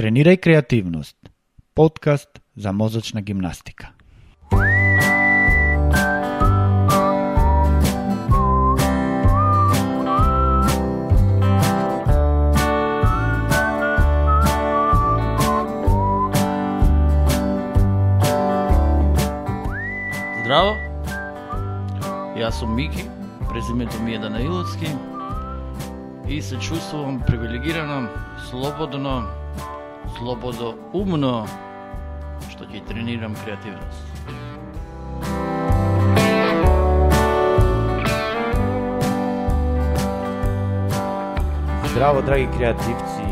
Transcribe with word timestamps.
Тренирај 0.00 0.38
креативност. 0.40 1.16
Подкаст 1.74 2.40
за 2.56 2.72
мозочна 2.72 3.20
гимнастика. 3.20 3.90
Здраво, 20.40 20.80
јас 22.40 22.56
сум 22.56 22.72
Мики, 22.74 23.04
презимето 23.52 24.00
ми 24.00 24.14
е 24.14 24.18
Данаиловски 24.18 24.96
и 26.28 26.42
се 26.42 26.58
чувствувам 26.58 27.20
привилегирано, 27.26 28.08
слободно, 28.50 29.39
слободо 30.20 30.74
умно, 30.92 31.46
што 32.52 32.66
ќе 32.68 32.82
тренирам 32.84 33.32
креативност. 33.40 34.04
Здраво, 41.88 42.20
драги 42.22 42.50
креативци. 42.52 43.24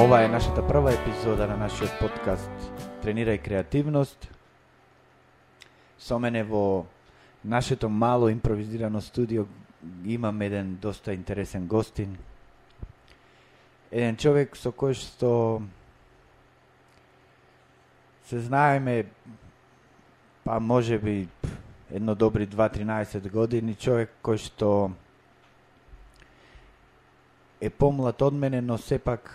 Ова 0.00 0.22
е 0.22 0.28
нашата 0.28 0.64
прва 0.66 0.94
епизода 0.94 1.46
на 1.46 1.58
нашиот 1.60 1.92
подкаст 2.00 2.50
Тренирај 3.04 3.36
креативност. 3.44 4.30
Со 5.98 6.18
мене 6.18 6.44
во 6.44 6.86
нашето 7.44 7.88
мало 7.88 8.28
импровизирано 8.28 9.00
студио 9.00 9.44
имам 10.06 10.40
еден 10.42 10.78
доста 10.80 11.12
интересен 11.12 11.66
гостин. 11.66 12.16
Еден 13.92 14.16
човек 14.16 14.56
со 14.56 14.72
кој 14.72 14.96
што 14.96 15.60
се 18.30 18.40
знаеме 18.40 19.04
па 20.44 20.60
може 20.60 20.98
би 20.98 21.28
едно 21.92 22.14
добри 22.14 22.46
2-13 22.46 23.30
години, 23.30 23.74
човек 23.74 24.14
кој 24.22 24.38
што 24.38 24.70
е 27.58 27.70
помлад 27.74 28.22
од 28.22 28.38
мене, 28.38 28.62
но 28.62 28.78
сепак 28.78 29.34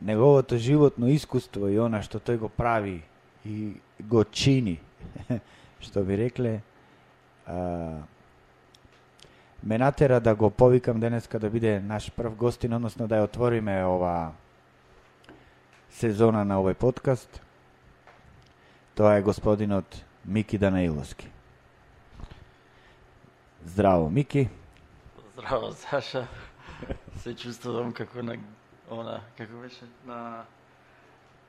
неговото 0.00 0.56
животно 0.56 1.12
искуство 1.12 1.68
и 1.68 1.76
она 1.76 2.00
што 2.00 2.24
тој 2.24 2.40
го 2.40 2.48
прави 2.48 3.04
и 3.44 3.76
го 4.00 4.24
чини, 4.24 4.80
што 5.84 6.08
би 6.08 6.16
рекле, 6.16 6.64
а, 7.44 8.00
ме 9.60 9.76
натера 9.78 10.24
да 10.24 10.32
го 10.34 10.48
повикам 10.48 11.04
денеска 11.04 11.36
да 11.38 11.52
биде 11.52 11.80
наш 11.84 12.08
прв 12.08 12.32
гостин, 12.32 12.72
односно 12.72 13.04
да 13.04 13.20
ја 13.20 13.28
отвориме 13.28 13.84
ова 13.84 14.32
сезона 15.92 16.48
на 16.48 16.64
овој 16.64 16.80
подкаст. 16.80 17.43
Тоа 18.94 19.16
е 19.16 19.22
господинот 19.22 20.04
Мики 20.24 20.58
Данаиловски. 20.58 21.28
Здраво, 23.64 24.10
Мики. 24.10 24.48
Здраво, 25.32 25.72
Саша. 25.72 26.26
Се 27.18 27.34
чувствувам 27.34 27.92
како 27.92 28.22
на 28.22 28.36
она, 28.90 29.20
како 29.38 29.56
беше 29.62 29.86
на 30.06 30.44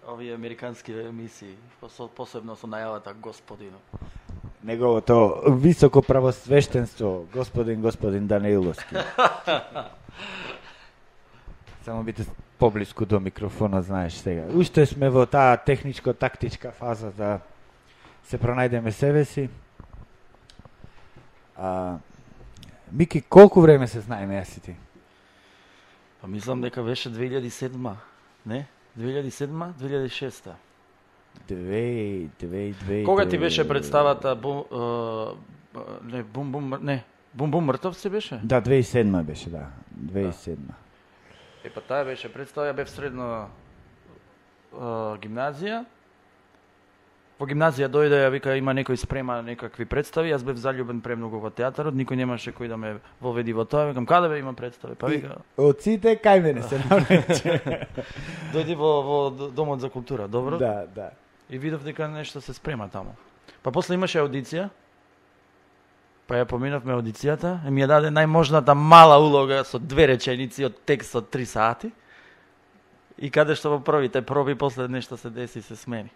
овие 0.08 0.34
американски 0.34 0.92
емисии, 0.92 1.56
посебно 2.16 2.56
со 2.56 2.68
најавата 2.68 3.14
господино. 3.14 3.78
Неговото 4.64 5.44
високо 5.62 6.02
правосвештенство, 6.02 7.28
господин 7.34 7.82
господин 7.82 8.28
Данаиловски. 8.28 8.96
Само 11.86 12.04
бите 12.04 12.26
поблиску 12.60 13.06
до 13.06 13.20
микрофона, 13.20 13.82
знаеш 13.82 14.14
сега. 14.14 14.46
Уште 14.54 14.86
сме 14.86 15.10
во 15.10 15.26
таа 15.26 15.58
техничко-тактичка 15.58 16.72
фаза 16.72 17.12
да 17.12 17.40
се 18.24 18.38
пронајдеме 18.38 18.90
себе 18.90 19.26
си. 19.26 19.50
А, 21.58 21.98
Мики, 22.92 23.22
колку 23.22 23.62
време 23.62 23.88
се 23.88 24.00
знаеме 24.00 24.40
јас 24.40 24.58
и 24.58 24.62
ти? 24.62 24.76
Па 26.22 26.28
мислам 26.28 26.62
дека 26.62 26.84
беше 26.84 27.10
2007 27.10 27.96
не? 28.46 28.68
2007 29.00 29.74
2006 29.74 30.52
Две, 31.48 32.28
две, 32.40 32.72
две... 32.72 33.04
Кога 33.04 33.28
ти 33.28 33.38
беше 33.38 33.68
представата 33.68 34.36
бум, 34.36 34.64
е, 34.72 35.78
не, 36.04 36.24
бум 36.24 36.52
бум 36.52 36.74
не, 36.82 37.04
бум 37.34 37.52
бум 37.52 37.66
мртов 37.66 37.98
се 37.98 38.10
беше? 38.10 38.40
Да, 38.44 38.62
2007 38.62 39.24
беше, 39.24 39.50
да. 39.50 39.68
2007. 40.06 40.56
Е 41.66 41.70
па 41.74 41.82
таа 41.82 42.06
беше 42.06 42.30
представа, 42.30 42.70
ја 42.70 42.76
бев 42.78 42.90
средно 42.90 43.26
е, 43.42 43.48
гимназија. 45.24 45.84
Во 47.36 47.48
гимназија 47.50 47.90
дојде, 47.92 48.20
ја 48.22 48.30
вика 48.32 48.54
има 48.56 48.72
некој 48.78 48.96
спрема 48.96 49.42
некакви 49.44 49.84
представи, 49.90 50.30
јас 50.32 50.46
бев 50.46 50.56
заљубен 50.62 51.02
премногу 51.04 51.42
во 51.44 51.50
театарот, 51.52 51.98
никој 51.98 52.22
немаше 52.22 52.54
кој 52.56 52.70
да 52.72 52.78
ме 52.78 52.94
воведи 53.20 53.52
во 53.52 53.66
тоа, 53.66 53.90
викам 53.90 54.06
каде 54.08 54.30
бе 54.32 54.40
има 54.40 54.54
представи? 54.54 54.96
Па 54.96 55.10
вика, 55.12 55.42
Од 55.58 55.82
сите 55.84 56.16
кај 56.16 56.42
мене 56.46 56.64
се 56.64 56.80
навлече. 56.86 57.88
дојди 58.54 58.78
во, 58.80 58.92
во 59.04 59.18
домот 59.50 59.82
за 59.82 59.90
култура, 59.90 60.28
добро? 60.28 60.58
да, 60.58 60.86
да. 60.96 61.12
И 61.50 61.58
видов 61.58 61.84
дека 61.84 62.08
нешто 62.08 62.42
се 62.42 62.54
спрема 62.54 62.88
таму. 62.90 63.16
Па 63.64 63.72
после 63.72 63.96
имаше 63.96 64.20
аудиција. 64.22 64.70
Па 66.26 66.40
ја 66.40 66.46
поминавме 66.50 66.96
аудицијата 66.96 67.60
и 67.68 67.72
ми 67.72 67.84
ја 67.84 67.88
даде 67.88 68.10
најможната 68.10 68.74
мала 68.74 69.20
улога 69.22 69.64
со 69.64 69.78
две 69.80 70.08
реченици 70.14 70.66
од 70.66 70.80
текст 70.86 71.16
од 71.16 71.30
три 71.30 71.46
сати. 71.46 71.92
И 73.18 73.30
каде 73.30 73.56
што 73.56 73.76
во 73.76 73.80
првите 73.80 74.22
проби 74.26 74.56
после 74.56 74.88
нешто 74.88 75.18
се 75.18 75.30
деси 75.30 75.60
и 75.60 75.62
се 75.62 75.76
смени. 75.76 76.12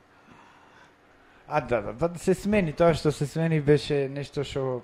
А 1.47 1.61
да, 1.61 1.81
да, 1.81 2.07
да 2.07 2.19
се 2.19 2.33
смени 2.33 2.73
тоа 2.73 2.93
што 2.93 3.11
се 3.11 3.27
смени 3.27 3.61
беше 3.61 4.07
нешто 4.09 4.43
што 4.43 4.81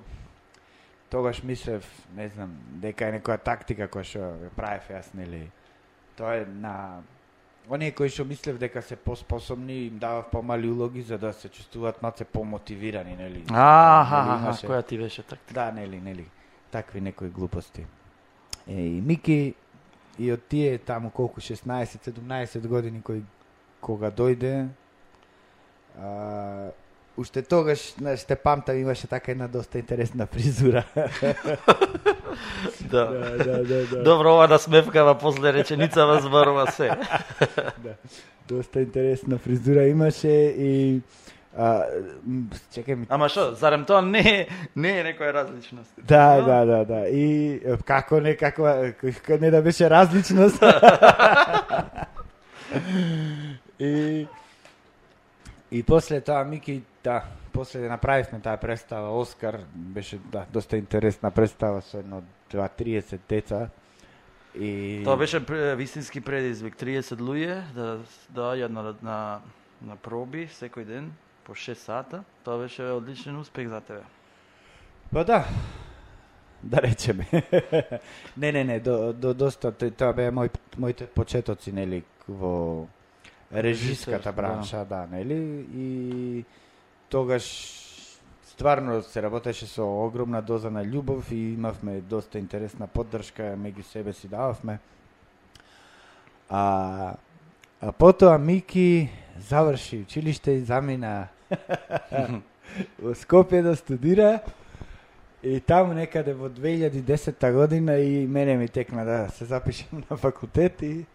тогаш 1.10 1.44
мислев, 1.44 1.86
не 2.16 2.30
знам, 2.30 2.56
дека 2.82 3.10
е 3.10 3.20
некоја 3.20 3.38
тактика 3.42 3.90
која 3.90 4.06
што 4.06 4.22
ја 4.46 4.54
правев 4.56 4.90
јас, 4.90 5.12
нели. 5.14 5.46
Тоа 6.18 6.42
е 6.42 6.46
на 6.46 7.04
оние 7.70 7.92
кои 7.92 8.10
што 8.10 8.26
мислев 8.26 8.58
дека 8.58 8.82
се 8.82 8.96
поспособни 8.96 9.74
им 9.86 9.98
давав 9.98 10.30
помали 10.32 10.68
улоги 10.70 11.02
за 11.02 11.18
да 11.18 11.34
се 11.34 11.50
чувствуваат 11.50 12.02
малце 12.02 12.26
помотивирани, 12.26 13.16
нели. 13.16 13.44
Аха, 13.52 14.40
имаше- 14.42 14.68
која 14.68 14.88
ти 14.88 14.98
беше 14.98 15.24
така? 15.24 15.54
Да, 15.54 15.72
нели, 15.72 16.02
нели. 16.02 16.26
Такви 16.72 17.02
некои 17.02 17.30
глупости. 17.30 17.86
Е, 18.68 18.74
и 18.74 19.02
Мики 19.02 19.56
и 20.20 20.32
од 20.32 20.44
тие 20.44 20.78
таму 20.78 21.10
колку 21.10 21.42
16-17 21.42 22.68
години 22.68 23.02
кои 23.02 23.24
кога 23.82 24.12
дојде 24.12 24.68
а, 26.02 26.72
уште 27.18 27.42
тогаш 27.42 27.94
знаеш, 27.98 28.24
те 28.24 28.36
памтам 28.36 28.78
имаше 28.78 29.08
така 29.08 29.32
една 29.32 29.48
доста 29.48 29.80
интересна 29.80 30.26
фризура. 30.26 30.84
Да. 32.82 33.06
да, 33.06 33.64
да, 33.64 33.86
да. 33.88 34.04
Добро, 34.04 34.34
ова 34.34 34.48
да 34.48 34.60
смевкава 34.60 35.18
после 35.18 35.54
реченицава 35.54 36.20
зборува 36.22 36.72
се. 36.72 36.92
Доста 38.48 38.82
интересна 38.82 39.38
фризура 39.38 39.88
имаше 39.88 40.28
и 40.58 41.02
а, 41.58 41.84
чекај 42.76 42.96
ми. 42.96 43.06
Ама 43.10 43.30
што, 43.30 43.56
зарем 43.56 43.86
тоа 43.88 44.02
не 44.02 44.48
не 44.76 44.92
е 45.00 45.04
некоја 45.08 45.34
различност? 45.34 45.92
Да, 45.98 46.42
да, 46.42 46.66
да, 46.66 46.86
да. 46.86 47.08
И 47.08 47.62
како 47.86 48.20
не 48.20 48.36
каква 48.36 48.92
како 49.00 49.40
не 49.42 49.52
да 49.52 49.62
беше 49.62 49.90
различност. 49.90 50.64
и 53.80 54.28
и 55.76 55.84
после 55.84 56.22
тоа 56.22 56.44
Мики 56.44 56.84
да, 57.04 57.24
после 57.54 57.80
да 57.80 57.90
направивме 57.90 58.40
таа 58.40 58.58
представа 58.58 59.12
Оскар, 59.20 59.60
беше 59.76 60.18
да 60.18 60.46
доста 60.54 60.78
интересна 60.78 61.32
представа 61.32 61.82
со 61.82 62.00
едно 62.00 62.24
2-30 62.52 63.20
деца. 63.30 63.70
И 64.56 65.02
Тоа 65.04 65.18
беше 65.18 65.40
вистински 65.76 66.22
предизвик. 66.22 66.80
30 66.80 67.20
луѓе 67.20 67.60
да 67.76 68.00
доаѓаат 68.32 68.72
на, 68.72 68.96
на, 69.04 69.18
на 69.82 69.96
проби 70.00 70.48
секој 70.48 70.88
ден 70.88 71.12
по 71.44 71.52
6 71.52 71.74
сата. 71.76 72.24
Тоа 72.48 72.64
беше 72.64 72.96
одличен 72.96 73.36
успех 73.36 73.68
за 73.68 73.82
тебе. 73.82 74.08
Па 75.12 75.26
да, 75.28 75.44
да 76.64 76.82
речеме. 76.82 77.28
не, 78.38 78.52
не, 78.52 78.64
не, 78.64 78.80
до, 78.80 79.12
до 79.14 79.34
доста, 79.34 79.76
тоа 79.76 80.16
беа 80.16 80.32
мој, 80.32 80.56
моите 80.80 81.12
почетоци, 81.12 81.76
нели, 81.76 82.04
во 82.28 82.88
режиската 83.54 84.32
бранша, 84.32 84.86
да. 84.86 85.08
нели, 85.12 85.66
и 85.76 86.46
тогаш 87.10 87.72
стварно 88.44 89.04
се 89.04 89.22
работеше 89.22 89.68
со 89.68 89.84
огромна 89.84 90.42
доза 90.42 90.72
на 90.72 90.86
љубов 90.86 91.32
и 91.32 91.54
имавме 91.54 92.02
доста 92.02 92.40
интересна 92.40 92.88
поддршка, 92.88 93.56
меѓу 93.60 93.84
себе 93.84 94.14
си 94.14 94.28
дававме. 94.28 94.80
А, 96.50 97.16
а 97.82 97.92
потоа 97.92 98.38
Мики 98.38 99.10
заврши 99.38 99.98
училиште 99.98 100.52
и 100.52 100.62
замина 100.62 101.28
во 103.00 103.14
Скопје 103.14 103.62
да 103.62 103.76
студира 103.76 104.40
И 105.44 105.60
таму 105.60 105.94
некаде 105.94 106.34
во 106.34 106.50
2010 106.50 107.54
година 107.54 107.98
и 107.98 108.28
мене 108.28 108.58
ми 108.58 108.68
текна 108.68 109.06
да 109.06 109.30
се 109.30 109.46
запишам 109.46 110.04
на 110.10 110.18
факултет 110.18 110.82
и 110.82 111.06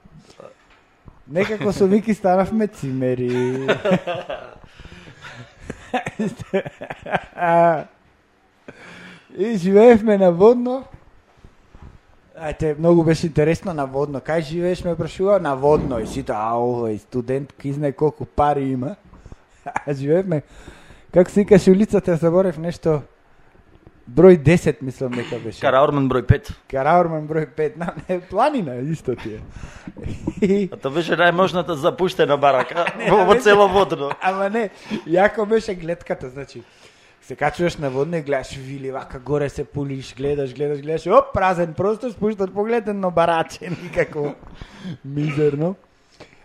Некако 1.31 1.73
со 1.73 1.87
Вики 1.87 2.15
станавме 2.15 2.67
цимери. 2.67 3.67
и 9.39 9.57
живеевме 9.57 10.19
на 10.19 10.33
водно. 10.33 10.85
Ајте, 12.41 12.79
многу 12.79 13.05
беше 13.05 13.27
интересно 13.27 13.75
на 13.75 13.87
водно. 13.87 14.21
Кај 14.21 14.41
живееш 14.41 14.85
ме 14.85 14.97
прашува 14.97 15.39
на 15.41 15.55
водно 15.55 16.01
и 16.01 16.07
сите, 16.07 16.33
а 16.33 16.91
и 16.91 16.99
студент 16.99 17.53
кизне 17.53 17.93
колку 17.93 18.25
пари 18.25 18.65
има. 18.65 18.97
А 19.87 19.93
живеевме 20.01 20.43
како 21.13 21.31
се 21.31 21.41
викаше 21.41 21.71
улицата, 21.71 22.17
заборев 22.17 22.59
нешто 22.59 23.03
број 24.09 24.39
10 24.39 24.83
мислам 24.83 25.13
дека 25.13 25.39
беше. 25.45 25.61
Караорман 25.61 26.09
број 26.09 26.23
5. 26.23 26.51
Караурман 26.71 27.29
број 27.29 27.47
5, 27.49 27.77
на 27.77 27.95
не, 28.09 28.21
планина 28.21 28.75
исто 28.77 29.17
ти 29.17 29.35
е. 29.35 29.41
И- 30.43 30.69
А 30.73 30.77
тоа 30.77 30.93
беше 30.93 31.17
најможната 31.17 31.73
запуштена 31.73 32.37
барака 32.37 32.87
во, 33.11 33.25
во 33.25 33.35
цело 33.35 33.69
водно. 33.69 34.11
Ама 34.23 34.49
не, 34.51 34.71
јако 35.07 35.47
беше 35.47 35.75
гледката, 35.75 36.29
значи. 36.29 36.63
Се 37.23 37.37
качуваш 37.37 37.77
на 37.77 37.91
водно 37.91 38.17
и 38.17 38.23
гледаш 38.23 38.57
вили, 38.57 38.91
вака 38.91 39.19
горе 39.19 39.49
се 39.49 39.65
пулиш, 39.65 40.15
гледаш, 40.15 40.55
гледаш, 40.55 40.81
гледаш, 40.81 41.07
оп, 41.07 41.33
празен 41.35 41.75
простор, 41.75 42.11
спуштат 42.11 42.55
поглед 42.55 42.85
но 42.87 43.11
бараче, 43.11 43.71
никако 43.83 44.35
мизерно. 45.05 45.77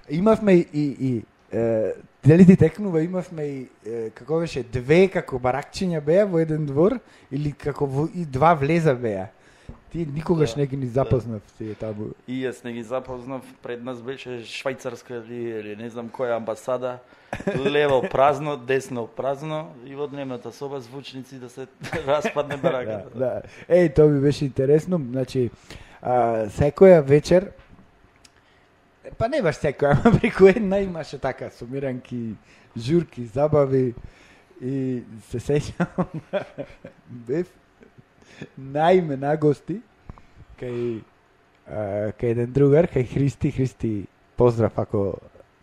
Имавме 0.10 0.54
и, 0.54 0.68
и, 0.74 0.86
и 1.02 1.24
е, 1.52 1.94
дали 2.28 2.46
ти 2.46 2.58
текнува, 2.58 3.02
имавме 3.02 3.44
и, 3.44 3.68
е, 3.86 4.10
како 4.10 4.40
беше, 4.40 4.64
две 4.64 5.08
како 5.08 5.40
баракчиња 5.40 6.02
беа 6.02 6.26
во 6.26 6.40
еден 6.40 6.66
двор, 6.66 7.00
или 7.32 7.52
како 7.52 7.86
во, 7.86 8.08
и 8.16 8.26
два 8.26 8.54
влеза 8.54 8.96
беа. 8.96 9.28
Ти 9.92 10.06
никогаш 10.14 10.54
Да, 10.54 10.60
не 10.62 10.68
ги 10.68 10.78
ни 10.78 10.88
запознав 10.88 11.42
тие 11.58 11.74
таму. 11.74 12.10
И 12.28 12.44
јас 12.44 12.64
не 12.66 12.74
ги 12.74 12.84
запознав, 12.84 13.42
пред 13.64 13.84
нас 13.84 14.02
беше 14.02 14.42
швајцарска 14.44 15.24
или, 15.24 15.60
или 15.60 15.76
не 15.76 15.90
знам 15.90 16.10
која 16.10 16.36
амбасада. 16.36 17.00
Лево 17.56 18.02
празно, 18.12 18.58
десно 18.58 19.08
празно 19.08 19.72
и 19.86 19.96
во 19.96 20.08
дневната 20.08 20.52
соба 20.52 20.80
звучници 20.80 21.40
да 21.40 21.50
се 21.50 21.68
распадне 22.08 22.58
Да, 22.58 22.62
бараката. 22.62 23.18
да. 23.20 23.42
Еј, 23.70 23.96
тоа 23.96 24.08
ми 24.08 24.20
беше 24.22 24.46
интересно. 24.46 25.00
Значи, 25.12 25.50
а, 26.02 26.48
секоја 26.50 27.02
вечер, 27.02 27.52
па 29.18 29.28
не 29.30 29.42
баш 29.42 29.60
секоја, 29.62 29.98
ама 30.06 30.20
преку 30.20 30.48
една 30.48 30.80
имаше 30.80 31.18
така 31.20 31.50
сумиранки, 31.50 32.36
журки, 32.78 33.26
забави 33.26 33.94
и 34.62 35.04
се 35.30 35.40
сеќавам 35.40 36.22
бев 37.28 37.52
најме 38.60 39.18
на 39.20 39.36
гости 39.38 39.82
кај 40.60 41.02
а, 41.68 42.12
кај 42.16 42.36
еден 42.36 42.52
другар, 42.54 42.88
кај 42.92 43.08
Христи, 43.12 43.52
Христи, 43.52 43.94
поздрав 44.38 44.80
ако 44.80 45.16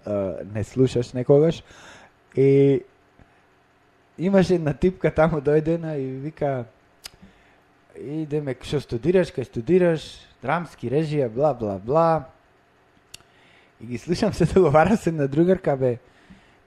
а, 0.05 0.43
не 0.55 0.65
слушаш 0.65 1.13
некогаш. 1.13 1.63
И 2.37 2.83
имаше 4.19 4.55
една 4.55 4.75
типка 4.75 5.11
таму 5.11 5.41
дојдена 5.41 5.97
и 5.97 6.07
вика 6.21 6.65
идеме 7.97 8.57
што 8.63 8.81
студираш, 8.81 9.33
кај 9.33 9.49
студираш, 9.49 10.05
драмски 10.43 10.91
режија, 10.91 11.29
бла 11.29 11.55
бла 11.55 11.79
бла. 11.79 12.29
И 13.83 13.87
ги 13.87 13.99
слушам 13.99 14.33
се 14.33 14.45
договара 14.55 14.97
се 14.97 15.13
на 15.13 15.29
другарка 15.29 15.77
бе. 15.77 15.99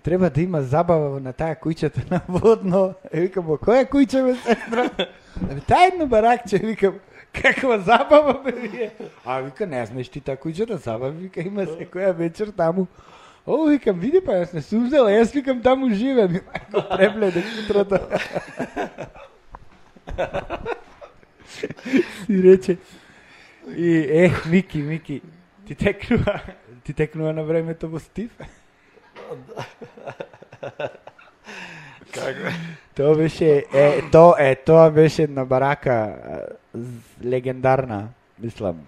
Треба 0.03 0.29
да 0.29 0.41
има 0.41 0.61
забава 0.61 1.19
на 1.19 1.33
таа 1.33 1.55
куќата 1.55 2.11
на 2.11 2.21
водно. 2.27 2.93
И 3.13 3.19
викам, 3.19 3.45
"Во 3.45 3.57
која 3.57 3.89
куќа 3.89 4.21
бе 4.25 4.35
сестра? 4.35 4.89
Абе, 5.51 5.61
таа 5.67 5.87
едно 5.87 6.07
баракче, 6.07 6.57
викам, 6.57 6.99
каква 7.33 7.79
забава 7.79 8.43
бе 8.43 8.51
вие? 8.51 8.91
А 9.25 9.41
вика, 9.41 9.65
не 9.67 9.85
знаеш 9.85 10.09
ти 10.09 10.21
таа 10.21 10.37
куќата 10.37 10.75
забава, 10.77 11.11
вика, 11.11 11.41
има 11.41 11.65
секоја 11.65 12.13
вечер 12.13 12.51
таму. 12.51 12.87
О, 13.45 13.65
викам, 13.65 13.99
види 13.99 14.21
па, 14.21 14.31
јас 14.31 14.53
не 14.53 14.61
сум 14.61 14.85
взела, 14.85 15.09
јас 15.09 15.33
викам 15.33 15.61
таму 15.61 15.89
живеем. 15.89 16.35
И 16.35 16.41
го 16.71 16.81
препледе 16.97 17.43
утрото. 17.63 17.99
Си 22.25 22.43
рече. 22.43 22.77
И, 23.77 23.97
е, 23.97 24.31
Мики, 24.49 24.77
Мики, 24.77 25.21
ти 25.67 25.75
текнува, 25.75 26.41
ти 26.85 26.93
текнува 26.93 27.33
на 27.33 27.43
времето 27.43 27.89
во 27.89 27.99
Стив? 27.99 28.31
Како? 32.13 32.53
Тоа 32.95 33.15
беше, 33.17 33.65
е, 33.73 34.01
то, 34.11 34.35
е, 34.39 34.55
тоа 34.55 34.91
беше 34.91 35.23
една 35.23 35.45
барака 35.45 36.15
легендарна, 37.25 38.07
мислам. 38.39 38.85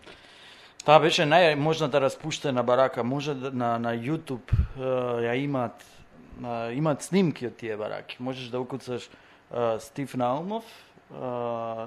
Таа 0.85 1.01
беше 1.03 1.25
најможната 1.27 1.99
распуштена 1.99 2.63
барака. 2.63 3.03
Може 3.03 3.33
да, 3.35 3.51
на, 3.51 3.75
на 3.81 3.91
YouTube 3.97 4.53
ја 4.77 5.33
имаат 5.35 5.83
на, 6.39 6.71
имаат 6.71 7.03
снимки 7.03 7.47
од 7.49 7.57
тие 7.57 7.75
бараки. 7.77 8.17
Можеш 8.19 8.53
да 8.53 8.61
укуцаш 8.61 9.09
Стив 9.79 10.13
Наумов, 10.15 10.63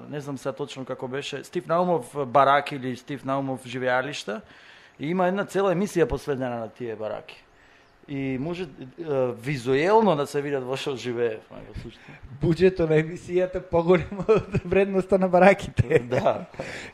не 0.09 0.19
знам 0.19 0.37
сега 0.37 0.53
точно 0.53 0.85
како 0.85 1.07
беше, 1.07 1.43
Стив 1.43 1.67
Наумов 1.67 2.13
бараки 2.27 2.75
или 2.75 2.95
Стив 2.97 3.25
Наумов 3.25 3.65
живеалишта. 3.65 4.41
И 5.01 5.09
има 5.09 5.25
една 5.27 5.47
цела 5.49 5.73
емисија 5.73 6.05
посветена 6.05 6.59
на 6.61 6.67
тие 6.69 6.95
бараки. 6.95 7.39
И 8.07 8.37
може 8.39 8.67
визуелно 9.41 10.15
да 10.15 10.27
се 10.27 10.41
видат 10.41 10.63
во 10.63 10.77
што 10.77 10.93
живее. 10.93 11.39
Буџето 12.41 12.85
на 12.89 12.99
емисијата 13.01 13.61
поголемо 13.65 14.25
од 14.29 14.59
вредноста 14.65 15.17
на 15.17 15.29
бараките. 15.29 16.03
Да. 16.11 16.45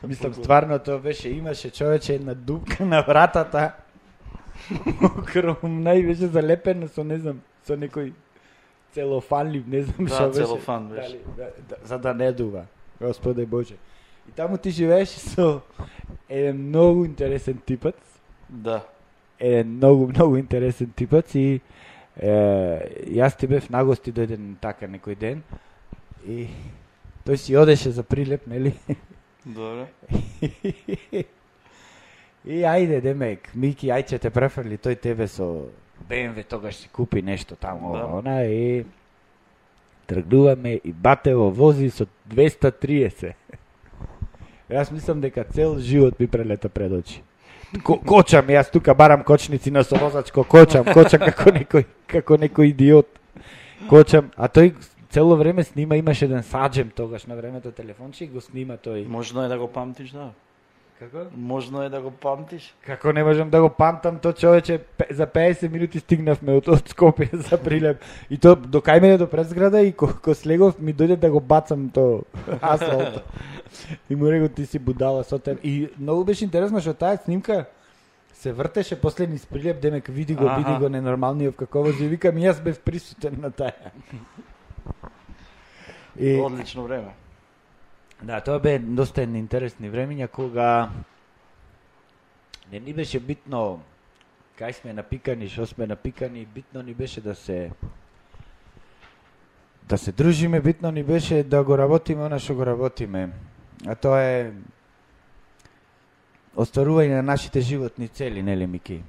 Мислам, 0.02 0.34
стварно 0.34 0.78
тоа 0.78 0.98
беше, 0.98 1.28
имаше 1.28 1.70
човече 1.70 2.14
една 2.14 2.34
дупка 2.34 2.86
на 2.86 3.02
вратата. 3.02 3.72
Окром 5.04 5.82
најбеше 5.84 6.32
залепено 6.32 6.88
со, 6.88 7.04
не 7.04 7.18
знам, 7.20 7.42
со 7.64 7.76
некој 7.76 8.12
целофанлив, 8.96 9.68
не 9.68 9.82
знам 9.82 10.08
Да, 10.08 10.14
што 10.14 10.28
беше. 10.28 10.44
целофан 10.44 10.88
беше. 10.88 11.08
Дали, 11.08 11.20
да, 11.36 11.50
да, 11.68 11.76
за 11.84 11.98
да 11.98 12.14
не 12.14 12.32
дува, 12.32 12.64
Господе 13.00 13.46
Боже. 13.46 13.76
И 14.28 14.30
таму 14.36 14.58
ти 14.58 14.70
живееш 14.70 15.08
со 15.08 15.60
еден 16.28 16.68
многу 16.68 17.04
интересен 17.04 17.58
типац, 17.66 17.94
Да. 18.48 18.84
еден 19.40 19.76
многу, 19.76 20.08
многу 20.08 20.36
интересен 20.36 20.90
типац 20.96 21.34
и 21.34 21.60
е, 22.16 22.30
јас 23.14 23.36
ти 23.38 23.46
бев 23.46 23.70
на 23.70 23.84
гости 23.84 24.12
дојден 24.12 24.54
така 24.60 24.86
некој 24.86 25.16
ден 25.18 25.42
и 26.26 26.48
тој 27.26 27.36
си 27.36 27.56
одеше 27.56 27.90
за 27.90 28.02
прилеп, 28.02 28.46
нели? 28.46 28.74
Добре. 29.44 29.86
И 32.44 32.62
ајде, 32.64 33.00
демек, 33.02 33.50
Мики, 33.54 33.88
ај 33.92 34.04
ќе 34.08 34.18
те 34.22 34.30
префрли 34.30 34.78
тој 34.78 34.96
тебе 35.00 35.26
со 35.28 35.68
БМВ, 36.08 36.44
тогаш 36.48 36.76
си 36.76 36.88
купи 36.88 37.22
нешто 37.22 37.56
таму, 37.56 37.92
Да. 37.92 38.06
она 38.18 38.44
и 38.44 38.84
тргнуваме 40.06 40.74
и 40.84 40.92
Батево 40.92 41.50
вози 41.50 41.90
со 41.90 42.06
230. 42.30 43.34
Јас 44.68 44.92
мислам 44.92 45.20
дека 45.20 45.44
цел 45.44 45.78
живот 45.78 46.20
ми 46.20 46.26
прелета 46.26 46.68
пред 46.68 46.92
очи. 46.92 47.22
Ко, 47.84 47.98
кочам, 48.00 48.48
јас 48.52 48.70
тука 48.72 48.94
барам 48.94 49.24
кочници 49.24 49.70
на 49.70 49.84
совозачко, 49.84 50.44
кочам, 50.44 50.84
кочам 50.84 51.24
како 51.24 51.52
некој, 51.52 51.84
како 52.06 52.36
некој 52.36 52.72
идиот. 52.72 53.08
Кочам, 53.88 54.30
а 54.36 54.48
тој 54.48 54.74
цело 55.10 55.36
време 55.36 55.64
снима, 55.64 55.96
имаше 55.96 56.24
еден 56.24 56.42
саджем 56.42 56.90
тогаш 56.96 57.26
на 57.26 57.36
времето 57.36 57.72
телефонче 57.72 58.24
и 58.24 58.28
го 58.28 58.40
снима 58.40 58.76
тој. 58.76 59.06
Можно 59.08 59.44
е 59.44 59.48
да 59.48 59.58
го 59.58 59.68
памтиш, 59.68 60.10
да. 60.10 60.32
Како? 60.98 61.28
Можно 61.36 61.82
е 61.82 61.88
да 61.88 62.00
го 62.02 62.10
памтиш. 62.10 62.74
Како 62.82 63.12
не 63.14 63.22
можам 63.24 63.50
да 63.50 63.60
го 63.62 63.68
памтам 63.70 64.18
то 64.18 64.32
човече, 64.32 64.80
за 65.10 65.26
50 65.26 65.70
минути 65.70 66.00
стигнавме 66.02 66.56
од, 66.58 66.68
од 66.74 66.90
Скопје 66.90 67.28
за 67.48 67.58
Прилеп. 67.62 68.02
И 68.30 68.38
то 68.38 68.56
до 68.56 68.82
кај 68.82 69.00
мене 69.00 69.18
до 69.18 69.28
презграда 69.30 69.82
и 69.86 69.92
ко, 69.92 70.08
ко 70.10 70.34
слегов 70.34 70.80
ми 70.82 70.94
дојде 70.94 71.16
да 71.16 71.30
го 71.30 71.40
бацам 71.40 71.88
то 71.94 72.24
асфалт. 72.60 73.22
и 74.10 74.16
му 74.16 74.32
рекол 74.32 74.48
ти 74.48 74.66
си 74.66 74.78
будала 74.78 75.24
со 75.24 75.38
теб. 75.38 75.60
И 75.62 75.88
многу 75.98 76.24
беше 76.24 76.44
интересно 76.44 76.80
што 76.80 76.94
таа 76.94 77.16
снимка 77.16 77.66
се 78.34 78.52
вртеше 78.52 79.00
после 79.00 79.26
низ 79.26 79.46
Прилеп, 79.46 79.80
демек 79.80 80.08
види 80.08 80.34
го, 80.34 80.50
види 80.56 80.74
го 80.78 80.88
ненормалниот 80.88 81.56
како 81.56 81.82
вози. 81.86 82.04
И 82.04 82.08
Викам, 82.08 82.42
јас 82.42 82.62
бев 82.62 82.82
присутен 82.82 83.38
на 83.38 83.50
таа. 83.50 83.72
И, 86.18 86.40
Одлично 86.40 86.82
време. 86.82 87.14
Да, 88.22 88.40
тоа 88.40 88.58
бе 88.58 88.78
доста 88.78 89.22
интересни 89.22 89.90
времиња 89.90 90.26
кога 90.26 90.90
не 92.72 92.80
ни 92.80 92.92
беше 92.92 93.20
битно 93.20 93.78
кај 94.58 94.74
сме 94.74 94.92
напикани, 94.92 95.46
што 95.48 95.66
сме 95.66 95.86
напикани, 95.86 96.42
битно 96.44 96.82
ни 96.82 96.94
беше 96.94 97.20
да 97.20 97.34
се 97.34 97.70
да 99.88 99.98
се 99.98 100.12
дружиме, 100.12 100.60
битно 100.60 100.90
ни 100.90 101.02
беше 101.02 101.42
да 101.42 101.62
го 101.64 101.78
работиме 101.78 102.26
она 102.26 102.38
што 102.38 102.54
го 102.54 102.66
работиме. 102.66 103.30
А 103.86 103.94
тоа 103.94 104.18
е 104.18 104.52
остварување 106.58 107.22
на 107.22 107.22
нашите 107.22 107.60
животни 107.60 108.08
цели, 108.08 108.42
нели 108.42 108.66
Мики? 108.66 109.02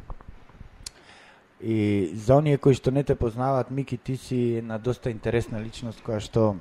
И 1.61 2.11
за 2.13 2.37
оние 2.37 2.57
кои 2.57 2.77
што 2.77 2.91
не 2.91 3.03
те 3.03 3.15
познаваат, 3.15 3.71
Мики, 3.71 3.97
ти 3.97 4.17
си 4.17 4.61
една 4.61 4.77
доста 4.77 5.09
интересна 5.09 5.59
личност 5.59 6.05
која 6.05 6.21
што 6.21 6.55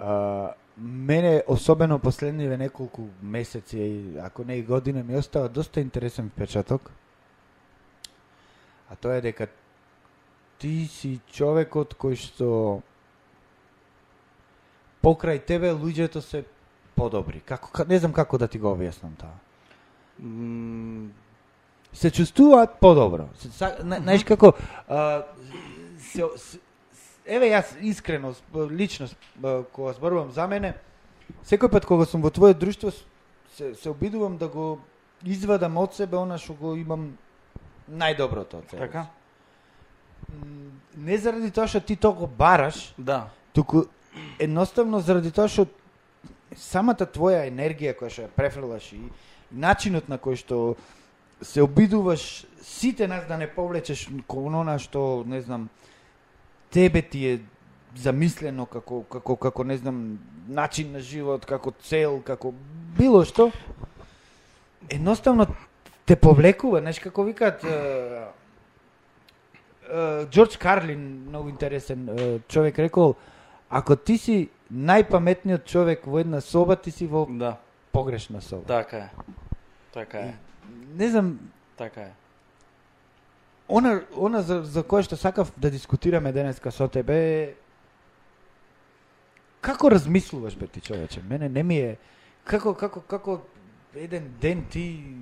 а, 0.00 0.54
мене 0.78 1.42
особено 1.46 1.98
последниве 1.98 2.56
неколку 2.56 3.02
месеци 3.22 4.02
ако 4.22 4.44
не 4.44 4.56
и 4.56 4.62
година 4.62 5.02
ми 5.02 5.16
остава 5.16 5.48
доста 5.48 5.80
интересен 5.80 6.30
впечаток. 6.30 6.90
А 8.90 8.96
тоа 8.96 9.16
е 9.16 9.20
дека 9.20 9.46
ти 10.58 10.86
си 10.86 11.20
човекот 11.32 11.94
кој 11.94 12.16
што 12.16 12.80
покрај 15.04 15.40
тебе 15.46 15.72
луѓето 15.72 16.20
се 16.20 16.44
подобри. 16.96 17.40
Како 17.40 17.70
ка- 17.70 17.86
не 17.88 17.98
знам 17.98 18.12
како 18.12 18.38
да 18.38 18.48
ти 18.48 18.58
го 18.58 18.74
објаснам 18.76 19.16
тоа. 19.16 19.36
Се 21.92 22.10
чувствуваат 22.10 22.80
подобро. 22.80 23.28
Знаеш 23.80 24.24
како 24.24 24.52
а, 24.88 25.22
се, 25.98 26.24
се, 26.36 26.58
еве 27.26 27.50
јас 27.50 27.74
искрено 27.80 28.34
лично 28.70 29.08
кога 29.72 29.92
зборувам 29.92 30.32
за 30.32 30.46
мене, 30.46 30.74
секој 31.44 31.70
пат 31.70 31.86
кога 31.86 32.06
сум 32.06 32.22
во 32.22 32.30
твое 32.30 32.54
друштво 32.54 32.92
се, 33.56 33.74
се 33.74 33.90
обидувам 33.90 34.36
да 34.38 34.48
го 34.48 34.80
извадам 35.24 35.76
од 35.76 35.94
себе 35.94 36.16
она 36.16 36.38
што 36.38 36.54
го 36.54 36.76
имам 36.76 37.16
најдоброто 37.90 38.62
од 38.62 38.70
себе. 38.70 38.86
Така? 38.86 39.06
Не 40.96 41.18
заради 41.18 41.50
тоа 41.50 41.66
што 41.66 41.80
ти 41.80 41.96
тоа 41.96 42.12
го 42.12 42.26
бараш, 42.26 42.94
Да. 42.98 43.28
туку 43.52 43.84
едноставно 44.38 45.00
заради 45.00 45.30
тоа 45.30 45.48
што 45.48 45.66
самата 46.56 47.06
твоја 47.06 47.46
енергија 47.48 47.94
која 47.94 48.10
што 48.10 48.22
ја 48.22 48.32
префрлаш 48.36 48.92
и 48.92 49.02
начинот 49.50 50.08
на 50.08 50.18
кој 50.18 50.36
што 50.36 50.76
се 51.42 51.62
обидуваш 51.62 52.44
сите 52.62 53.06
нас 53.08 53.26
да 53.26 53.36
не 53.36 53.46
повлечеш 53.46 54.08
кон 54.26 54.54
она 54.54 54.78
што 54.78 55.24
не 55.26 55.40
знам 55.40 55.68
тебе 56.70 57.02
ти 57.02 57.26
е 57.26 57.40
замислено 57.96 58.66
како 58.66 59.02
како 59.02 59.36
како 59.36 59.64
не 59.64 59.76
знам 59.76 60.18
начин 60.48 60.92
на 60.92 61.00
живот, 61.00 61.46
како 61.46 61.70
цел, 61.82 62.20
како 62.22 62.52
било 62.98 63.24
што 63.24 63.50
едноставно 64.90 65.46
те 66.06 66.16
повлекува, 66.16 66.80
знаеш 66.80 66.98
како 66.98 67.24
викаат 67.24 67.64
Џордж 70.30 70.58
Карлин, 70.58 71.26
многу 71.28 71.48
интересен 71.48 72.08
човек 72.48 72.78
рекол, 72.78 73.14
ако 73.70 73.96
ти 73.96 74.18
си 74.18 74.48
најпаметниот 74.70 75.64
човек 75.66 76.06
во 76.06 76.20
една 76.22 76.40
соба, 76.40 76.76
ти 76.76 76.90
си 76.90 77.06
во 77.06 77.26
Да. 77.30 77.56
погрешна 77.92 78.40
соба. 78.40 78.66
Така 78.66 78.96
е. 78.96 79.10
Така 79.92 80.18
е. 80.18 80.34
Не 80.94 81.08
знам, 81.08 81.38
Така 81.76 82.00
е. 82.00 82.12
Она, 83.70 84.02
она 84.16 84.42
за, 84.42 84.62
за 84.62 84.82
кое 84.82 85.02
што 85.02 85.16
сакав 85.16 85.52
да 85.56 85.70
дискутираме 85.70 86.32
денеска 86.32 86.70
со 86.70 86.88
тебе 86.88 87.54
како 89.60 89.90
размислуваш 89.90 90.56
бе 90.56 90.66
ти 90.66 90.80
човече? 90.80 91.22
Мене 91.22 91.48
не 91.48 91.62
ми 91.62 91.76
е 91.78 91.98
како 92.44 92.74
како 92.74 93.00
како 93.00 93.40
еден 93.94 94.34
ден 94.40 94.64
ти 94.70 95.14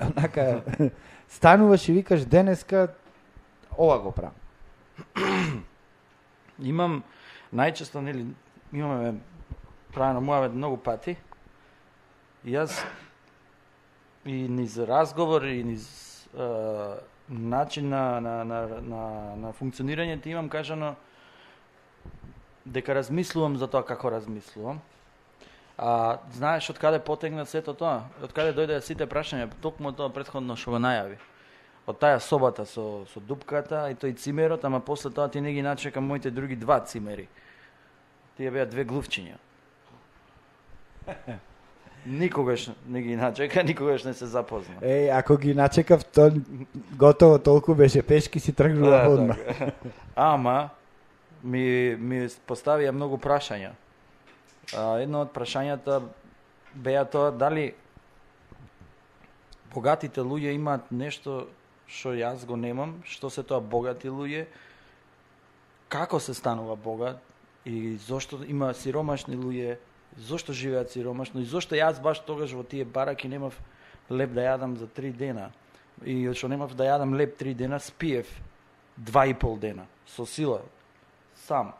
онака 0.00 0.62
стануваш 1.28 1.88
и 1.88 1.92
викаш 1.92 2.24
денеска 2.24 2.94
ова 3.78 3.98
го 3.98 4.12
правам. 4.12 4.34
Имам 6.62 7.02
најчесто 7.52 8.00
нели 8.00 8.26
имаме 8.72 9.14
правено 9.92 10.20
муавет 10.20 10.54
многу 10.54 10.76
пати. 10.76 11.16
И 12.44 12.52
јас 12.56 12.74
и 14.24 14.48
низ 14.48 14.78
разговор 14.78 15.42
и 15.42 15.62
низ 15.64 16.26
е, 16.34 16.98
начин 17.32 17.88
на, 17.88 18.20
на, 18.20 18.44
на, 18.44 18.60
на, 18.80 19.04
на 19.36 19.52
функционирање 19.52 20.20
ти 20.22 20.30
имам 20.30 20.48
кажано 20.48 20.94
дека 22.64 22.94
размислувам 22.94 23.56
за 23.56 23.66
тоа 23.66 23.82
како 23.82 24.10
размислувам. 24.10 24.80
А 25.78 26.18
знаеш 26.34 26.70
од 26.70 26.78
каде 26.78 27.00
потегна 27.00 27.46
сето 27.48 27.74
тоа? 27.74 28.04
Од 28.22 28.32
каде 28.36 28.52
дојде 28.54 28.80
сите 28.84 29.06
прашања? 29.08 29.48
Токму 29.64 29.92
тоа 29.96 30.12
претходно 30.12 30.56
што 30.56 30.76
го 30.76 30.82
најави. 30.82 31.16
Од 31.88 31.98
таја 31.98 32.20
собата 32.22 32.66
со 32.68 33.04
со 33.10 33.20
дупката 33.20 33.88
и 33.90 33.96
тој 33.98 34.14
цимерот, 34.14 34.64
ама 34.64 34.80
после 34.80 35.10
тоа 35.10 35.28
ти 35.28 35.40
не 35.40 35.52
ги 35.52 35.62
начека 35.62 36.00
моите 36.00 36.30
други 36.30 36.56
два 36.56 36.80
цимери. 36.80 37.28
Тие 38.36 38.50
беа 38.50 38.66
две 38.66 38.84
глувчиња. 38.84 39.40
Никогаш 42.06 42.70
не 42.88 43.02
ги 43.02 43.16
начека, 43.16 43.62
никогаш 43.70 44.04
не 44.04 44.14
се 44.14 44.26
запозна. 44.26 44.74
Е, 44.82 45.08
ако 45.12 45.36
ги 45.36 45.54
начекав, 45.54 46.04
то 46.04 46.32
готово 46.96 47.38
толку 47.38 47.74
беше 47.74 48.02
пешки 48.02 48.40
си 48.40 48.52
тргнува 48.52 48.90
Да, 48.90 49.08
одма. 49.08 49.34
така. 49.34 49.72
Ама 50.16 50.68
ми 51.44 51.96
ми 51.98 52.28
поставија 52.48 52.90
многу 52.90 53.18
прашања. 53.18 53.70
А, 54.76 54.98
едно 55.02 55.22
од 55.26 55.32
прашањата 55.34 56.02
беа 56.74 57.04
тоа 57.04 57.30
дали 57.30 57.74
богатите 59.74 60.20
луѓе 60.20 60.54
имаат 60.54 60.90
нешто 60.90 61.46
што 61.92 62.14
јас 62.16 62.46
го 62.46 62.56
немам, 62.56 63.02
што 63.04 63.28
се 63.30 63.42
тоа 63.42 63.60
богати 63.60 64.08
луѓе, 64.08 64.46
како 65.92 66.20
се 66.20 66.34
станува 66.34 66.76
богат 66.76 67.20
и 67.68 67.96
зошто 67.96 68.40
има 68.48 68.72
сиромашни 68.74 69.36
луѓе, 69.36 69.76
зошто 70.16 70.52
живеат 70.52 70.90
сиромашно 70.90 71.40
и 71.40 71.44
зошто 71.44 71.74
јас 71.74 72.00
баш 72.02 72.20
тогаш 72.20 72.52
во 72.52 72.62
тие 72.64 72.84
бараки 72.84 73.28
немав 73.28 73.58
леп 74.10 74.32
да 74.32 74.40
јадам 74.40 74.76
за 74.76 74.86
три 74.86 75.12
дена. 75.12 75.50
И 76.04 76.28
што 76.34 76.48
немав 76.48 76.74
да 76.74 76.84
јадам 76.84 77.16
леп 77.16 77.36
три 77.38 77.54
дена, 77.54 77.78
спиев 77.80 78.26
два 78.96 79.26
и 79.26 79.34
пол 79.34 79.56
дена 79.58 79.86
со 80.06 80.26
сила 80.26 80.62
сам. 81.46 81.74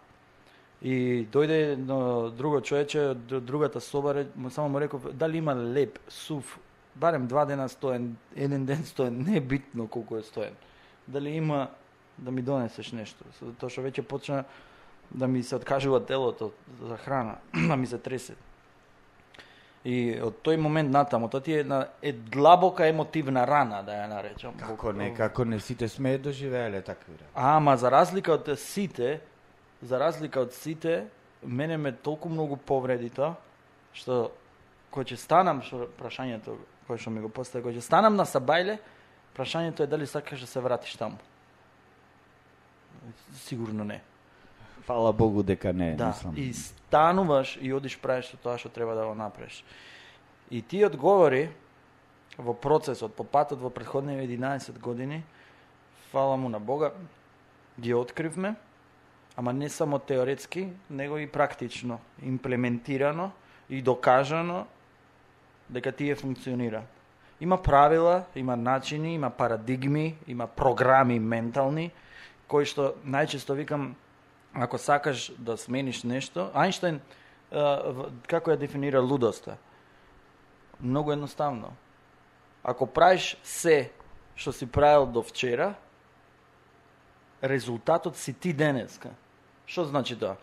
И 0.83 1.27
дојде 1.31 1.77
но, 1.77 2.31
друго 2.31 2.61
човече 2.61 3.12
од 3.12 3.27
другата 3.47 3.81
соба, 3.81 4.27
само 4.51 4.69
му 4.69 4.81
реков 4.81 5.12
дали 5.12 5.39
има 5.39 5.55
леп, 5.55 5.99
сув, 6.09 6.59
барем 6.95 7.27
два 7.27 7.45
дена 7.45 7.69
стоен, 7.69 8.17
еден 8.37 8.67
ден 8.67 8.85
стоен, 8.85 9.23
не 9.23 9.37
е 9.37 9.41
битно 9.41 9.89
колку 9.89 10.17
е 10.17 10.23
стоен. 10.23 10.55
Дали 11.09 11.31
има 11.31 11.69
да 12.19 12.31
ми 12.31 12.43
донесеш 12.43 12.93
нешто. 12.93 13.25
Тоа 13.61 13.71
што 13.71 13.83
веќе 13.87 14.03
почна 14.03 14.45
да 15.14 15.28
ми 15.28 15.42
се 15.42 15.57
откажува 15.57 16.07
телото 16.07 16.52
за 16.83 16.97
храна, 16.97 17.37
да 17.69 17.76
ми 17.76 17.87
се 17.87 17.99
тресе. 17.99 18.35
И 19.85 20.14
од 20.23 20.38
тој 20.47 20.61
момент 20.62 20.92
натаму, 20.95 21.26
тоа 21.26 21.42
ти 21.42 21.57
е 21.57 21.64
една 21.66 21.88
е 22.02 22.12
длабока 22.12 22.87
емотивна 22.87 23.42
рана, 23.47 23.83
да 23.83 23.97
ја 23.99 24.07
наречам. 24.09 24.54
Како 24.61 24.92
не, 24.95 25.11
како 25.14 25.45
не 25.45 25.59
сите 25.61 25.88
сме 25.88 26.19
доживееле 26.19 26.83
такви 26.83 27.16
работи. 27.19 27.35
Ама 27.35 27.76
за 27.76 27.90
разлика 27.90 28.33
од 28.38 28.47
сите, 28.59 29.21
за 29.83 29.99
разлика 29.99 30.40
од 30.40 30.54
сите, 30.54 31.09
мене 31.42 31.76
ме 31.76 31.92
толку 31.92 32.31
многу 32.31 32.57
повреди 32.57 33.11
тоа, 33.11 33.35
што 33.92 34.31
кој 34.95 35.11
ќе 35.11 35.19
станам, 35.19 35.64
што 35.66 35.90
прашањето 35.99 36.54
кој 36.87 37.02
што 37.02 37.11
ми 37.11 37.23
го 37.25 37.31
постави, 37.33 37.64
кој 37.66 37.78
ќе 37.78 37.83
станам 37.83 38.14
на 38.14 38.23
Сабајле, 38.23 38.78
прашањето 39.35 39.83
е 39.83 39.90
дали 39.90 40.07
сакаш 40.07 40.40
да 40.40 40.47
се 40.47 40.61
вратиш 40.61 40.95
таму. 40.95 41.19
Сигурно 43.35 43.85
не. 43.85 43.99
Фала 44.83 45.12
Богу 45.12 45.43
дека 45.43 45.73
не, 45.73 45.95
Да, 45.97 46.07
мислам. 46.09 46.35
и 46.37 46.53
стануваш 46.53 47.59
и 47.61 47.73
одиш 47.73 47.99
правиш 47.99 48.33
тоа 48.43 48.59
што 48.59 48.69
треба 48.69 48.95
да 48.95 49.07
го 49.07 49.15
направиш. 49.15 49.65
И 50.51 50.62
ти 50.62 50.85
одговори 50.85 51.51
во 52.39 52.55
процесот, 52.55 53.15
по 53.15 53.25
патот 53.25 53.61
во 53.61 53.71
претходните 53.71 54.27
11 54.27 54.79
години, 54.79 55.23
фала 56.11 56.37
му 56.37 56.49
на 56.49 56.61
Бога, 56.61 56.93
ги 57.81 57.95
откривме, 57.95 58.55
ама 59.37 59.53
не 59.53 59.69
само 59.69 59.99
теоретски, 59.99 60.69
него 60.91 61.19
и 61.19 61.27
практично, 61.27 62.01
имплементирано 62.23 63.31
и 63.71 63.83
докажано 63.83 64.67
дека 65.71 65.93
тие 65.93 66.15
функционира. 66.15 66.83
Има 67.41 67.62
правила, 67.62 68.25
има 68.37 68.57
начини, 68.57 69.15
има 69.15 69.31
парадигми, 69.31 70.17
има 70.27 70.47
програми 70.47 71.19
ментални, 71.19 71.91
кои 72.49 72.65
што 72.69 72.95
најчесто 73.07 73.57
викам, 73.57 73.95
ако 74.54 74.78
сакаш 74.78 75.32
да 75.38 75.56
смениш 75.56 76.02
нешто, 76.02 76.50
Ајнштајн 76.54 77.00
како 78.28 78.52
ја 78.52 78.56
дефинира 78.56 79.00
лудоста? 79.00 79.56
Многу 80.80 81.12
едноставно. 81.12 81.73
Ако 82.64 82.87
правиш 82.87 83.37
се 83.42 83.90
што 84.37 84.52
си 84.52 84.66
правил 84.66 85.06
до 85.06 85.23
вчера, 85.23 85.75
резултатот 87.42 88.16
си 88.16 88.32
ти 88.32 88.52
денеска. 88.52 89.11
Што 89.66 89.85
значи 89.85 90.16
тоа? 90.16 90.37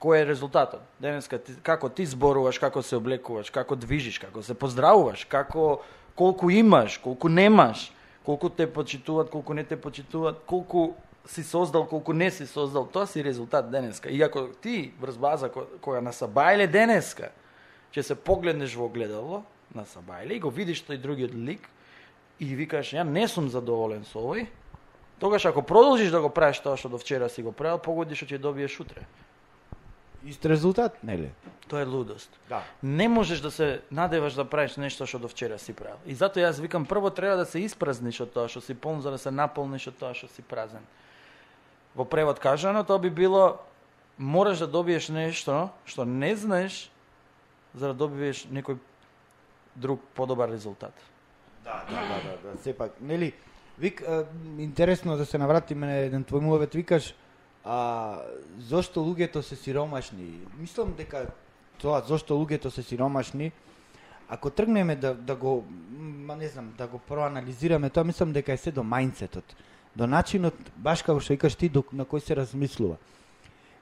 Кој 0.00 0.22
е 0.22 0.28
резултатот? 0.28 0.82
Денеска 1.00 1.38
ти, 1.38 1.54
како 1.62 1.88
ти 1.88 2.06
зборуваш, 2.06 2.58
како 2.58 2.82
се 2.82 2.96
облекуваш, 2.96 3.50
како 3.50 3.76
движиш, 3.76 4.18
како 4.18 4.42
се 4.42 4.54
поздравуваш, 4.54 5.24
како 5.24 5.82
колку 6.16 6.50
имаш, 6.50 6.98
колку 6.98 7.28
немаш, 7.28 7.92
колку 8.24 8.48
те 8.48 8.66
почитуваат, 8.66 9.30
колку 9.30 9.54
не 9.54 9.64
те 9.64 9.76
почитуваат, 9.80 10.44
колку 10.46 10.94
си 11.26 11.42
создал, 11.42 11.86
колку 11.86 12.12
не 12.12 12.30
си 12.30 12.46
создал, 12.46 12.86
тоа 12.86 13.06
си 13.06 13.24
резултат 13.24 13.70
денеска. 13.70 14.10
И 14.10 14.22
ако 14.22 14.48
ти 14.48 14.92
врз 15.00 15.16
база 15.16 15.48
ко- 15.48 15.66
која 15.80 16.00
на 16.00 16.12
Сабајле 16.12 16.66
денеска, 16.66 17.30
ќе 17.92 18.02
се 18.02 18.14
погледнеш 18.14 18.74
во 18.76 18.84
огледало 18.86 19.42
на 19.74 19.84
Сабајле 19.84 20.36
и 20.36 20.40
го 20.40 20.50
видиш 20.50 20.84
тој 20.84 21.00
другиот 21.00 21.34
лик 21.34 21.68
и 22.40 22.54
викаш 22.54 22.92
ја 22.92 23.02
не 23.08 23.28
сум 23.28 23.48
задоволен 23.48 24.04
со 24.04 24.18
овој, 24.18 24.46
тогаш 25.18 25.44
ако 25.46 25.62
продолжиш 25.62 26.10
да 26.10 26.20
го 26.20 26.28
правиш 26.28 26.60
тоа 26.60 26.76
што 26.76 26.88
до 26.88 26.98
вчера 26.98 27.28
си 27.28 27.42
го 27.42 27.52
правил, 27.52 27.78
погоди 27.78 28.14
што 28.14 28.26
ќе 28.26 28.38
добиеш 28.38 28.80
утре. 28.80 29.06
Ист 30.24 30.44
резултат, 30.46 31.04
нели? 31.04 31.30
Тоа 31.68 31.80
е 31.80 31.84
лудост. 31.84 32.40
Да. 32.48 32.62
Не 32.82 33.08
можеш 33.08 33.40
да 33.40 33.50
се 33.50 33.80
надеваш 33.90 34.34
да 34.34 34.44
правиш 34.44 34.76
нешто 34.76 35.06
што 35.06 35.18
до 35.18 35.28
вчера 35.28 35.58
си 35.58 35.72
правил. 35.72 35.96
И 36.06 36.14
затоа 36.14 36.48
јас 36.48 36.60
викам 36.60 36.84
прво 36.84 37.10
треба 37.10 37.36
да 37.36 37.44
се 37.46 37.60
испразниш 37.64 38.20
од 38.20 38.32
тоа 38.32 38.48
што 38.48 38.60
си 38.60 38.74
полн 38.74 39.00
за 39.00 39.10
да 39.10 39.18
се 39.18 39.30
наполниш 39.30 39.88
од 39.88 39.96
тоа 39.96 40.14
што 40.14 40.28
си 40.28 40.42
празен. 40.42 40.80
Во 41.94 42.04
превод 42.04 42.38
кажано 42.38 42.84
тоа 42.84 42.98
би 42.98 43.10
било 43.10 43.60
мораш 44.18 44.58
да 44.58 44.66
добиеш 44.66 45.08
нешто 45.08 45.70
што 45.84 46.04
не 46.04 46.36
знаеш 46.36 46.90
за 47.74 47.92
да 47.92 47.94
добиеш 47.94 48.46
некој 48.50 48.78
друг 49.76 50.00
подобар 50.14 50.48
резултат. 50.50 50.94
Да, 51.64 51.84
да, 51.90 51.94
да, 51.94 52.18
да, 52.22 52.50
да. 52.50 52.62
Сепак, 52.62 52.92
нели, 53.00 53.32
вик, 53.78 54.02
а, 54.02 54.26
интересно 54.58 55.16
да 55.16 55.26
се 55.26 55.38
навратиме 55.38 55.86
на 55.86 55.92
еден 55.92 56.24
твој 56.24 56.40
муавет, 56.40 56.74
викаш, 56.74 57.14
а, 57.64 58.20
зошто 58.58 59.00
луѓето 59.00 59.40
се 59.40 59.56
сиромашни? 59.56 60.44
Мислам 60.58 60.94
дека 60.94 61.26
тоа, 61.80 62.02
зошто 62.06 62.34
луѓето 62.34 62.68
се 62.68 62.82
сиромашни, 62.82 63.52
ако 64.28 64.50
тргнеме 64.50 64.96
да, 64.96 65.14
да 65.14 65.36
го, 65.36 65.64
ма 65.98 66.36
не 66.36 66.48
знам, 66.48 66.74
да 66.78 66.86
го 66.86 66.98
проанализираме, 66.98 67.90
тоа 67.90 68.04
мислам 68.04 68.32
дека 68.32 68.52
е 68.52 68.56
се 68.56 68.72
до 68.72 68.84
мајнцетот, 68.84 69.56
до 69.94 70.06
начинот, 70.06 70.54
баш 70.76 71.02
како 71.02 71.20
што 71.20 71.34
викаш 71.34 71.56
ти, 71.56 71.68
до, 71.68 71.84
на 71.92 72.04
кој 72.04 72.22
се 72.24 72.36
размислува. 72.36 72.96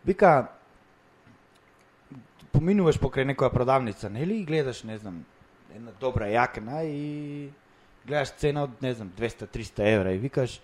Вика, 0.04 0.50
поминуваш 2.52 3.00
покрај 3.00 3.26
некоја 3.33 3.52
продавница, 3.52 4.11
нели, 4.11 4.40
и 4.40 4.45
гледаш, 4.45 4.85
не 4.85 4.99
знам, 4.99 5.23
една 5.75 5.95
добра 6.00 6.28
јакна 6.28 6.83
и 6.85 7.50
гледаш 8.07 8.35
цена 8.38 8.66
од, 8.69 8.76
не 8.83 8.92
знам, 8.95 9.12
200-300 9.19 9.88
евра 9.95 10.12
и 10.12 10.21
викаш, 10.21 10.61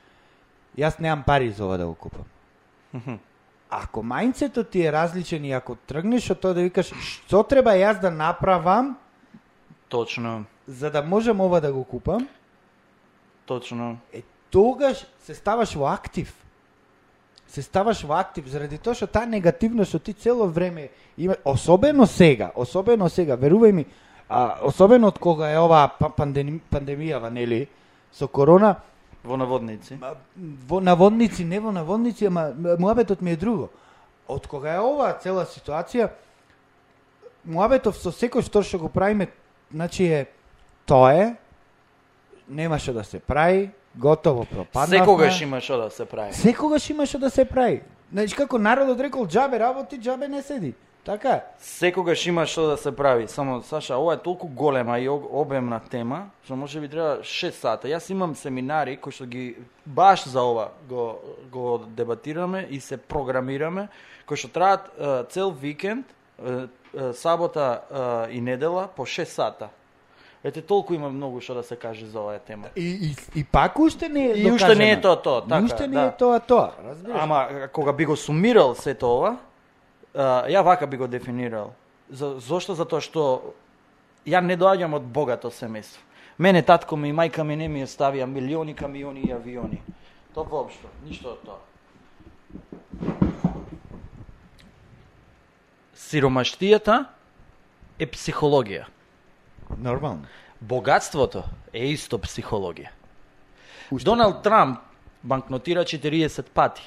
јас 0.76 1.00
немам 1.00 1.25
пари 1.26 1.50
за 1.50 1.64
ова 1.64 1.78
да 1.78 1.87
го 1.87 1.95
купам. 1.95 2.28
Ако 3.71 4.00
мајнцето 4.00 4.64
ти 4.64 4.87
е 4.87 4.93
различен 4.93 5.45
и 5.45 5.52
ако 5.52 5.75
тргнеш 5.75 6.31
од 6.31 6.40
тоа 6.40 6.57
да 6.57 6.64
викаш, 6.64 6.93
што 7.05 7.43
треба 7.45 7.76
јас 7.76 8.00
да 8.00 8.11
направам 8.11 8.97
Точно, 9.88 10.45
за 10.69 10.90
да 10.90 11.02
можам 11.02 11.40
ова 11.40 11.61
да 11.61 11.73
го 11.73 11.85
купам, 11.85 12.28
точно. 13.47 13.99
е 14.12 14.23
тогаш 14.50 15.07
се 15.25 15.35
ставаш 15.35 15.75
во 15.75 15.87
актив. 15.87 16.33
Се 17.49 17.62
ставаш 17.62 18.05
во 18.05 18.19
актив 18.21 18.47
заради 18.49 18.78
тоа 18.78 18.95
што 18.95 19.07
таа 19.07 19.26
негативност 19.26 19.90
што 19.90 19.99
ти 19.99 20.12
цело 20.12 20.47
време 20.47 20.90
има 21.17 21.37
особено 21.45 22.07
сега, 22.07 22.52
особено 22.55 23.09
сега, 23.09 23.37
верувај 23.37 23.73
ми, 23.73 23.87
а, 24.28 24.61
особено 24.62 25.09
од 25.09 25.19
кога 25.19 25.50
е 25.50 25.59
оваа 25.59 25.88
па- 25.99 26.11
пандеми, 26.11 26.61
пандемијава, 26.71 27.31
нели, 27.31 27.69
со 28.12 28.28
корона, 28.28 28.76
Во 29.25 29.37
наводници. 29.37 29.99
Ма, 30.00 30.14
во 30.69 30.81
наводници, 30.81 31.45
не 31.45 31.59
во 31.61 31.73
наводници, 31.73 32.25
ама 32.26 32.52
муабетот 32.78 33.21
ми 33.21 33.33
е 33.35 33.37
друго. 33.37 33.69
Од 34.28 34.47
кога 34.47 34.76
е 34.76 34.81
оваа 34.81 35.19
цела 35.21 35.45
ситуација, 35.45 36.11
муабетов 37.45 37.99
со 37.99 38.12
секој 38.12 38.45
што 38.47 38.62
што 38.62 38.78
го 38.78 38.88
правиме, 38.88 39.28
значи 39.73 40.07
е 40.07 40.26
тоа 40.87 41.12
е, 41.12 41.26
нема 42.49 42.78
што 42.78 42.93
да 42.93 43.05
се 43.05 43.19
прави, 43.19 43.71
готово 43.99 44.45
пропаднавме. 44.45 44.99
Секогаш 44.99 45.40
има 45.40 45.61
што 45.61 45.76
да 45.83 45.90
се 45.90 46.05
прави. 46.07 46.33
Секогаш 46.33 46.90
има 46.90 47.07
што 47.07 47.19
да 47.19 47.31
се 47.31 47.45
прави. 47.45 47.83
Значи 48.12 48.37
како 48.37 48.59
народот 48.59 49.00
рекол 49.00 49.26
џабе 49.26 49.59
работи, 49.59 49.99
џабе 49.99 50.28
не 50.28 50.43
седи. 50.43 50.75
Така 51.05 51.31
е. 51.31 51.43
Секогаш 51.59 52.26
има 52.26 52.47
што 52.47 52.67
да 52.69 52.76
се 52.76 52.93
прави. 52.97 53.28
Само 53.28 53.62
Саша, 53.62 53.97
ова 53.97 54.14
е 54.14 54.23
толку 54.23 54.47
голема 54.47 54.99
и 54.99 55.09
обемна 55.09 55.81
тема, 55.81 56.31
што 56.45 56.57
може 56.57 56.81
би 56.81 56.88
треба 56.88 57.23
6 57.23 57.50
сата. 57.50 57.88
Јас 57.88 58.11
имам 58.11 58.35
семинари 58.35 58.97
кои 58.97 59.12
што 59.12 59.25
ги 59.26 59.57
баш 59.87 60.28
за 60.28 60.43
ова 60.43 60.69
го 60.88 61.19
го 61.52 61.78
дебатираме 61.88 62.67
и 62.71 62.81
се 62.81 62.97
програмираме, 62.97 63.88
кои 64.26 64.37
што 64.37 64.52
траат 64.52 64.93
цел 65.33 65.50
викенд, 65.50 66.07
сабота 67.14 68.28
и 68.31 68.40
недела 68.40 68.88
по 68.88 69.07
6 69.07 69.25
сата. 69.25 69.69
Ете 70.45 70.62
толку 70.62 70.95
има 70.95 71.11
многу 71.11 71.40
што 71.40 71.54
да 71.59 71.62
се 71.62 71.76
каже 71.76 72.07
за 72.07 72.21
оваа 72.21 72.38
тема. 72.38 72.71
И, 72.76 73.11
и, 73.11 73.40
и 73.40 73.45
пак 73.45 73.78
уште 73.78 74.09
не 74.09 74.26
е 74.30 74.38
И 74.38 74.50
уште 74.50 74.75
не 74.75 74.92
е 74.92 75.00
тоа 75.00 75.16
тоа, 75.23 75.42
така, 75.42 75.64
Уште 75.64 75.88
не 75.88 75.95
да. 75.95 76.07
е 76.07 76.16
тоа 76.16 76.40
тоа, 76.40 76.73
разбираш? 76.85 77.23
Ама 77.23 77.68
кога 77.73 77.92
би 77.92 78.04
го 78.04 78.16
сумирал 78.16 78.75
сето 78.75 79.06
ова, 79.06 79.36
ја 80.15 80.62
вака 80.62 80.86
би 80.86 80.97
го 80.97 81.06
дефинирал. 81.06 81.75
За, 82.10 82.39
зошто? 82.39 82.75
Затоа 82.75 83.02
што 83.02 83.54
ја 84.26 84.39
не 84.41 84.54
доаѓам 84.56 84.95
од 84.95 85.02
богато 85.02 85.50
семејство. 85.50 85.99
Мене 86.39 86.62
татко 86.62 86.97
ми 86.97 87.10
и 87.10 87.12
мајка 87.12 87.43
ми 87.43 87.56
не 87.56 87.69
ми 87.69 87.82
оставија 87.82 88.26
милиони 88.26 88.75
камиони 88.75 89.26
и 89.26 89.32
авиони. 89.32 89.82
Тоа 90.34 90.47
воопшто, 90.47 90.86
ништо 91.02 91.34
од 91.34 91.43
тоа. 91.43 91.58
Сиромаштијата 95.99 97.08
е 97.99 98.06
психологија. 98.06 98.86
Нормално. 99.76 100.25
Богатството 100.61 101.45
е 101.73 101.93
исто 101.93 102.19
психологија. 102.19 102.89
Доналд 103.93 104.43
Трамп 104.43 104.81
банкнотира 105.25 105.85
40 105.85 106.43
пати. 106.50 106.83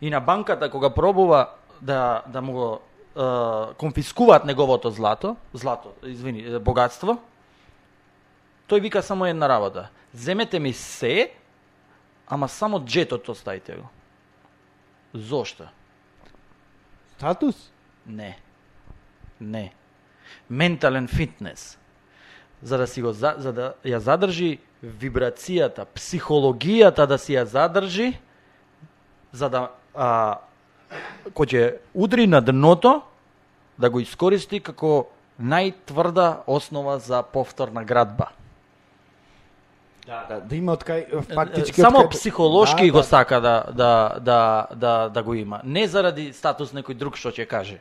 И 0.00 0.10
на 0.10 0.20
банката 0.20 0.70
кога 0.70 0.94
пробува 0.94 1.48
да 1.82 2.22
да 2.26 2.42
му 2.42 2.52
го 2.52 2.80
е, 3.16 3.74
конфискуваат 3.74 4.44
неговото 4.44 4.90
злато, 4.90 5.36
злато, 5.54 5.92
извини, 6.02 6.58
богатство, 6.58 7.18
тој 8.68 8.80
вика 8.80 9.02
само 9.02 9.26
една 9.26 9.48
работа. 9.48 9.88
Земете 10.14 10.58
ми 10.58 10.72
се, 10.72 11.32
ама 12.28 12.48
само 12.48 12.84
джетот 12.84 13.28
оставите 13.28 13.74
го. 13.74 13.88
Зошто? 15.14 15.68
Статус? 17.16 17.72
Не. 18.06 18.38
Не. 19.40 19.74
Ментален 20.50 21.08
фитнес. 21.08 21.78
За 22.62 22.78
да 22.78 22.86
си 22.86 23.02
го 23.02 23.12
за, 23.12 23.34
за 23.38 23.52
да 23.52 23.74
ја 23.84 23.98
задржи 23.98 24.58
вибрацијата, 24.82 25.86
психологијата 25.94 27.06
да 27.06 27.18
си 27.18 27.34
ја 27.34 27.44
задржи, 27.44 28.18
за 29.32 29.48
да 29.48 29.70
а, 29.94 30.40
кој 31.34 31.46
ќе 31.46 31.62
удри 31.94 32.26
на 32.26 32.40
дното, 32.40 33.02
да 33.78 33.90
го 33.90 34.00
искористи 34.00 34.60
како 34.60 35.06
најтврда 35.38 36.42
основа 36.46 36.98
за 36.98 37.22
повторна 37.22 37.84
градба. 37.84 38.32
Да, 40.06 40.24
да, 40.28 40.40
да 40.40 40.56
има 40.56 40.72
од 40.72 40.82
кај 40.88 41.04
фактички 41.28 41.80
Само 41.80 42.00
од 42.00 42.06
кај- 42.06 42.16
психолошки 42.16 42.86
да, 42.86 42.92
го 42.92 42.98
да, 42.98 43.04
сака 43.04 43.40
да, 43.40 43.64
да, 43.72 43.92
да, 44.20 44.66
да, 44.74 45.08
да 45.08 45.22
го 45.22 45.34
има. 45.34 45.60
Не 45.64 45.86
заради 45.86 46.32
статус 46.32 46.72
некој 46.72 46.96
друг 46.96 47.16
што 47.20 47.28
ќе 47.28 47.46
каже. 47.46 47.78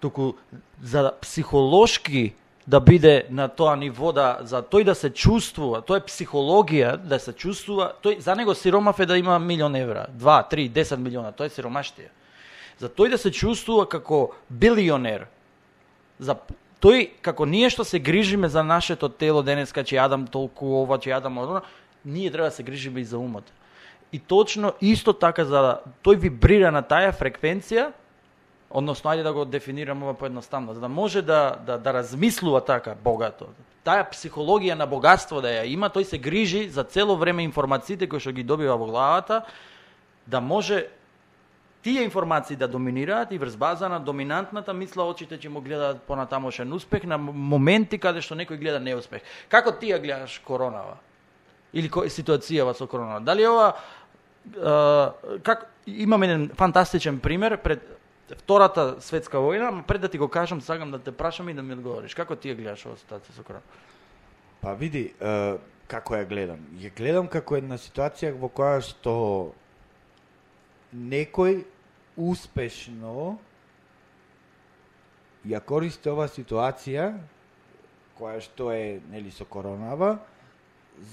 Туку 0.00 0.34
за 0.80 1.12
психолошки 1.20 2.34
да 2.66 2.80
биде 2.80 3.26
на 3.30 3.48
тоа 3.48 3.76
ниво 3.76 4.12
да 4.12 4.38
за 4.42 4.62
тој 4.62 4.84
да 4.84 4.94
се 4.94 5.10
чувствува, 5.10 5.82
тоа 5.84 6.00
е 6.00 6.06
психологија 6.08 6.96
да 6.96 7.18
се 7.20 7.32
чувствува, 7.32 7.92
тој 8.02 8.18
за 8.18 8.34
него 8.34 8.54
сиромав 8.54 9.00
е 9.00 9.06
да 9.06 9.18
има 9.18 9.38
милион 9.38 9.76
евра, 9.76 10.06
2, 10.16 10.50
3, 10.50 10.70
10 10.72 10.96
милиона, 10.96 11.32
тоа 11.32 11.46
е 11.46 11.52
сиромаштија. 11.52 12.08
За 12.80 12.88
тој 12.88 13.10
да 13.10 13.18
се 13.18 13.30
чувствува 13.30 13.84
како 13.88 14.32
билионер, 14.48 15.28
за 16.18 16.36
тој 16.80 17.10
како 17.20 17.44
ние 17.44 17.68
што 17.68 17.84
се 17.84 18.00
грижиме 18.00 18.48
за 18.48 18.64
нашето 18.64 19.08
тело 19.08 19.42
денеска 19.42 19.84
че 19.84 19.96
јадам 20.00 20.24
толку 20.30 20.80
ова, 20.80 20.98
че 20.98 21.12
јадам 21.12 21.36
ова, 21.36 21.62
ние 22.04 22.30
треба 22.30 22.48
да 22.48 22.56
се 22.56 22.62
грижиме 22.62 23.00
и 23.00 23.04
за 23.04 23.18
умот. 23.18 23.44
И 24.12 24.18
точно 24.18 24.72
исто 24.80 25.12
така 25.12 25.44
за 25.44 25.80
тој 26.04 26.16
вибрира 26.16 26.72
на 26.72 26.80
таа 26.80 27.12
фреквенција, 27.12 27.92
односно 28.74 29.10
ајде 29.10 29.22
да 29.22 29.32
го 29.32 29.44
дефинирам 29.44 30.02
ова 30.02 30.14
поедноставно, 30.14 30.74
за 30.74 30.80
да 30.80 30.88
може 30.88 31.22
да 31.22 31.56
да 31.66 31.78
да 31.78 31.94
размислува 31.94 32.60
така 32.64 32.94
богато. 32.94 33.46
Таа 33.84 34.08
психологија 34.10 34.74
на 34.74 34.86
богатство 34.86 35.40
да 35.40 35.48
ја 35.48 35.64
има, 35.70 35.90
тој 35.90 36.02
се 36.02 36.18
грижи 36.18 36.68
за 36.68 36.84
цело 36.84 37.16
време 37.16 37.44
информациите 37.44 38.08
кои 38.08 38.20
што 38.20 38.32
ги 38.32 38.42
добива 38.42 38.76
во 38.76 38.86
главата, 38.90 39.44
да 40.26 40.40
може 40.40 40.88
тие 41.82 42.02
информации 42.02 42.56
да 42.56 42.68
доминираат 42.68 43.32
и 43.32 43.38
врз 43.38 43.56
база 43.56 43.88
на 43.88 44.00
доминантната 44.00 44.72
мисла 44.74 45.04
очите 45.04 45.38
ќе 45.38 45.48
му 45.48 45.60
гледаат 45.60 46.02
понатамошен 46.02 46.72
успех 46.72 47.04
на 47.04 47.18
моменти 47.18 47.98
каде 47.98 48.24
што 48.24 48.34
некој 48.34 48.58
гледа 48.58 48.80
неуспех. 48.80 49.22
Како 49.48 49.70
ти 49.70 49.92
ја 49.92 50.00
гледаш 50.02 50.40
коронава? 50.42 50.98
Или 51.72 51.88
кој 51.88 52.10
ситуацијава 52.10 52.74
со 52.74 52.86
коронава? 52.86 53.20
Дали 53.20 53.46
ова 53.46 53.74
Uh, 54.44 55.40
как 55.42 55.72
имам 55.86 56.22
еден 56.22 56.50
фантастичен 56.54 57.20
пример 57.20 57.56
пред 57.56 57.80
Втората 58.32 58.96
светска 59.04 59.38
војна, 59.38 59.82
пред 59.84 60.00
да 60.00 60.08
ти 60.08 60.18
го 60.18 60.28
кажам, 60.28 60.60
сакам 60.60 60.90
да 60.90 60.98
те 60.98 61.12
прашам 61.12 61.48
и 61.48 61.54
да 61.54 61.62
ми 61.62 61.74
одговориш. 61.76 62.14
Како 62.14 62.36
ти 62.36 62.48
ја 62.48 62.56
гледаш 62.56 62.86
оваа 62.86 62.96
ситуација 62.96 63.36
со 63.36 63.44
корона? 63.44 63.62
Па 64.62 64.72
види, 64.72 65.10
е, 65.20 65.58
како 65.86 66.16
ја 66.16 66.24
гледам. 66.28 66.62
Ја 66.80 66.94
гледам 66.96 67.28
како 67.28 67.58
една 67.60 67.76
ситуација 67.76 68.32
во 68.32 68.48
која 68.48 68.80
што 68.80 69.52
некој 70.94 71.64
успешно 72.16 73.36
ја 75.44 75.60
користи 75.60 76.08
оваа 76.08 76.30
ситуација 76.32 77.10
која 78.18 78.40
што 78.40 78.70
е 78.72 79.00
нели 79.10 79.30
со 79.34 79.44
коронава 79.44 80.16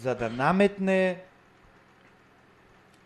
за 0.01 0.15
да 0.15 0.29
наметне 0.29 1.19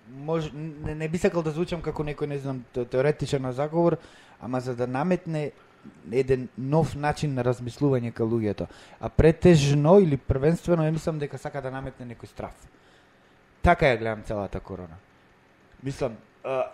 мож, 0.09 0.51
не, 0.53 0.95
не 0.95 1.07
би 1.07 1.17
сакал 1.17 1.43
да 1.43 1.51
звучам 1.51 1.81
како 1.81 2.03
некој, 2.03 2.27
не 2.27 2.37
знам, 2.37 2.63
те- 2.73 2.85
теоретичар 2.85 3.39
на 3.39 3.53
заговор, 3.53 3.97
ама 4.41 4.59
за 4.59 4.75
да 4.75 4.87
наметне 4.87 5.51
еден 6.11 6.49
нов 6.57 6.95
начин 6.95 7.33
на 7.33 7.43
размислување 7.43 8.13
кај 8.13 8.25
луѓето. 8.25 8.67
А 8.99 9.09
претежно 9.09 9.99
или 9.99 10.17
првенствено 10.17 10.83
ја 10.83 10.91
мислам 10.91 11.19
дека 11.19 11.37
сака 11.37 11.61
да 11.61 11.71
наметне 11.71 12.05
некој 12.05 12.25
страф. 12.25 12.55
Така 13.61 13.85
ја 13.85 13.97
гледам 13.97 14.23
целата 14.23 14.59
корона. 14.59 14.97
Мислам, 15.83 16.17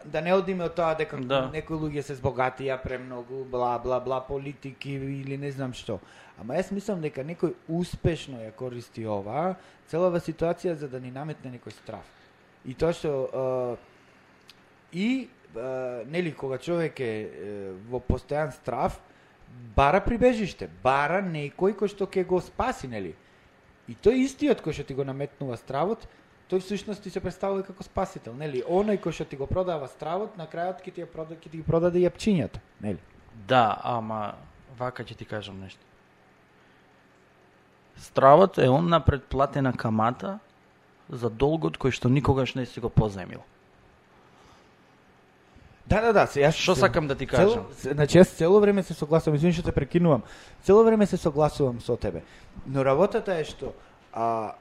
да 0.06 0.22
не 0.22 0.34
одиме 0.34 0.64
од 0.64 0.76
тоа 0.76 0.96
дека 0.96 1.18
Да. 1.18 1.50
некои 1.54 1.78
луѓе 1.78 2.02
се 2.02 2.16
збогатија 2.16 2.82
премногу, 2.84 3.46
бла 3.46 3.80
бла 3.80 4.00
бла 4.00 4.20
политики 4.20 4.92
или 4.92 5.38
не 5.38 5.52
знам 5.52 5.74
што. 5.74 6.00
Ама 6.40 6.54
јас 6.54 6.72
мислам 6.72 7.02
дека 7.02 7.24
некој 7.24 7.54
успешно 7.68 8.38
ја 8.38 8.52
користи 8.52 9.06
ова 9.06 9.56
целава 9.88 10.20
ситуација 10.20 10.74
за 10.74 10.88
да 10.88 11.00
ни 11.00 11.12
наметне 11.12 11.52
некој 11.52 11.72
страф. 11.72 12.04
И 12.66 12.76
тоа 12.78 12.94
што 12.94 13.12
а, 13.34 13.46
и 14.94 15.30
а, 15.56 16.04
нели 16.06 16.34
кога 16.34 16.58
човек 16.58 17.00
е, 17.00 17.06
е 17.06 17.72
во 17.90 18.02
постојан 18.04 18.54
страф, 18.54 19.00
бара 19.76 20.02
прибежиште, 20.04 20.70
бара 20.84 21.22
некој 21.26 21.76
кој 21.78 21.92
што 21.92 22.08
ќе 22.08 22.26
го 22.28 22.42
спаси, 22.44 22.88
нели? 22.88 23.16
И 23.90 23.96
тој 23.98 24.26
истиот 24.28 24.62
кој 24.62 24.78
што 24.78 24.86
ти 24.88 24.98
го 24.98 25.06
наметнува 25.08 25.58
стравот, 25.58 26.06
тој 26.52 26.62
всушност 26.62 27.04
ти 27.04 27.10
се 27.10 27.24
представува 27.24 27.66
како 27.66 27.84
спасител, 27.84 28.36
нели? 28.38 28.62
Оној 28.62 29.02
кој 29.02 29.16
што 29.16 29.26
ти 29.26 29.40
го 29.40 29.48
продава 29.50 29.90
стравот, 29.90 30.38
на 30.38 30.48
крајот 30.48 30.84
ќе 30.86 30.94
ти 30.94 31.04
ја 31.04 31.10
прода, 31.10 31.36
ќе 31.36 31.50
ти 31.50 31.58
ги 31.58 31.66
продаде 31.66 32.04
јапчињата, 32.06 32.62
нели? 32.84 33.02
Да, 33.48 33.80
ама 33.84 34.36
вака 34.78 35.04
ќе 35.04 35.18
ти 35.18 35.26
кажам 35.26 35.60
нешто. 35.60 35.82
Стравот 38.02 38.58
е 38.58 38.70
онна 38.70 39.02
предплатена 39.04 39.74
камата 39.74 40.40
за 41.12 41.30
долгот 41.30 41.78
кој 41.78 41.92
што 41.92 42.10
никогаш 42.10 42.56
не 42.56 42.66
си 42.66 42.80
го 42.80 42.90
позаемил. 42.90 43.44
Да, 45.86 46.00
да, 46.02 46.14
да, 46.14 46.24
се 46.28 46.40
јас 46.40 46.56
Што 46.56 46.76
сакам 46.76 47.08
да 47.08 47.16
ти 47.20 47.28
кажам? 47.28 47.68
Цело, 47.76 47.94
значи 47.94 48.20
јас 48.20 48.32
цело 48.38 48.60
време 48.64 48.84
се 48.84 48.94
согласувам, 48.94 49.36
извини 49.36 49.54
што 49.54 49.68
те 49.68 49.76
прекинувам. 49.76 50.24
Цело 50.64 50.84
време 50.88 51.06
се 51.06 51.18
согласувам 51.18 51.82
со 51.82 51.98
тебе. 51.98 52.24
Но 52.66 52.86
работата 52.86 53.36
е 53.36 53.44
што 53.44 53.74
а 54.14 54.56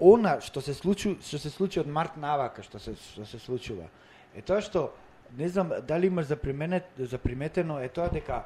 она 0.00 0.40
што 0.40 0.60
се 0.64 0.74
случи, 0.74 1.18
што 1.20 1.38
се 1.38 1.50
случи 1.50 1.80
од 1.80 1.86
март 1.86 2.16
навака, 2.16 2.62
што 2.62 2.78
се 2.80 2.96
што 2.96 3.26
се 3.28 3.38
случува. 3.38 3.90
Е 4.34 4.40
тоа 4.40 4.64
што 4.64 4.88
не 5.36 5.48
знам 5.48 5.72
дали 5.84 6.06
имаш 6.06 6.26
заприменет, 6.32 6.88
заприметено 6.96 7.80
е 7.84 7.88
тоа 7.88 8.08
дека 8.08 8.44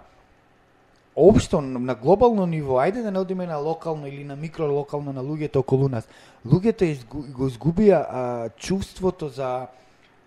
општо 1.17 1.61
на 1.61 1.95
глобално 1.95 2.47
ниво, 2.47 2.81
ајде 2.81 3.03
да 3.03 3.11
не 3.11 3.19
одиме 3.19 3.47
на 3.47 3.57
локално 3.57 4.07
или 4.07 4.25
на 4.25 4.37
микролокално 4.37 5.13
на 5.13 5.21
луѓето 5.21 5.57
околу 5.57 5.89
нас. 5.89 6.09
Луѓето 6.47 6.83
изгу, 6.83 7.23
го 7.29 7.49
изгубија 7.49 8.07
а, 8.09 8.49
чувството 8.57 9.29
за 9.29 9.67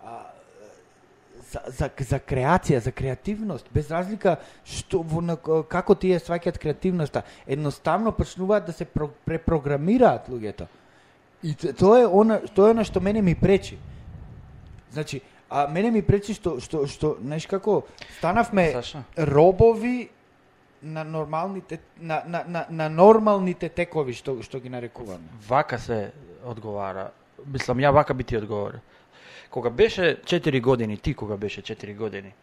а, 0.04 0.22
за, 1.52 1.60
за, 1.68 1.90
за 2.00 2.20
креација, 2.20 2.78
за 2.78 2.92
креативност, 2.92 3.66
без 3.74 3.90
разлика 3.92 4.38
што 4.66 5.02
во 5.02 5.22
на, 5.22 5.38
како 5.70 5.96
тие 5.96 6.20
сваќаат 6.20 6.60
креативноста, 6.62 7.24
едноставно 7.48 8.12
почнуваат 8.12 8.66
да 8.66 8.74
се 8.74 8.86
про, 8.86 9.10
препрограмираат 9.26 10.30
луѓето. 10.30 10.68
И 11.44 11.56
тоа 11.56 12.02
е 12.02 12.06
она 12.06 12.40
тоа 12.54 12.70
е 12.70 12.78
она 12.78 12.84
што 12.84 13.02
мене 13.02 13.22
ми 13.22 13.36
пречи. 13.36 13.78
Значи, 14.92 15.22
а 15.50 15.68
мене 15.68 15.92
ми 15.92 16.02
пречи 16.02 16.34
што 16.34 16.60
што 16.60 16.86
што 16.88 17.18
знаеш 17.22 17.46
како 17.46 17.84
станавме 18.18 18.72
Саша? 18.72 19.04
робови 19.18 20.10
на 20.86 21.04
нормалните 21.04 21.80
на, 22.00 22.24
на, 22.28 22.44
на, 22.48 22.66
на 22.70 22.90
нормалните 22.90 23.70
текови 23.70 24.14
што 24.14 24.38
што 24.46 24.60
ги 24.62 24.70
нарекуваме. 24.70 25.26
Вака 25.48 25.80
се 25.80 26.12
одговара. 26.46 27.10
Мислам, 27.46 27.82
ја 27.82 27.92
вака 27.92 28.14
би 28.14 28.24
ти 28.24 28.38
одговорил. 28.38 28.80
Кога 29.50 29.70
беше 29.70 30.22
4 30.24 30.62
години, 30.62 30.98
ти 30.98 31.14
кога 31.14 31.38
беше 31.38 31.62
4 31.62 31.96
години, 31.96 32.34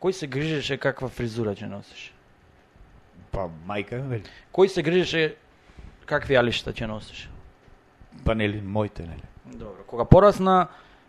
кој 0.00 0.10
се 0.10 0.26
грижеше 0.26 0.78
каква 0.78 1.08
фризура 1.08 1.54
ќе 1.58 1.66
носиш? 1.66 2.12
Па 3.32 3.48
мајка, 3.66 3.98
вели. 3.98 4.24
Кој 4.54 4.66
се 4.66 4.82
грижеше 4.82 5.34
какви 6.06 6.38
алишта 6.38 6.72
ќе 6.72 6.86
носиш? 6.86 7.28
Па 8.24 8.34
нели 8.34 8.60
моите, 8.62 9.02
нели. 9.02 9.26
Добро. 9.58 9.82
Кога 9.86 10.04
порасна, 10.04 10.68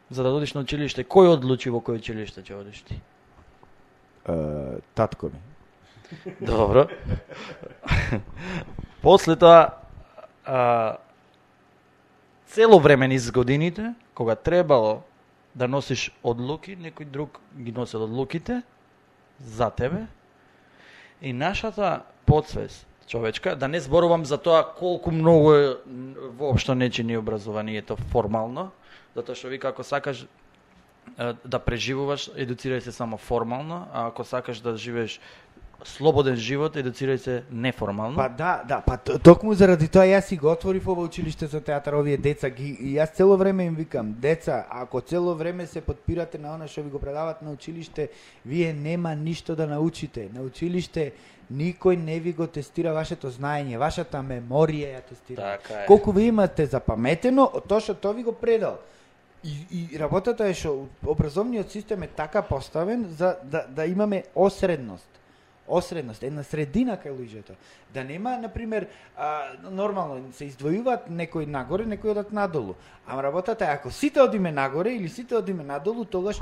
за 0.10 0.23
да 0.23 0.34
одиш 0.34 0.54
на 0.54 0.65
училиште, 0.65 1.06
кој 1.06 1.36
одлучи 1.38 1.69
во 1.69 1.84
кој 1.86 2.02
училиште 2.02 2.41
ќе 2.41 2.58
одиш 2.58 2.82
ти? 2.82 2.97
Е, 4.25 4.82
татко 4.95 5.30
ми. 5.30 5.39
Добро. 6.41 6.88
После 9.02 9.36
тоа, 9.36 9.69
а, 10.45 10.98
цело 12.48 12.80
време 12.80 13.08
низ 13.08 13.32
годините, 13.32 13.93
кога 14.13 14.36
требало 14.36 15.02
да 15.56 15.67
носиш 15.67 16.12
одлуки, 16.24 16.78
некој 16.78 17.06
друг 17.06 17.39
ги 17.56 17.72
носел 17.72 18.04
одлуките 18.04 18.62
за 19.39 19.69
тебе. 19.69 20.08
И 21.22 21.34
нашата 21.34 22.02
подсвест 22.26 22.88
човечка, 23.08 23.56
да 23.56 23.67
не 23.67 23.80
зборувам 23.80 24.26
за 24.26 24.38
тоа 24.38 24.63
колку 24.78 25.12
многу 25.12 25.54
е 25.54 25.78
воопшто 26.38 26.76
не 26.76 26.89
чини 26.89 27.17
образованието 27.17 27.98
формално, 27.98 28.69
затоа 29.15 29.36
што 29.36 29.50
ви 29.50 29.58
како 29.60 29.84
сакаш 29.84 30.30
да 31.17 31.60
преживуваш, 31.60 32.30
едуцирај 32.38 32.80
се 32.86 32.91
само 32.91 33.17
формално, 33.17 33.88
а 33.93 34.08
ако 34.08 34.24
сакаш 34.24 34.62
да 34.62 34.78
живееш 34.78 35.19
слободен 35.86 36.36
живот, 36.36 36.76
едуцирај 36.76 37.18
се 37.18 37.44
неформално. 37.52 38.15
Па 38.15 38.30
да, 38.30 38.63
да, 38.68 38.82
па 38.86 38.98
токму 38.98 39.54
заради 39.54 39.88
тоа 39.88 40.04
јас 40.08 40.28
си 40.28 40.38
го 40.38 40.52
отворив 40.52 40.88
ова 40.88 41.04
училиште 41.04 41.48
за 41.48 41.62
театар 41.62 41.94
овие 41.94 42.18
деца 42.18 42.50
ги 42.50 42.76
и 42.80 42.96
јас 42.98 43.13
цело 43.15 43.38
време 43.38 43.65
им 43.65 43.76
викам, 43.76 44.13
деца, 44.20 44.65
ако 44.70 45.02
цело 45.02 45.36
време 45.36 45.68
се 45.68 45.82
подпирате 45.82 46.38
на 46.38 46.56
она 46.56 46.68
што 46.68 46.84
ви 46.84 46.89
го 46.89 47.00
предават 47.00 47.42
на 47.42 47.52
училиште, 47.52 48.10
вие 48.46 48.74
нема 48.74 49.15
ништо 49.15 49.56
да 49.56 49.68
научите. 49.68 50.30
На 50.34 50.42
училиште 50.42 51.13
никој 51.52 51.96
не 51.96 52.20
ви 52.20 52.34
го 52.34 52.48
тестира 52.48 52.94
вашето 52.94 53.32
знаење, 53.32 53.78
вашата 53.78 54.20
меморија 54.20 55.00
ја 55.00 55.02
тестира. 55.10 55.58
Така 55.58 55.84
е. 55.84 55.86
Колку 55.86 56.12
ви 56.12 56.28
имате 56.28 56.65
запаметено, 56.65 57.52
тоа 57.68 57.80
што 57.80 57.94
тоа 57.94 58.13
ви 58.13 58.24
го 58.24 58.32
предал. 58.32 58.80
И, 59.44 59.88
и 59.94 60.00
работата 60.00 60.44
е 60.44 60.54
што 60.54 60.89
образовниот 61.08 61.72
систем 61.72 62.04
е 62.04 62.08
така 62.08 62.42
поставен 62.42 63.08
за 63.10 63.38
да, 63.44 63.65
да 63.70 63.86
имаме 63.86 64.24
осредност 64.36 65.19
осредност, 65.70 66.24
една 66.24 66.44
средина 66.44 66.98
кај 66.98 67.14
луѓето. 67.14 67.54
Да 67.94 68.04
нема, 68.04 68.38
например, 68.38 68.88
а, 69.18 69.54
нормално 69.72 70.34
се 70.34 70.50
издвојуваат 70.50 71.10
некои 71.10 71.46
нагоре, 71.46 71.86
некои 71.86 72.12
одат 72.12 72.34
надолу. 72.34 72.76
Ама 73.08 73.24
работата 73.24 73.66
е 73.66 73.74
ако 73.74 73.92
сите 73.92 74.22
одиме 74.22 74.52
нагоре 74.52 74.90
или 74.90 75.10
сите 75.10 75.36
одиме 75.36 75.64
надолу, 75.64 76.06
тогаш 76.06 76.42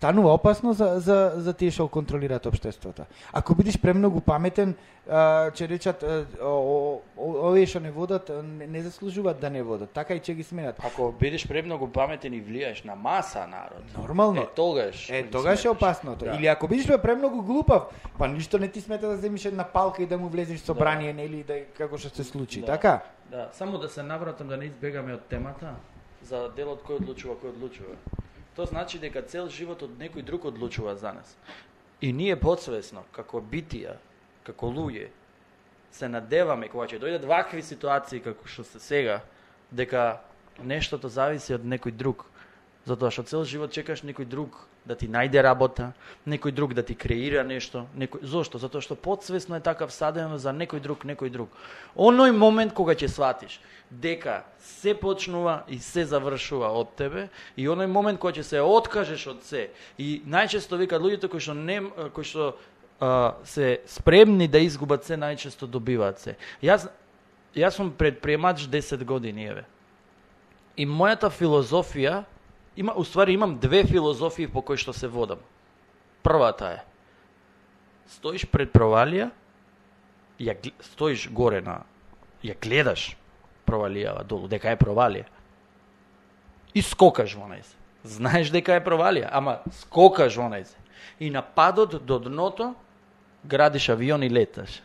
станува 0.00 0.34
опасно 0.34 0.72
за, 0.72 1.00
за, 1.00 1.32
за 1.36 1.52
тие 1.52 1.68
што 1.70 1.84
контролираат 1.92 2.46
општеството. 2.48 3.04
Ако 3.36 3.54
бидеш 3.54 3.76
премногу 3.76 4.22
паметен, 4.24 4.72
а, 5.04 5.50
ќе 5.52 5.66
речат, 5.68 6.00
овие 6.40 7.66
што 7.68 7.82
не 7.84 7.90
водат, 7.92 8.30
не, 8.32 8.64
не 8.66 8.80
заслужуваат 8.80 9.40
да 9.44 9.50
не 9.52 9.60
водат. 9.62 9.92
Така 9.92 10.16
и 10.16 10.20
ќе 10.24 10.32
ги 10.38 10.46
сменат. 10.46 10.80
Ако 10.80 11.12
бидеш 11.12 11.44
премногу 11.44 11.90
паметен 11.92 12.32
и 12.32 12.40
влијаеш 12.40 12.80
на 12.88 12.96
маса 12.96 13.44
народ, 13.44 13.84
Нормално. 13.92 14.40
е 14.40 14.48
тогаш. 14.56 15.10
Е, 15.10 15.28
тогаш 15.28 15.64
е 15.64 15.68
опасното. 15.68 16.24
Да. 16.24 16.32
Или 16.40 16.46
ако 16.46 16.68
бидеш 16.68 16.88
премногу 17.02 17.42
глупав, 17.42 17.92
па 18.18 18.28
ништо 18.28 18.58
не 18.58 18.68
ти 18.72 18.80
смета 18.80 19.08
да 19.08 19.16
земиш 19.16 19.44
една 19.44 19.64
палка 19.64 20.02
и 20.02 20.06
да 20.06 20.16
му 20.18 20.28
влезеш 20.28 20.60
со 20.60 20.74
Да. 20.74 20.96
нели, 20.96 21.44
да 21.44 21.60
како 21.76 21.98
што 21.98 22.08
се 22.08 22.24
случи, 22.24 22.60
Да. 22.60 22.66
така? 22.66 23.00
Да, 23.30 23.48
само 23.52 23.78
да 23.78 23.88
се 23.88 24.02
навратам 24.02 24.48
да 24.48 24.56
не 24.56 24.64
избегаме 24.64 25.12
од 25.14 25.28
темата 25.28 25.76
за 26.24 26.48
делот 26.56 26.80
кој 26.88 27.04
одлучува, 27.04 27.36
кој 27.36 27.52
одлучува. 27.52 28.00
Тоа 28.60 28.66
значи 28.66 28.98
дека 29.00 29.22
цел 29.24 29.46
живот 29.48 29.80
од 29.86 29.94
некој 29.96 30.20
друг 30.20 30.44
одлучува 30.44 30.92
за 31.00 31.14
нас. 31.16 31.32
И 32.04 32.12
ние 32.12 32.34
подсвесно, 32.36 33.06
како 33.08 33.40
битија, 33.40 33.94
како 34.44 34.68
луѓе, 34.68 35.06
се 35.96 36.08
надеваме 36.12 36.68
кога 36.68 36.84
ќе 36.84 36.98
дојдат 37.00 37.24
вакви 37.24 37.64
ситуации 37.64 38.20
како 38.20 38.44
што 38.44 38.66
се 38.68 38.76
сега, 38.84 39.22
дека 39.72 40.20
нештото 40.60 41.08
зависи 41.08 41.56
од 41.56 41.64
некој 41.64 41.96
друг. 41.96 42.26
Затоа 42.88 43.10
што 43.12 43.22
цел 43.28 43.44
живот 43.44 43.74
чекаш 43.76 44.00
некој 44.08 44.24
друг 44.24 44.56
да 44.88 44.96
ти 44.96 45.04
најде 45.04 45.42
работа, 45.44 45.92
некој 46.24 46.54
друг 46.56 46.72
да 46.72 46.82
ти 46.82 46.94
креира 46.96 47.44
нешто, 47.44 47.84
некој 47.92 48.24
зошто? 48.24 48.56
Затоа 48.58 48.80
што 48.80 48.96
подсвесно 48.96 49.58
е 49.58 49.60
така 49.60 49.84
всадено 49.86 50.38
за 50.40 50.54
некој 50.56 50.80
друг, 50.80 51.04
некој 51.04 51.28
друг. 51.30 51.52
Оној 51.92 52.32
момент 52.32 52.72
кога 52.72 52.96
ќе 52.96 53.10
сватиш 53.12 53.60
дека 53.90 54.44
се 54.58 54.94
почнува 54.94 55.64
и 55.68 55.78
се 55.78 56.06
завршува 56.08 56.72
од 56.72 56.96
тебе 56.96 57.28
и 57.56 57.68
оној 57.68 57.90
момент 57.90 58.20
кога 58.22 58.32
ќе 58.38 58.46
се 58.48 58.64
откажеш 58.64 59.26
од 59.28 59.44
се 59.44 59.68
и 59.98 60.22
најчесто 60.24 60.80
викаат 60.80 61.04
луѓето 61.04 61.28
кои 61.28 61.44
што 61.44 61.54
не 61.54 61.82
кои 62.16 62.24
што 62.24 62.54
а, 62.96 63.36
се 63.44 63.80
спремни 63.86 64.48
да 64.48 64.58
изгубат 64.58 65.04
се 65.04 65.20
најчесто 65.20 65.68
добиваат 65.68 66.18
се. 66.18 66.36
Јас 66.64 66.88
јас 67.52 67.76
сум 67.76 67.92
предприемач 67.92 68.64
10 68.64 69.04
години 69.04 69.46
еве. 69.52 69.64
И 70.76 70.86
мојата 70.86 71.28
филозофија 71.28 72.24
има 72.80 72.94
уствари 72.96 73.32
имам 73.32 73.58
две 73.58 73.84
филозофии 73.84 74.48
по 74.48 74.62
кои 74.62 74.80
што 74.80 74.92
се 74.96 75.08
водам. 75.08 75.38
Првата 76.24 76.68
е 76.72 76.80
стоиш 78.08 78.46
пред 78.48 78.72
провалија, 78.72 79.28
ја 80.40 80.56
стоиш 80.80 81.28
горе 81.28 81.60
на 81.60 81.82
ја 82.40 82.56
гледаш 82.56 83.12
провалијава 83.68 84.24
долу, 84.24 84.48
дека 84.48 84.72
е 84.72 84.80
провалија. 84.80 85.28
И 86.72 86.80
скокаш 86.80 87.36
во 87.36 87.50
нејзе. 87.50 87.76
Знаеш 88.16 88.48
дека 88.48 88.78
е 88.78 88.84
провалија, 88.84 89.28
ама 89.28 89.58
скокаш 89.84 90.40
во 90.40 90.48
нејзе. 90.48 90.80
И 91.20 91.28
на 91.28 91.42
падот 91.44 92.00
до 92.06 92.16
дното 92.18 92.72
градиш 93.44 93.90
авион 93.92 94.24
и 94.24 94.30
леташ. 94.32 94.80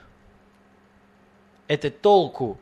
Ете 1.72 1.90
толку 1.90 2.58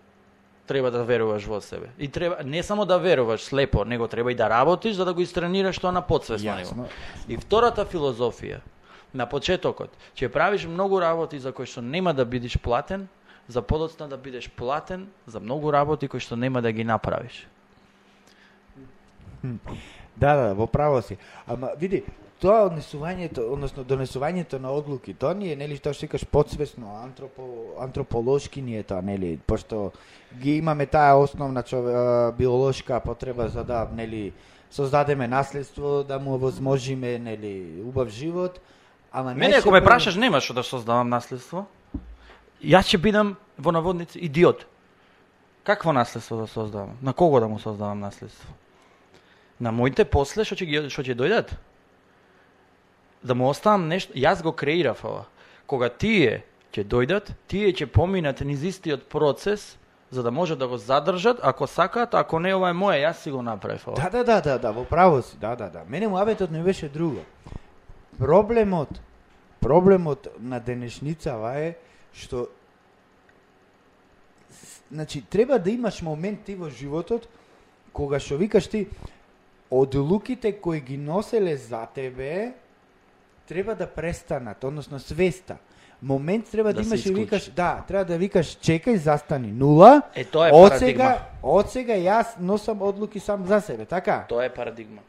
треба 0.67 0.91
да 0.91 1.03
веруваш 1.03 1.45
во 1.45 1.61
себе. 1.61 1.89
И 1.99 2.07
треба 2.07 2.43
не 2.43 2.63
само 2.63 2.85
да 2.85 2.97
веруваш 2.97 3.41
слепо, 3.41 3.85
него 3.85 4.07
треба 4.07 4.31
и 4.31 4.35
да 4.35 4.49
работиш 4.49 4.95
за 4.95 5.05
да 5.05 5.13
го 5.13 5.21
истренираш 5.21 5.79
тоа 5.79 5.91
на 5.91 6.01
подсвесно 6.01 6.55
ниво. 6.55 6.85
И 7.27 7.37
втората 7.37 7.85
филозофија 7.85 8.61
на 9.13 9.25
почетокот, 9.29 9.91
ќе 10.15 10.29
правиш 10.29 10.65
многу 10.65 10.99
работи 10.99 11.39
за 11.39 11.51
кои 11.51 11.65
што 11.65 11.81
нема 11.81 12.13
да 12.13 12.25
бидеш 12.25 12.57
платен, 12.57 13.07
за 13.47 13.61
подоцна 13.61 14.07
да 14.07 14.17
бидеш 14.17 14.49
платен 14.49 15.07
за 15.27 15.39
многу 15.39 15.71
работи 15.71 16.07
кои 16.07 16.19
што 16.19 16.35
нема 16.35 16.61
да 16.61 16.71
ги 16.71 16.83
направиш. 16.83 17.47
Да, 20.15 20.35
да, 20.35 20.53
во 20.53 20.67
право 20.67 21.01
си. 21.01 21.17
Ама 21.47 21.75
види, 21.77 22.03
тоа 22.43 22.65
однесувањето, 22.67 23.45
односно 23.55 23.85
донесувањето 23.87 24.59
на 24.59 24.71
одлуки, 24.75 25.13
тоа 25.15 25.33
ни 25.33 25.51
е 25.53 25.55
нели 25.55 25.77
што 25.79 25.93
викаш 25.95 26.25
подсвесно, 26.27 26.91
антропо, 26.99 27.45
антрополошки 27.79 28.61
ни 28.61 28.75
е 28.77 28.83
тоа, 28.83 29.01
нели, 29.01 29.37
пошто 29.47 29.91
ги 30.41 30.57
имаме 30.59 30.85
таа 30.85 31.15
основна 31.15 31.63
чове, 31.63 31.95
биолошка 32.37 32.99
потреба 32.99 33.47
за 33.47 33.63
да 33.63 33.87
нели 33.95 34.33
создадеме 34.71 35.27
наследство, 35.27 36.03
да 36.03 36.19
му 36.19 36.37
возможиме 36.37 37.19
нели 37.19 37.81
убав 37.85 38.09
живот. 38.09 38.59
Ама 39.11 39.35
Мене 39.35 39.55
ако 39.55 39.71
ме 39.71 39.83
прашаш 39.83 40.15
нема 40.15 40.41
што 40.41 40.53
да 40.53 40.63
создавам 40.63 41.09
наследство. 41.09 41.67
Јас 42.63 42.89
ќе 42.91 42.97
бидам 42.97 43.35
во 43.57 43.71
наводници 43.71 44.19
идиот. 44.19 44.65
Какво 45.63 45.93
наследство 45.93 46.37
да 46.37 46.47
создавам? 46.47 46.97
На 47.01 47.13
кого 47.13 47.39
да 47.39 47.47
му 47.47 47.59
создавам 47.59 47.99
наследство? 47.99 48.49
На 49.59 49.71
моите 49.71 50.03
после 50.05 50.43
што 50.43 50.59
ќе 50.59 50.89
што 50.89 51.05
ќе 51.05 51.15
дојдат? 51.15 51.55
Да 53.23 53.35
му 53.35 53.49
оставам 53.49 53.87
нешто, 53.87 54.13
јас 54.13 54.43
го 54.43 54.51
креирав 54.51 55.03
ова. 55.05 55.25
Кога 55.67 55.89
тие 55.89 56.43
ќе 56.73 56.83
дојдат, 56.83 57.31
тие 57.47 57.71
ќе 57.73 57.85
поминат 57.85 58.41
низ 58.41 58.63
истиот 58.63 59.07
процес 59.09 59.77
за 60.11 60.23
да 60.23 60.31
може 60.31 60.55
да 60.55 60.67
го 60.67 60.77
задржат, 60.77 61.39
ако 61.41 61.67
сакаат, 61.67 62.13
ако 62.13 62.39
не 62.39 62.53
ова 62.55 62.69
е 62.69 62.77
моја, 62.77 63.09
јас 63.09 63.23
си 63.23 63.31
го 63.31 63.41
направив 63.41 63.87
ова. 63.87 63.95
Да, 63.97 64.09
да, 64.09 64.23
да, 64.23 64.41
да, 64.41 64.57
да, 64.59 64.71
во 64.71 64.83
право 64.85 65.21
си, 65.21 65.37
да, 65.41 65.55
да, 65.55 65.69
да. 65.69 65.81
Мене 65.87 66.07
муабетот 66.07 66.51
не 66.51 66.63
беше 66.63 66.89
друго. 66.89 67.25
Проблемот, 68.19 69.01
проблемот 69.59 70.27
на 70.39 70.59
денешницава 70.59 71.55
е 71.57 71.75
што 72.13 72.47
значи 74.91 75.21
треба 75.21 75.59
да 75.59 75.71
имаш 75.71 76.01
момент 76.01 76.43
ти 76.45 76.55
во 76.55 76.69
животот 76.69 77.25
кога 77.93 78.19
што 78.19 78.37
викаш 78.37 78.67
ти 78.67 78.87
одлуките 79.71 80.51
кои 80.61 80.81
ги 80.81 80.97
носеле 80.97 81.57
за 81.57 81.85
тебе 81.85 82.53
треба 83.47 83.75
да 83.75 83.87
престанат, 83.87 84.63
односно 84.63 84.99
свеста. 84.99 85.57
Момент 86.01 86.51
треба 86.51 86.73
да, 86.73 86.81
Да 86.81 86.87
имаш 86.87 87.05
и 87.05 87.13
викаш, 87.13 87.49
да, 87.49 87.83
треба 87.87 88.05
да 88.05 88.17
викаш 88.17 88.47
чекај, 88.47 88.95
застани, 88.95 89.51
нула, 89.51 90.01
Е, 90.15 90.25
тоа 90.25 90.49
е 90.49 90.51
од 90.51 90.69
парадигма. 90.69 90.79
сега, 90.79 91.19
од 91.43 91.69
сега 91.71 91.93
јас 91.93 92.25
носам 92.39 92.81
одлуки 92.81 93.19
сам 93.19 93.45
за 93.47 93.61
себе, 93.61 93.85
така? 93.85 94.25
Тоа 94.29 94.45
е 94.45 94.49
парадигма. 94.53 95.01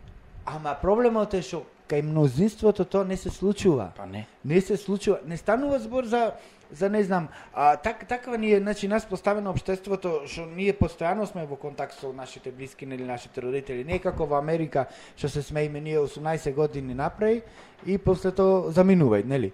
Ама 0.47 0.77
проблемот 0.83 1.35
е 1.35 1.43
што 1.43 1.65
кај 1.89 2.03
мнозинството 2.03 2.85
тоа 2.85 3.05
не 3.05 3.17
се 3.17 3.31
случува. 3.31 3.91
Па 3.97 4.07
не. 4.07 4.27
Не 4.45 4.61
се 4.61 4.77
случува. 4.77 5.19
Не 5.27 5.37
станува 5.37 5.79
збор 5.79 6.05
за 6.05 6.33
за 6.73 6.89
не 6.89 7.03
знам, 7.03 7.29
а, 7.55 7.77
так, 7.77 8.09
таква 8.09 8.39
ни 8.39 8.53
е, 8.53 8.61
значи, 8.61 8.89
нас 8.89 9.07
поставено 9.07 9.51
обштеството, 9.51 10.23
што 10.27 10.47
ние 10.47 10.73
постојано 10.73 11.27
сме 11.27 11.47
во 11.47 11.57
контакт 11.57 11.95
со 12.01 12.13
нашите 12.13 12.51
блиски 12.51 12.85
или 12.85 13.05
нашите 13.05 13.43
родители. 13.43 13.85
Не 13.85 13.97
е 13.97 14.03
како 14.03 14.27
во 14.27 14.39
Америка, 14.39 14.87
што 15.17 15.29
се 15.29 15.43
смееме 15.43 15.81
ние 15.81 15.99
18 15.99 16.55
години 16.55 16.95
напреј 16.95 17.43
и 17.87 17.99
после 17.99 18.33
тоа 18.33 18.73
заминувај, 18.73 19.25
нели? 19.25 19.53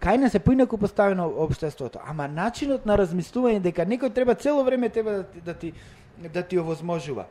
Кај 0.00 0.16
не 0.16 0.30
се 0.30 0.38
поинаку 0.38 0.76
поставено 0.78 1.26
обштеството, 1.28 2.00
ама 2.04 2.28
начинот 2.28 2.86
на 2.86 2.98
размислување 2.98 3.60
дека 3.60 3.86
некој 3.86 4.12
треба 4.14 4.34
цело 4.34 4.64
време 4.64 4.88
треба 4.88 5.10
да 5.10 5.24
ти, 5.24 5.40
да 5.40 5.54
ти, 5.54 5.72
да 6.32 6.42
ти 6.42 6.58
овозможува. 6.58 7.26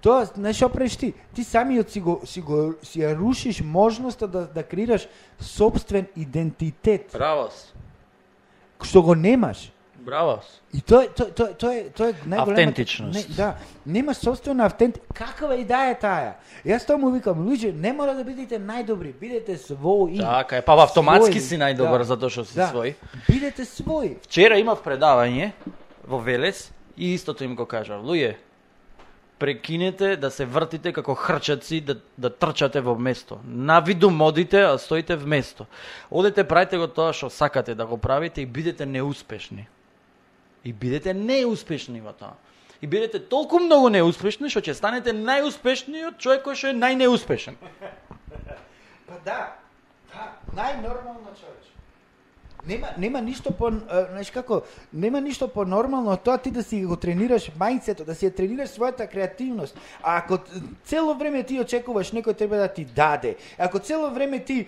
Тоа, 0.00 0.24
знаеш 0.24 0.62
опреш 0.62 0.96
ти? 0.96 1.14
Ти 1.34 1.44
самиот 1.44 1.90
си 1.90 2.00
го, 2.00 2.20
си 2.24 2.40
го 2.40 2.74
си 2.82 3.00
ја 3.00 3.16
рушиш 3.18 3.60
можноста 3.64 4.28
да, 4.28 4.46
да 4.46 4.62
креираш 4.62 5.08
собствен 5.40 6.06
идентитет, 6.16 7.10
Браво 7.12 7.48
што 8.82 9.02
го 9.02 9.14
немаш. 9.14 9.72
Браво. 10.06 10.38
И 10.72 10.80
тоа 10.80 11.08
тоа 11.10 11.30
тоа 11.34 11.54
тоа 11.58 11.74
е 11.74 11.88
тоа 11.90 12.08
е 12.08 12.14
најголемата 12.30 12.52
Автентичност. 12.52 13.28
Не, 13.28 13.34
да, 13.34 13.56
немаш 13.86 14.16
собствена 14.22 14.66
автент. 14.66 14.98
Каква 15.14 15.56
идеја 15.58 15.90
е 15.90 15.98
таа? 15.98 16.34
Јас 16.64 16.86
тоа 16.86 16.94
му 16.96 17.10
викам, 17.10 17.42
луѓе, 17.42 17.72
не 17.74 17.90
мора 17.92 18.14
да 18.14 18.22
бидете 18.22 18.60
најдобри, 18.62 19.10
бидете 19.18 19.56
своји. 19.58 20.20
Така 20.22 20.56
е, 20.56 20.62
па 20.62 20.78
автоматски 20.82 21.40
Своји, 21.40 21.48
си 21.48 21.58
најдобар 21.58 21.98
да. 21.98 22.04
затоа 22.04 22.30
што 22.30 22.44
си 22.44 22.54
Да. 22.54 22.70
свој. 22.70 22.94
Бидете 23.26 23.66
своји. 23.66 24.14
Вчера 24.22 24.58
имав 24.62 24.84
предавање 24.84 25.50
во 26.06 26.18
Велес 26.22 26.70
и 26.96 27.14
истото 27.14 27.42
им 27.44 27.56
го 27.56 27.66
кажав. 27.66 28.04
Луѓе, 28.06 28.36
прекинете 29.38 30.16
да 30.16 30.30
се 30.30 30.44
вртите 30.44 30.92
како 30.92 31.14
хрчаци, 31.14 31.80
да, 31.80 31.96
да 32.18 32.30
трчате 32.30 32.80
во 32.80 32.96
место. 32.98 33.38
На 33.44 33.80
виду 33.80 34.10
модите, 34.10 34.62
а 34.64 34.78
стоите 34.78 35.16
в 35.16 35.26
место. 35.26 35.66
Одете, 36.10 36.44
правите 36.44 36.78
го 36.78 36.88
тоа 36.88 37.12
што 37.12 37.30
сакате 37.30 37.74
да 37.74 37.86
го 37.86 37.98
правите 37.98 38.42
и 38.42 38.46
бидете 38.46 38.86
неуспешни. 38.86 39.68
И 40.64 40.72
бидете 40.72 41.14
неуспешни 41.14 42.00
во 42.00 42.12
тоа. 42.12 42.34
И 42.80 42.86
бидете 42.86 43.20
толку 43.20 43.60
многу 43.60 43.92
неуспешни 43.92 44.48
што 44.48 44.64
ќе 44.64 44.74
станете 44.76 45.12
најуспешниот 45.12 46.18
човек 46.18 46.44
кој 46.48 46.56
што 46.56 46.72
е 46.72 46.80
најнеуспешен. 46.80 47.60
Па 49.08 49.20
да, 49.24 49.56
да, 50.12 50.32
најнормално 50.56 51.36
човече. 51.36 51.75
Нема 52.66 52.88
нема 52.98 53.22
ништо 53.22 53.52
по 53.52 53.70
знаеш 53.70 54.30
како, 54.30 54.62
нема 54.92 55.20
ништо 55.20 55.48
по 55.48 55.64
нормално 55.64 56.10
од 56.12 56.22
тоа 56.26 56.38
ти 56.38 56.50
да 56.50 56.62
си 56.62 56.84
го 56.84 56.96
тренираш 56.96 57.50
мајнцето, 57.58 58.04
да 58.04 58.14
си 58.14 58.26
ја 58.26 58.34
тренираш 58.34 58.74
својата 58.74 59.06
креативност. 59.06 59.78
А 60.02 60.16
ако 60.18 60.38
цело 60.84 61.14
време 61.14 61.42
ти 61.42 61.60
очекуваш 61.60 62.10
некој 62.12 62.36
треба 62.36 62.56
да 62.56 62.68
ти 62.68 62.84
даде, 62.84 63.36
ако 63.58 63.78
цело 63.78 64.10
време 64.10 64.40
ти 64.44 64.66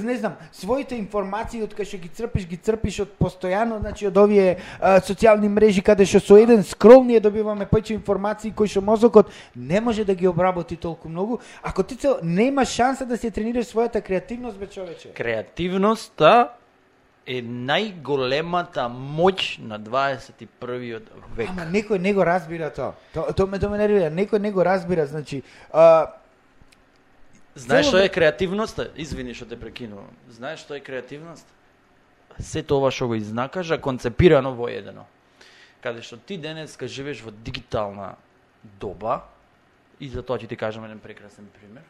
не 0.00 0.16
знам, 0.16 0.36
своите 0.52 0.94
информации 0.94 1.62
од 1.64 1.72
кај 1.74 1.88
што 1.88 1.98
ги 1.98 2.10
црпиш, 2.14 2.46
ги 2.46 2.56
црпиш 2.60 3.00
од 3.06 3.16
постојано, 3.18 3.80
значи 3.80 4.06
од 4.06 4.18
овие 4.20 4.60
а, 4.78 5.00
социјални 5.00 5.48
мрежи 5.48 5.82
каде 5.82 6.06
што 6.06 6.20
со 6.20 6.38
еден 6.38 6.62
скрол 6.62 7.02
ние 7.04 7.20
добиваме 7.20 7.66
повеќе 7.66 7.96
информации 7.96 8.52
кои 8.54 8.68
што 8.68 8.84
мозокот 8.84 9.32
не 9.56 9.80
може 9.80 10.04
да 10.04 10.14
ги 10.14 10.28
обработи 10.28 10.76
толку 10.76 11.08
многу, 11.08 11.40
ако 11.62 11.82
ти 11.82 11.96
цел 11.96 12.18
нема 12.22 12.64
шанса 12.64 13.06
да 13.06 13.16
се 13.16 13.30
тренираш 13.30 13.72
својата 13.72 14.02
креативност 14.02 14.58
бе 14.58 14.66
човече. 14.66 15.12
Креативноста 15.16 16.59
е 17.26 17.40
најголемата 17.42 18.86
моќ 18.90 19.60
на 19.62 19.78
21. 19.78 21.00
век. 21.36 21.50
Ама 21.50 21.66
некој 21.70 21.98
не 21.98 22.14
го 22.14 22.24
разбира 22.24 22.70
тоа. 22.70 22.94
Тоа 23.14 23.32
то 23.32 23.46
ме 23.46 23.58
тоа 23.58 23.70
ме 23.70 23.78
нервира, 23.78 24.10
некој 24.10 24.40
не 24.40 24.52
го 24.52 24.64
разбира, 24.64 25.06
значи 25.06 25.42
а, 25.72 26.16
Знаеш 27.54 27.90
што 27.90 27.98
е 27.98 28.08
креативноста? 28.08 28.88
Извини 28.96 29.34
што 29.34 29.48
те 29.50 29.58
прекинувам. 29.58 30.10
Знаеш 30.30 30.62
што 30.62 30.74
е 30.78 30.80
креативност? 30.80 31.46
Сето 32.38 32.78
ова 32.78 32.90
што 32.94 33.10
го 33.10 33.18
изнакажа 33.18 33.80
концепирано 33.82 34.54
во 34.54 34.70
едно. 34.70 35.04
Каде 35.82 36.02
што 36.02 36.16
ти 36.16 36.38
денеска 36.38 36.86
живееш 36.86 37.24
во 37.26 37.34
дигитална 37.34 38.14
доба, 38.80 39.26
и 39.98 40.08
за 40.08 40.22
тоа 40.22 40.38
ќе 40.38 40.48
ти 40.48 40.56
кажам 40.56 40.86
еден 40.86 41.02
прекрасен 41.02 41.50
пример. 41.58 41.82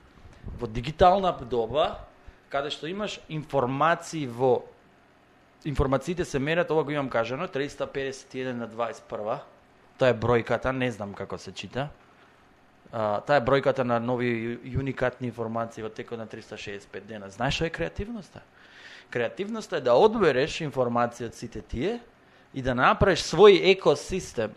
Во 0.59 0.67
дигитална 0.67 1.33
доба, 1.45 2.01
каде 2.49 2.73
што 2.73 2.89
имаш 2.89 3.21
информации 3.29 4.27
во 4.27 4.65
информациите 5.65 6.25
се 6.25 6.39
мерат, 6.39 6.71
ова 6.71 6.85
го 6.85 6.91
имам 6.91 7.09
кажано, 7.09 7.49
351 7.49 8.53
на 8.53 8.69
21. 8.69 9.39
Тоа 9.99 10.09
е 10.09 10.15
бројката, 10.15 10.73
не 10.73 10.91
знам 10.91 11.13
како 11.15 11.39
се 11.39 11.53
чита. 11.53 11.89
А, 12.93 13.21
таа 13.21 13.37
е 13.37 13.45
бројката 13.45 13.85
на 13.85 14.01
нови 14.01 14.59
уникатни 14.79 15.29
информации 15.29 15.83
во 15.83 15.93
текот 15.93 16.19
на 16.19 16.27
365 16.27 17.05
дена. 17.05 17.31
Знаеш 17.31 17.55
што 17.55 17.69
е 17.69 17.71
креативноста? 17.71 18.41
Креативноста 19.11 19.77
е 19.77 19.85
да 19.85 19.95
одбереш 19.95 20.61
информација 20.65 21.29
од 21.29 21.37
сите 21.37 21.63
тие 21.63 22.01
и 22.55 22.63
да 22.63 22.75
направиш 22.75 23.23
свој 23.29 23.77
екосистем. 23.77 24.57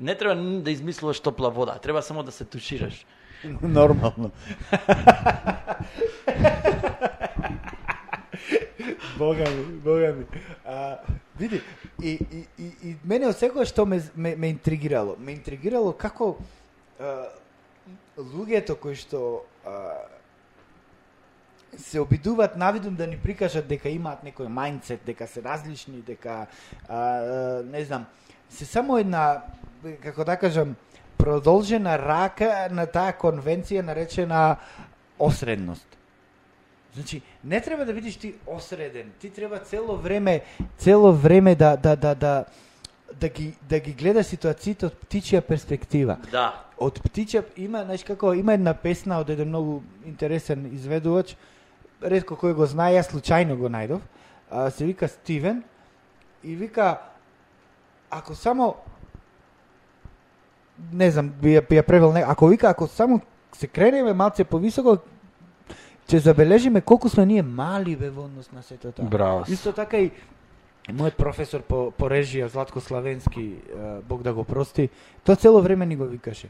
Не 0.00 0.14
треба 0.14 0.62
да 0.62 0.70
измислуваш 0.70 1.20
топла 1.20 1.50
вода, 1.50 1.78
треба 1.78 2.02
само 2.02 2.22
да 2.22 2.32
се 2.32 2.44
тушираш. 2.44 3.06
нормално. 3.62 4.30
Бога 9.18 9.44
ми, 9.50 9.64
бога 9.64 10.12
ми. 10.12 10.24
А, 10.66 10.98
види, 11.38 11.60
и, 12.02 12.18
и, 12.32 12.46
и, 12.58 12.66
и 12.82 12.96
мене 13.04 13.28
од 13.30 13.38
секоја 13.38 13.66
што 13.68 13.86
ме, 13.86 14.00
ме, 14.16 14.34
ме 14.36 14.50
интригирало. 14.54 15.16
Ме 15.18 15.36
интригирало 15.36 15.92
како 15.92 16.34
а, 17.00 17.28
луѓето 18.18 18.76
кои 18.80 18.96
што 18.98 19.44
а, 19.66 19.96
се 21.78 22.00
обидуваат 22.00 22.56
навидум 22.56 22.94
да 22.96 23.06
ни 23.06 23.18
прикажат 23.18 23.66
дека 23.68 23.88
имаат 23.90 24.24
некој 24.24 24.48
мајндсет, 24.48 25.04
дека 25.06 25.26
се 25.26 25.42
различни, 25.42 26.02
дека 26.06 26.46
а, 26.88 26.96
а, 26.96 27.62
не 27.62 27.84
знам, 27.84 28.06
се 28.48 28.64
само 28.64 28.98
една 28.98 29.42
како 30.02 30.24
да 30.24 30.36
кажам 30.36 30.76
продолжена 31.18 31.98
рака 31.98 32.68
на 32.70 32.86
таа 32.86 33.14
конвенција 33.16 33.82
наречена 33.82 34.56
осредност. 35.18 35.86
Значи, 36.94 37.22
не 37.44 37.60
треба 37.60 37.84
да 37.84 37.94
бидеш 37.94 38.16
ти 38.16 38.34
осреден. 38.46 39.10
Ти 39.20 39.30
треба 39.30 39.58
цело 39.58 39.96
време, 39.96 40.42
цело 40.78 41.12
време 41.12 41.54
да 41.54 41.76
да 41.76 41.96
да 41.96 42.14
да 42.14 42.44
да 43.20 43.28
ги 43.28 43.54
да 43.68 43.78
ги 43.78 43.92
гледаш 43.92 44.26
ситуациите 44.26 44.86
од 44.86 44.94
птичја 44.94 45.40
перспектива. 45.40 46.16
Да. 46.30 46.64
Од 46.78 46.98
птичја 47.02 47.44
има, 47.56 47.84
знаеш 47.84 48.04
како, 48.04 48.34
има 48.34 48.54
една 48.54 48.74
песна 48.74 49.18
од 49.22 49.30
еден 49.30 49.48
многу 49.48 49.82
интересен 50.06 50.66
изведувач, 50.74 51.36
ретко 52.02 52.38
кој 52.38 52.54
го 52.54 52.66
знае, 52.66 52.98
јас 52.98 53.10
случајно 53.10 53.58
го 53.58 53.70
најдов. 53.70 54.00
А, 54.50 54.70
се 54.70 54.84
вика 54.84 55.08
Стивен 55.08 55.62
и 56.44 56.54
вика 56.54 56.98
ако 58.10 58.34
само 58.34 58.76
не 60.92 61.10
знам, 61.10 61.30
би 61.42 61.54
ја, 61.54 61.62
би 61.68 61.78
ја 61.78 61.82
превел 61.86 62.12
не, 62.12 62.22
ако 62.22 62.46
вика 62.46 62.68
ако 62.70 62.86
само 62.86 63.20
се 63.52 63.66
кренеме 63.66 64.12
малце 64.12 64.44
повисоко, 64.44 64.98
ќе 66.08 66.18
забележиме 66.18 66.80
колку 66.80 67.08
сме 67.08 67.26
ние 67.26 67.42
мали 67.42 67.96
бе 67.96 68.10
во 68.10 68.24
однос 68.24 68.52
на 68.52 68.62
сето 68.62 68.92
тоа. 68.92 69.04
Браво. 69.08 69.44
Исто 69.48 69.72
така 69.72 69.98
и 69.98 70.10
мојот 70.92 71.16
професор 71.16 71.62
по, 71.62 71.90
по 71.90 72.08
режија, 72.12 72.48
Златко 72.52 72.80
Славенски, 72.80 73.56
Бог 74.08 74.22
да 74.22 74.34
го 74.34 74.44
прости, 74.44 74.90
тоа 75.24 75.36
цело 75.36 75.62
време 75.62 75.86
ни 75.86 75.96
го 75.96 76.04
викаше. 76.04 76.48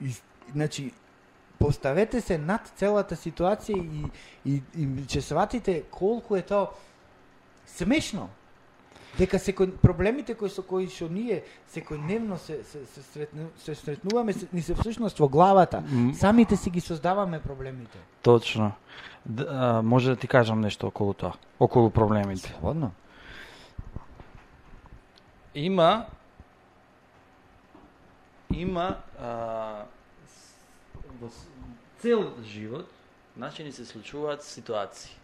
И, 0.00 0.14
значи, 0.52 0.92
поставете 1.58 2.20
се 2.20 2.38
над 2.38 2.72
целата 2.76 3.16
ситуација 3.16 3.76
и, 3.76 4.06
и, 4.44 4.62
и 4.76 4.86
ќе 5.06 5.20
сватите 5.20 5.82
колку 5.90 6.36
е 6.36 6.42
тоа 6.42 6.72
смешно. 7.66 8.28
Дека 9.12 9.36
секој 9.36 9.76
проблемите 9.76 10.34
кои 10.34 10.48
со 10.48 10.62
кои 10.62 10.88
што 10.88 11.04
ние 11.06 11.42
секојдневно 11.68 12.36
се 12.36 12.64
се 12.64 12.86
се, 12.86 13.02
сретну, 13.02 13.50
се 13.58 13.74
сретнуваме 13.74 14.32
се, 14.32 14.46
ни 14.52 14.62
се 14.62 14.74
всушност 14.74 15.18
во 15.18 15.28
главата. 15.28 15.82
М. 15.82 16.14
Самите 16.14 16.56
си 16.56 16.70
ги 16.70 16.80
создаваме 16.80 17.40
проблемите. 17.40 17.98
Точно. 18.22 18.72
Д, 19.26 19.46
а, 19.50 19.82
може 19.82 20.10
да 20.10 20.16
ти 20.16 20.28
кажам 20.28 20.60
нешто 20.60 20.86
околу 20.86 21.14
тоа, 21.14 21.32
околу 21.60 21.90
проблемите. 21.90 22.48
Слободно. 22.50 22.92
Има 25.54 26.06
има 28.50 28.96
а, 29.18 29.84
с- 30.26 30.54
во 31.20 31.28
с- 31.28 31.46
цел 31.98 32.32
живот 32.44 32.88
значи 33.36 33.64
ни 33.64 33.72
се 33.72 33.86
случуваат 33.86 34.42
ситуации. 34.42 35.16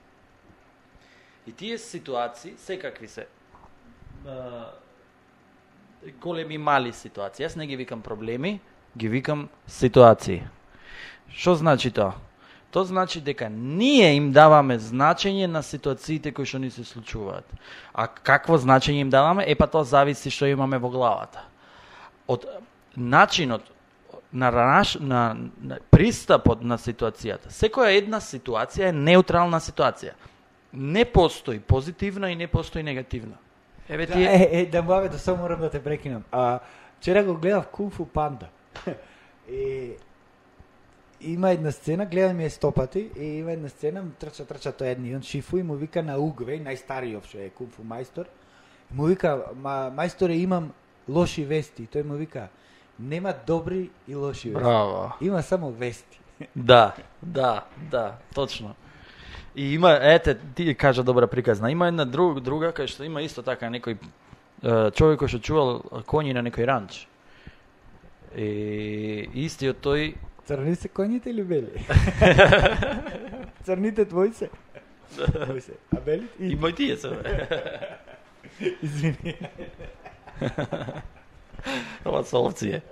И 1.46 1.53
тие 1.53 1.79
ситуации 1.79 2.55
секакви 2.59 3.09
се. 3.09 3.27
Големи 6.20 6.54
и 6.54 6.59
мали 6.59 6.92
ситуации. 6.92 7.44
Јас 7.44 7.57
не 7.57 7.66
ги 7.66 7.76
викам 7.76 8.02
проблеми, 8.02 8.61
ги 8.96 9.09
викам 9.09 9.48
ситуации. 9.66 10.46
Што 11.28 11.54
значи 11.54 11.90
тоа? 11.90 12.14
Тоа 12.70 12.85
значи 12.85 13.20
дека 13.20 13.48
ние 13.48 14.14
им 14.16 14.33
даваме 14.33 14.78
значење 14.78 15.46
на 15.46 15.62
ситуациите 15.62 16.33
кои 16.33 16.44
што 16.44 16.59
ни 16.59 16.70
се 16.70 16.85
случуваат. 16.85 17.44
А 17.92 18.07
какво 18.07 18.59
значење 18.59 19.00
им 19.07 19.11
даваме? 19.11 19.44
Е 19.48 19.57
па 19.57 19.66
тоа 19.66 19.85
зависи 19.85 20.31
што 20.31 20.46
имаме 20.46 20.78
во 20.78 20.90
главата. 20.92 21.44
Од 22.28 22.44
начинот 22.96 23.64
на, 24.33 24.50
наш, 24.50 24.94
на, 25.00 25.37
на 25.61 25.78
пристапот 25.90 26.62
на 26.62 26.76
ситуацијата. 26.76 27.48
Секоја 27.48 27.96
една 27.96 28.20
ситуација 28.20 28.90
е 28.90 28.96
неутрална 28.96 29.61
ситуација. 29.61 30.12
Не 30.72 31.04
постои 31.04 31.61
позитивна 31.61 32.31
и 32.31 32.37
не 32.37 32.46
постои 32.46 32.83
негативна. 32.83 33.38
Еве 33.88 34.07
Да, 34.07 34.12
тие 34.12 34.27
е, 34.27 34.61
е, 34.61 34.66
да 34.66 34.83
му 34.83 34.88
да 34.88 35.18
само 35.18 35.42
морам 35.42 35.61
да 35.61 35.70
те 35.70 35.83
прекинам. 35.83 36.24
А, 36.33 36.61
вчера 36.98 37.24
го 37.24 37.35
гледав 37.35 37.66
Кунг 37.66 37.92
Фу 37.92 38.07
Панда. 38.07 38.48
и 39.51 39.92
има 41.20 41.51
една 41.51 41.72
сцена, 41.72 42.07
гледам 42.07 42.38
ја 42.38 42.48
стопати, 42.48 43.11
и 43.18 43.24
има 43.24 43.53
една 43.53 43.68
сцена, 43.68 44.05
трча, 44.20 44.44
трча 44.44 44.72
тој 44.72 44.92
едни, 44.92 45.16
он 45.16 45.22
Шифу 45.22 45.59
и 45.59 45.62
му 45.62 45.74
вика 45.74 46.03
на 46.03 46.18
Угвей, 46.18 46.61
најстариот 46.62 47.27
што 47.27 47.40
е 47.42 47.51
Кунг 47.51 47.74
Фу 47.74 47.83
мајстор, 47.83 48.29
му 48.90 49.09
вика, 49.09 49.51
ма, 49.57 49.90
мајсторе, 49.90 50.38
имам 50.38 50.72
лоши 51.09 51.44
вести. 51.44 51.88
Тој 51.88 52.05
му 52.05 52.14
вика, 52.14 52.48
нема 52.98 53.35
добри 53.46 53.90
и 54.09 54.14
лоши 54.14 54.51
вести. 54.51 54.62
Браво. 54.62 55.12
Има 55.20 55.42
само 55.42 55.70
вести. 55.70 56.20
Да, 56.57 56.94
да, 57.22 57.64
да, 57.90 58.18
точно. 58.35 58.74
И 59.59 59.75
има, 59.75 59.99
ете, 60.03 60.37
ти 60.55 60.75
кажа 60.75 61.03
добра 61.03 61.27
приказна. 61.27 61.71
Има 61.71 61.88
една 61.88 62.05
друг, 62.05 62.38
друга 62.40 62.71
кај 62.71 62.87
што 62.87 63.03
има 63.03 63.25
исто 63.27 63.42
така 63.42 63.66
некој 63.66 63.99
човек 64.94 65.18
кој 65.18 65.33
што 65.35 65.40
чувал 65.42 65.83
коњи 66.07 66.31
на 66.31 66.47
некој 66.47 66.62
ранч. 66.71 67.09
И 68.38 69.27
истиот 69.35 69.83
тој 69.83 70.14
Црни 70.47 70.77
се 70.79 70.88
коњите 70.88 71.29
или 71.29 71.42
бели? 71.42 71.83
Црните 73.66 74.07
твои 74.09 74.31
се? 74.33 74.49
Твои 75.11 75.61
се. 75.61 75.75
А 75.90 76.01
белите? 76.01 76.38
и 76.38 76.55
мој 76.55 76.77
тие 76.79 76.97
се. 76.97 77.11
Извини. 78.87 79.35
Ова 82.07 82.23
со 82.25 82.47
овци 82.47 82.79
е. 82.79 82.83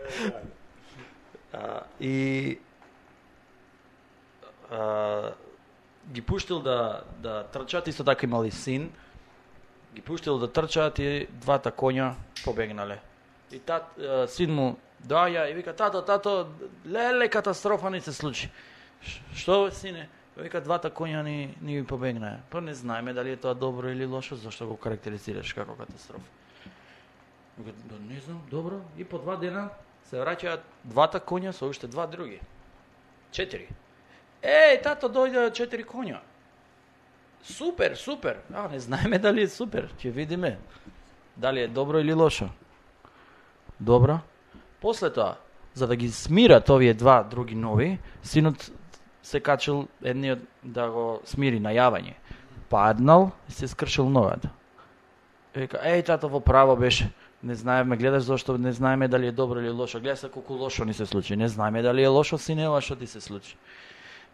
И 2.02 2.58
а, 4.70 5.32
ги 6.12 6.22
пуштил 6.22 6.60
да 6.60 7.02
да 7.18 7.44
трчат, 7.52 7.88
исто 7.88 8.04
така 8.04 8.26
имали 8.26 8.50
син. 8.50 8.92
Ги 9.94 10.00
пуштил 10.00 10.38
да 10.38 10.52
трчат 10.52 10.98
и 10.98 11.26
двата 11.30 11.70
коња 11.70 12.14
побегнале. 12.44 13.00
И 13.52 13.58
тат, 13.58 13.94
син 14.28 14.54
му 14.54 14.76
доаѓа 15.06 15.50
и 15.50 15.54
вика 15.54 15.76
тато, 15.76 16.02
тато, 16.02 16.48
леле 16.86 17.28
катастрофа 17.28 17.90
ни 17.90 18.00
се 18.00 18.12
случи. 18.12 18.50
Што 19.34 19.70
сине? 19.70 20.08
Вика 20.36 20.60
двата 20.60 20.90
коња 20.90 21.22
ни 21.22 21.56
ни 21.62 21.84
побегнаа. 21.84 22.42
Па 22.50 22.60
не 22.60 22.74
знаеме 22.74 23.14
дали 23.14 23.32
е 23.32 23.36
тоа 23.36 23.54
добро 23.54 23.88
или 23.88 24.06
лошо, 24.06 24.36
зашто 24.36 24.66
го 24.66 24.76
карактеризираш 24.76 25.52
како 25.52 25.74
катастрофа. 25.74 26.26
Вика, 27.58 27.72
«Да 27.84 27.96
не 28.14 28.20
знам, 28.20 28.42
добро. 28.50 28.80
И 28.98 29.04
по 29.04 29.18
два 29.18 29.36
дена 29.36 29.70
се 30.04 30.20
враќаат 30.20 30.60
двата 30.84 31.20
коња 31.20 31.52
со 31.52 31.66
уште 31.66 31.88
два 31.88 32.06
други. 32.06 32.40
Четири. 33.32 33.68
Еј, 34.42 34.82
тато, 34.82 35.08
дојде 35.08 35.50
четири 35.54 35.84
коња. 35.84 36.20
Супер, 37.42 37.96
супер. 37.96 38.40
А, 38.54 38.68
не 38.68 38.80
знаеме 38.80 39.18
дали 39.18 39.42
е 39.42 39.48
супер. 39.48 39.88
Ќе 39.98 40.10
видиме. 40.10 40.58
Дали 41.36 41.60
е 41.60 41.68
добро 41.68 41.98
или 41.98 42.12
лошо. 42.12 42.48
Добро. 43.80 44.18
После 44.80 45.12
тоа, 45.12 45.36
за 45.74 45.86
да 45.86 45.96
ги 45.96 46.10
смират 46.10 46.68
овие 46.70 46.94
два 46.94 47.22
други 47.22 47.54
нови, 47.54 47.98
синот 48.22 48.70
се 49.22 49.40
качил 49.40 49.88
едниот 50.02 50.38
да 50.64 50.88
го 50.90 51.20
смири 51.24 51.60
најавање. 51.60 52.14
Паднал 52.70 53.30
и 53.48 53.52
се 53.52 53.68
скршил 53.68 54.08
ногата. 54.10 54.50
И 55.54 55.60
Вика, 55.60 55.78
еј, 55.78 56.04
тато 56.06 56.28
во 56.28 56.40
право 56.40 56.76
беше. 56.76 57.10
Не 57.42 57.54
знаеме, 57.54 57.96
гледаш 57.96 58.22
зашто 58.22 58.58
не 58.58 58.72
знаеме 58.72 59.08
дали 59.08 59.26
е 59.26 59.32
добро 59.32 59.60
или 59.60 59.70
лошо. 59.70 60.00
Гледа 60.00 60.16
се 60.16 60.28
колку 60.28 60.54
лошо 60.54 60.84
ни 60.84 60.94
се 60.94 61.06
случи. 61.06 61.36
Не 61.36 61.48
знаеме 61.48 61.82
дали 61.82 62.02
е 62.02 62.08
лошо 62.08 62.38
сине 62.38 62.68
ова 62.68 62.80
што 62.80 62.96
ти 62.96 63.06
се 63.06 63.20
случи. 63.20 63.56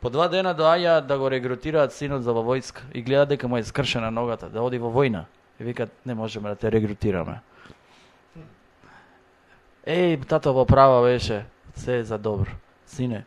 По 0.02 0.10
два 0.10 0.26
дена 0.28 0.50
доаѓа 0.54 1.00
да 1.06 1.18
го 1.18 1.30
регрутираат 1.30 1.92
синот 1.94 2.24
за 2.26 2.32
во 2.34 2.42
војска 2.42 2.82
и 2.92 3.02
гледа 3.02 3.26
дека 3.26 3.48
му 3.48 3.56
е 3.56 3.62
скршена 3.62 4.10
ногата, 4.10 4.48
да 4.50 4.62
оди 4.62 4.78
во 4.82 4.90
војна. 4.90 5.24
И 5.60 5.64
викат, 5.64 5.92
не 6.06 6.14
можеме 6.14 6.50
да 6.50 6.56
те 6.56 6.72
регрутираме. 6.74 7.38
Еј, 9.86 10.18
тато 10.26 10.52
во 10.52 10.66
права 10.66 11.02
беше, 11.06 11.44
се 11.74 11.98
е 11.98 12.04
за 12.04 12.18
добро. 12.18 12.50
Сине, 12.86 13.24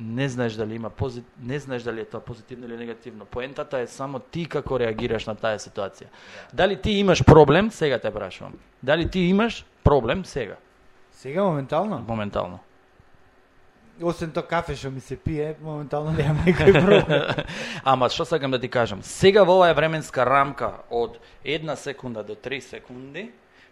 не 0.00 0.28
знаеш 0.28 0.54
дали 0.54 0.74
има 0.74 0.90
позит... 0.90 1.24
не 1.42 1.58
знаеш 1.58 1.82
дали 1.82 2.00
е 2.00 2.04
тоа 2.04 2.20
позитивно 2.20 2.66
или 2.66 2.76
негативно. 2.76 3.24
Поентата 3.24 3.78
е 3.78 3.86
само 3.86 4.18
ти 4.18 4.46
како 4.46 4.78
реагираш 4.78 5.26
на 5.26 5.34
таа 5.34 5.58
ситуација. 5.58 6.06
Дали 6.52 6.80
ти 6.80 6.90
имаш 7.02 7.24
проблем, 7.24 7.70
сега 7.70 7.98
те 7.98 8.14
прашувам. 8.14 8.54
Дали 8.82 9.10
ти 9.10 9.20
имаш 9.20 9.66
проблем 9.84 10.24
сега, 10.24 10.56
Сега 11.12 11.42
моментално, 11.42 12.04
моментално? 12.08 12.58
Освен 14.02 14.32
то 14.32 14.42
кафе 14.42 14.76
што 14.76 14.90
ми 14.90 15.00
се 15.00 15.16
пие, 15.16 15.54
моментално 15.62 16.10
немам 16.10 16.42
некој 16.46 16.72
проблем. 16.72 17.46
Ама 17.84 18.08
што 18.10 18.24
сакам 18.24 18.50
да 18.50 18.58
ти 18.58 18.68
кажам, 18.68 19.02
сега 19.02 19.44
во 19.44 19.60
оваа 19.60 19.74
временска 19.74 20.26
рамка 20.26 20.82
од 20.90 21.20
една 21.44 21.76
секунда 21.76 22.24
до 22.24 22.34
3 22.34 22.60
секунди, 22.60 23.30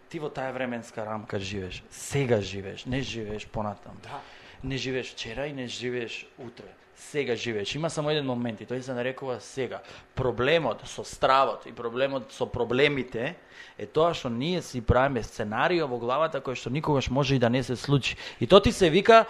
ти 0.09 0.19
во 0.19 0.29
таа 0.29 0.53
временска 0.53 1.07
рамка 1.07 1.39
живееш. 1.39 1.83
Сега 1.91 2.41
живееш, 2.41 2.85
не 2.85 3.01
живееш 3.01 3.47
понатам. 3.47 3.99
Да. 4.03 4.21
Не 4.65 4.77
живееш 4.77 5.13
вчера 5.13 5.47
и 5.47 5.53
не 5.53 5.67
живееш 5.67 6.27
утре. 6.39 6.71
Сега 6.95 7.35
живееш. 7.37 7.75
Има 7.75 7.91
само 7.91 8.11
еден 8.11 8.27
момент 8.27 8.61
и 8.61 8.67
тој 8.67 8.81
се 8.81 8.95
нарекува 8.95 9.41
сега. 9.41 9.81
Проблемот 10.15 10.85
со 10.87 11.03
стравот 11.05 11.67
и 11.67 11.73
проблемот 11.73 12.31
со 12.31 12.47
проблемите 12.47 13.35
е 13.79 13.87
тоа 13.87 14.15
што 14.15 14.31
ние 14.31 14.63
си 14.63 14.85
правиме 14.85 15.23
сценарио 15.23 15.89
во 15.89 15.99
главата 15.99 16.39
кој 16.39 16.55
што 16.55 16.71
никогаш 16.71 17.11
може 17.11 17.35
и 17.35 17.43
да 17.43 17.51
не 17.51 17.63
се 17.63 17.77
случи. 17.77 18.17
И 18.41 18.47
тоа 18.47 18.63
ти 18.63 18.73
се 18.73 18.91
вика 18.91 19.25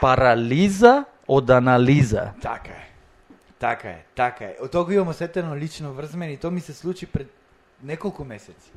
парализа 0.00 1.04
од 1.26 1.50
анализа. 1.50 2.32
Така 2.42 2.72
е. 2.72 2.86
Така 3.58 3.88
е, 3.88 4.04
така 4.14 4.44
е. 4.44 4.56
Од 4.60 4.70
тоа 4.70 4.84
го 4.84 4.92
имам 4.92 5.08
осетено 5.08 5.56
лично 5.56 5.92
врзмен 5.92 6.30
и 6.30 6.36
тоа 6.36 6.50
ми 6.50 6.60
се 6.60 6.74
случи 6.74 7.06
пред 7.06 7.30
неколку 7.82 8.24
месеци. 8.24 8.72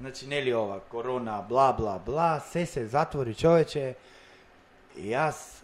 Значи, 0.00 0.26
нели 0.26 0.54
ова, 0.54 0.80
корона, 0.80 1.44
бла, 1.48 1.72
бла, 1.72 1.98
бла, 1.98 2.40
се 2.40 2.66
се 2.66 2.86
затвори 2.86 3.34
човече. 3.34 3.96
И 4.96 5.12
јас 5.12 5.62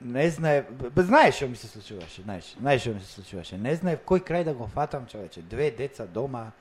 не 0.00 0.30
знае, 0.30 0.62
бе, 0.70 1.02
знаеш 1.02 1.36
што 1.36 1.48
ми 1.48 1.56
се 1.56 1.66
случуваше, 1.66 2.22
знаеш, 2.22 2.54
знаеш 2.60 2.82
што 2.82 2.94
ми 2.94 3.00
се 3.00 3.12
случуваше. 3.12 3.58
Не 3.58 3.74
знае 3.74 3.98
кој 3.98 4.22
крај 4.22 4.44
да 4.44 4.54
го 4.54 4.66
фатам, 4.66 5.06
човече. 5.06 5.42
Две 5.42 5.70
деца 5.70 6.06
дома, 6.06 6.52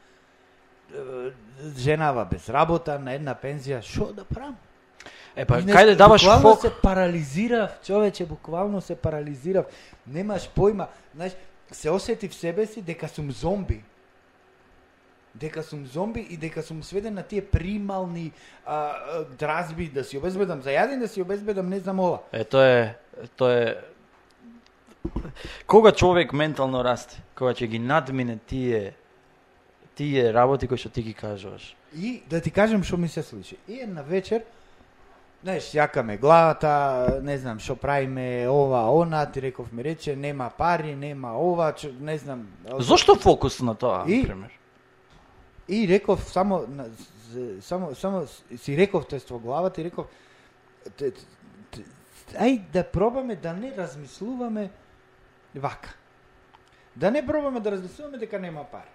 жена 0.90 1.34
женава 1.78 2.26
без 2.26 2.50
работа, 2.50 3.00
на 3.00 3.14
една 3.14 3.36
пензија, 3.36 3.82
што 3.82 4.14
да 4.14 4.26
правам? 4.26 4.56
Е, 5.38 5.46
па, 5.46 5.60
И 5.60 5.64
не- 5.64 5.74
кајде 5.74 5.96
даваш 5.96 6.22
буквално 6.22 6.42
фок? 6.54 6.62
се 6.62 6.72
парализирав, 6.74 7.82
човече, 7.84 8.26
буквално 8.26 8.82
се 8.82 8.96
парализирав. 8.96 9.66
Немаш 10.10 10.50
појма, 10.50 10.88
знаеш, 11.16 11.36
се 11.72 11.90
осетив 11.92 12.36
себе 12.36 12.66
си 12.66 12.82
дека 12.82 13.08
сум 13.08 13.32
зомби. 13.32 13.84
Дека 15.36 15.64
сум 15.64 15.86
зомби 15.86 16.28
и 16.30 16.38
дека 16.38 16.64
сум 16.64 16.84
сведен 16.84 17.14
на 17.14 17.24
тие 17.24 17.46
примални 17.46 18.32
а, 18.66 18.76
а, 18.76 19.24
дразби 19.40 19.88
да 19.88 20.04
си 20.04 20.18
обезбедам 20.18 20.62
за 20.62 20.70
јадење, 20.70 21.00
да 21.00 21.08
си 21.08 21.22
обезбедам 21.22 21.70
не 21.70 21.80
знам 21.80 22.00
ова. 22.00 22.20
Е, 22.34 22.44
тоа 22.44 22.66
е, 22.66 22.96
тоа 23.36 23.54
е 23.54 23.76
кога 25.68 25.92
човек 25.92 26.34
ментално 26.34 26.84
расте, 26.84 27.22
кога 27.36 27.54
ќе 27.54 27.68
ги 27.68 27.80
надмине 27.80 28.38
тие 28.38 28.94
тие 29.96 30.34
работи 30.34 30.68
кои 30.68 30.78
што 30.78 30.90
ти 30.90 31.02
ги 31.02 31.14
кажуваш. 31.14 31.76
И 31.98 32.24
да 32.30 32.42
ти 32.42 32.52
кажем 32.52 32.84
што 32.84 32.98
ми 32.98 33.08
се 33.08 33.22
случи. 33.24 33.58
И 33.68 33.80
една 33.80 34.02
вечер, 34.02 34.42
знаеш, 35.44 35.72
јакаме 35.74 36.20
главата, 36.20 37.20
не 37.24 37.38
знам 37.38 37.60
што 37.60 37.76
правиме, 37.76 38.48
ова, 38.50 38.90
она, 38.92 39.26
ти 39.32 39.42
реков 39.42 39.72
ми 39.72 39.84
рече, 39.84 40.16
нема 40.16 40.52
пари, 40.58 40.96
нема 40.96 41.34
ова, 41.38 41.74
чо, 41.74 41.90
не 42.00 42.18
знам. 42.18 42.48
Зошто 42.80 43.16
фокус 43.16 43.60
на 43.62 43.76
тоа, 43.76 44.04
И- 44.08 44.24
пример? 44.26 44.52
И 45.68 45.88
реков 45.88 46.24
само 46.30 46.66
само 47.62 47.96
само 47.96 48.28
си 48.58 48.78
реков 48.78 49.06
тоест 49.08 49.30
во 49.30 49.40
главата 49.40 49.82
и 49.82 49.84
реков 49.84 50.08
ај 52.36 52.62
да 52.74 52.84
пробаме 52.84 53.36
да 53.36 53.54
не 53.54 53.76
размислуваме 53.76 54.70
вака. 55.56 55.94
Да 56.96 57.12
не 57.12 57.26
пробаме 57.26 57.60
да 57.60 57.72
размислуваме 57.72 58.18
дека 58.18 58.40
нема 58.40 58.64
пари. 58.64 58.90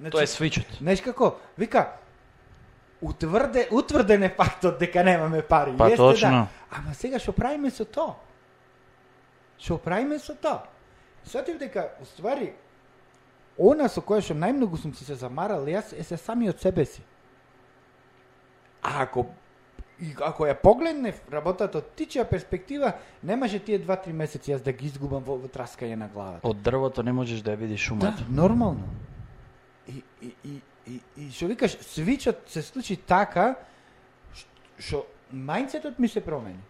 Значи, 0.00 0.10
Тоа 0.10 0.22
е 0.22 0.26
свичот. 0.26 0.66
Знаеш 0.78 1.00
како? 1.00 1.38
Вика, 1.58 1.92
утврде, 3.02 3.68
утврден 3.70 4.22
е 4.22 4.28
фактот 4.28 4.78
дека 4.78 5.04
немаме 5.04 5.42
пари. 5.42 5.74
Па 5.78 5.90
Јесте, 5.90 5.96
точно. 5.96 6.30
Да. 6.30 6.46
Ама 6.70 6.94
сега 6.94 7.18
што 7.18 7.32
правиме 7.32 7.70
со 7.70 7.84
тоа? 7.84 8.14
Што 9.58 9.78
правиме 9.78 10.18
со 10.18 10.34
тоа? 10.34 10.64
Сватив 11.24 11.58
дека, 11.58 11.90
уствари, 12.02 12.52
она 13.58 13.88
со 13.88 14.00
која 14.00 14.22
што 14.22 14.34
најмногу 14.34 14.78
сум 14.78 14.94
си 14.94 15.04
се 15.04 15.14
замарал, 15.14 15.66
јас 15.66 15.92
е 15.92 16.04
се 16.04 16.16
сами 16.16 16.48
од 16.48 16.60
себе 16.60 16.84
си. 16.84 17.02
А 18.82 19.02
ако 19.02 19.26
и 20.00 20.14
ако 20.22 20.46
ја 20.46 20.54
погледнев 20.54 21.18
работата 21.32 21.78
од 21.78 21.90
тичија 21.98 22.24
перспектива, 22.24 22.92
немаше 23.22 23.58
тие 23.58 23.80
2-3 23.82 24.12
месеци 24.12 24.52
јас 24.52 24.62
да 24.62 24.72
ги 24.72 24.86
изгубам 24.86 25.24
во, 25.26 25.34
во 25.36 25.48
траскање 25.50 25.96
на 25.98 26.08
главата. 26.08 26.46
Од 26.46 26.62
дрвото 26.62 27.02
не 27.02 27.12
можеш 27.12 27.42
да 27.42 27.56
ја 27.56 27.58
видиш 27.58 27.80
Да, 27.82 27.86
шумата. 27.86 28.24
нормално. 28.30 28.86
И, 29.88 30.02
и, 30.22 30.32
и, 30.44 30.60
и, 30.86 31.00
и 31.16 31.30
што 31.32 31.48
викаш, 31.48 31.78
свичот 31.80 32.48
се 32.48 32.62
случи 32.62 32.96
така, 32.96 33.54
што 34.78 35.06
мајнцетот 35.32 35.98
ми 35.98 36.08
се 36.08 36.20
промени. 36.20 36.60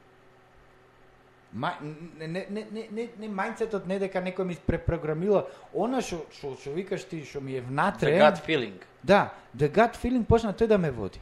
Ма, 1.53 1.73
не, 1.81 2.29
не, 2.29 2.47
не, 2.51 2.67
не, 2.71 3.09
не, 3.19 3.29
мајнцетот 3.29 3.87
не 3.89 3.99
дека 3.99 4.21
некој 4.21 4.45
ми 4.45 4.57
препрограмила, 4.67 5.47
она 5.73 6.03
што 6.05 6.27
што 6.37 6.53
што 6.61 6.75
викаш 6.77 7.09
ти, 7.09 7.25
што 7.25 7.41
ми 7.41 7.57
е 7.57 7.65
внатре. 7.65 8.19
The 8.19 8.21
gut 8.21 8.45
feeling. 8.45 8.77
Да, 9.03 9.33
the 9.57 9.71
gut 9.73 9.97
feeling 9.97 10.27
почна 10.29 10.53
тој 10.53 10.69
да 10.69 10.79
ме 10.79 10.91
води. 10.91 11.21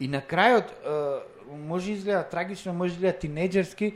И 0.00 0.08
на 0.08 0.22
крајот, 0.24 0.72
може 1.48 1.92
изгледа 1.92 2.24
трагично, 2.24 2.72
може 2.74 2.94
изгледа 2.94 3.18
тинеџерски, 3.18 3.94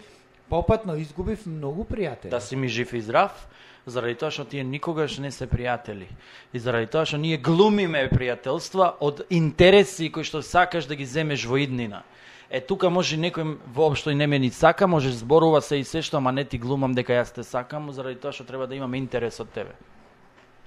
попатно 0.49 0.95
изгубив 0.97 1.47
многу 1.47 1.85
пријатели. 1.85 2.31
Да 2.31 2.41
си 2.41 2.57
ми 2.57 2.69
жив 2.69 2.93
и 2.93 3.01
здрав, 3.01 3.49
заради 3.91 4.15
тоа 4.15 4.31
што 4.31 4.45
тие 4.45 4.65
никогаш 4.65 5.19
не 5.19 5.31
се 5.31 5.47
пријатели. 5.47 6.09
И 6.53 6.59
заради 6.59 6.87
тоа 6.87 7.07
што 7.07 7.19
ние 7.19 7.37
глумиме 7.37 8.09
пријателства 8.13 8.95
од 9.01 9.25
интереси 9.31 10.11
кои 10.13 10.25
што 10.25 10.43
сакаш 10.43 10.87
да 10.87 10.95
ги 10.95 11.05
земеш 11.05 11.45
во 11.45 11.59
иднина. 11.59 12.05
Е, 12.51 12.61
тука 12.61 12.89
може 12.91 13.19
некој 13.21 13.59
воопшто 13.75 14.11
и 14.11 14.15
не 14.15 14.27
ме 14.27 14.39
ни 14.39 14.51
сака, 14.51 14.87
може 14.87 15.13
зборува 15.13 15.61
се 15.61 15.77
и 15.77 15.85
се 15.85 16.03
што, 16.03 16.17
ама 16.17 16.33
не 16.33 16.45
ти 16.45 16.59
глумам 16.59 16.95
дека 16.95 17.13
јас 17.13 17.35
те 17.35 17.45
сакам, 17.45 17.93
заради 17.93 18.17
тоа 18.17 18.33
што 18.33 18.45
треба 18.45 18.67
да 18.67 18.75
имам 18.75 18.95
интерес 18.95 19.41
од 19.41 19.53
тебе. 19.53 19.77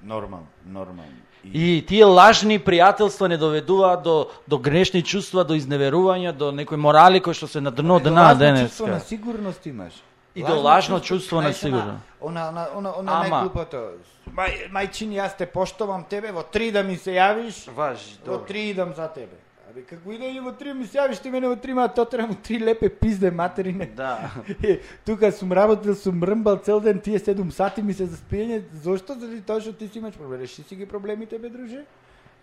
Нормално, 0.03 0.47
нормално. 0.65 1.13
И 1.43 1.81
тие 1.87 2.05
лажни 2.05 2.59
пријателства 2.61 3.27
не 3.27 3.37
доведуваат 3.37 4.03
до, 4.03 4.29
до 4.47 4.57
грешни 4.57 5.01
чувства, 5.01 5.43
до 5.43 5.57
изневерувања, 5.57 6.33
до 6.37 6.51
некои 6.51 6.77
морали 6.77 7.19
кои 7.19 7.33
што 7.33 7.49
се 7.49 7.61
на 7.61 7.71
дно 7.71 7.99
дна 7.99 8.29
лажно 8.29 8.61
чувство 8.61 8.85
на 8.85 8.93
денеска. 8.93 9.09
сигурност 9.09 9.65
имаш. 9.65 9.93
И 10.35 10.43
до 10.43 10.61
лажно 10.61 10.99
чувство 11.01 11.41
на 11.41 11.51
знаеш, 11.51 11.63
она-. 11.63 11.99
Она, 12.21 12.49
она, 12.75 12.91
она, 12.97 13.11
Ама- 13.11 13.29
најглупото. 13.29 13.97
Мај, 14.31 14.71
мајчини, 14.71 15.19
јас 15.19 15.37
те 15.37 15.45
поштовам 15.45 16.05
тебе, 16.09 16.31
во 16.31 16.43
три 16.43 16.71
да 16.71 16.83
ми 16.83 16.95
се 16.97 17.11
јавиш, 17.17 17.67
Важи, 17.75 18.15
во 18.25 18.37
три 18.37 18.69
идам 18.69 18.93
за 18.95 19.07
тебе. 19.07 19.35
Абе, 19.69 19.81
како 19.81 20.11
идење 20.11 20.39
во 20.43 20.51
три 20.51 20.73
ми 20.73 20.85
се 20.87 20.99
јавиш, 20.99 21.19
ти 21.21 21.29
мене 21.29 21.47
во 21.47 21.55
три, 21.55 21.73
ма 21.73 21.87
то 21.87 22.05
треба 22.05 22.35
три 22.43 22.59
лепе 22.59 22.89
пизде 22.89 23.31
материне. 23.31 23.85
Да. 23.95 24.31
Тука 25.05 25.31
сум 25.31 25.51
работил, 25.51 25.95
сум 25.95 26.19
мрмбал 26.19 26.57
цел 26.57 26.79
ден, 26.79 26.99
тие 26.99 27.19
7 27.19 27.49
сати 27.49 27.81
ми 27.81 27.93
се 27.93 28.05
за 28.05 28.15
спиење. 28.15 28.63
Зошто? 28.83 29.19
Заради 29.19 29.41
тоа 29.41 29.59
што 29.61 29.73
ти 29.73 29.87
си 29.87 29.99
имаш 29.99 30.15
проблем. 30.15 30.39
Реши 30.41 30.63
си 30.63 30.75
ги 30.75 30.85
проблемите, 30.85 31.39
бе, 31.39 31.49
друже? 31.49 31.83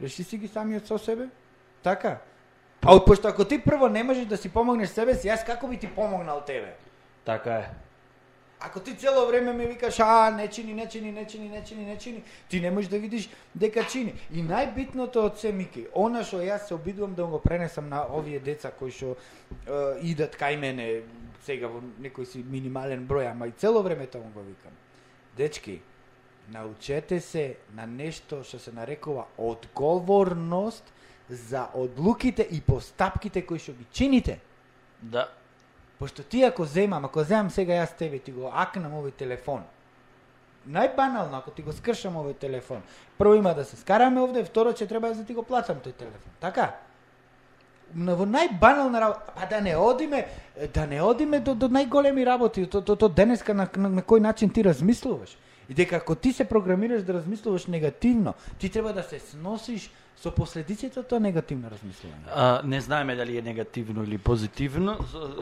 Реши 0.02 0.24
си 0.24 0.36
ги 0.36 0.48
самиот 0.48 0.86
со 0.86 0.98
себе? 0.98 1.28
Така? 1.82 2.18
А 2.82 3.04
пошто 3.04 3.28
ако 3.28 3.44
ти 3.44 3.58
прво 3.58 3.88
не 3.88 4.02
можеш 4.02 4.26
да 4.26 4.36
си 4.36 4.48
помогнеш 4.48 4.88
себе 4.88 5.14
си, 5.14 5.28
јас 5.28 5.46
како 5.46 5.68
би 5.68 5.76
ти 5.76 5.88
помогнал 5.88 6.40
тебе? 6.46 6.76
Така 7.28 7.54
е. 7.54 7.70
Ако 8.60 8.80
ти 8.80 8.96
цело 8.96 9.26
време 9.26 9.52
ми 9.52 9.66
викаш, 9.66 10.00
а, 10.00 10.30
не 10.30 10.48
чини, 10.48 10.74
не 10.74 10.88
чини, 10.88 11.12
не 11.12 11.26
чини, 11.26 11.48
не 11.48 11.64
чини, 11.64 11.84
не 11.84 11.98
чини, 11.98 12.22
ти 12.48 12.60
не 12.60 12.70
можеш 12.70 12.90
да 12.90 12.98
видиш 12.98 13.28
дека 13.54 13.84
чини. 13.84 14.14
И 14.32 14.40
најбитното 14.40 15.20
од 15.28 15.36
се, 15.36 15.52
Мики, 15.52 15.84
она 15.92 16.24
што 16.24 16.40
јас 16.40 16.64
се 16.66 16.74
обидувам 16.74 17.12
да 17.14 17.26
го 17.28 17.38
пренесам 17.38 17.92
на 17.92 18.00
овие 18.08 18.40
деца 18.40 18.72
кои 18.72 18.88
што 18.90 19.12
е, 19.12 20.00
идат 20.08 20.40
кај 20.40 20.56
мене 20.56 20.86
сега 21.44 21.68
во 21.68 21.84
некој 22.00 22.24
си 22.24 22.40
минимален 22.40 23.04
број, 23.04 23.28
ама 23.28 23.46
и 23.46 23.52
цело 23.52 23.82
време 23.84 24.08
тоа 24.08 24.24
го 24.32 24.40
викам. 24.40 24.72
Дечки, 25.36 25.82
научете 26.48 27.20
се 27.20 27.58
на 27.76 27.84
нешто 27.86 28.40
што 28.40 28.56
се 28.56 28.72
нарекува 28.72 29.28
одговорност 29.36 30.94
за 31.28 31.68
одлуките 31.74 32.48
и 32.50 32.64
постапките 32.64 33.44
кои 33.44 33.60
што 33.60 33.76
ги 33.76 33.84
чините. 33.92 34.40
Да. 35.02 35.28
Пошто 35.98 36.22
ти 36.22 36.42
ако 36.42 36.64
земам, 36.64 37.04
ако 37.04 37.22
земам 37.22 37.50
сега 37.50 37.74
јас 37.74 37.96
тебе 37.98 38.18
ти 38.18 38.32
го 38.32 38.52
акнам 38.54 38.94
овој 38.94 39.12
телефон, 39.18 39.64
најбанално, 40.68 41.38
ако 41.38 41.50
ти 41.50 41.62
го 41.62 41.72
скршам 41.72 42.16
овој 42.20 42.38
телефон, 42.38 42.82
прво 43.18 43.34
има 43.34 43.54
да 43.54 43.64
се 43.64 43.76
скараме 43.76 44.20
овде, 44.20 44.44
второ 44.44 44.72
ќе 44.72 44.88
треба 44.88 45.10
да 45.14 45.24
ти 45.24 45.34
го 45.34 45.42
платам 45.42 45.82
тој 45.82 45.96
телефон. 45.98 46.32
Така? 46.40 46.76
На 47.94 48.14
во 48.14 48.28
најбанална 48.28 49.00
работа, 49.00 49.32
па 49.34 49.46
да 49.50 49.60
не 49.60 49.76
одиме, 49.76 50.26
да 50.74 50.86
не 50.86 51.02
одиме 51.02 51.40
до, 51.40 51.54
до 51.54 51.68
најголеми 51.68 52.26
работи, 52.26 52.66
то, 52.66 52.80
то, 52.80 52.96
то 52.96 53.08
денеска 53.08 53.54
на, 53.54 53.68
на, 53.76 53.88
на 53.88 54.02
кој 54.02 54.20
начин 54.20 54.50
ти 54.50 54.64
размислуваш. 54.64 55.36
И 55.68 55.74
дека 55.74 55.96
ако 55.96 56.14
ти 56.14 56.32
се 56.32 56.44
програмираш 56.44 57.02
да 57.02 57.14
размислуваш 57.14 57.66
негативно, 57.66 58.34
ти 58.58 58.70
треба 58.70 58.92
да 58.92 59.02
се 59.02 59.18
сносиш 59.18 59.90
со 60.22 60.30
последиците 60.34 61.02
тоа 61.02 61.20
негативно 61.22 61.70
размислување. 61.70 62.26
А, 62.34 62.60
не 62.64 62.80
знаеме 62.80 63.14
дали 63.16 63.38
е 63.38 63.42
негативно 63.42 64.02
или 64.04 64.18
позитивно. 64.18 64.98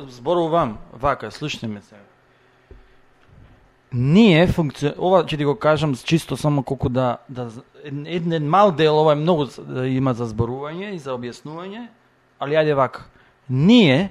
Зборувам, 0.09 0.79
вака, 0.93 1.31
слушнеме 1.31 1.75
ме 1.75 1.83
сега. 1.83 2.01
Ние 3.93 4.47
функци... 4.47 4.93
ова 4.99 5.23
ќе 5.25 5.39
ти 5.39 5.45
го 5.45 5.55
кажам 5.57 5.95
чисто 5.95 6.37
само 6.37 6.63
колку 6.63 6.89
да 6.89 7.19
да 7.29 7.49
еден, 7.85 8.49
мал 8.49 8.73
дел 8.73 8.99
ова 9.01 9.13
е 9.13 9.23
многу 9.23 9.47
да 9.59 9.87
има 9.89 10.13
за 10.15 10.27
зборување 10.27 10.93
и 10.93 10.99
за 10.99 11.15
објаснување, 11.17 11.87
али 12.41 12.59
ајде 12.61 12.75
вака. 12.77 13.07
Ние 13.49 14.11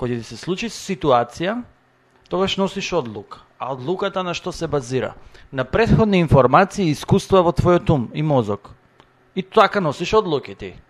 кога 0.00 0.16
ќе 0.16 0.24
се 0.24 0.40
случи 0.40 0.72
ситуација, 0.72 1.60
тогаш 2.32 2.56
носиш 2.56 2.92
одлука. 2.92 3.44
А 3.60 3.70
одлуката 3.76 4.24
на 4.24 4.34
што 4.34 4.50
се 4.52 4.66
базира? 4.66 5.14
На 5.52 5.64
претходни 5.64 6.18
информации 6.18 6.88
и 6.88 6.96
искуства 6.96 7.44
во 7.44 7.52
твојот 7.52 7.90
ум 7.92 8.08
и 8.14 8.22
мозок. 8.22 8.72
И 9.36 9.42
така 9.42 9.80
носиш 9.80 10.12
одлуки 10.12 10.54
ти. 10.54 10.80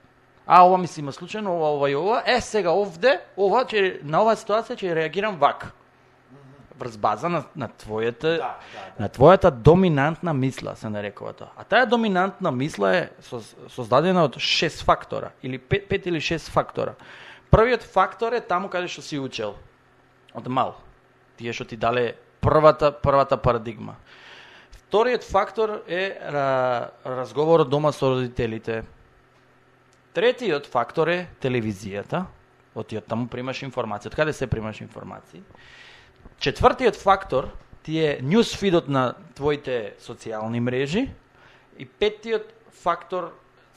А 0.47 0.65
ова 0.67 0.79
ми 0.79 0.87
се 0.87 1.01
има 1.01 1.13
случајно, 1.13 1.49
ова, 1.49 1.69
ова 1.77 1.91
и 1.91 1.95
ова. 1.97 2.23
Е, 2.27 2.41
сега 2.41 2.73
овде, 2.73 3.21
ова 3.37 3.65
ќе, 3.65 4.01
на 4.03 4.23
оваа 4.23 4.37
ситуација 4.37 4.75
ќе 4.75 4.95
реагирам 4.95 5.37
вака. 5.39 5.71
Врз 6.81 6.97
база 6.97 7.29
на, 7.29 7.45
на 7.57 7.69
твојата, 7.69 8.39
Да, 8.41 8.57
да, 8.73 8.85
на 8.99 9.09
твојата 9.09 9.51
доминантна 9.51 10.33
мисла, 10.35 10.77
се 10.77 10.89
нарекува 10.89 11.33
тоа. 11.33 11.53
А 11.57 11.65
таа 11.65 11.87
доминантна 11.87 12.51
мисла 12.51 12.97
е 12.97 13.11
соз- 13.23 13.53
создадена 13.69 14.25
од 14.25 14.39
шест 14.39 14.83
фактора, 14.83 15.31
или 15.43 15.59
пет, 15.59 15.89
пет 15.89 16.07
или 16.07 16.21
шест 16.21 16.49
фактора. 16.49 16.95
Првиот 17.51 17.83
фактор 17.83 18.33
е 18.33 18.41
таму 18.41 18.69
каде 18.69 18.89
што 18.89 19.03
си 19.03 19.19
учел. 19.19 19.55
Од 20.35 20.49
мал. 20.49 20.75
Тие 21.37 21.53
што 21.53 21.65
ти 21.69 21.77
дале 21.77 22.15
првата, 22.41 22.91
првата 22.93 23.37
парадигма. 23.37 23.97
Вториот 24.91 25.23
фактор 25.23 25.85
е 25.87 26.19
разговорот 27.07 27.69
дома 27.69 27.93
со 27.93 28.11
родителите. 28.11 28.83
Третиот 30.15 30.67
фактор 30.67 31.07
е 31.07 31.29
телевизијата. 31.39 32.25
Оти 32.75 32.99
од 32.99 33.07
таму 33.07 33.29
примаш 33.31 33.63
информација. 33.63 34.11
Од 34.11 34.17
каде 34.19 34.35
се 34.35 34.51
примаш 34.51 34.81
информации? 34.83 35.45
Четвртиот 36.43 36.99
фактор 36.99 37.53
ти 37.87 38.03
е 38.03 38.19
ньюсфидот 38.19 38.91
на 38.91 39.15
твоите 39.39 39.95
социјални 40.03 40.59
мрежи 40.59 41.07
и 41.79 41.87
петтиот 41.87 42.51
фактор 42.83 43.31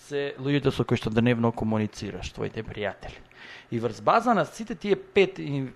се 0.10 0.34
луѓето 0.42 0.74
со 0.74 0.82
кои 0.82 0.98
што 0.98 1.14
дневно 1.14 1.54
комуницираш, 1.54 2.34
твоите 2.34 2.66
пријатели. 2.66 3.22
И 3.70 3.78
врз 3.78 4.02
база 4.02 4.34
на 4.34 4.50
сите 4.50 4.74
тие 4.74 4.98
пет 4.98 5.38
е, 5.38 5.70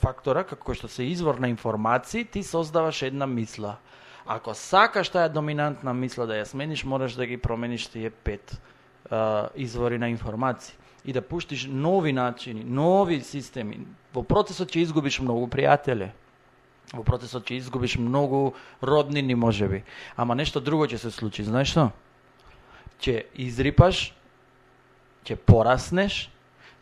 фактора, 0.00 0.48
како 0.48 0.72
што 0.72 0.88
се 0.88 1.04
извор 1.04 1.36
на 1.36 1.52
информации, 1.52 2.24
ти 2.24 2.40
создаваш 2.40 3.02
една 3.12 3.28
мисла. 3.28 3.76
Ако 4.26 4.54
сакаш 4.54 5.08
таа 5.08 5.28
доминантна 5.28 5.94
мисла 5.94 6.26
да 6.26 6.38
ја 6.38 6.46
смениш, 6.46 6.84
мораш 6.84 7.18
да 7.18 7.26
ги 7.26 7.36
промениш 7.36 7.86
тие 7.90 8.10
пет 8.10 8.60
а, 9.10 9.48
извори 9.56 9.98
на 9.98 10.08
информации 10.08 10.76
и 11.04 11.12
да 11.12 11.22
пуштиш 11.22 11.66
нови 11.66 12.12
начини, 12.12 12.64
нови 12.64 13.20
системи. 13.20 13.82
Во 14.14 14.22
процесот 14.22 14.70
ќе 14.70 14.86
изгубиш 14.86 15.18
многу 15.18 15.48
пријатели. 15.50 16.12
Во 16.94 17.02
процесот 17.02 17.48
ќе 17.50 17.58
изгубиш 17.58 17.98
многу 17.98 18.54
роднини 18.82 19.34
можеби. 19.34 19.82
Ама 20.16 20.34
нешто 20.38 20.60
друго 20.60 20.86
ќе 20.86 21.02
се 21.02 21.10
случи, 21.10 21.42
знаеш 21.42 21.74
што? 21.74 21.90
Ќе 23.02 23.26
изрипаш, 23.34 24.12
ќе 25.26 25.34
пораснеш, 25.34 26.30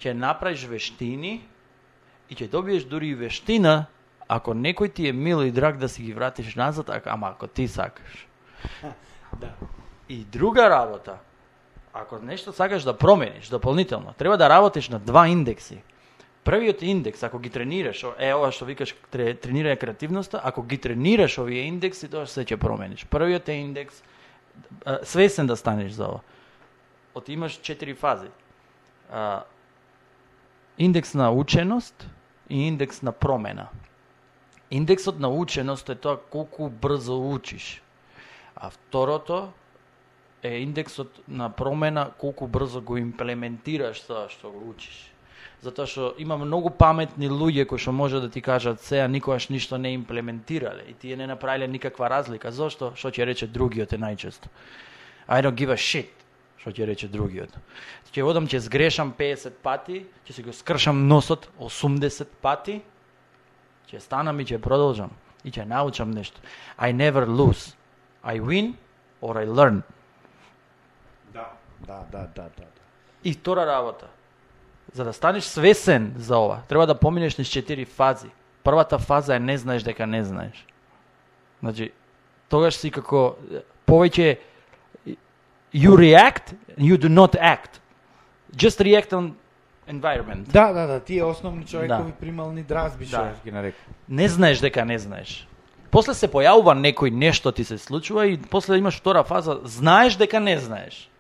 ќе 0.00 0.12
направиш 0.12 0.68
вештини 0.68 1.40
и 2.28 2.36
ќе 2.36 2.50
добиеш 2.52 2.84
дури 2.84 3.14
и 3.14 3.16
вештина 3.16 3.88
ако 4.30 4.54
некој 4.54 4.92
ти 4.94 5.08
е 5.08 5.12
мил 5.12 5.42
и 5.42 5.50
драг 5.50 5.78
да 5.82 5.88
си 5.88 6.02
ги 6.02 6.12
вратиш 6.14 6.54
назад, 6.54 6.90
ама 7.06 7.34
ако 7.34 7.46
ти 7.46 7.68
сакаш. 7.68 8.26
Да. 9.38 9.52
И 10.08 10.24
друга 10.24 10.70
работа, 10.70 11.18
ако 11.94 12.18
нешто 12.18 12.52
сакаш 12.52 12.82
да 12.82 12.98
промениш 12.98 13.48
дополнително, 13.48 14.12
треба 14.18 14.36
да 14.36 14.48
работиш 14.48 14.88
на 14.88 14.98
два 14.98 15.28
индекси. 15.28 15.82
Првиот 16.44 16.82
индекс, 16.82 17.22
ако 17.22 17.38
ги 17.38 17.50
тренираш, 17.50 18.04
е 18.18 18.34
ова 18.34 18.50
што 18.50 18.66
викаш 18.66 18.94
тре, 19.10 19.34
тренирање 19.38 19.78
креативноста, 19.78 20.40
ако 20.44 20.62
ги 20.62 20.78
тренираш 20.78 21.38
овие 21.38 21.62
индекси, 21.70 22.10
тоа 22.10 22.26
се 22.26 22.42
ќе 22.42 22.58
промениш. 22.58 23.06
Првиот 23.06 23.48
е 23.48 23.62
индекс, 23.62 24.02
свесен 25.06 25.46
да 25.46 25.56
станеш 25.56 25.92
за 25.94 26.10
ова. 26.10 26.20
От 27.14 27.28
имаш 27.28 27.62
четири 27.62 27.94
фази. 27.94 28.34
Индекс 30.78 31.14
на 31.14 31.30
ученост 31.30 32.10
и 32.50 32.66
индекс 32.66 33.02
на 33.02 33.12
промена. 33.12 33.70
Индексот 34.70 35.18
на 35.18 35.28
ученост 35.28 35.88
е 35.88 35.94
тоа 35.94 36.16
колку 36.16 36.68
брзо 36.70 37.18
учиш. 37.30 37.82
А 38.56 38.70
второто 38.70 39.52
е 40.42 40.58
индексот 40.58 41.20
на 41.28 41.50
промена 41.50 42.10
колку 42.18 42.46
брзо 42.46 42.80
го 42.80 42.96
имплементираш 42.96 44.00
тоа 44.06 44.28
што 44.30 44.50
го 44.50 44.70
учиш. 44.70 45.10
Затоа 45.60 45.86
што 45.86 46.14
има 46.18 46.38
многу 46.38 46.70
паметни 46.70 47.28
луѓе 47.28 47.66
кои 47.66 47.78
што 47.78 47.92
може 47.92 48.20
да 48.20 48.30
ти 48.30 48.40
кажат 48.40 48.80
се, 48.80 49.00
а 49.00 49.08
никогаш 49.08 49.48
ништо 49.48 49.78
не 49.78 49.92
имплементирале 49.92 50.86
и 50.88 50.94
тие 50.94 51.16
не 51.16 51.26
направиле 51.26 51.68
никаква 51.68 52.10
разлика. 52.10 52.52
Зошто? 52.52 52.92
Што 52.96 53.10
ќе 53.10 53.26
рече 53.26 53.46
другиот 53.46 53.92
е 53.92 53.98
најчесто. 53.98 54.48
I 55.28 55.42
don't 55.42 55.58
give 55.58 55.74
a 55.74 55.76
shit 55.76 56.14
што 56.60 56.70
ќе 56.70 56.86
рече 56.86 57.08
другиот. 57.08 57.52
Ќе 58.12 58.24
одам, 58.24 58.46
ќе 58.46 58.60
сгрешам 58.60 59.12
50 59.16 59.60
пати, 59.64 60.04
ќе 60.28 60.32
се 60.36 60.42
го 60.44 60.52
скршам 60.52 61.06
носот 61.08 61.48
80 61.58 62.28
пати, 62.44 62.80
ќе 63.90 64.00
станам 64.00 64.40
и 64.40 64.44
ќе 64.44 64.60
продолжам 64.62 65.10
и 65.44 65.50
ќе 65.50 65.66
научам 65.66 66.10
нешто. 66.10 66.40
I 66.78 66.92
never 66.92 67.26
lose. 67.26 67.74
I 68.22 68.40
win 68.40 68.74
or 69.20 69.36
I 69.36 69.46
learn. 69.46 69.82
Да, 71.34 71.52
да, 71.80 72.04
да, 72.12 72.28
да, 72.34 72.48
да. 72.56 72.64
И 73.24 73.32
втора 73.32 73.66
работа. 73.66 74.06
За 74.92 75.04
да 75.04 75.12
станеш 75.12 75.44
свесен 75.44 76.14
за 76.16 76.38
ова, 76.38 76.62
треба 76.68 76.86
да 76.86 76.94
поминеш 76.94 77.38
низ 77.38 77.48
четири 77.48 77.84
фази. 77.84 78.30
Првата 78.64 78.98
фаза 78.98 79.36
е 79.36 79.38
не 79.38 79.58
знаеш 79.58 79.82
дека 79.82 80.06
не 80.06 80.24
знаеш. 80.24 80.66
Значи, 81.60 81.92
тогаш 82.48 82.76
си 82.76 82.90
како 82.90 83.36
повеќе 83.86 84.38
you 85.72 85.96
react, 85.96 86.54
you 86.78 86.98
do 86.98 87.08
not 87.08 87.36
act. 87.36 87.80
Just 88.56 88.80
react 88.80 89.12
on 89.12 89.34
environment. 89.90 90.42
Да, 90.52 90.72
да, 90.72 90.86
да, 90.86 91.00
тие 91.00 91.24
основни 91.24 91.66
човекови 91.66 92.10
да. 92.12 92.16
примални 92.20 92.62
дразби, 92.62 93.06
што 93.06 93.16
Да. 93.16 93.32
ги 93.44 93.52
нарекам. 93.52 93.94
Не 94.08 94.28
знаеш 94.28 94.58
дека 94.60 94.84
не 94.84 94.98
знаеш. 94.98 95.46
После 95.90 96.14
се 96.14 96.28
појавува 96.30 96.74
некој 96.78 97.10
нешто 97.10 97.52
ти 97.52 97.64
се 97.64 97.78
случува 97.78 98.26
и 98.26 98.38
после 98.38 98.78
имаш 98.78 99.00
втора 99.00 99.24
фаза, 99.24 99.58
знаеш 99.64 100.14
дека 100.16 100.40
не 100.40 100.58
знаеш. 100.58 101.10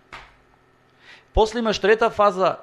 После 1.34 1.58
имаш 1.58 1.78
трета 1.78 2.10
фаза 2.10 2.56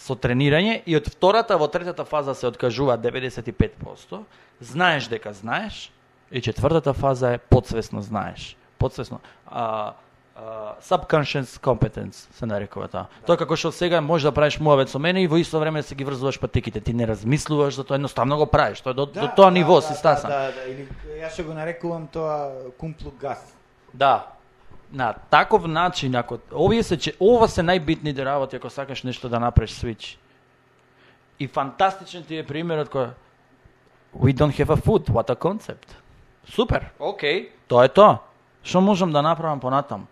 со 0.00 0.16
тренирање 0.16 0.80
и 0.86 0.96
од 0.96 1.08
втората 1.12 1.58
во 1.60 1.68
третата 1.68 2.04
фаза 2.04 2.34
се 2.34 2.46
откажува 2.48 2.96
95%. 2.98 4.24
Знаеш 4.60 5.08
дека 5.08 5.32
знаеш 5.32 5.92
и 6.32 6.40
четвртата 6.40 6.94
фаза 6.94 7.34
е 7.34 7.38
подсвесно 7.38 8.02
знаеш. 8.02 8.56
Подсвесно. 8.78 9.20
А, 9.46 9.92
subconscious 10.80 11.60
competence 11.60 12.32
се 12.32 12.46
нарекува 12.46 12.88
тоа. 12.88 13.06
Тоа 13.26 13.36
како 13.36 13.56
што 13.56 13.72
сега 13.74 14.00
можеш 14.00 14.30
да 14.30 14.32
правиш 14.32 14.58
муавет 14.60 14.88
со 14.88 14.98
мене 14.98 15.22
и 15.22 15.28
во 15.28 15.36
исто 15.36 15.60
време 15.60 15.82
си 15.82 15.94
ги 15.94 16.04
врзуваш 16.04 16.40
патиките. 16.40 16.80
Ти 16.80 16.94
не 16.94 17.06
размислуваш 17.06 17.74
за 17.74 17.84
тоа, 17.84 17.94
едноставно 17.94 18.36
го 18.36 18.46
правиш. 18.46 18.80
Тоа 18.80 18.94
до, 18.94 19.06
до 19.06 19.28
тоа 19.36 19.50
ниво 19.50 19.80
си 19.80 19.94
стасан. 19.94 20.30
Да, 20.30 20.38
да, 20.38 20.52
да, 20.52 20.70
или 20.70 20.88
јас 21.20 21.36
ќе 21.36 21.44
го 21.44 21.54
нарекувам 21.54 22.06
тоа 22.06 22.52
кумплу 22.78 23.12
газ. 23.20 23.42
Да. 23.94 24.26
На 24.92 25.12
таков 25.12 25.66
начин, 25.66 26.16
ако 26.16 26.38
овие 26.52 26.82
се 26.82 26.96
че 26.96 27.14
ова 27.20 27.48
се 27.48 27.62
најбитните 27.62 28.24
работи 28.24 28.56
ако 28.56 28.70
сакаш 28.70 29.02
нешто 29.02 29.28
да 29.28 29.40
направиш 29.40 29.70
свич. 29.70 30.18
И 31.38 31.46
фантастичен 31.46 32.24
ти 32.24 32.36
е 32.36 32.46
примерот 32.46 32.88
кој 32.88 33.12
We 34.14 34.34
don't 34.34 34.54
have 34.58 34.70
a 34.70 34.76
food, 34.76 35.06
what 35.06 35.30
a 35.30 35.36
concept. 35.36 35.94
Супер, 36.44 36.90
окей, 36.98 37.52
тоа 37.68 37.84
е 37.84 37.88
тоа. 37.88 38.18
Што 38.62 38.80
можам 38.80 39.12
да 39.12 39.22
направам 39.22 39.60
понатаму? 39.60 40.06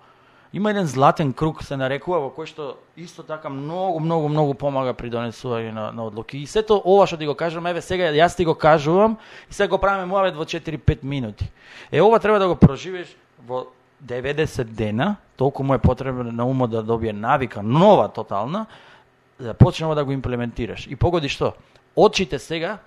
Има 0.53 0.71
еден 0.71 0.87
златен 0.87 1.33
круг 1.33 1.63
се 1.63 1.77
нарекува 1.77 2.23
во 2.25 2.31
кој 2.33 2.49
што 2.49 2.67
исто 2.97 3.23
така 3.23 3.51
многу 3.53 4.01
многу 4.01 4.29
многу 4.29 4.55
помага 4.55 4.95
при 4.97 5.11
донесување 5.13 5.73
на, 5.73 5.93
на 5.93 6.07
одлуки. 6.09 6.39
И 6.41 6.47
сето 6.47 6.81
ова 6.85 7.07
што 7.07 7.19
ти 7.21 7.27
го 7.29 7.35
кажувам, 7.37 7.67
еве 7.69 7.83
сега 7.85 8.09
јас 8.17 8.37
ти 8.37 8.45
го 8.49 8.55
кажувам 8.55 9.19
и 9.51 9.55
сега 9.55 9.69
го 9.69 9.79
правиме 9.79 10.07
муавет 10.09 10.37
во 10.37 10.45
4-5 10.49 11.05
минути. 11.05 11.51
Е 11.93 12.01
ова 12.01 12.19
треба 12.19 12.39
да 12.39 12.49
го 12.49 12.57
проживееш 12.57 13.13
во 13.45 13.67
90 14.05 14.65
дена, 14.65 15.17
толку 15.37 15.63
му 15.63 15.75
е 15.75 15.79
потребно 15.79 16.33
на 16.33 16.47
умот 16.47 16.71
да 16.71 16.83
добие 16.83 17.13
навика, 17.13 17.63
нова 17.63 18.09
тотална, 18.09 18.67
да 19.41 19.55
почнеме 19.55 19.95
да 19.95 20.05
го 20.05 20.13
имплементираш. 20.13 20.87
И 20.87 20.97
погоди 20.97 21.29
што? 21.29 21.53
Очите 21.97 22.39
сега, 22.39 22.79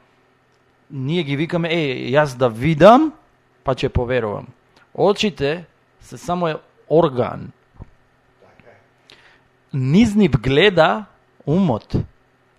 ние 0.91 1.23
ги 1.23 1.35
викаме, 1.35 1.69
е, 1.69 2.09
јас 2.11 2.37
да 2.37 2.49
видам, 2.49 3.13
па 3.63 3.75
ќе 3.75 3.89
поверувам. 3.89 4.47
Очите 4.93 5.65
се 6.01 6.17
само 6.17 6.59
орган. 6.91 7.51
Низ 9.73 10.15
нив 10.15 10.35
гледа 10.43 11.05
умот. 11.47 11.95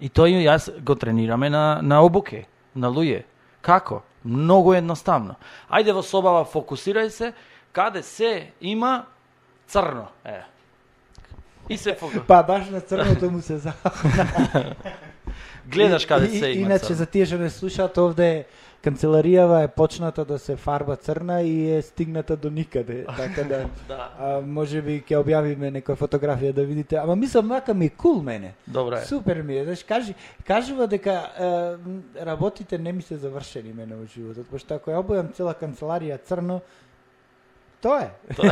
И 0.01 0.09
тој 0.09 0.41
јас 0.43 0.71
го 0.83 0.97
тренираме 0.99 1.51
на, 1.53 1.79
на 1.83 2.01
обуке, 2.03 2.47
на 2.75 2.89
луѓе. 2.91 3.23
Како? 3.63 4.01
Многу 4.25 4.73
едноставно. 4.75 5.37
Ајде 5.71 5.95
во 5.95 6.03
собава 6.03 6.43
фокусирај 6.49 7.11
се, 7.11 7.33
каде 7.73 8.03
се 8.03 8.51
има 8.61 9.05
црно. 9.69 10.09
Е. 10.25 10.41
И 11.69 11.79
се 11.79 11.95
фокусира. 11.95 12.25
Па 12.27 12.43
баш 12.43 12.71
на 12.71 12.81
црното 12.81 13.31
му 13.31 13.43
се 13.43 13.59
за. 13.59 13.73
Гледаш 15.67 16.07
каде 16.07 16.29
се 16.29 16.51
има 16.51 16.67
Иначе 16.67 16.95
за 16.95 17.07
тие 17.07 17.27
што 17.27 17.39
не 17.39 17.51
слушаат 17.51 17.99
овде 17.99 18.47
канцеларијава 18.83 19.63
е 19.65 19.69
почната 19.69 20.25
да 20.25 20.39
се 20.39 20.57
фарба 20.57 20.97
црна 20.97 21.43
и 21.43 21.71
е 21.71 21.83
стигната 21.83 22.37
до 22.37 22.51
никаде. 22.51 23.05
Така 23.17 23.45
да 23.45 23.67
Да, 23.89 24.09
а, 24.19 24.41
може 24.41 24.83
би 24.83 24.99
ќе 25.07 25.23
објавиме 25.23 25.71
некоја 25.71 25.97
фотографија 25.97 26.53
да 26.53 26.65
видите. 26.67 26.97
Ама 26.97 27.17
мислам 27.17 27.47
мака 27.47 27.75
ми 27.75 27.87
е 27.87 27.89
кул 27.91 28.23
мене. 28.23 28.55
добро 28.67 28.97
е. 28.97 29.05
Супер 29.05 29.43
ми 29.43 29.57
е. 29.59 29.65
Знаеш, 29.65 29.85
кажи, 29.85 30.15
кажува 30.47 30.87
дека 30.87 31.13
е, 31.13 32.25
работите 32.27 32.79
не 32.79 32.93
ми 32.93 33.03
се 33.03 33.17
завршени 33.17 33.73
мене 33.73 33.95
во 33.95 34.07
животот, 34.07 34.47
пошто 34.51 34.75
ако 34.75 34.91
ја 34.91 34.99
обојам 34.99 35.33
цела 35.35 35.55
канцеларија 35.55 36.19
црно, 36.27 36.61
тоа 37.83 38.01
е. 38.03 38.11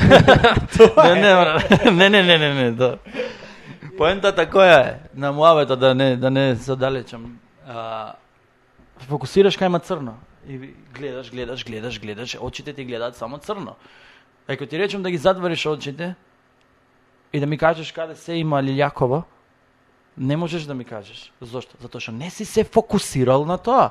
Не, 1.05 1.15
не, 1.15 1.33
бра. 1.35 1.63
не, 1.91 2.09
не, 2.09 2.23
не, 2.23 2.39
не, 2.39 2.55
не, 2.55 2.71
да. 2.71 2.99
Поентата 4.01 4.47
која 4.49 4.77
е 4.81 5.01
на 5.15 5.29
муавето 5.33 5.77
да 5.77 5.95
не 5.95 6.17
да 6.17 6.31
не 6.31 6.57
се. 6.57 6.73
А, 7.69 8.15
фокусираш 8.97 9.59
кај 9.61 9.67
има 9.67 9.79
црно 9.79 10.15
и 10.49 10.57
гледаш, 10.97 11.31
гледаш, 11.31 11.65
гледаш, 11.65 12.01
гледаш, 12.01 12.39
очите 12.41 12.73
ти 12.73 12.85
гледаат 12.85 13.17
само 13.17 13.39
црно. 13.39 13.77
Ако 14.49 14.67
ти 14.67 14.79
речем 14.79 15.03
да 15.03 15.11
ги 15.11 15.17
затвориш 15.17 15.67
очите 15.67 16.15
и 17.33 17.41
да 17.41 17.47
ми 17.47 17.59
кажеш 17.59 17.93
каде 17.93 18.17
се 18.17 18.33
има 18.33 18.63
лилјакова, 18.63 19.23
не 20.19 20.37
можеш 20.37 20.63
да 20.63 20.75
ми 20.75 20.85
кажеш. 20.85 21.33
Зошто? 21.43 21.77
Затоа 21.81 22.01
што 22.01 22.17
не 22.17 22.31
си 22.31 22.45
се 22.45 22.65
фокусирал 22.65 23.45
на 23.45 23.59
тоа. 23.59 23.91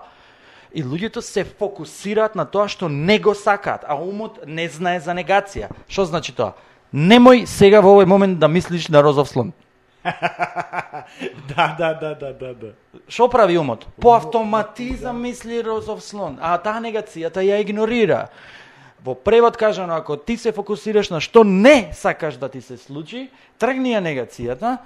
И 0.74 0.82
луѓето 0.82 1.22
се 1.22 1.46
фокусираат 1.46 2.34
на 2.34 2.50
тоа 2.50 2.66
што 2.66 2.90
не 2.90 3.20
го 3.20 3.38
сакаат, 3.38 3.86
а 3.86 3.94
умот 3.94 4.42
не 4.48 4.70
знае 4.70 5.06
за 5.06 5.14
негација. 5.14 5.70
Што 5.86 6.10
значи 6.10 6.34
тоа? 6.34 6.58
Немој 6.94 7.46
сега 7.46 7.78
во 7.78 7.94
овој 7.94 8.10
момент 8.10 8.40
да 8.42 8.50
мислиш 8.50 8.90
на 8.90 9.06
розов 9.06 9.30
слон. 9.30 9.54
да, 11.56 11.76
да, 11.78 11.94
да, 11.94 12.16
да, 12.16 12.34
да, 12.34 12.54
да. 12.54 12.72
Што 13.08 13.28
прави 13.30 13.58
умот? 13.58 13.88
По 14.00 14.14
автоматизам 14.16 15.22
мисли 15.22 15.64
розов 15.64 16.04
слон, 16.04 16.38
а 16.42 16.58
таа 16.58 16.80
негацијата 16.80 17.44
ја 17.44 17.60
игнорира. 17.60 18.30
Во 19.04 19.16
превод 19.16 19.58
кажано, 19.58 19.96
ако 19.96 20.18
ти 20.18 20.38
се 20.38 20.52
фокусираш 20.52 21.10
на 21.10 21.20
што 21.20 21.44
не 21.44 21.92
сакаш 21.94 22.40
да 22.40 22.50
ти 22.50 22.62
се 22.62 22.78
случи, 22.78 23.30
тргни 23.60 23.96
ја 23.96 24.04
негацијата 24.04 24.78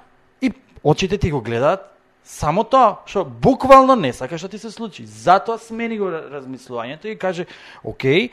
и 0.42 0.54
очите 0.84 1.18
ти 1.18 1.32
го 1.32 1.42
гледаат 1.42 1.94
само 2.24 2.64
тоа 2.64 3.04
што 3.06 3.26
буквално 3.26 3.96
не 3.96 4.14
сакаш 4.14 4.42
да 4.42 4.50
ти 4.50 4.58
се 4.58 4.72
случи. 4.72 5.06
Затоа 5.06 5.60
смени 5.60 5.98
го 5.98 6.10
размислувањето 6.10 7.06
и 7.12 7.20
каже, 7.20 7.46
окей, 7.84 8.32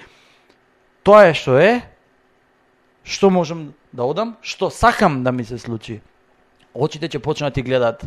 тоа 1.02 1.28
е 1.28 1.34
што 1.34 1.58
е, 1.58 1.82
што 3.04 3.30
можам 3.30 3.74
да 3.92 4.04
одам, 4.04 4.36
што 4.40 4.70
сакам 4.70 5.22
да 5.24 5.32
ми 5.32 5.44
се 5.44 5.58
случи. 5.58 6.00
Очите 6.74 7.08
ќе 7.08 7.18
почнат 7.18 7.52
да 7.52 7.54
ти 7.54 7.62
гледат 7.62 8.04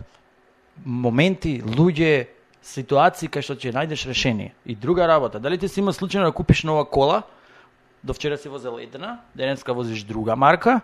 моменти, 0.86 1.62
луѓе, 1.62 2.28
ситуации 2.64 3.28
кај 3.28 3.44
што 3.44 3.56
ќе 3.60 3.74
најдеш 3.76 4.08
решение. 4.08 4.54
И 4.66 4.76
друга 4.76 5.08
работа, 5.08 5.40
дали 5.40 5.58
ти 5.58 5.68
си 5.68 5.82
има 5.84 5.94
случајно 5.94 6.32
да 6.32 6.32
купиш 6.32 6.64
нова 6.64 6.86
кола, 6.86 7.24
до 8.04 8.14
вчера 8.14 8.38
си 8.38 8.50
возел 8.50 8.80
една, 8.80 9.20
денеска 9.36 9.74
возиш 9.74 10.04
друга 10.04 10.36
марка, 10.36 10.82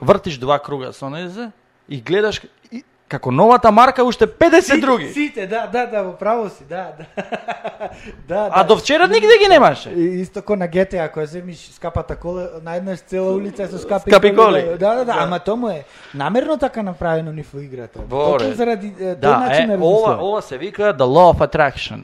вртиш 0.00 0.38
два 0.38 0.58
круга 0.58 0.92
со 0.92 1.10
незе 1.10 1.50
и 1.88 2.00
гледаш 2.00 2.42
и, 2.72 2.84
како 3.14 3.30
новата 3.30 3.70
марка 3.72 4.04
уште 4.04 4.26
50 4.26 4.80
други. 4.80 5.08
Сите, 5.12 5.46
да, 5.46 5.66
да, 5.66 5.86
да, 5.86 6.02
во 6.02 6.12
право 6.18 6.48
си, 6.48 6.64
да, 6.68 6.90
да. 6.98 7.04
да, 8.28 8.48
А 8.52 8.62
да. 8.62 8.68
до 8.68 8.76
вчера 8.76 9.08
нигде 9.08 9.38
ги 9.38 9.48
немаше. 9.48 9.90
И 9.90 10.20
Исто 10.20 10.42
ко 10.42 10.56
на 10.56 10.68
GTA, 10.68 11.04
ако 11.06 11.20
ја 11.20 11.24
земиш 11.24 11.70
скапата 11.76 12.16
кола, 12.16 12.48
најднаш 12.64 13.06
цела 13.06 13.34
улица 13.34 13.68
со 13.68 13.78
скапи, 13.78 14.10
Скапи 14.10 14.34
коли. 14.34 14.62
Да, 14.62 14.94
да, 14.94 14.94
да, 14.94 15.04
Да. 15.04 15.14
ама 15.18 15.38
тому 15.38 15.68
е 15.68 15.84
намерно 16.14 16.58
така 16.58 16.82
направено 16.82 17.32
ни 17.32 17.44
во 17.54 17.60
играта. 17.60 17.98
Боре. 18.02 18.52
Заради 18.52 18.94
е, 19.00 19.14
Да, 19.14 19.48
е, 19.50 19.78
ова, 19.80 20.18
ова 20.20 20.42
се 20.42 20.58
вика 20.58 20.82
the 20.82 21.06
law 21.06 21.30
of 21.34 21.38
attraction, 21.48 22.00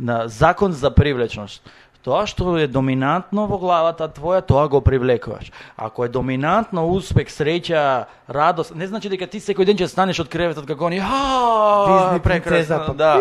на 0.00 0.28
закон 0.28 0.72
за 0.72 0.94
привлечност. 0.94 1.70
Тоа 2.02 2.24
што 2.26 2.56
е 2.58 2.66
доминантно 2.66 3.44
во 3.46 3.60
главата 3.62 4.08
твоја, 4.10 4.40
тоа 4.42 4.66
го 4.66 4.80
привлекуваш. 4.82 5.52
Ако 5.78 6.04
е 6.04 6.08
доминантно 6.10 6.82
успех, 6.90 7.30
среќа, 7.30 8.06
радост, 8.26 8.74
не 8.74 8.88
значи 8.90 9.06
дека 9.12 9.28
ти 9.30 9.38
секој 9.38 9.68
ден 9.70 9.78
ќе 9.78 9.86
станеш 9.86 10.18
од 10.18 10.30
креветот 10.32 10.66
како 10.66 10.88
они, 10.90 10.98
Дизни 10.98 12.18
а, 12.18 12.22
прекрасно, 12.24 12.80
па. 12.88 12.94
да. 12.94 13.12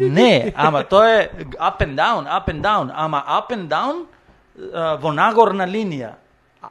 Не, 0.00 0.52
ама 0.56 0.80
тоа 0.88 1.10
е 1.12 1.28
up 1.60 1.84
and 1.84 1.92
down, 1.92 2.24
up 2.24 2.48
and 2.48 2.64
down, 2.64 2.88
ама 2.94 3.20
up 3.28 3.52
and 3.52 3.68
down 3.68 4.06
во 5.02 5.12
нагорна 5.12 5.66
линија, 5.68 6.14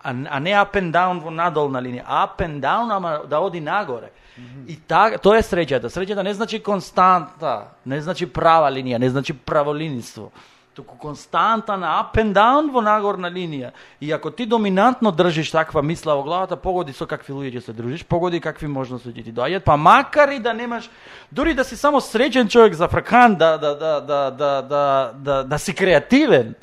а, 0.02 0.40
не 0.40 0.58
up 0.58 0.74
and 0.82 0.90
down 0.90 1.22
во 1.22 1.30
надолна 1.30 1.78
линија. 1.78 2.08
Up 2.10 2.42
and 2.42 2.58
down, 2.62 2.90
ама 2.90 3.22
да 3.30 3.40
оди 3.40 3.62
нагоре. 3.62 4.10
И 4.68 4.76
така, 4.88 5.18
тоа 5.18 5.38
е 5.38 5.46
среќата. 5.46 5.94
Среќата 5.94 6.24
не 6.24 6.34
значи 6.34 6.58
константа, 6.64 7.68
не 7.86 8.02
значи 8.02 8.26
права 8.26 8.72
линија, 8.72 8.98
не 8.98 9.10
значи 9.10 9.34
праволинство 9.34 10.32
туку 10.74 10.98
константан 10.98 11.84
up 11.84 12.16
and 12.16 12.34
down 12.34 12.72
во 12.72 12.82
нагорна 12.82 13.32
линија. 13.32 13.72
И 14.02 14.12
ако 14.12 14.32
ти 14.32 14.46
доминантно 14.46 15.12
држиш 15.12 15.52
таква 15.52 15.82
мисла 15.82 16.16
во 16.16 16.24
главата, 16.24 16.56
погоди 16.56 16.94
со 16.94 17.08
какви 17.08 17.34
луѓе 17.34 17.60
се 17.60 17.74
дружиш, 17.74 18.06
погоди 18.06 18.40
какви 18.40 18.68
можности 18.68 19.24
ти 19.24 19.34
доаѓат, 19.34 19.64
па 19.64 19.78
макар 19.78 20.30
и 20.30 20.40
да 20.40 20.54
немаш, 20.54 20.90
дури 21.32 21.54
да 21.54 21.64
си 21.64 21.76
само 21.76 22.00
среќен 22.00 22.48
човек 22.48 22.74
за 22.74 22.88
фракан, 22.88 23.36
да 23.36 23.58
да 23.58 23.76
да 23.76 24.02
да 24.02 24.32
да 24.32 24.32
да 24.32 24.62
да, 24.62 25.12
да, 25.16 25.44
да 25.44 25.60
си 25.60 25.76
креативен, 25.76 26.56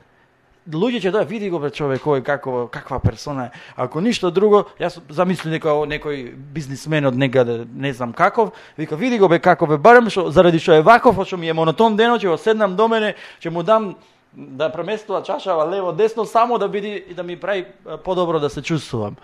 луѓе 0.77 1.01
ќе 1.01 1.13
доаѓа, 1.13 1.29
види 1.29 1.49
го 1.51 1.59
бе 1.63 1.71
човек 1.71 2.03
кој 2.05 2.23
како 2.27 2.67
каква 2.73 2.99
персона 3.01 3.49
е. 3.49 3.51
Ако 3.77 4.01
ништо 4.01 4.31
друго, 4.31 4.67
јас 4.81 4.99
замисли 5.09 5.51
дека 5.51 5.73
ово 5.73 5.87
некој 5.89 6.35
бизнисмен 6.35 7.09
од 7.09 7.17
негаде, 7.17 7.65
не 7.75 7.93
знам 7.93 8.13
каков, 8.13 8.53
вика 8.77 8.97
види 8.97 9.19
го 9.19 9.29
бе 9.29 9.39
каков 9.39 9.73
е, 9.73 9.79
барем 9.79 10.11
што 10.11 10.31
заради 10.31 10.59
што 10.59 10.77
е 10.77 10.83
ваков, 10.83 11.17
што 11.27 11.37
ми 11.37 11.49
е 11.49 11.57
монотон 11.57 11.97
дено, 11.97 12.19
ќе 12.19 12.29
го 12.29 12.37
седнам 12.37 12.77
до 12.77 12.89
мене, 12.89 13.15
ќе 13.41 13.51
му 13.51 13.63
дам 13.63 13.95
да 14.33 14.73
преместува 14.73 15.23
чашава 15.23 15.71
лево 15.71 15.93
десно 15.93 16.25
само 16.25 16.59
да 16.59 16.69
биде 16.69 17.05
и 17.09 17.15
да 17.15 17.23
ми 17.23 17.37
прави 17.37 17.67
подобро 18.05 18.41
да 18.41 18.51
се 18.51 18.63
чувствувам. 18.63 19.17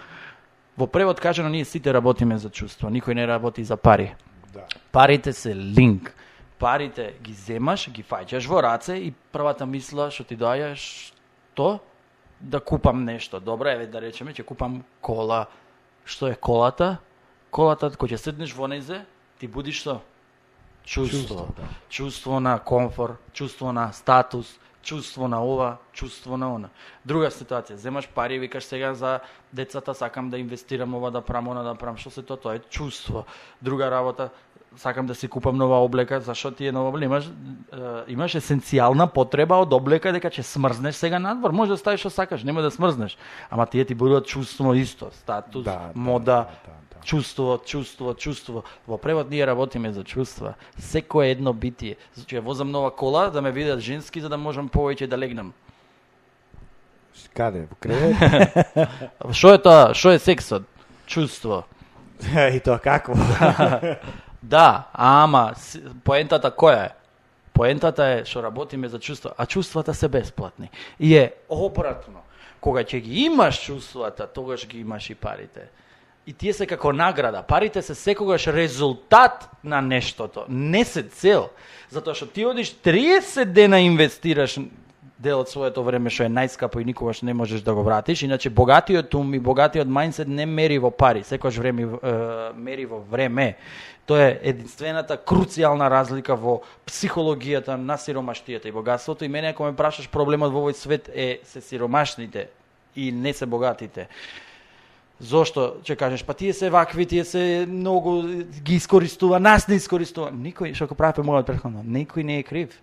Во 0.78 0.86
превод 0.86 1.20
кажано 1.20 1.48
ние 1.48 1.64
сите 1.64 1.92
работиме 1.92 2.38
за 2.38 2.50
чувство, 2.50 2.88
никој 2.90 3.14
не 3.14 3.26
работи 3.26 3.64
за 3.64 3.76
пари. 3.76 4.14
Да. 4.52 4.66
Парите 4.92 5.32
се 5.32 5.54
линк. 5.54 6.14
Парите 6.58 7.14
ги 7.22 7.32
земаш, 7.32 7.90
ги 7.90 8.02
фаќаш 8.02 8.48
во 8.48 8.62
раце 8.62 8.96
и 8.98 9.12
првата 9.32 9.66
мисла 9.66 10.10
што 10.10 10.24
ти 10.24 10.38
доаѓа 10.38 10.74
е 11.54 11.78
што 11.78 11.80
да 12.40 12.60
купам 12.60 13.04
нешто. 13.04 13.40
Добро 13.40 13.68
еве 13.70 13.86
да 13.86 14.00
речеме 14.00 14.34
ќе 14.34 14.44
купам 14.44 14.84
кола. 15.00 15.46
Што 16.04 16.28
е 16.28 16.34
колата? 16.34 16.98
Колата 17.50 17.88
кој 17.88 18.14
ќе 18.14 18.18
седнеш 18.18 18.52
во 18.52 18.66
незе, 18.66 19.06
ти 19.38 19.46
буди 19.46 19.72
што? 19.72 20.02
Чувство. 20.84 21.18
Чувство, 21.18 21.54
да. 21.56 21.62
Чувство 21.88 22.40
на 22.40 22.58
комфор, 22.58 23.16
чувство 23.32 23.72
на 23.72 23.92
статус, 23.92 24.58
чувство 24.82 25.28
на 25.28 25.40
ова, 25.40 25.78
чувство 25.92 26.36
на 26.36 26.54
она. 26.54 26.68
Друга 27.04 27.30
ситуација, 27.30 27.80
земаш 27.80 28.08
пари 28.08 28.36
и 28.36 28.38
викаш 28.38 28.64
сега 28.64 28.94
за 28.94 29.20
децата 29.52 29.94
сакам 29.94 30.28
да 30.30 30.38
инвестирам 30.38 30.94
ова 30.94 31.10
да 31.10 31.22
правам, 31.22 31.48
она 31.48 31.62
да 31.62 31.74
правам. 31.74 31.96
Што 31.96 32.10
се 32.10 32.22
тоа? 32.22 32.36
Тоа 32.36 32.54
е 32.56 32.66
чувство. 32.68 33.24
Друга 33.62 33.88
работа, 33.90 34.28
сакам 34.76 35.06
да 35.06 35.14
си 35.14 35.28
купам 35.28 35.56
нова 35.56 35.76
облека, 35.76 36.20
зашо 36.20 36.50
ти 36.50 36.66
е 36.66 36.72
нова 36.72 36.88
облека? 36.88 37.04
Имаш, 37.04 37.24
е, 37.26 38.12
имаш 38.12 38.34
есенцијална 38.34 39.06
потреба 39.06 39.56
од 39.62 39.72
облека 39.72 40.12
дека 40.12 40.30
ќе 40.30 40.42
смрзнеш 40.42 40.94
сега 40.94 41.18
надвор. 41.18 41.52
Може 41.52 41.74
да 41.74 41.76
ставиш 41.76 42.00
што 42.00 42.10
сакаш, 42.10 42.44
нема 42.44 42.62
да 42.62 42.70
смрзнеш. 42.70 43.16
Ама 43.50 43.66
тие 43.66 43.84
ти 43.84 43.94
будат 43.94 44.26
чувство 44.26 44.74
исто, 44.74 45.10
статус, 45.12 45.64
Да, 45.64 45.70
да, 45.70 45.90
мода, 45.94 46.24
да, 46.24 46.48
да, 46.66 47.00
да. 47.00 47.04
чувство, 47.04 47.58
чувство, 47.66 48.14
чувство. 48.14 48.62
Во 48.88 48.98
превод 48.98 49.30
ние 49.30 49.46
работиме 49.46 49.92
за 49.92 50.04
чувства. 50.04 50.54
Секое 50.78 51.30
едно 51.30 51.52
битие. 51.52 51.96
Значи, 52.14 52.36
ја 52.36 52.40
возам 52.40 52.70
нова 52.70 52.90
кола 52.90 53.30
да 53.30 53.42
ме 53.42 53.52
видат 53.52 53.80
женски 53.80 54.20
за 54.20 54.28
да 54.28 54.36
можам 54.36 54.68
повеќе 54.68 55.06
да 55.06 55.18
легнам. 55.18 55.52
Каде? 57.34 57.66
Во 57.70 57.76
кревет? 57.80 58.16
Што 59.30 59.54
е 59.54 59.58
тоа? 59.58 59.94
Што 59.94 60.14
е 60.14 60.18
сексот? 60.18 60.62
Чувство. 61.06 61.64
и 62.54 62.60
тоа 62.60 62.78
какво? 62.78 63.14
Да, 64.44 64.88
ама 64.92 65.54
поентата 66.04 66.50
која 66.52 66.84
е? 66.86 66.92
Поентата 67.54 68.04
е 68.04 68.24
што 68.28 68.42
работиме 68.42 68.88
за 68.88 68.98
чувства, 68.98 69.32
а 69.38 69.46
чувствата 69.46 69.94
се 69.94 70.08
бесплатни. 70.08 70.70
И 71.00 71.16
е 71.16 71.32
обратно. 71.48 72.20
Кога 72.60 72.84
ќе 72.84 73.00
ги 73.00 73.24
имаш 73.24 73.62
чувствата, 73.64 74.26
тогаш 74.26 74.66
ги 74.66 74.80
имаш 74.80 75.10
и 75.10 75.14
парите. 75.14 75.70
И 76.26 76.32
тие 76.32 76.52
се 76.52 76.66
како 76.66 76.92
награда. 76.92 77.42
Парите 77.42 77.82
се 77.82 77.94
секогаш 77.94 78.46
резултат 78.46 79.48
на 79.64 79.80
нештото, 79.80 80.44
не 80.48 80.84
се 80.84 81.02
цел. 81.02 81.48
Затоа 81.88 82.12
што 82.12 82.28
ти 82.28 82.44
одиш 82.44 82.74
30 82.84 83.44
дена 83.44 83.80
инвестираш 83.80 84.58
дел 85.18 85.40
од 85.40 85.48
своето 85.48 85.82
време 85.86 86.10
што 86.10 86.26
е 86.26 86.32
најскапо 86.32 86.80
и 86.82 86.88
никогаш 86.88 87.22
не 87.22 87.34
можеш 87.34 87.62
да 87.62 87.74
го 87.74 87.82
вратиш. 87.86 88.22
Иначе 88.22 88.50
богатиот 88.50 89.14
ум 89.14 89.34
и 89.34 89.38
богатиот 89.38 89.86
мајндсет 89.86 90.26
не 90.26 90.46
мери 90.46 90.78
во 90.78 90.90
пари, 90.90 91.22
секогаш 91.22 91.58
време 91.58 91.86
е, 91.86 92.14
мери 92.56 92.86
во 92.86 92.98
време. 92.98 93.54
Тоа 94.06 94.20
е 94.20 94.38
единствената 94.42 95.16
круцијална 95.16 95.88
разлика 95.88 96.34
во 96.36 96.62
психологијата 96.86 97.76
на 97.78 97.96
сиромаштијата 97.96 98.66
и 98.68 98.72
богатството. 98.72 99.24
И 99.24 99.28
мене 99.28 99.54
ако 99.54 99.64
ме 99.64 99.76
прашаш 99.76 100.10
проблемот 100.10 100.52
во 100.52 100.66
овој 100.66 100.74
свет 100.74 101.08
е 101.14 101.40
се 101.44 101.60
сиромашните 101.60 102.48
и 102.96 103.12
не 103.12 103.32
се 103.32 103.46
богатите. 103.46 104.08
Зошто 105.20 105.78
ќе 105.86 105.94
кажеш, 105.96 106.24
па 106.26 106.34
тие 106.34 106.52
се 106.52 106.70
вакви, 106.70 107.06
тие 107.06 107.24
се 107.24 107.66
многу 107.70 108.22
ги 108.66 108.74
искористува, 108.74 109.38
нас 109.38 109.68
не 109.68 109.78
искористува. 109.78 110.32
Никој, 110.34 110.74
што 110.74 110.90
го 110.90 110.98
праве 110.98 111.22
мојот 111.22 111.46
претходно, 111.46 111.86
никој 111.86 112.26
не 112.26 112.42
е 112.42 112.42
крив. 112.42 112.74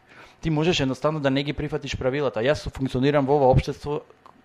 Ти 0.42 0.50
можеш 0.50 0.80
едноставно 0.80 1.20
да 1.20 1.30
не 1.30 1.44
ги 1.44 1.54
прифатиш 1.54 1.98
правилата. 1.98 2.40
Јас 2.42 2.66
функционирам 2.70 3.26
во 3.26 3.36
ова 3.36 3.52
општество 3.52 4.02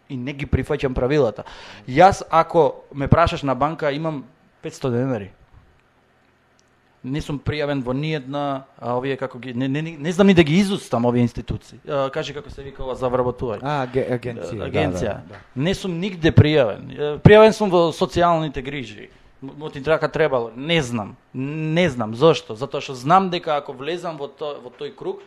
и 0.08 0.16
не 0.16 0.32
ги 0.32 0.46
прифаќам 0.46 0.94
правилата. 0.94 1.44
Јас 1.88 2.22
ако 2.30 2.74
ме 2.94 3.08
прашаш 3.08 3.42
на 3.42 3.54
банка 3.54 3.92
имам 3.92 4.24
500 4.64 4.90
денари. 4.90 5.30
Не 7.04 7.20
сум 7.20 7.38
пријавен 7.38 7.82
во 7.86 7.92
ниедна, 7.94 8.64
а 8.80 8.96
овие 8.98 9.16
како 9.16 9.38
ги 9.38 9.54
не, 9.54 9.68
не, 9.68 9.82
не, 9.82 9.96
не 9.96 10.12
знам 10.12 10.26
ни 10.26 10.34
да 10.34 10.42
ги 10.42 10.56
изустам 10.58 11.04
овие 11.06 11.22
институции. 11.22 11.78
А, 11.88 12.10
кажи 12.10 12.34
како 12.34 12.50
се 12.50 12.62
вика 12.62 12.82
ова 12.82 12.94
за 12.94 13.06
вработување. 13.06 13.62
А, 13.62 13.86
аге- 13.86 14.08
агенција. 14.10 14.58
да, 14.58 14.66
агенција. 14.66 15.12
Да, 15.22 15.22
да, 15.28 15.38
Не 15.56 15.74
сум 15.74 16.00
нигде 16.00 16.32
пријавен. 16.32 17.20
Пријавен 17.22 17.52
сум 17.52 17.70
во 17.70 17.92
социјалните 17.94 18.62
грижи. 18.62 19.08
Мо 19.40 19.70
ти 19.70 19.82
трака 19.82 20.08
требало. 20.08 20.50
Не 20.56 20.82
знам. 20.82 21.16
Не 21.34 21.88
знам 21.90 22.14
зошто. 22.14 22.56
Затоа 22.56 22.80
што 22.80 22.94
знам 22.94 23.30
дека 23.30 23.56
ако 23.56 23.72
влезам 23.72 24.16
во, 24.16 24.26
то, 24.26 24.56
во 24.64 24.70
тој 24.74 24.94
круг, 24.96 25.20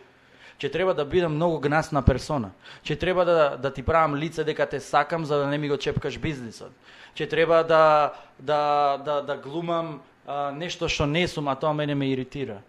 ќе 0.60 0.72
треба 0.72 0.94
да 0.94 1.04
бидам 1.04 1.34
многу 1.34 1.58
гнасна 1.58 2.02
персона. 2.02 2.50
Ќе 2.84 2.98
треба 3.00 3.24
да, 3.24 3.56
да 3.56 3.72
ти 3.72 3.82
правам 3.82 4.14
лице 4.14 4.44
дека 4.44 4.66
те 4.66 4.80
сакам 4.80 5.24
за 5.24 5.38
да 5.38 5.46
не 5.46 5.58
ми 5.58 5.68
го 5.68 5.76
чепкаш 5.76 6.18
бизнисот. 6.18 6.72
Ќе 7.16 7.30
треба 7.30 7.62
да, 7.64 8.12
да, 8.38 8.98
да, 9.04 9.20
да 9.22 9.36
глумам 9.36 10.00
а, 10.26 10.50
нешто 10.52 10.88
што 10.88 11.06
не 11.06 11.28
сум, 11.28 11.48
а 11.48 11.56
тоа 11.56 11.72
мене 11.72 11.94
ме 11.94 12.12
иритира. 12.12 12.60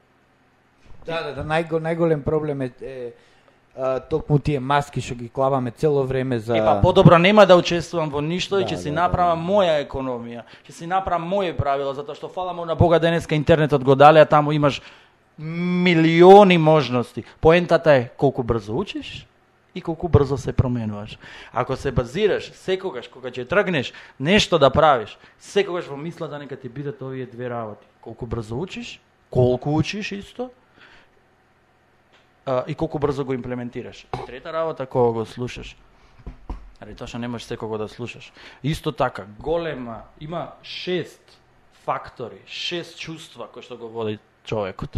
Да, 1.06 1.24
да, 1.24 1.36
да, 1.36 1.44
најго, 1.44 1.82
најголем 1.82 2.24
проблем 2.24 2.62
е, 2.62 2.72
е 2.82 3.12
а, 3.76 4.00
токму 4.00 4.40
тие 4.40 4.60
маски 4.60 5.02
што 5.02 5.16
ги 5.16 5.30
клаваме 5.30 5.72
цело 5.72 6.04
време 6.04 6.40
за 6.40 6.58
Е, 6.58 6.62
па 6.62 6.80
подобро 6.82 7.18
нема 7.18 7.46
да 7.46 7.58
учествувам 7.58 8.10
во 8.10 8.22
ништо 8.22 8.60
и 8.60 8.64
Да, 8.64 8.70
ќе 8.70 8.78
си 8.78 8.90
да, 8.90 8.96
да, 8.96 9.02
направам 9.02 9.40
да. 9.40 9.52
моја 9.52 9.76
економија, 9.84 10.44
ќе 10.68 10.72
си 10.72 10.88
направам 10.88 11.28
моје 11.28 11.58
правила, 11.58 11.94
затоа 11.94 12.16
што 12.16 12.30
фала 12.30 12.54
му 12.54 12.66
на 12.66 12.76
Бога 12.76 13.00
денеска 13.00 13.36
интернетот 13.36 13.84
го 13.84 13.96
дале, 13.96 14.22
а 14.22 14.26
таму 14.26 14.52
имаш 14.52 14.82
милиони 15.40 16.58
можности. 16.58 17.24
Поентата 17.42 17.94
е 17.94 18.10
колку 18.18 18.44
брзо 18.44 18.78
учиш 18.78 19.28
и 19.76 19.82
колку 19.82 20.08
брзо 20.08 20.38
се 20.38 20.54
променуваш. 20.54 21.18
Ако 21.54 21.76
се 21.76 21.92
базираш 21.92 22.52
секогаш 22.52 23.08
кога 23.08 23.32
ќе 23.32 23.48
тргнеш 23.48 23.94
нешто 24.20 24.60
да 24.60 24.70
правиш, 24.70 25.18
секогаш 25.40 25.88
во 25.88 25.98
мислата 25.98 26.40
нека 26.40 26.56
ти 26.56 26.70
бидат 26.70 27.02
овие 27.02 27.26
две 27.26 27.50
работи. 27.50 27.88
Колку 28.02 28.26
брзо 28.26 28.60
учиш, 28.60 29.00
колку 29.30 29.78
учиш 29.78 30.12
исто, 30.12 30.50
а, 32.46 32.64
и 32.68 32.76
колку 32.76 33.00
брзо 33.00 33.26
го 33.26 33.34
имплементираш. 33.34 34.08
Трета 34.26 34.54
работа 34.54 34.86
кога 34.86 35.12
го 35.12 35.26
слушаш. 35.26 35.78
Али 36.82 36.96
тоа 36.98 37.08
што 37.08 37.22
не 37.22 37.30
можеш 37.30 37.46
секого 37.46 37.78
да 37.78 37.88
слушаш. 37.88 38.34
Исто 38.64 38.92
така, 38.92 39.26
голема, 39.40 40.02
има 40.20 40.58
шест 40.64 41.22
фактори, 41.86 42.42
шест 42.46 42.98
чувства 42.98 43.48
кои 43.48 43.62
што 43.62 43.78
го 43.78 43.88
води 43.88 44.18
човекот. 44.44 44.98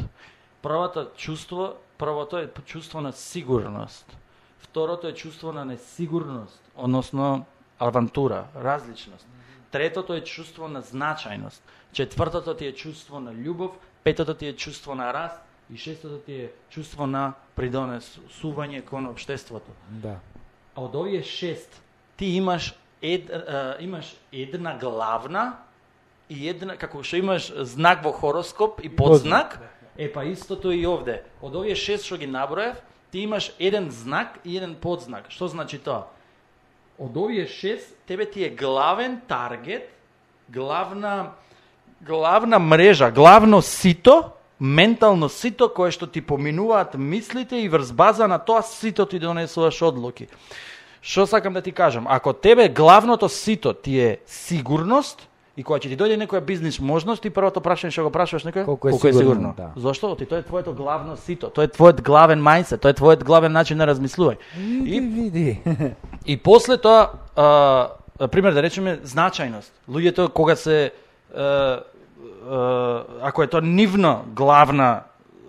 Првото 0.62 1.10
чувство, 1.18 1.74
првото 1.98 2.38
е 2.38 2.52
чувство 2.66 3.02
на 3.02 3.12
сигурност. 3.12 4.18
Второто 4.60 5.08
е 5.08 5.14
чувство 5.14 5.52
на 5.52 5.66
несигурност, 5.66 6.62
односно 6.76 7.46
авантура, 7.80 8.46
различност. 8.56 9.28
Третото 9.72 10.14
е 10.14 10.22
чувство 10.22 10.68
на 10.68 10.82
значајност. 10.84 11.62
Четвртото 11.92 12.54
ти 12.54 12.66
е 12.66 12.74
чувство 12.74 13.20
на 13.20 13.34
љубов, 13.34 13.72
петото 14.04 14.34
ти 14.34 14.48
е 14.48 14.56
чувство 14.56 14.96
на 14.96 15.14
раст 15.14 15.42
и 15.74 15.78
шестото 15.78 16.18
ти 16.18 16.34
е 16.34 16.52
чувство 16.70 17.08
на 17.08 17.34
придонесување 17.58 18.84
кон 18.86 19.06
општеството. 19.06 19.72
Да. 19.90 20.20
А 20.76 20.82
од 20.82 20.96
овие 20.96 21.24
шест 21.24 21.82
ти 22.18 22.26
имаш 22.26 22.74
ед, 23.02 23.30
а, 23.30 23.78
имаш 23.80 24.16
една 24.32 24.78
главна 24.78 25.58
и 26.30 26.50
една 26.50 26.78
како 26.78 27.04
што 27.04 27.18
имаш 27.18 27.52
знак 27.68 28.04
во 28.04 28.12
хороскоп 28.12 28.82
и 28.84 28.90
подзнак, 28.90 29.60
е 29.98 30.10
па 30.12 30.26
истото 30.26 30.72
и 30.72 30.86
овде. 30.88 31.24
Од 31.42 31.56
овие 31.56 31.76
шест 31.76 32.06
што 32.06 32.18
ги 32.18 32.28
наброев, 32.28 32.80
ти 33.12 33.26
имаш 33.28 33.52
еден 33.60 33.92
знак 33.92 34.40
и 34.46 34.58
еден 34.58 34.76
подзнак. 34.76 35.30
Што 35.30 35.48
значи 35.48 35.78
тоа? 35.78 36.08
Од 36.98 37.18
овие 37.18 37.48
шест 37.48 37.94
тебе 38.08 38.26
ти 38.26 38.44
е 38.44 38.50
главен 38.50 39.22
таргет, 39.28 39.92
главна 40.50 41.34
главна 42.02 42.60
мрежа, 42.60 43.12
главно 43.12 43.62
сито, 43.62 44.32
ментално 44.60 45.30
сито 45.30 45.70
кое 45.70 45.92
што 45.92 46.08
ти 46.08 46.22
поминуваат 46.22 46.96
мислите 46.98 47.58
и 47.64 47.70
врз 47.70 47.92
база 47.92 48.28
на 48.28 48.40
тоа 48.40 48.64
сито 48.64 49.06
ти 49.06 49.20
донесуваш 49.20 49.82
одлуки. 49.82 50.28
Што 51.02 51.28
сакам 51.28 51.54
да 51.54 51.62
ти 51.62 51.72
кажам? 51.72 52.06
Ако 52.08 52.34
тебе 52.34 52.70
главното 52.70 53.30
сито 53.30 53.74
ти 53.74 54.00
е 54.00 54.18
сигурност, 54.26 55.28
и 55.58 55.64
кога 55.64 55.78
ќе 55.80 55.92
ти 55.92 55.98
дојде 55.98 56.18
некоја 56.18 56.42
бизнис 56.42 56.80
можност, 56.82 57.22
ти 57.22 57.30
првото 57.30 57.62
прашање 57.62 57.94
што 57.94 58.08
го 58.08 58.12
прашуваш 58.14 58.48
некој 58.48 58.66
Колку 58.66 58.90
е 58.90 59.14
сигурно, 59.14 59.54
да. 59.58 59.70
Зошто? 59.78 60.16
Ти 60.18 60.26
тоа 60.26 60.42
е 60.42 60.48
твоето 60.48 60.74
главно 60.74 61.18
сито, 61.18 61.52
тоа 61.54 61.68
е 61.68 61.74
твојот 61.74 62.02
главен 62.02 62.42
мајндсет, 62.42 62.82
тоа 62.82 62.94
е 62.94 62.98
твојот 62.98 63.24
главен 63.24 63.54
начин 63.54 63.78
на 63.78 63.86
размислување. 63.86 64.42
Види, 64.58 65.00
види. 65.00 65.60
И 66.26 66.38
после 66.38 66.78
тоа, 66.78 67.20
а, 67.36 68.28
пример 68.28 68.58
да 68.58 68.64
речеме, 68.66 68.98
значајност. 69.06 69.70
Луѓето 69.90 70.30
кога 70.34 70.56
се 70.56 70.92
а, 71.36 71.84
а, 72.50 73.04
ако 73.22 73.44
е 73.44 73.48
тоа 73.48 73.62
нивно 73.62 74.24
главна 74.34 75.04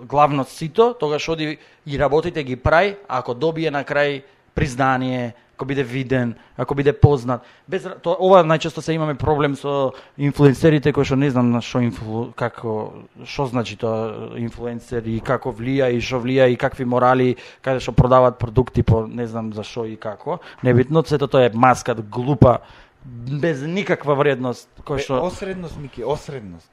главно 0.04 0.44
сито, 0.44 0.94
тогаш 1.00 1.28
оди 1.28 1.58
и 1.86 1.98
работите 1.98 2.44
ги 2.44 2.56
прави, 2.56 2.96
ако 3.08 3.34
добие 3.34 3.70
на 3.70 3.84
крај 3.84 4.22
признание, 4.54 5.34
ако 5.56 5.64
биде 5.64 5.82
виден, 5.82 6.34
ако 6.56 6.74
биде 6.74 6.92
познат. 6.92 7.42
Без 7.68 7.86
тоа 8.02 8.16
ова 8.18 8.42
најчесто 8.44 8.82
се 8.82 8.92
имаме 8.92 9.14
проблем 9.14 9.54
со 9.56 9.92
инфлуенсерите 10.18 10.92
кои 10.92 11.04
што 11.06 11.16
не 11.16 11.30
знам 11.30 11.52
на 11.54 11.62
што 11.62 11.80
инфлу, 11.80 12.32
како 12.34 13.06
што 13.24 13.46
значи 13.46 13.76
тоа 13.78 14.34
инфлуенсер 14.38 15.06
и 15.06 15.20
како 15.20 15.54
влија 15.54 15.92
и 15.94 16.00
што 16.02 16.18
влија 16.18 16.50
и 16.50 16.58
какви 16.58 16.84
морали 16.84 17.36
каде 17.62 17.80
што 17.80 17.94
продаваат 17.94 18.38
продукти 18.38 18.82
по 18.82 19.06
не 19.06 19.26
знам 19.26 19.52
за 19.54 19.62
што 19.62 19.86
и 19.86 19.96
како. 19.96 20.40
Небитно, 20.62 21.04
сето 21.06 21.28
тоа 21.30 21.46
е 21.46 21.54
маска 21.54 21.94
глупа 21.94 22.58
без 23.04 23.62
никаква 23.62 24.14
вредност 24.14 24.68
кој 24.82 24.98
што 24.98 25.22
Осредност, 25.22 25.76
Мики, 25.78 26.04
осредност. 26.04 26.70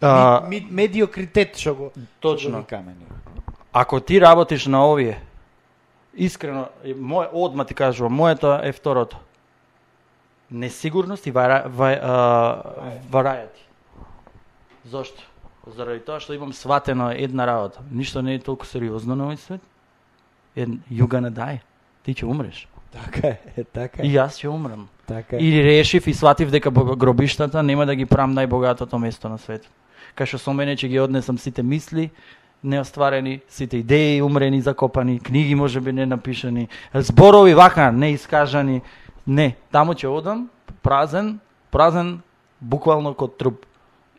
А, 0.00 0.46
Ми, 0.48 0.60
ми, 0.60 0.66
медиокритет 0.70 1.58
што 1.58 1.74
го 1.74 1.92
Точно. 2.20 2.64
што 2.64 2.80
го 2.80 3.12
ако 3.72 4.00
ти 4.00 4.20
работиш 4.20 4.66
на 4.66 4.86
овие, 4.86 5.20
искрено, 6.14 6.68
мој, 6.84 7.28
одма 7.32 7.64
ти 7.64 7.74
кажувам, 7.74 8.12
моето 8.12 8.58
е 8.62 8.72
второто. 8.72 9.16
Несигурност 10.50 11.26
и 11.26 11.30
вара, 11.30 11.64
ва, 11.66 11.98
а, 12.02 12.14
варајати. 13.10 13.62
Зошто? 14.84 15.22
Заради 15.76 16.00
тоа 16.00 16.20
што 16.20 16.34
имам 16.34 16.52
сватено 16.52 17.10
една 17.10 17.46
работа. 17.46 17.80
Ништо 17.90 18.22
не 18.22 18.34
е 18.34 18.38
толку 18.42 18.66
сериозно 18.66 19.14
на 19.14 19.30
овој 19.30 19.38
свет. 19.38 19.60
Ед, 20.56 20.68
you 20.90 21.06
gonna 21.06 21.30
die. 21.30 21.60
Ти 22.02 22.14
ќе 22.14 22.26
умреш. 22.26 22.68
Така 22.92 23.28
е, 23.56 23.64
така 23.64 24.02
И 24.02 24.10
е. 24.10 24.18
јас 24.18 24.36
ќе 24.42 24.50
умрам. 24.50 24.88
Така 25.06 25.36
е. 25.36 25.40
И 25.40 25.62
решив 25.62 26.06
и 26.06 26.14
сватив 26.14 26.50
дека 26.50 26.70
гробиштата 26.70 27.62
нема 27.62 27.86
да 27.86 27.94
ги 27.94 28.06
правам 28.06 28.34
најбогатото 28.34 28.98
место 28.98 29.28
на 29.28 29.38
светот. 29.38 29.70
Кај 30.16 30.26
што 30.26 30.38
со 30.38 30.52
мене 30.52 30.76
ќе 30.76 30.88
ги 30.88 31.00
однесам 31.00 31.38
сите 31.38 31.62
мисли, 31.62 32.10
неостварени, 32.64 33.40
сите 33.48 33.76
идеи 33.76 34.22
умрени, 34.22 34.60
закопани, 34.60 35.20
книги 35.20 35.54
може 35.54 35.80
би 35.80 35.92
не 35.92 36.06
напишани, 36.06 36.68
зборови 36.94 37.54
вака 37.54 37.92
не 37.92 38.10
искажани, 38.10 38.82
Не, 39.26 39.54
таму 39.70 39.94
ќе 39.94 40.10
одам 40.10 40.48
празен, 40.82 41.38
празен 41.70 42.20
буквално 42.60 43.14
код 43.14 43.38
труп. 43.38 43.66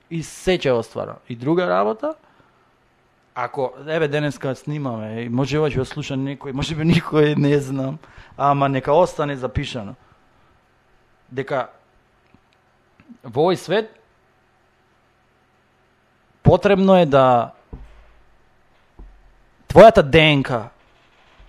И 0.10 0.24
се 0.24 0.58
ќе 0.58 0.72
оствара. 0.72 1.18
И 1.28 1.36
друга 1.36 1.68
работа, 1.68 2.14
ако, 3.36 3.74
еве 3.88 4.08
денеска 4.08 4.56
снимаме, 4.56 5.24
и 5.26 5.30
може 5.30 5.58
ќе 5.58 5.78
го 5.78 5.86
слуша 5.86 6.16
некој, 6.16 6.54
може 6.54 6.76
би 6.76 6.88
никој, 6.88 7.36
не 7.36 7.60
знам, 7.60 8.00
ама 8.38 8.70
нека 8.70 8.94
остане 8.94 9.36
запишано 9.36 9.96
дека 11.34 11.70
во 13.24 13.50
овој 13.50 13.58
свет 13.58 13.89
потребно 16.44 16.96
е 17.02 17.06
да 17.06 17.54
твојата 19.74 20.04
ДНК, 20.06 20.70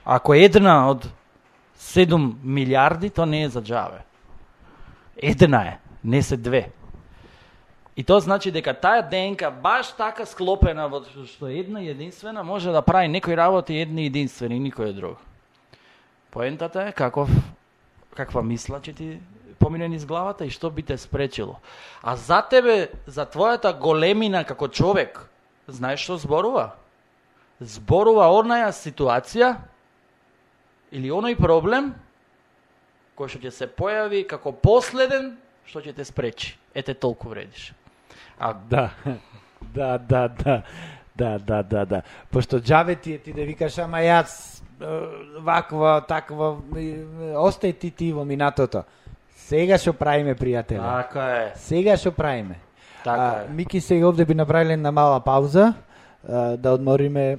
ако 0.05 0.35
е 0.35 0.49
една 0.49 0.89
од 0.89 1.05
7 1.79 2.33
милиарди, 2.43 3.11
тоа 3.11 3.27
не 3.27 3.43
е 3.45 3.49
за 3.49 3.62
джаве. 3.62 4.01
Една 5.16 5.62
е, 5.62 5.79
не 6.05 6.22
се 6.22 6.37
две. 6.37 6.70
И 7.97 8.05
тоа 8.05 8.20
значи 8.20 8.51
дека 8.51 8.75
таа 8.75 9.03
ДНК 9.03 9.51
баш 9.51 9.93
така 9.95 10.27
склопена 10.27 10.89
во 10.89 11.05
што 11.05 11.47
една 11.47 11.85
единствена 11.85 12.43
може 12.43 12.72
да 12.72 12.83
прави 12.83 13.09
некои 13.09 13.37
работи 13.37 13.77
едни 13.79 14.07
единствени 14.07 14.59
никој 14.59 14.93
друг. 14.93 15.18
Поентата 16.31 16.89
е 16.89 16.93
каков 16.93 17.31
каква 18.14 18.43
мисла 18.43 18.81
че 18.81 18.93
ти 18.93 19.18
помине 19.59 19.89
низ 19.89 20.07
главата 20.07 20.47
и 20.47 20.51
што 20.51 20.70
би 20.70 20.83
те 20.83 20.99
спречило. 20.99 21.57
А 22.03 22.16
за 22.16 22.43
тебе, 22.43 22.91
за 23.07 23.27
твојата 23.27 23.79
големина 23.79 24.45
како 24.45 24.68
човек, 24.68 25.31
знаеш 25.68 26.03
што 26.03 26.18
зборува? 26.18 26.75
Зборува 27.61 28.26
онаја 28.34 28.72
ситуација 28.74 29.55
или 30.92 31.11
оној 31.11 31.36
проблем 31.38 31.92
кој 33.14 33.30
што 33.30 33.40
ќе 33.44 33.52
се 33.55 33.68
појави 33.70 34.24
како 34.26 34.52
последен 34.52 35.34
што 35.66 35.80
ќе 35.80 35.94
те 35.96 36.05
спречи. 36.05 36.55
Ете 36.74 36.94
толку 36.94 37.30
вредиш. 37.30 37.72
А 38.38 38.52
Да, 38.52 38.90
да, 39.74 39.98
да, 39.98 40.28
да, 40.28 40.62
да, 41.14 41.38
да, 41.38 41.62
да, 41.62 41.84
да. 41.84 42.02
Пошто 42.30 42.61
джаве 42.61 42.96
ти 42.96 43.12
е 43.14 43.18
ти 43.18 43.32
да 43.32 43.44
викаш, 43.46 43.78
ама 43.78 44.02
јас 44.02 44.62
ваква, 45.40 46.02
таква, 46.09 46.59
остај 47.38 47.78
ти 47.78 47.90
ти 47.90 48.12
во 48.12 48.24
минатото. 48.24 48.84
Сега 49.46 49.78
што 49.78 49.92
правиме, 49.92 50.34
пријателе? 50.34 50.80
така 50.80 51.24
е. 51.38 51.52
Сега 51.57 51.96
што 51.96 52.12
правиме? 52.12 52.59
Така 53.05 53.20
а, 53.20 53.44
е. 53.44 53.52
Мики 53.52 53.80
сега 53.80 54.09
овде 54.09 54.24
би 54.24 54.34
направиле 54.34 54.72
една 54.72 54.92
мала 54.92 55.20
пауза, 55.20 55.74
а, 55.74 55.93
да 56.59 56.70
одмориме, 56.70 57.39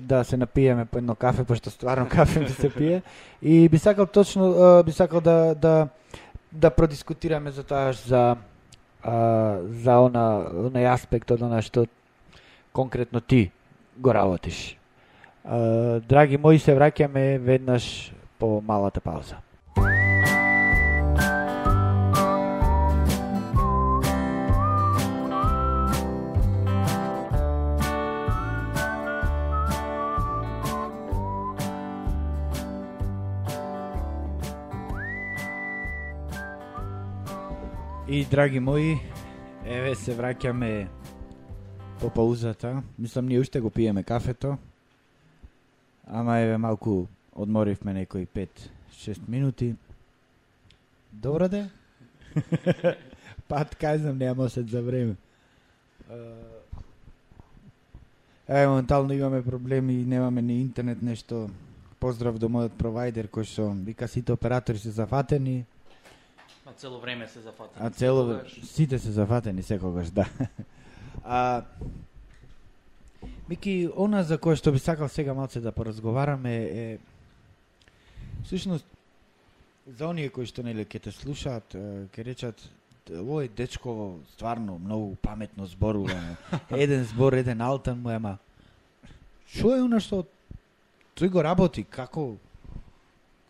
да 0.00 0.24
се 0.24 0.36
напиеме 0.36 0.84
по 0.84 0.98
едно 0.98 1.14
кафе, 1.14 1.44
пошто 1.44 1.70
стварно 1.70 2.08
кафе 2.10 2.40
да 2.40 2.52
се 2.52 2.70
пие. 2.74 3.02
И 3.42 3.68
би 3.68 3.78
сакал 3.78 4.06
точно, 4.06 4.82
би 4.86 4.92
сакал 4.92 5.20
да, 5.20 5.54
да, 5.54 5.88
да 6.52 6.70
продискутираме 6.70 7.50
за 7.50 7.62
тоа 7.62 7.92
за, 7.92 8.36
за 9.84 9.94
она, 10.00 10.26
онај 10.50 10.92
аспект 10.92 11.30
од 11.30 11.42
она 11.42 11.62
што 11.62 11.86
конкретно 12.72 13.20
ти 13.20 13.50
го 13.98 14.14
работиш. 14.14 14.76
Драги 16.08 16.36
мои, 16.36 16.58
се 16.58 16.74
враќаме 16.74 17.38
веднаш 17.38 18.12
по 18.38 18.60
малата 18.60 19.00
пауза. 19.00 19.38
И 38.08 38.24
драги 38.24 38.60
мои, 38.62 39.00
еве 39.66 39.96
се 39.98 40.12
враќаме 40.14 40.86
по 41.98 42.06
паузата. 42.06 42.82
Мислам 42.98 43.26
ние 43.26 43.40
уште 43.42 43.58
го 43.60 43.70
пиеме 43.70 44.04
кафето. 44.06 44.58
Ама 46.06 46.38
еве 46.38 46.58
малку 46.58 47.06
одморивме 47.34 47.92
некои 47.92 48.26
5-6 48.26 49.28
минути. 49.28 49.74
Добро 51.12 51.48
де? 51.48 51.70
Пат 53.48 53.74
кажам 53.74 54.18
нема 54.18 54.48
се 54.50 54.62
за 54.62 54.82
време. 54.82 55.16
Е, 58.48 58.66
моментално 58.66 59.12
имаме 59.12 59.44
проблеми, 59.44 59.94
немаме 59.94 60.42
ни 60.42 60.60
интернет, 60.60 61.02
нешто. 61.02 61.50
Поздрав 61.98 62.38
до 62.38 62.46
мојот 62.46 62.78
провайдер 62.78 63.26
кој 63.26 63.42
што 63.42 63.72
вика 63.72 64.06
сите 64.06 64.30
оператори 64.30 64.78
се 64.78 64.90
зафатени, 64.94 65.64
цело 66.76 67.00
време 67.00 67.28
се 67.28 67.40
зафатени. 67.40 67.86
а 67.86 67.90
цело 67.90 68.22
Тогаш. 68.22 68.60
сите 68.64 68.98
се 68.98 69.10
зафатени 69.10 69.62
секогаш, 69.62 70.10
да. 70.10 70.26
А 71.24 71.62
Мики, 73.48 73.88
она 73.96 74.22
за 74.22 74.38
кое 74.38 74.56
што 74.56 74.72
би 74.74 74.78
сакал 74.78 75.08
сега 75.08 75.34
малце 75.34 75.60
да 75.60 75.72
поразговараме 75.72 76.54
е 76.66 76.98
всушност 78.44 78.86
за 79.86 80.08
оние 80.08 80.30
кои 80.34 80.46
што 80.46 80.62
нели 80.66 80.82
ќе 80.82 80.98
те 81.02 81.12
слушаат, 81.14 81.74
ќе 82.10 82.24
речат 82.26 82.58
овој 83.06 83.46
дечко 83.54 84.18
стварно 84.34 84.78
многу 84.82 85.14
паметно 85.22 85.66
зборува. 85.66 86.18
еден 86.70 87.04
збор, 87.04 87.38
еден 87.38 87.60
алтан 87.62 88.02
му 88.02 88.10
е, 88.10 88.18
ама 88.18 88.38
што 89.46 89.76
е 89.76 89.82
она 89.82 90.02
што 90.02 90.26
тој 91.14 91.30
го 91.30 91.42
работи, 91.42 91.84
како 91.86 92.34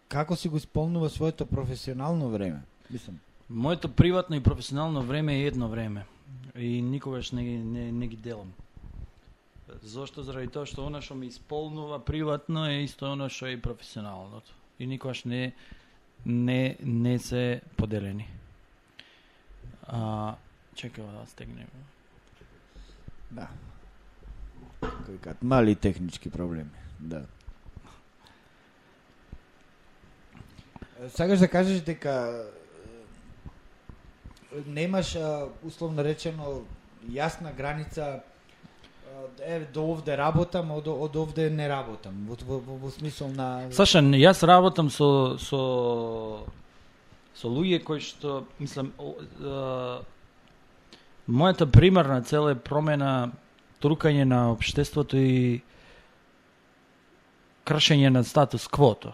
како 0.09 0.37
си 0.37 0.49
го 0.49 0.61
исполнува 0.61 1.09
своето 1.09 1.47
професионално 1.47 2.29
време? 2.29 2.61
Мислам, 2.91 3.19
Моето 3.51 3.89
приватно 3.89 4.37
и 4.37 4.43
професионално 4.43 5.03
време 5.03 5.37
е 5.37 5.47
едно 5.47 5.69
време. 5.69 6.07
И 6.57 6.83
никогаш 6.83 7.33
не, 7.33 7.45
ги- 7.45 7.59
не, 7.59 7.93
не 7.93 8.07
ги 8.07 8.17
делам. 8.17 8.53
Зошто? 9.83 10.23
Заради 10.23 10.49
тоа 10.49 10.67
што 10.67 10.87
она 10.87 11.03
што 11.03 11.15
ми 11.15 11.27
исполнува 11.27 11.99
приватно 11.99 12.67
е 12.71 12.87
исто 12.87 13.13
оно 13.13 13.29
што 13.29 13.47
е 13.47 13.59
и 13.59 13.63
професионалното. 13.63 14.55
И 14.79 14.87
никогаш 14.87 15.25
не, 15.25 15.55
не, 16.27 16.77
не 16.81 17.19
се 17.19 17.63
поделени. 17.77 18.27
А, 19.87 20.35
чекай 20.75 21.05
да 21.05 21.27
стегнем. 21.27 21.71
Да. 23.31 23.49
Кој 24.83 25.19
кат 25.23 25.43
мали 25.43 25.75
технички 25.75 26.31
проблеми. 26.31 26.71
Да. 26.99 27.27
Сакаш 31.11 31.39
да 31.39 31.49
кажеш 31.49 31.81
дека 31.81 32.47
немаш 34.67 35.17
условно 35.63 36.03
речено 36.03 36.63
јасна 37.13 37.55
граница 37.57 38.23
е 39.41 39.61
до 39.75 39.85
овде 39.93 40.17
работам, 40.17 40.71
од, 40.71 40.89
од 40.89 41.17
овде 41.17 41.51
не 41.51 41.69
работам. 41.69 42.27
Во, 42.29 42.37
во, 42.47 42.59
во, 42.61 42.77
во 42.77 42.91
смисол 42.91 43.31
на 43.33 43.71
Саша, 43.73 44.01
јас 44.01 44.43
работам 44.47 44.91
со 44.91 45.39
со 45.39 45.61
со 47.37 47.49
луѓе 47.49 47.83
кои 47.85 48.01
што 48.01 48.45
мислам 48.59 48.93
о, 48.99 49.15
е, 49.21 50.03
мојата 51.29 51.67
примарна 51.71 52.23
цел 52.23 52.49
е 52.51 52.57
промена 52.57 53.33
трукање 53.81 54.25
на 54.25 54.51
општеството 54.53 55.17
и 55.21 55.63
кршење 57.67 58.11
на 58.11 58.25
статус 58.25 58.69
квото. 58.69 59.13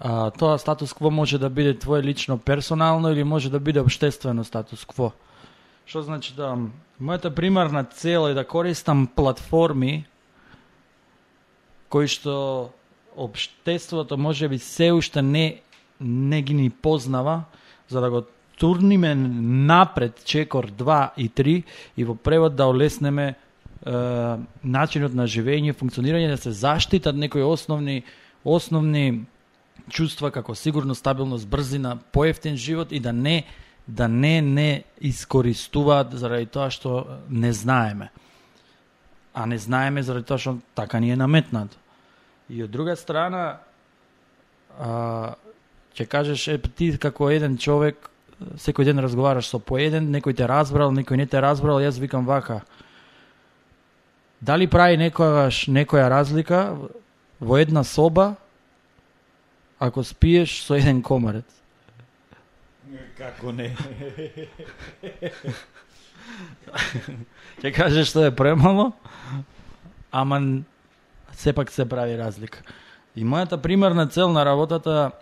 А, 0.00 0.30
тоа 0.30 0.58
статус 0.58 0.92
кво 0.92 1.10
може 1.10 1.38
да 1.38 1.50
биде 1.50 1.78
твое 1.78 2.02
лично 2.02 2.38
персонално 2.38 3.12
или 3.12 3.24
може 3.24 3.50
да 3.50 3.60
биде 3.60 3.80
обштествено 3.80 4.44
статус 4.44 4.84
кво. 4.84 5.12
Што 5.86 6.02
значи 6.02 6.34
да 6.34 6.56
мојата 7.00 7.30
примарна 7.30 7.84
цел 7.84 8.30
е 8.30 8.34
да 8.34 8.44
користам 8.44 9.06
платформи 9.06 10.06
кои 11.88 12.08
што 12.08 12.70
обштеството 13.16 14.16
може 14.18 14.48
би 14.48 14.58
се 14.58 14.92
уште 14.92 15.22
не 15.22 15.60
не 16.00 16.42
ги 16.42 16.54
ни 16.54 16.70
познава 16.70 17.44
за 17.88 18.00
да 18.00 18.10
го 18.10 18.22
турниме 18.58 19.14
напред 19.14 20.24
чекор 20.24 20.70
2 20.70 21.10
и 21.16 21.30
3 21.30 21.62
и 21.96 22.04
во 22.04 22.14
превод 22.14 22.56
да 22.56 22.66
олеснеме 22.66 23.34
е, 23.34 23.34
начинот 24.64 25.14
на 25.14 25.26
живење, 25.26 25.74
функционирање, 25.74 26.30
да 26.30 26.36
се 26.36 26.50
заштитат 26.50 27.16
некои 27.16 27.42
основни 27.42 28.02
основни 28.44 29.24
чувства 29.90 30.30
како 30.30 30.54
сигурност, 30.54 31.00
стабилност, 31.00 31.48
брзина, 31.48 31.98
поевтин 32.12 32.56
живот 32.56 32.92
и 32.92 33.00
да 33.00 33.12
не 33.12 33.44
да 33.86 34.08
не 34.08 34.40
не 34.40 34.84
искористуваат 35.00 36.12
заради 36.12 36.46
тоа 36.46 36.70
што 36.70 37.20
не 37.28 37.52
знаеме. 37.52 38.10
А 39.34 39.46
не 39.46 39.58
знаеме 39.58 40.02
заради 40.02 40.24
тоа 40.24 40.38
што 40.38 40.58
така 40.74 41.00
ни 41.00 41.10
е 41.10 41.16
наметнато. 41.16 41.76
И 42.48 42.62
од 42.62 42.70
друга 42.70 42.96
страна, 42.96 43.60
а, 44.78 45.34
ќе 45.96 46.06
кажеш, 46.08 46.48
е, 46.48 46.58
ти 46.58 46.96
како 46.98 47.30
еден 47.30 47.58
човек, 47.58 48.10
секој 48.56 48.84
ден 48.84 48.98
разговараш 48.98 49.48
со 49.48 49.58
поеден, 49.58 50.10
некој 50.12 50.36
те 50.36 50.48
разбрал, 50.48 50.92
некој 50.92 51.16
не 51.16 51.26
те 51.26 51.40
разбрал, 51.40 51.80
јас 51.80 52.00
викам 52.00 52.26
вака. 52.26 52.62
Дали 54.40 54.66
прави 54.66 54.96
некојаш 55.00 55.68
некоја 55.68 56.08
разлика 56.08 56.76
во 57.40 57.58
една 57.58 57.84
соба 57.84 58.34
ако 59.78 60.04
спиеш 60.04 60.62
со 60.62 60.74
еден 60.74 61.02
комарец? 61.02 61.64
како 63.18 63.52
не. 63.54 63.70
Ќе 67.62 67.70
кажеш 67.74 68.10
што 68.10 68.24
е 68.26 68.34
премало, 68.34 68.92
ама 70.12 70.40
сепак 71.32 71.72
се 71.72 71.86
прави 71.88 72.18
разлика. 72.18 72.62
И 73.14 73.24
мојата 73.24 73.60
примерна 73.60 74.06
цел 74.10 74.32
на 74.32 74.44
работата 74.44 75.12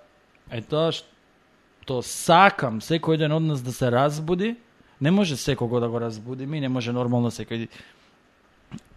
е 0.51 0.63
тоа 0.63 0.93
што 0.97 2.01
сакам 2.07 2.81
секој 2.81 3.19
ден 3.21 3.33
од 3.37 3.43
нас 3.43 3.63
да 3.63 3.73
се 3.73 3.91
разбуди. 3.93 4.57
Не 5.03 5.11
може 5.11 5.37
секого 5.37 5.81
да 5.81 5.89
го 5.89 6.01
разбудиме 6.01 6.57
и 6.57 6.61
не 6.61 6.69
може 6.69 6.93
нормално 6.93 7.31
секој 7.31 7.69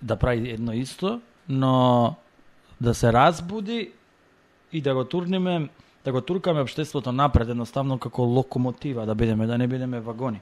да 0.01 0.16
прави 0.16 0.51
едно 0.53 0.74
исто, 0.74 1.20
но 1.49 2.16
да 2.80 2.93
се 2.93 3.14
разбуди 3.14 3.91
и 4.76 4.82
да 4.82 4.93
го 4.93 5.05
турниме, 5.05 5.69
да 6.05 6.11
го 6.11 6.21
туркаме 6.21 6.61
обштеството 6.61 7.11
напред, 7.11 7.49
едноставно 7.49 7.97
како 7.97 8.23
локомотива, 8.23 9.05
да 9.05 9.15
бидеме, 9.15 9.47
да 9.47 9.57
не 9.57 9.67
бидеме 9.67 9.99
вагони 9.99 10.41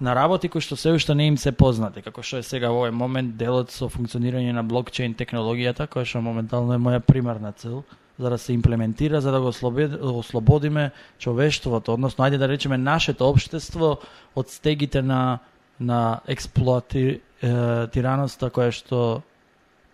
на 0.00 0.14
работи 0.14 0.48
кои 0.48 0.60
што 0.60 0.76
се 0.76 0.92
уште 0.92 1.14
не 1.14 1.26
им 1.26 1.38
се 1.40 1.52
познати, 1.52 2.02
како 2.04 2.22
што 2.22 2.36
е 2.38 2.42
сега 2.44 2.68
во 2.68 2.84
овој 2.84 2.90
момент 2.92 3.36
делот 3.40 3.70
со 3.72 3.88
функционирање 3.88 4.52
на 4.52 4.62
блокчейн 4.62 5.14
технологијата, 5.16 5.88
која 5.88 6.04
што 6.04 6.20
моментално 6.20 6.74
е 6.76 6.82
моја 6.82 7.00
примарна 7.00 7.52
цел, 7.56 7.84
за 8.18 8.30
да 8.30 8.38
се 8.38 8.52
имплементира, 8.52 9.20
за 9.20 9.32
да 9.32 9.40
го 9.40 9.46
ослободиме 9.48 10.88
да 10.88 10.94
човештвото, 11.18 11.94
односно 11.94 12.24
ајде 12.24 12.36
да 12.36 12.48
речеме 12.48 12.76
нашето 12.76 13.28
општество 13.28 13.98
од 14.34 14.50
стегите 14.50 15.02
на 15.02 15.38
на 15.78 16.20
експлоатираноста 16.26 18.48
која 18.48 18.72
што 18.72 19.22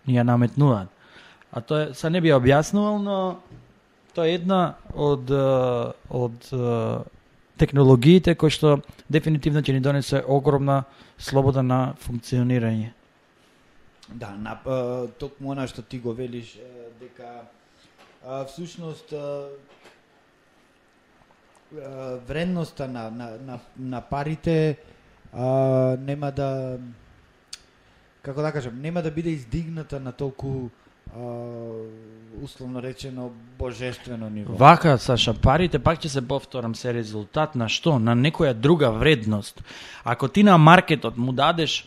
ни 0.07 0.15
ја 0.15 0.23
наметнуваат. 0.23 0.87
А 1.51 1.61
тоа 1.61 1.93
се 1.93 2.09
не 2.09 2.21
би 2.21 2.31
објаснувал, 2.31 2.97
но 3.03 3.35
тоа 4.15 4.27
е 4.29 4.37
една 4.39 4.75
од 4.93 5.31
од 6.09 6.49
технологиите 7.57 8.35
кои 8.35 8.53
што 8.53 8.79
дефинитивно 9.09 9.61
ќе 9.61 9.73
ни 9.73 9.81
донесе 9.81 10.23
огромна 10.27 10.83
слобода 11.17 11.61
на 11.63 11.95
функционирање. 12.01 12.93
Да, 14.09 14.33
на, 14.35 14.57
токму 15.17 15.53
она 15.53 15.67
што 15.67 15.81
ти 15.81 15.99
го 15.99 16.13
велиш, 16.13 16.57
дека 16.99 17.45
всушност 18.47 19.13
вредноста 22.27 22.87
на, 22.87 23.09
на, 23.09 23.37
на, 23.45 23.59
на 23.77 24.01
парите 24.01 24.77
а, 25.33 25.97
нема 25.99 26.31
да 26.31 26.77
како 28.21 28.41
да 28.41 28.51
кажам, 28.51 28.81
нема 28.81 29.01
да 29.01 29.11
биде 29.11 29.29
издигната 29.29 29.99
на 29.99 30.11
толку 30.11 30.69
условно 32.43 32.81
речено 32.81 33.31
божествено 33.59 34.29
ниво. 34.29 34.53
Вака, 34.53 34.97
Саша, 34.97 35.33
парите 35.33 35.79
пак 35.79 36.01
ќе 36.01 36.07
се 36.07 36.21
повторам 36.21 36.75
се 36.75 36.93
резултат 36.93 37.55
на 37.55 37.69
што? 37.69 37.99
На 37.99 38.15
некоја 38.15 38.53
друга 38.53 38.91
вредност. 38.91 39.63
Ако 40.03 40.27
ти 40.27 40.43
на 40.43 40.57
маркетот 40.57 41.17
му 41.17 41.31
дадеш 41.31 41.85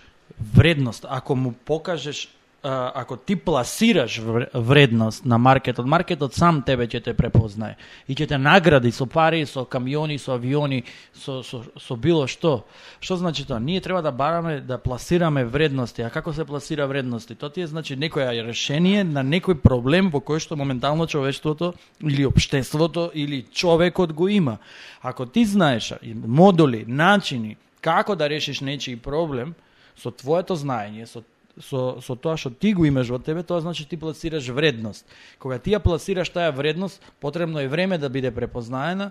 вредност, 0.54 1.06
ако 1.08 1.36
му 1.36 1.52
покажеш 1.52 2.28
ако 2.62 3.16
ти 3.16 3.36
пласираш 3.36 4.20
вредност 4.54 5.24
на 5.24 5.38
маркетот, 5.38 5.86
маркетот 5.86 6.34
сам 6.34 6.62
тебе 6.66 6.88
ќе 6.90 7.02
те 7.04 7.12
препознае 7.14 7.76
и 8.08 8.14
ќе 8.14 8.26
те 8.28 8.38
награди 8.38 8.90
со 8.90 9.06
пари, 9.06 9.44
со 9.46 9.64
камиони, 9.64 10.18
со 10.18 10.34
авиони, 10.34 10.82
со, 11.14 11.42
со, 11.46 11.62
со 11.78 11.96
било 11.96 12.26
што. 12.26 12.64
Што 13.00 13.16
значи 13.16 13.46
тоа? 13.46 13.60
Ние 13.60 13.80
треба 13.80 14.02
да 14.02 14.10
бараме 14.10 14.60
да 14.60 14.78
пласираме 14.78 15.44
вредности. 15.44 16.02
А 16.02 16.10
како 16.10 16.32
се 16.32 16.44
пласира 16.44 16.86
вредности? 16.86 17.34
Тоа 17.34 17.50
ти 17.50 17.62
е 17.62 17.70
значи 17.70 17.94
некоја 17.96 18.34
решение 18.42 19.04
на 19.04 19.22
некој 19.22 19.60
проблем 19.62 20.10
во 20.10 20.18
кој 20.18 20.42
што 20.42 20.56
моментално 20.56 21.06
човештвото 21.06 21.74
или 22.02 22.26
општеството 22.26 23.10
или 23.14 23.44
човекот 23.52 24.12
го 24.12 24.28
има. 24.28 24.58
Ако 25.02 25.26
ти 25.26 25.44
знаеш 25.44 25.94
модули, 26.02 26.84
начини 26.88 27.56
како 27.80 28.16
да 28.16 28.26
решиш 28.28 28.60
нечи 28.60 28.96
проблем 28.96 29.54
со 29.96 30.10
твоето 30.10 30.56
знаење, 30.56 31.06
со 31.06 31.22
со, 31.60 31.98
со 32.00 32.16
тоа 32.16 32.36
што 32.36 32.50
ти 32.50 32.72
го 32.76 32.84
имаш 32.84 33.08
во 33.08 33.18
тебе, 33.18 33.42
тоа 33.42 33.60
значи 33.60 33.86
ти 33.88 33.96
пласираш 33.96 34.48
вредност. 34.48 35.06
Кога 35.38 35.58
ти 35.58 35.72
ја 35.72 35.80
пласираш 35.80 36.28
таа 36.28 36.50
вредност, 36.52 37.00
потребно 37.20 37.60
е 37.60 37.68
време 37.68 37.98
да 37.98 38.08
биде 38.08 38.30
препознаена 38.30 39.10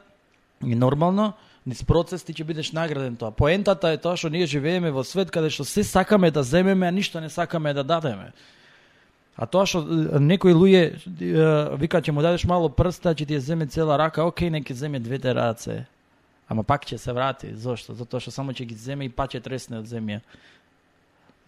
и 0.64 0.76
нормално, 0.76 1.34
низ 1.66 1.84
процес 1.84 2.24
ти 2.24 2.34
ќе 2.34 2.44
бидеш 2.46 2.72
награден 2.72 3.16
тоа. 3.16 3.32
Поентата 3.32 3.90
е 3.90 3.98
тоа 3.98 4.18
што 4.18 4.30
ние 4.30 4.46
живееме 4.46 4.92
во 4.92 5.04
свет 5.04 5.32
каде 5.32 5.50
што 5.50 5.66
се 5.66 5.84
сакаме 5.84 6.32
да 6.32 6.44
земеме, 6.44 6.88
а 6.88 6.92
ништо 6.92 7.22
не 7.22 7.30
сакаме 7.30 7.74
да 7.74 7.84
дадеме. 7.84 8.32
А 9.36 9.50
тоа 9.50 9.66
што 9.66 9.82
некои 10.22 10.54
луѓе 10.54 11.02
вика 11.82 12.00
ќе 12.00 12.14
му 12.14 12.22
дадеш 12.22 12.46
мало 12.46 12.70
прста, 12.70 13.12
ќе 13.12 13.26
ти 13.26 13.36
ја 13.36 13.44
земе 13.44 13.66
цела 13.68 13.98
рака, 13.98 14.24
окей, 14.24 14.50
нека 14.50 14.74
земе 14.74 15.00
двете 15.00 15.34
раце. 15.36 15.86
Ама 16.48 16.64
пак 16.64 16.86
ќе 16.86 16.98
се 17.02 17.14
врати. 17.14 17.50
Зошто? 17.58 17.98
Затоа 17.98 18.22
што 18.22 18.32
само 18.32 18.54
ќе 18.54 18.70
ги 18.70 18.78
земе 18.78 19.10
и 19.10 19.10
па 19.10 19.26
ќе 19.26 19.42
тресне 19.42 19.82
од 19.82 19.90
земја. 19.90 20.22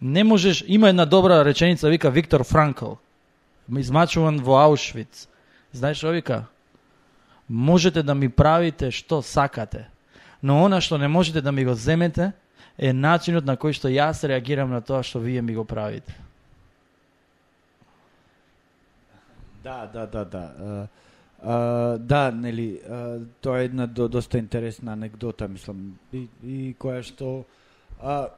Не 0.02 0.24
можеш, 0.24 0.64
има 0.66 0.88
една 0.88 1.06
добра 1.06 1.44
реченица, 1.44 1.88
вика 1.88 2.10
Виктор 2.10 2.44
Франкл, 2.44 2.92
измачуван 3.76 4.38
во 4.38 4.54
Аушвиц. 4.62 5.28
Знаеш 5.72 5.98
што 5.98 6.14
вика? 6.14 6.46
Можете 7.48 8.02
да 8.02 8.14
ми 8.14 8.28
правите 8.28 8.92
што 8.94 9.22
сакате, 9.22 9.88
но 10.42 10.62
она 10.64 10.80
што 10.80 10.98
не 10.98 11.08
можете 11.08 11.40
да 11.40 11.52
ми 11.52 11.64
го 11.64 11.74
земете 11.74 12.32
е 12.78 12.92
начинот 12.92 13.44
на 13.44 13.56
кој 13.58 13.74
што 13.74 13.90
јас 13.90 14.22
реагирам 14.22 14.70
на 14.70 14.80
тоа 14.80 15.02
што 15.02 15.18
вие 15.18 15.42
ми 15.42 15.54
го 15.54 15.64
правите. 15.64 16.14
Да, 19.64 19.90
да, 19.92 20.06
да, 20.06 20.24
да. 20.24 20.88
Uh, 21.38 21.98
да, 21.98 22.30
нели, 22.30 22.80
uh, 22.82 23.26
тоа 23.40 23.60
е 23.60 23.64
една 23.64 23.86
до, 23.86 24.08
доста 24.08 24.38
интересна 24.38 24.92
анекдота, 24.92 25.48
мислам, 25.48 25.98
и, 26.12 26.26
и 26.42 26.74
која 26.78 27.02
што... 27.02 27.44
Uh, 28.02 28.30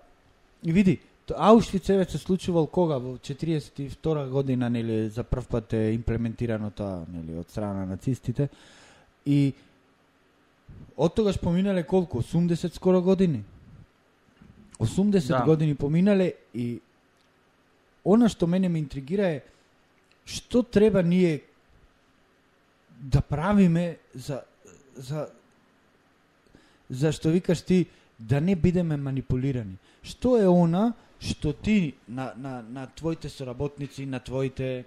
и 0.64 0.72
види, 0.72 0.98
uh, 1.00 1.09
Аушвиц 1.36 1.88
еве 1.88 2.04
се 2.04 2.18
случувал 2.18 2.66
кога? 2.66 2.98
Во 2.98 3.16
42 3.16 4.28
година, 4.28 4.70
нели, 4.70 5.08
за 5.08 5.24
прв 5.24 5.46
пат 5.48 5.72
е 5.72 5.92
имплементирано 5.92 6.70
тоа, 6.70 7.04
нели, 7.12 7.38
од 7.38 7.50
страна 7.50 7.84
на 7.84 7.86
нацистите. 7.86 8.48
И 9.26 9.52
од 10.96 11.14
тогаш 11.14 11.38
поминале 11.40 11.82
колку? 11.82 12.22
80 12.22 12.74
скоро 12.74 13.02
години. 13.02 13.44
80 14.80 15.28
Да. 15.28 15.44
години 15.44 15.74
поминале 15.74 16.34
и 16.54 16.80
она 18.04 18.28
што 18.28 18.46
мене 18.46 18.68
ме 18.68 18.78
интригира 18.78 19.28
е 19.28 19.42
што 20.24 20.62
треба 20.62 21.02
ние 21.02 21.42
да 23.00 23.20
правиме 23.20 23.98
за 24.14 24.42
за 24.96 25.28
за 26.90 27.12
што 27.12 27.28
викаш 27.30 27.62
ти 27.62 27.86
да 28.18 28.40
не 28.40 28.56
бидеме 28.56 28.96
манипулирани. 28.96 29.76
Што 30.02 30.36
е 30.40 30.48
она 30.48 30.94
што 31.20 31.52
ти 31.52 31.94
на, 32.08 32.32
на, 32.36 32.62
на 32.62 32.86
твоите 32.96 33.28
соработници, 33.28 34.06
на 34.06 34.20
твоите 34.20 34.84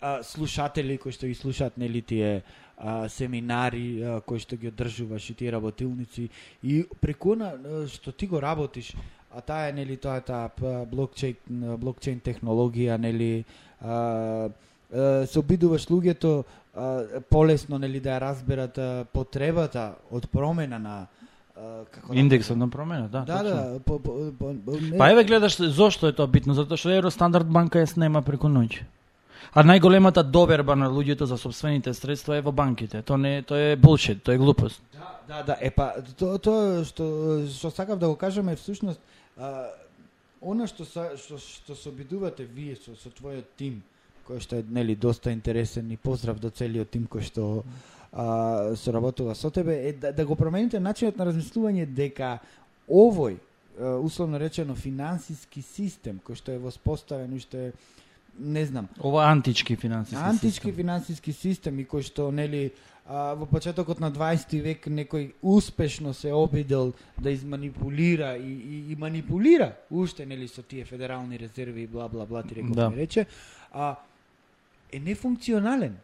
а, 0.00 0.22
слушатели 0.22 0.98
кои 0.98 1.14
што 1.14 1.26
ги 1.30 1.34
слушаат 1.34 1.78
нели 1.78 2.02
тие 2.02 2.42
а, 2.76 3.08
семинари 3.08 4.02
а, 4.02 4.20
кои 4.20 4.42
што 4.42 4.56
ги 4.56 4.70
одржуваш 4.70 5.30
и 5.30 5.34
тие 5.34 5.52
работилници 5.52 6.28
и 6.62 6.82
преку 7.00 7.34
на 7.38 7.54
што 7.90 8.12
ти 8.12 8.26
го 8.26 8.42
работиш 8.42 8.92
а 9.30 9.40
таа 9.40 9.70
е 9.70 9.72
нели 9.72 9.96
тоа 9.96 10.18
е 10.18 10.26
таа 10.26 10.50
блокчейн 10.90 11.78
блокчейн 11.78 12.20
технологија 12.20 12.98
нели 12.98 13.44
а, 13.80 14.50
а, 14.90 15.26
се 15.26 15.38
обидуваш 15.38 15.86
луѓето 15.86 16.42
а, 16.42 17.22
полесно 17.30 17.78
нели 17.78 18.00
да 18.00 18.18
ја 18.18 18.22
разберат 18.26 18.78
а, 18.78 19.04
потребата 19.12 19.94
од 20.10 20.30
промена 20.30 20.78
на 20.78 21.06
како 21.54 22.12
да 22.12 22.18
Индексот 22.20 22.56
на 22.56 22.68
промена, 22.70 23.08
да. 23.08 23.20
да, 23.20 23.38
точно. 23.38 23.54
да, 23.54 23.80
по, 23.84 23.98
по, 23.98 24.32
по, 24.38 24.54
по, 24.64 24.80
не, 24.80 24.98
Па 24.98 25.10
еве 25.10 25.24
гледаш 25.24 25.56
зошто 25.60 26.08
е 26.08 26.12
тоа 26.12 26.26
битно, 26.26 26.54
затоа 26.54 26.76
што 26.80 26.90
Евростандард 26.90 27.46
банка 27.46 27.82
ја 27.82 27.86
снема 27.86 28.22
преку 28.22 28.48
ноќ. 28.48 28.82
А 29.52 29.64
најголемата 29.66 30.22
доверба 30.22 30.76
на 30.76 30.88
луѓето 30.88 31.24
за 31.28 31.36
собствените 31.36 31.92
средства 31.94 32.36
е 32.36 32.40
во 32.40 32.52
банките. 32.52 33.02
Тоа 33.02 33.18
не 33.18 33.38
е- 33.38 33.42
тоа 33.42 33.58
е 33.58 33.76
булшит, 33.76 34.22
тоа 34.22 34.34
е 34.34 34.38
глупост. 34.38 34.80
Да, 34.94 35.18
да, 35.28 35.42
да, 35.42 35.56
е 35.60 35.70
па 35.70 35.92
тоа 36.16 36.38
тоа 36.38 36.84
што 36.84 37.04
што 37.48 37.70
сакав 37.70 37.98
да 37.98 38.08
го 38.08 38.16
кажам 38.16 38.48
е 38.48 38.56
всушност 38.56 39.00
а, 39.36 39.68
она 40.40 40.66
што 40.66 40.84
са, 40.84 41.12
што 41.16 41.38
што 41.38 41.74
се 41.74 41.88
обидувате 41.88 42.44
вие 42.44 42.76
со 42.76 42.96
со 42.96 43.10
твојот 43.10 43.44
тим 43.56 43.82
кој 44.28 44.40
што 44.40 44.56
е 44.56 44.64
нели 44.68 44.94
доста 44.94 45.32
интересен 45.32 45.90
и 45.90 45.96
поздрав 45.96 46.40
до 46.40 46.50
целиот 46.50 46.90
тим 46.90 47.06
кој 47.06 47.22
што 47.22 47.64
а, 48.12 48.76
соработува 48.76 49.34
со 49.34 49.50
тебе 49.50 49.88
е 49.88 49.92
да, 49.92 50.12
да 50.12 50.26
го 50.26 50.36
промените 50.36 50.80
начинот 50.80 51.16
на 51.16 51.26
размислување 51.26 51.86
дека 51.86 52.38
овој 52.88 53.36
а, 53.80 53.96
условно 53.98 54.38
речено 54.38 54.74
финансиски 54.74 55.62
систем 55.62 56.20
кој 56.26 56.34
што 56.34 56.52
е 56.52 56.58
воспоставен 56.58 57.32
уште 57.34 57.72
не 58.38 58.66
знам 58.66 58.88
Ова 59.00 59.24
антички 59.30 59.76
финансиски 59.76 60.22
антички 60.24 60.68
систем. 60.68 60.74
финансиски 60.74 61.32
систем 61.32 61.78
и 61.78 61.84
кој 61.86 62.02
што 62.02 62.30
нели 62.32 62.72
а, 63.06 63.34
во 63.34 63.46
почетокот 63.46 64.00
на 64.00 64.10
20 64.12 64.60
век 64.62 64.86
некој 64.86 65.32
успешно 65.42 66.14
се 66.14 66.32
обидел 66.32 66.92
да 67.18 67.30
изманипулира 67.30 68.36
и, 68.36 68.52
и, 68.52 68.92
и 68.92 68.96
манипулира 68.96 69.72
уште 69.90 70.26
нели 70.26 70.48
со 70.48 70.62
тие 70.62 70.84
федерални 70.84 71.38
резерви 71.38 71.82
и 71.82 71.86
бла 71.86 72.08
бла 72.08 72.26
бла 72.26 72.42
ти 72.42 72.54
реков 72.54 72.76
Да. 72.76 72.92
рече 72.96 73.26
а 73.72 73.96
е 74.92 75.00
нефункционален. 75.00 75.96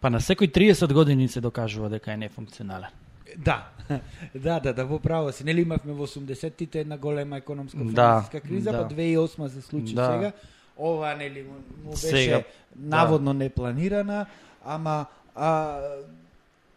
Па 0.00 0.10
на 0.10 0.20
секој 0.20 0.52
30 0.52 0.92
години 0.92 1.28
се 1.28 1.40
докажува 1.40 1.88
дека 1.88 2.12
е 2.12 2.16
нефункционален. 2.16 2.90
Да, 3.36 3.68
да, 4.34 4.60
да, 4.60 4.72
да, 4.72 4.84
во 4.84 4.98
право 4.98 5.32
си. 5.32 5.44
Нели 5.44 5.62
имавме 5.62 5.92
во 5.92 6.06
80-тите 6.06 6.80
една 6.80 6.96
голема 6.96 7.36
економска 7.36 7.78
Да, 7.78 7.84
финансиска 7.84 8.40
криза, 8.40 8.72
да. 8.72 8.88
па 8.88 8.94
2008 8.94 9.48
се 9.48 9.60
случи 9.60 9.94
Да. 9.94 10.12
сега. 10.12 10.32
Ова 10.78 11.14
нели 11.14 11.42
му, 11.42 11.54
му 11.84 11.90
беше 11.90 12.06
Сега, 12.06 12.42
наводно 12.76 13.32
непланирана, 13.32 14.26
ама 14.64 15.06
а, 15.34 15.80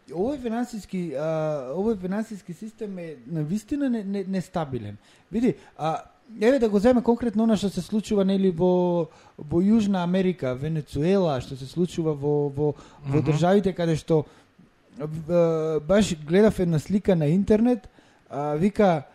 овој 0.08 0.40
финансиски 0.40 1.12
а, 1.14 1.72
овој 1.76 2.00
финансиски 2.00 2.52
систем 2.52 2.98
е 2.98 3.16
навистина 3.26 3.90
не, 3.90 4.04
не, 4.04 4.24
нестабилен. 4.24 4.96
Види, 5.32 5.54
а 5.78 6.02
еве 6.40 6.58
да 6.58 6.68
го 6.68 6.78
земе 6.78 7.02
конкретно 7.02 7.44
она 7.44 7.56
што 7.56 7.70
се 7.70 7.80
случува 7.80 8.24
нели 8.24 8.50
во 8.50 9.08
во 9.38 9.62
Јужна 9.62 10.02
Америка, 10.02 10.54
Венецуела, 10.54 11.40
што 11.40 11.56
се 11.56 11.66
случува 11.66 12.14
во 12.14 12.48
во 12.48 12.74
во 13.04 13.18
Мгм. 13.18 13.32
државите 13.32 13.72
каде 13.72 13.96
што 13.96 14.26
баш 14.98 16.14
гледав 16.26 16.60
една 16.60 16.78
слика 16.78 17.16
на 17.16 17.34
интернет, 17.34 17.88
а, 18.28 18.54
вика 18.56 19.06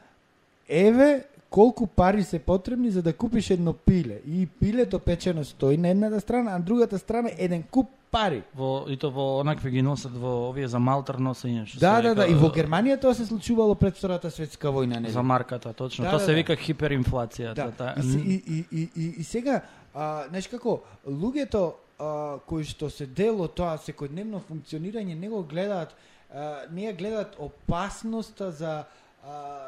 еве 0.67 1.25
колку 1.49 1.87
пари 1.87 2.23
се 2.23 2.39
потребни 2.39 2.91
за 2.91 3.01
да 3.01 3.13
купиш 3.13 3.49
едно 3.49 3.73
пиле. 3.73 4.19
И 4.27 4.47
пилето 4.47 4.99
печено 4.99 5.45
стои 5.45 5.77
на 5.77 5.89
едната 5.89 6.19
страна, 6.19 6.51
а 6.51 6.57
на 6.57 6.65
другата 6.65 6.99
страна 6.99 7.29
еден 7.37 7.63
куп 7.63 7.89
пари. 8.11 8.43
Во 8.55 8.85
и 8.87 8.97
то 8.97 9.09
во 9.11 9.39
онакви 9.41 9.71
ги 9.71 9.81
носат 9.81 10.15
во 10.15 10.49
овие 10.49 10.67
за 10.71 10.79
малтар 10.79 11.19
носење 11.19 11.65
што 11.67 11.79
Да, 11.79 12.01
да, 12.01 12.15
да, 12.15 12.25
вика, 12.25 12.31
и 12.31 12.39
во 12.39 12.49
Германија 12.55 12.99
тоа 13.01 13.15
се 13.15 13.25
случувало 13.25 13.75
пред 13.75 13.97
Втората 13.97 14.31
светска 14.31 14.71
војна, 14.71 14.99
нели? 14.99 15.11
за 15.11 15.23
марката, 15.23 15.73
точно. 15.73 16.05
Да, 16.05 16.11
тоа 16.15 16.19
да, 16.19 16.25
се 16.25 16.31
да. 16.31 16.37
вика 16.37 16.55
хиперинфлација. 16.55 17.53
Да, 17.53 17.71
Таа- 17.71 17.95
и, 17.99 18.35
и, 18.35 18.43
и, 18.47 18.65
и, 18.71 18.89
и, 18.95 19.05
и 19.19 19.23
сега, 19.23 19.61
а, 19.93 20.27
знаеш 20.29 20.47
како, 20.47 20.81
луѓето 21.07 21.63
а, 21.99 22.39
кои 22.47 22.63
што 22.63 22.89
се 22.89 23.05
дел 23.05 23.41
од 23.41 23.55
тоа 23.55 23.75
секојдневно 23.77 24.39
функционирање 24.47 25.15
не 25.19 25.29
го 25.29 25.43
гледаат, 25.43 25.95
а, 26.31 26.65
не 26.71 26.87
ја 26.87 26.95
гледаат 26.95 27.35
опасноста 27.39 28.51
за 28.51 28.85
а, 29.25 29.59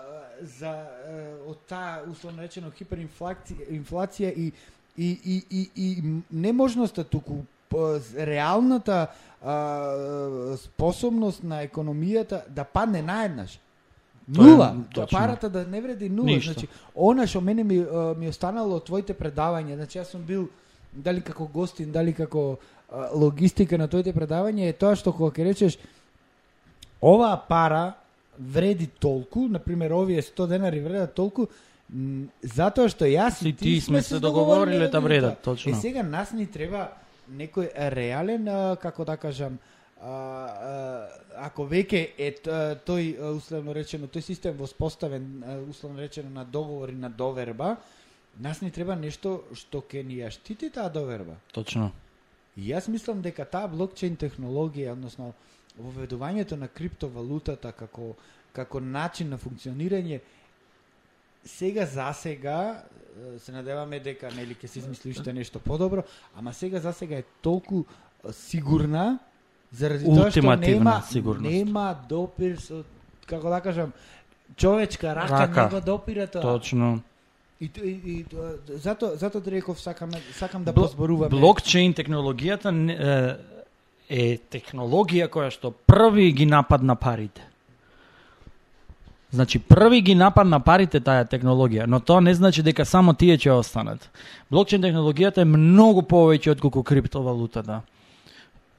за 0.42 0.70
а, 0.70 0.88
од 1.50 1.58
таа 1.68 2.02
условно 2.12 2.42
речено 2.42 2.72
хиперинфлација 2.72 3.70
инфлација 3.70 4.34
и 4.34 4.52
и 4.98 5.10
и 5.26 5.44
и, 5.50 5.70
и 5.76 6.22
неможноста 6.32 7.04
туку 7.04 7.44
реалната 8.16 9.08
а, 9.42 10.58
способност 10.58 11.44
на 11.44 11.64
економијата 11.68 12.48
да 12.50 12.64
падне 12.64 13.02
наеднаш. 13.02 13.60
Тоа 14.36 14.46
е 14.46 14.50
Нула, 14.52 14.76
да 14.96 15.08
парата 15.08 15.50
да 15.50 15.66
не 15.66 15.82
вреди 15.82 16.10
нула. 16.10 16.26
Ништо. 16.26 16.54
Значи, 16.54 16.68
она 16.96 17.28
што 17.28 17.42
мене 17.42 17.64
ми, 17.64 17.86
ми 18.18 18.28
останало 18.28 18.76
од 18.76 18.86
твоите 18.86 19.14
предавања, 19.14 19.76
значи 19.76 20.00
јас 20.00 20.12
сум 20.12 20.26
бил 20.28 20.50
дали 20.92 21.22
како 21.22 21.48
гостин, 21.48 21.92
дали 21.92 22.14
како 22.14 22.58
логистика 23.14 23.78
на 23.78 23.88
твоите 23.88 24.14
предавања 24.14 24.68
е 24.68 24.74
тоа 24.74 24.96
што 24.96 25.14
кога 25.16 25.32
ќе 25.32 25.48
речеш 25.48 25.78
оваа 27.02 27.38
пара 27.48 27.96
вреди 28.40 28.88
толку, 28.88 29.48
на 29.48 29.60
пример 29.60 29.92
овие 29.92 30.22
100 30.22 30.48
денари 30.48 30.80
вредат 30.80 31.14
толку, 31.14 31.48
Затоа 32.44 32.90
што 32.92 33.08
јас 33.08 33.40
И 33.48 33.54
ти 33.54 33.80
сме 33.82 34.02
се 34.02 34.20
договориле 34.20 34.90
да 34.90 35.00
вредат, 35.00 35.40
Е 35.40 35.42
точно. 35.42 35.82
сега 35.82 36.04
нас 36.04 36.34
ни 36.34 36.46
треба 36.46 36.92
некој 37.32 37.72
реален 37.92 38.46
како 38.82 39.06
да 39.06 39.16
кажам 39.18 39.58
а, 40.02 40.12
а, 40.12 41.08
ако 41.48 41.64
веќе 41.64 42.10
е 42.18 42.36
тој 42.44 43.20
условно 43.38 43.74
речено 43.74 44.08
тој 44.08 44.20
систем 44.20 44.58
воспоставен 44.58 45.44
условно 45.70 46.00
речено 46.00 46.30
на 46.30 46.44
договор 46.46 46.90
и 46.90 46.96
на 46.96 47.10
доверба 47.10 47.78
нас 48.40 48.62
ни 48.62 48.72
треба 48.72 48.96
нешто 48.96 49.44
што 49.56 49.80
ќе 49.80 50.04
ни 50.04 50.20
ја 50.20 50.30
штити 50.30 50.70
таа 50.70 50.90
доверба 50.90 51.40
Точно. 51.54 51.92
И 52.58 52.68
јас 52.68 52.90
мислам 52.90 53.22
дека 53.22 53.46
таа 53.46 53.68
блокчейн 53.68 54.18
технологија, 54.18 54.92
односно 54.92 55.34
воведувањето 55.80 56.56
на 56.56 56.68
криптовалутата 56.68 57.72
како 57.72 58.16
како 58.54 58.80
начин 58.80 59.30
на 59.30 59.38
функционирање 59.38 60.20
сега 61.46 61.86
за 61.86 62.14
сега 62.14 62.84
се 63.40 63.52
надеваме 63.52 64.00
дека 64.00 64.32
нели 64.32 64.56
ќе 64.56 64.68
се 64.68 64.80
измисли 64.80 65.12
уште 65.12 65.34
нешто 65.34 65.60
подобро, 65.60 66.04
ама 66.36 66.54
сега 66.54 66.80
за 66.80 66.94
сега 66.94 67.16
е 67.18 67.24
толку 67.42 67.84
сигурна 68.32 69.20
заради 69.72 70.06
тоа 70.06 70.32
што 70.32 70.56
нема 70.56 71.04
сигурност. 71.04 71.52
нема 71.52 71.96
допир 72.10 72.58
со 72.58 72.84
како 73.26 73.50
да 73.50 73.62
кажам 73.62 73.94
човечка 74.56 75.16
рака, 75.16 75.40
Рака. 75.40 75.64
не 75.64 75.70
го 75.70 75.82
допира 75.82 76.28
тоа. 76.28 76.42
Точно. 76.42 77.02
И, 77.62 77.72
и, 77.84 77.90
и 78.12 78.26
зато 78.70 79.16
зато 79.16 79.42
реков 79.48 79.82
сакам 79.82 80.12
сакам 80.34 80.64
да 80.64 80.74
Бл- 80.74 80.82
позборуваме. 80.82 81.30
Блокчейн 81.30 81.94
технологијата 81.94 82.70
не- 82.72 82.94
е, 82.94 83.38
е 84.10 84.38
технологија 84.52 85.28
која 85.32 85.52
што 85.52 85.72
први 85.72 86.32
ги 86.32 86.46
нападна 86.46 86.96
парите. 86.96 87.44
Значи 89.32 89.60
први 89.60 90.02
ги 90.02 90.16
нападна 90.16 90.60
парите 90.64 91.00
таа 91.04 91.26
технологија, 91.28 91.86
но 91.86 92.00
тоа 92.00 92.22
не 92.22 92.34
значи 92.34 92.64
дека 92.64 92.86
само 92.86 93.14
тие 93.14 93.38
ќе 93.38 93.60
останат. 93.60 94.10
Блокчейн 94.52 94.82
технологијата 94.82 95.44
е 95.44 95.52
многу 95.52 96.02
повеќе 96.08 96.56
од 96.56 96.64
колку 96.64 96.84
криптовалутата. 96.84 97.82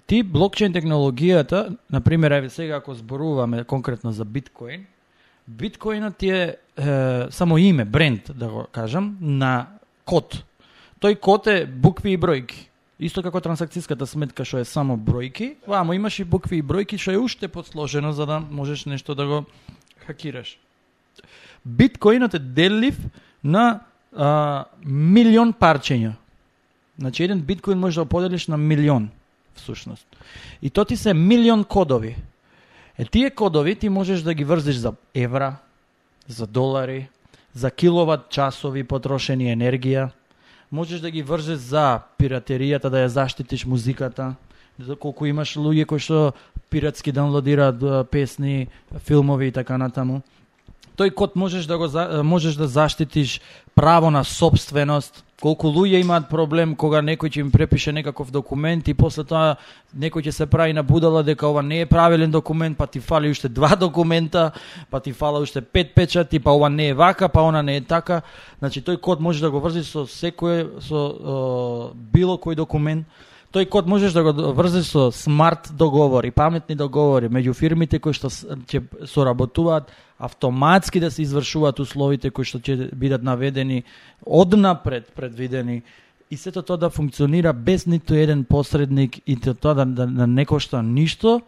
Ти 0.08 0.22
блокчейн 0.22 0.72
технологијата, 0.72 1.76
на 1.92 2.00
пример, 2.00 2.32
еве 2.32 2.48
сега 2.48 2.80
ако 2.80 2.94
зборуваме 2.94 3.64
конкретно 3.64 4.12
за 4.12 4.24
биткоин, 4.24 4.86
биткоинот 5.48 6.16
ти 6.16 6.30
е, 6.30 6.56
е 6.76 7.26
само 7.30 7.58
име, 7.58 7.84
бренд, 7.84 8.30
да 8.34 8.48
го 8.48 8.66
кажам, 8.72 9.16
на 9.20 9.66
код. 10.04 10.44
Тој 11.00 11.20
код 11.20 11.46
е 11.46 11.66
букви 11.66 12.16
и 12.16 12.18
бројки. 12.18 12.68
Исто 12.98 13.22
како 13.22 13.38
трансакцијската 13.38 14.06
сметка 14.10 14.42
што 14.42 14.58
е 14.58 14.66
само 14.66 14.96
бројки, 14.98 15.52
вамо 15.70 15.94
имаш 15.94 16.18
и 16.18 16.24
букви 16.26 16.58
и 16.58 16.66
бројки 16.66 16.98
што 16.98 17.14
е 17.14 17.20
уште 17.22 17.48
подсложено 17.48 18.12
за 18.12 18.26
да 18.26 18.40
можеш 18.40 18.84
нешто 18.90 19.14
да 19.14 19.26
го 19.26 19.44
хакираш. 20.06 20.58
Биткоинот 21.64 22.34
е 22.34 22.38
делив 22.38 22.98
на 23.44 23.80
а, 24.16 24.64
милион 24.82 25.52
парчења. 25.54 26.16
Значи 26.98 27.22
еден 27.22 27.40
биткоин 27.40 27.78
може 27.78 28.00
да 28.00 28.04
го 28.04 28.08
поделиш 28.08 28.46
на 28.46 28.56
милион 28.56 29.10
всушност. 29.54 30.06
И 30.62 30.70
то 30.70 30.84
ти 30.84 30.96
се 30.96 31.14
милион 31.14 31.64
кодови. 31.64 32.16
Е 32.98 33.04
тие 33.04 33.30
кодови 33.30 33.76
ти 33.76 33.88
можеш 33.88 34.22
да 34.22 34.34
ги 34.34 34.44
врзиш 34.44 34.76
за 34.76 34.92
евра, 35.14 35.56
за 36.26 36.46
долари, 36.46 37.08
за 37.54 37.70
киловат 37.70 38.28
часови 38.30 38.84
потрошени 38.84 39.54
енергија, 39.54 40.10
можеш 40.70 41.00
да 41.00 41.10
ги 41.10 41.22
врзеш 41.22 41.58
за 41.58 42.00
пиратеријата, 42.18 42.90
да 42.90 43.04
ја 43.04 43.06
заштитиш 43.06 43.64
музиката, 43.64 44.34
колку 45.00 45.26
имаш 45.26 45.56
луѓе 45.56 45.86
кои 45.86 45.98
што 45.98 46.32
пиратски 46.70 47.12
даунлодираат 47.12 48.10
песни, 48.10 48.68
филмови 48.98 49.48
и 49.48 49.52
така 49.52 49.78
натаму. 49.78 50.22
Тој 50.98 51.14
код 51.14 51.36
можеш 51.36 51.66
да 51.66 51.78
го 51.78 51.88
можеш 52.22 52.54
да 52.54 52.68
заштитиш 52.68 53.40
право 53.74 54.10
на 54.10 54.24
собственост. 54.24 55.24
Колку 55.38 55.68
луѓе 55.70 56.00
имаат 56.02 56.24
проблем 56.26 56.72
кога 56.74 56.98
некој 56.98 57.30
ќе 57.30 57.44
им 57.44 57.50
препише 57.54 57.92
некаков 57.94 58.32
документ 58.34 58.88
и 58.90 58.94
после 58.98 59.22
тоа 59.22 59.52
некој 59.94 60.26
ќе 60.26 60.32
се 60.34 60.46
прави 60.50 60.74
на 60.74 60.82
будала 60.82 61.22
дека 61.22 61.46
ова 61.46 61.62
не 61.62 61.84
е 61.84 61.86
правилен 61.86 62.30
документ, 62.34 62.74
па 62.78 62.88
ти 62.90 62.98
фали 62.98 63.30
уште 63.30 63.48
два 63.48 63.76
документа, 63.78 64.50
па 64.90 64.98
ти 65.00 65.12
фала 65.12 65.38
уште 65.38 65.62
пет 65.62 65.94
печати, 65.94 66.40
па 66.42 66.50
ова 66.50 66.68
не 66.68 66.88
е 66.88 66.94
вака, 66.94 67.28
па 67.28 67.46
она 67.46 67.62
не 67.62 67.76
е 67.76 67.80
така. 67.80 68.22
Значи 68.58 68.82
тој 68.82 68.98
код 69.00 69.20
може 69.20 69.40
да 69.40 69.50
го 69.50 69.62
врзиш 69.62 69.92
со 69.94 70.08
секој 70.10 70.82
со 70.82 71.06
о, 71.06 71.92
било 71.94 72.34
кој 72.34 72.58
документ. 72.58 73.06
Тој 73.54 73.68
код 73.70 73.86
можеш 73.86 74.12
да 74.12 74.26
го 74.26 74.52
врзеш 74.52 74.90
со 74.90 75.10
смарт 75.14 75.70
договори, 75.70 76.34
паметни 76.34 76.74
договори 76.74 77.30
меѓу 77.30 77.54
фирмите 77.54 78.02
кои 78.02 78.12
што 78.12 78.26
ќе 78.26 78.82
соработуваат 79.06 79.94
автоматски 80.18 81.00
да 81.00 81.10
се 81.10 81.22
извршуваат 81.22 81.78
условите 81.78 82.30
кои 82.30 82.44
што 82.44 82.58
ќе 82.58 82.90
бидат 82.94 83.22
наведени 83.22 83.84
однапред 84.26 85.12
предвидени 85.14 85.82
и 86.30 86.36
сето 86.36 86.62
тоа 86.62 86.76
да 86.76 86.90
функционира 86.90 87.52
без 87.52 87.86
ниту 87.86 88.14
еден 88.14 88.44
посредник 88.44 89.20
и 89.26 89.36
тоа 89.36 89.74
да, 89.74 89.86
да, 89.86 90.06
да 90.06 90.26
не 90.26 90.46
кошта 90.46 90.82
ништо 90.82 91.40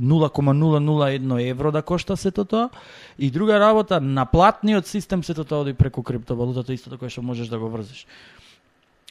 0,001 0.00 1.50
евро 1.50 1.72
да 1.72 1.82
кошта 1.82 2.16
сето 2.16 2.44
тоа. 2.44 2.70
И 3.18 3.30
друга 3.30 3.60
работа, 3.60 4.00
на 4.00 4.26
платниот 4.26 4.86
систем 4.86 5.24
сето 5.24 5.44
тоа 5.44 5.60
оди 5.60 5.74
преку 5.74 6.02
криптовалутата, 6.02 6.72
истото 6.72 6.96
така 6.96 7.00
кое 7.00 7.10
што 7.10 7.22
можеш 7.22 7.48
да 7.50 7.58
го 7.58 7.68
врзиш. 7.68 8.06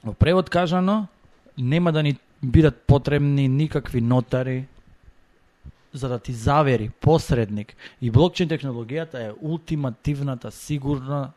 Во 0.03 0.13
превод 0.13 0.49
кажано, 0.49 1.07
нема 1.57 1.91
да 1.91 2.03
ни 2.03 2.15
бидат 2.43 2.87
потребни 2.87 3.47
никакви 3.47 4.01
нотари 4.01 4.65
за 5.97 6.09
да 6.09 6.19
ти 6.19 6.33
завери 6.33 6.89
посредник. 7.01 7.75
И 8.01 8.11
блокчейн 8.11 8.49
технологијата 8.49 9.29
е 9.29 9.33
ултимативната 9.41 10.51
сигурна 10.51 11.33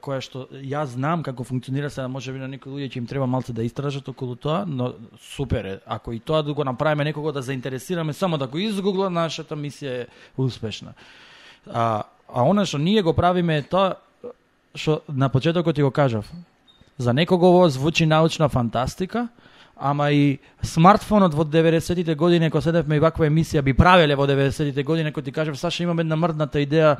која 0.00 0.20
што 0.24 0.46
јас 0.62 0.94
знам 0.94 1.22
како 1.22 1.44
функционира 1.44 1.90
сега 1.90 2.08
може 2.08 2.32
би 2.32 2.38
на 2.38 2.48
некои 2.48 2.72
луѓе 2.72 2.88
ќе 2.88 2.96
им 3.02 3.06
треба 3.06 3.26
малце 3.26 3.52
да 3.52 3.64
истражат 3.64 4.08
околу 4.08 4.36
тоа, 4.36 4.64
но 4.66 4.94
супер 5.20 5.64
е. 5.64 5.80
Ако 5.86 6.12
и 6.12 6.20
тоа 6.20 6.42
да 6.42 6.54
го 6.54 6.64
направиме 6.64 7.04
некого 7.04 7.32
да 7.32 7.42
заинтересираме 7.42 8.12
само 8.12 8.38
да 8.38 8.46
го 8.46 8.58
изгугла, 8.58 9.10
нашата 9.10 9.56
мисија 9.56 10.04
е 10.04 10.06
успешна. 10.38 10.94
А, 11.66 12.04
а 12.28 12.42
она 12.42 12.64
што 12.64 12.78
ние 12.78 13.02
го 13.02 13.12
правиме 13.12 13.58
е 13.58 13.62
тоа 13.62 13.96
што 14.74 15.02
на 15.08 15.28
почетокот 15.28 15.74
ти 15.74 15.82
го 15.82 15.90
кажав. 15.90 16.30
За 16.98 17.12
некого 17.12 17.50
ово 17.50 17.68
звучи 17.68 18.06
научна 18.06 18.48
фантастика, 18.48 19.28
ама 19.76 20.10
и 20.10 20.38
смартфонот 20.62 21.34
во 21.34 21.44
90-тите 21.44 22.14
години, 22.14 22.50
кога 22.50 22.62
седевме 22.62 22.96
и 22.96 23.02
ваква 23.02 23.26
емисија 23.26 23.62
би 23.62 23.74
правеле 23.74 24.14
во 24.14 24.26
90-тите 24.26 24.84
години, 24.84 25.12
кога 25.12 25.24
ти 25.24 25.32
кажав, 25.32 25.58
Саша, 25.58 25.82
имаме 25.82 26.02
една 26.02 26.16
мрдната 26.16 26.58
идеја, 26.58 26.96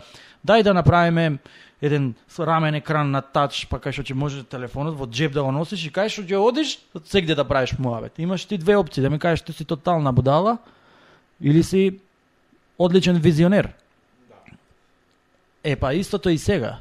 дај 0.47 0.63
да 0.63 0.75
направиме 0.75 1.39
еден 1.83 2.15
рамен 2.39 2.75
екран 2.75 3.11
на 3.11 3.23
тач, 3.23 3.67
па 3.71 3.79
кај 3.79 3.93
што 3.93 4.03
ќе 4.03 4.15
може 4.15 4.43
телефонот 4.45 4.97
во 4.99 5.07
джеб 5.07 5.33
да 5.33 5.43
го 5.43 5.53
носиш 5.53 5.87
и 5.87 5.93
кај 5.93 6.09
што 6.09 6.25
ќе 6.25 6.41
одиш, 6.41 6.79
од 6.95 7.07
сегде 7.07 7.35
да 7.35 7.45
правиш 7.45 7.77
муавет. 7.79 8.19
Имаш 8.19 8.45
ти 8.45 8.59
две 8.59 8.77
опции, 8.77 9.03
да 9.03 9.11
ми 9.11 9.19
кажеш 9.19 9.45
ти 9.45 9.53
си 9.53 9.65
тотална 9.65 10.13
будала 10.13 10.59
или 11.41 11.63
си 11.63 12.01
одличен 12.79 13.19
визионер. 13.19 13.73
Е, 15.65 15.77
па 15.77 15.95
истото 15.95 16.29
и 16.29 16.39
сега. 16.39 16.79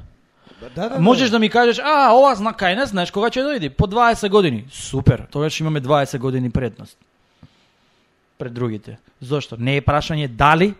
Да, 0.76 0.90
да, 0.90 1.00
Можеш 1.00 1.30
да 1.30 1.40
ми 1.40 1.50
кажеш, 1.50 1.80
а, 1.84 2.14
ова 2.14 2.36
зна 2.36 2.54
кај 2.54 2.76
не 2.76 2.86
знаеш 2.86 3.12
кога 3.12 3.30
ќе 3.30 3.44
дојде? 3.44 3.70
По 3.70 3.88
20 3.88 4.30
години. 4.30 4.66
Супер, 4.72 5.28
тогаш 5.32 5.60
имаме 5.60 5.82
20 5.82 6.18
години 6.18 6.50
предност. 6.50 6.98
Пред 8.38 8.54
другите. 8.54 8.98
Зошто? 9.22 9.58
Не 9.60 9.78
е 9.78 9.82
прашање 9.82 10.28
дали, 10.28 10.74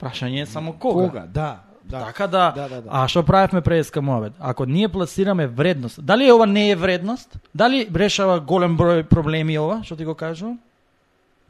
прашање 0.00 0.42
е 0.42 0.46
само 0.46 0.72
кога. 0.72 1.08
Кога? 1.08 1.26
Да, 1.26 1.60
да. 1.84 2.04
Така 2.04 2.26
да, 2.26 2.52
Да, 2.56 2.68
да, 2.68 2.82
да. 2.82 2.88
а 2.92 3.08
што 3.08 3.22
правевме 3.22 3.60
преска 3.60 4.02
муавет? 4.02 4.32
Ако 4.40 4.66
ние 4.66 4.88
пласираме 4.88 5.46
вредност, 5.46 6.04
дали 6.04 6.32
ова 6.32 6.46
не 6.46 6.70
е 6.70 6.76
вредност? 6.76 7.38
Дали 7.54 7.88
решава 7.94 8.40
голем 8.40 8.76
број 8.78 9.02
проблеми 9.02 9.58
ова, 9.58 9.82
што 9.84 9.96
ти 9.96 10.04
го 10.04 10.14
кажувам? 10.14 10.58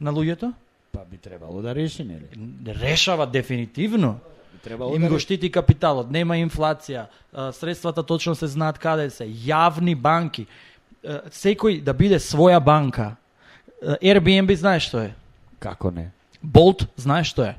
На 0.01 0.11
луѓето? 0.13 0.53
Па 0.91 0.99
би 1.11 1.17
требало 1.17 1.61
да 1.61 1.75
реши, 1.75 2.03
нели? 2.03 2.25
Решава 2.67 3.27
дефинитивно. 3.27 4.19
Би 4.57 4.63
требало 4.63 4.95
Им 4.95 5.07
го 5.07 5.19
штити 5.19 5.51
капиталот, 5.51 6.09
нема 6.11 6.35
инфлација, 6.41 7.05
средствата 7.53 8.03
точно 8.03 8.35
се 8.35 8.47
знаат 8.47 8.79
каде 8.79 9.09
се, 9.09 9.25
јавни 9.25 9.95
банки, 9.95 10.47
секој 11.31 11.81
да 11.83 11.93
биде 11.93 12.19
своја 12.19 12.59
банка. 12.59 13.15
Airbnb 14.01 14.55
знаеш 14.55 14.89
што 14.89 15.05
е? 15.05 15.13
Како 15.59 15.91
не? 15.91 16.09
Bolt 16.41 16.87
знаеш 16.97 17.29
што 17.29 17.45
е? 17.45 17.55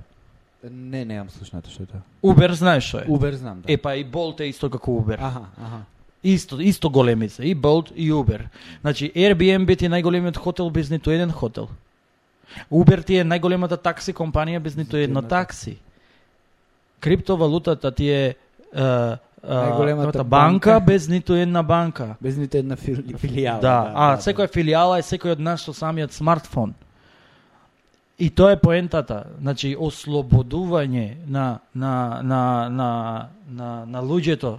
Не, 0.63 1.05
немам 1.05 1.31
слушнато 1.31 1.71
што 1.71 1.83
е 1.83 1.87
тоа. 1.87 2.03
Uber 2.23 2.51
знаеш 2.53 2.89
што 2.91 2.99
е? 2.99 3.07
Убер 3.07 3.35
знам, 3.39 3.63
да. 3.63 3.73
Е 3.73 3.77
па 3.79 3.95
и 3.95 4.05
Bolt 4.05 4.41
е 4.43 4.49
исто 4.51 4.71
како 4.71 4.91
Uber. 4.99 5.15
Аха, 5.23 5.47
аха. 5.55 5.85
Исто, 6.23 6.59
исто 6.61 6.91
големи 6.91 7.29
се, 7.29 7.45
и 7.47 7.57
Bolt 7.57 7.93
и 7.95 8.11
Uber. 8.13 8.49
Значи, 8.81 9.13
Airbnb 9.15 9.79
ти 9.79 9.87
е 9.87 9.89
најголемиот 9.89 10.37
хотел 10.37 10.71
без 10.71 10.91
ниту 10.91 11.11
еден 11.15 11.31
хотел. 11.31 11.69
Uber 12.73 13.05
ти 13.07 13.21
е 13.23 13.25
најголемата 13.25 13.79
такси 13.79 14.13
компанија 14.13 14.59
без 14.59 14.75
ниту 14.77 14.97
едно 14.97 15.21
една 15.21 15.29
такси. 15.29 15.79
Криптовалутата 17.01 17.93
ти 17.95 18.11
е 18.11 18.35
а, 18.75 19.17
а, 19.43 19.55
Најголемата 19.55 20.25
банка, 20.25 20.25
банка. 20.25 20.81
без 20.87 21.09
ниту 21.09 21.35
една 21.35 21.63
банка. 21.63 22.17
Без 22.21 22.37
ниту 22.37 22.57
една 22.57 22.77
фили, 22.77 23.15
филијала. 23.15 23.61
Да, 23.61 23.93
а 23.95 24.17
секоја 24.19 24.51
филијала 24.51 24.99
е 24.99 25.07
секој 25.07 25.33
од 25.33 25.41
нас 25.41 25.63
со 25.63 25.73
самиот 25.73 26.13
смартфон. 26.13 26.75
И 28.19 28.31
тоа 28.31 28.53
е 28.53 28.59
поентата, 28.59 29.25
значи 29.41 29.77
ослободување 29.77 31.17
на 31.27 31.61
на 31.75 32.21
на 32.23 32.69
на 32.69 33.29
на, 33.49 33.87
на 33.87 34.03
луѓето 34.03 34.59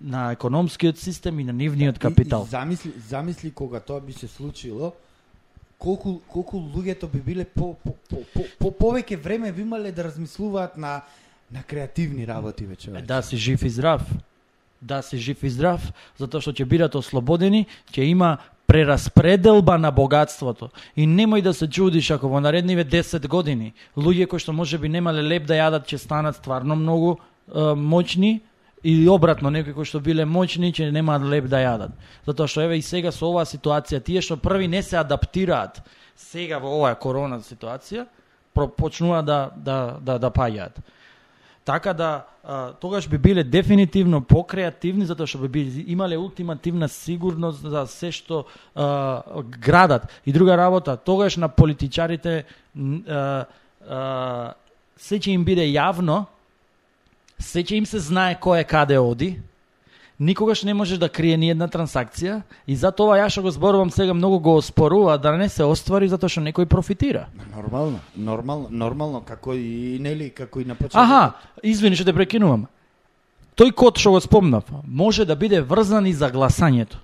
на 0.00 0.32
економскиот 0.32 0.98
систем 0.98 1.40
и 1.40 1.44
на 1.44 1.52
нивниот 1.52 1.98
капитал. 1.98 2.42
И, 2.42 2.46
и 2.46 2.50
замисли, 2.50 2.92
замисли 3.08 3.50
кога 3.50 3.80
тоа 3.80 4.00
би 4.00 4.12
се 4.12 4.28
случило, 4.28 4.92
колку 5.78 6.18
колку 6.28 6.58
луѓето 6.58 7.06
би 7.06 7.20
биле 7.20 7.44
по 7.44 7.74
по 7.74 7.94
по, 8.10 8.16
по, 8.34 8.42
по 8.58 8.70
повеќе 8.70 9.16
време 9.16 9.52
би 9.52 9.62
имале 9.62 9.92
да 9.92 10.04
размислуваат 10.04 10.76
на 10.76 11.02
на 11.52 11.62
креативни 11.62 12.26
работи 12.26 12.66
веќе. 12.66 13.02
Да 13.06 13.22
си 13.22 13.36
жив 13.36 13.62
и 13.62 13.70
здрав. 13.70 14.02
Да 14.80 15.02
си 15.02 15.18
жив 15.18 15.42
и 15.42 15.50
здрав, 15.50 15.84
затоа 16.18 16.42
што 16.42 16.50
ќе 16.50 16.66
бидат 16.66 16.96
ослободени, 16.98 17.66
ќе 17.92 18.08
има 18.10 18.38
прераспределба 18.66 19.76
на 19.78 19.90
богатството. 19.92 20.70
И 20.96 21.06
немој 21.06 21.42
да 21.42 21.52
се 21.54 21.68
чудиш 21.68 22.10
ако 22.10 22.28
во 22.28 22.40
наредниве 22.40 22.84
10 22.84 23.28
години 23.28 23.74
луѓе 23.96 24.26
кои 24.26 24.40
што 24.40 24.52
можеби 24.52 24.88
немале 24.88 25.22
леп 25.22 25.46
да 25.46 25.54
јадат 25.54 25.86
ќе 25.86 26.00
станат 26.00 26.40
стварно 26.40 26.76
многу 26.76 27.18
е, 27.18 27.74
моćни 27.76 28.40
или 28.82 29.08
обратно 29.08 29.50
некои 29.50 29.74
кои 29.74 29.84
што 29.84 30.00
биле 30.00 30.24
моćни 30.24 30.72
ќе 30.72 30.90
немаат 30.90 31.22
леп 31.22 31.46
да 31.52 31.60
јадат. 31.62 31.92
Затоа 32.26 32.48
што 32.48 32.64
еве 32.64 32.80
и 32.80 32.82
сега 32.82 33.12
со 33.12 33.28
оваа 33.28 33.44
ситуација 33.44 34.00
тие 34.00 34.22
што 34.22 34.40
први 34.40 34.66
не 34.68 34.82
се 34.82 34.96
адаптираат 34.98 35.82
сега 36.16 36.58
во 36.58 36.72
оваа 36.78 36.94
корона 36.98 37.38
ситуација 37.44 38.06
почнува 38.54 39.22
да 39.22 39.50
да 39.56 39.98
да 40.00 40.18
да 40.18 40.30
паѓаат. 40.30 40.80
Така 41.64 41.92
да 41.92 42.24
а, 42.44 42.72
тогаш 42.72 43.08
би 43.08 43.18
биле 43.18 43.44
дефинитивно 43.44 44.20
покреативни 44.20 45.06
затоа 45.06 45.30
што 45.30 45.46
би 45.46 45.62
имале 45.86 46.18
ултимативна 46.18 46.88
сигурност 46.90 47.62
за 47.62 47.86
се 47.86 48.10
што 48.10 48.44
а, 48.74 49.22
градат. 49.62 50.10
И 50.26 50.32
друга 50.32 50.56
работа, 50.56 50.96
тогаш 50.96 51.36
на 51.36 51.48
политичарите 51.48 52.44
а, 52.44 53.46
а, 53.88 54.54
се 54.98 55.18
ќе 55.22 55.38
им 55.38 55.44
биде 55.46 55.68
јавно, 55.70 56.26
се 57.38 57.62
ќе 57.62 57.78
им 57.78 57.86
се 57.86 58.02
знае 58.02 58.38
кој 58.42 58.62
е 58.62 58.66
каде 58.66 58.98
оди, 58.98 59.38
никогаш 60.22 60.62
не 60.62 60.74
можеш 60.74 60.98
да 60.98 61.08
крие 61.08 61.36
ни 61.36 61.50
една 61.50 61.66
трансакција 61.68 62.42
и 62.66 62.76
затоа 62.78 63.18
ја 63.18 63.28
што 63.32 63.42
го 63.42 63.50
зборувам 63.50 63.90
сега 63.90 64.14
многу 64.14 64.38
го 64.38 64.56
оспорува 64.56 65.18
да 65.18 65.34
не 65.36 65.48
се 65.48 65.66
оствари 65.66 66.08
затоа 66.08 66.30
што 66.30 66.44
некој 66.44 66.70
профитира. 66.70 67.26
Нормално, 67.56 67.98
нормално, 68.16 68.68
нормално 68.70 69.20
како 69.20 69.54
и 69.54 69.98
нели 70.00 70.30
како 70.30 70.60
и 70.60 70.64
на 70.64 70.74
почеток. 70.74 71.02
Аха, 71.02 71.32
извини 71.62 71.96
што 71.96 72.06
те 72.06 72.14
прекинувам. 72.14 72.68
Тој 73.58 73.74
код 73.74 73.98
што 73.98 74.14
го 74.14 74.20
спомнав 74.20 74.64
може 74.86 75.26
да 75.26 75.36
биде 75.36 75.60
врзан 75.60 76.06
и 76.06 76.14
за 76.14 76.30
гласањето. 76.30 77.02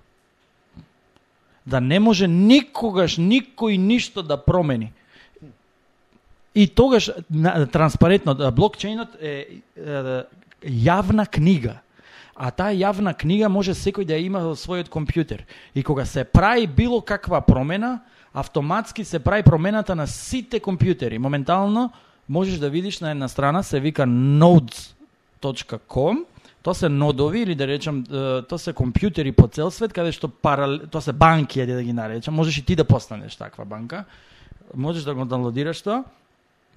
Да 1.66 1.80
не 1.80 1.98
може 2.00 2.28
никогаш 2.28 3.18
никој 3.18 3.76
ништо 3.76 4.22
да 4.22 4.38
промени. 4.38 4.92
И 6.54 6.66
тогаш 6.66 7.10
транспарентно 7.72 8.34
блокчейнот 8.52 9.18
е, 9.20 9.60
е, 9.76 9.82
е 9.82 10.24
јавна 10.64 11.26
книга 11.28 11.78
а 12.38 12.50
таа 12.54 12.70
јавна 12.70 13.14
книга 13.18 13.48
може 13.50 13.74
секој 13.74 14.06
да 14.06 14.14
ја 14.14 14.22
има 14.30 14.38
во 14.38 14.54
својот 14.54 14.88
компјутер. 14.88 15.42
И 15.74 15.82
кога 15.82 16.04
се 16.06 16.24
прави 16.24 16.66
било 16.66 17.00
каква 17.02 17.40
промена, 17.40 18.00
автоматски 18.32 19.04
се 19.04 19.18
прави 19.18 19.42
промената 19.42 19.94
на 19.94 20.06
сите 20.06 20.60
компјутери. 20.60 21.18
Моментално 21.18 21.90
можеш 22.28 22.58
да 22.58 22.70
видиш 22.70 23.00
на 23.00 23.10
една 23.10 23.28
страна 23.28 23.62
се 23.62 23.80
вика 23.80 24.02
nodes.com 24.06 25.18
Тоа 26.62 26.74
се 26.74 26.88
нодови 26.88 27.40
или 27.40 27.54
да 27.54 27.66
речам 27.66 28.04
тоа 28.48 28.58
се 28.58 28.72
компјутери 28.74 29.32
по 29.32 29.48
цел 29.48 29.70
свет 29.70 29.92
каде 29.92 30.12
што 30.12 30.28
парал... 30.28 30.78
тоа 30.90 31.00
се 31.00 31.12
банки 31.12 31.66
да 31.66 31.82
ги 31.82 31.92
наречам. 31.92 32.34
Можеш 32.34 32.58
и 32.58 32.64
ти 32.64 32.76
да 32.76 32.84
постанеш 32.84 33.36
таква 33.36 33.64
банка. 33.64 34.04
Можеш 34.74 35.02
да 35.02 35.14
го 35.14 35.24
даунлодираш 35.24 35.82
тоа 35.82 36.04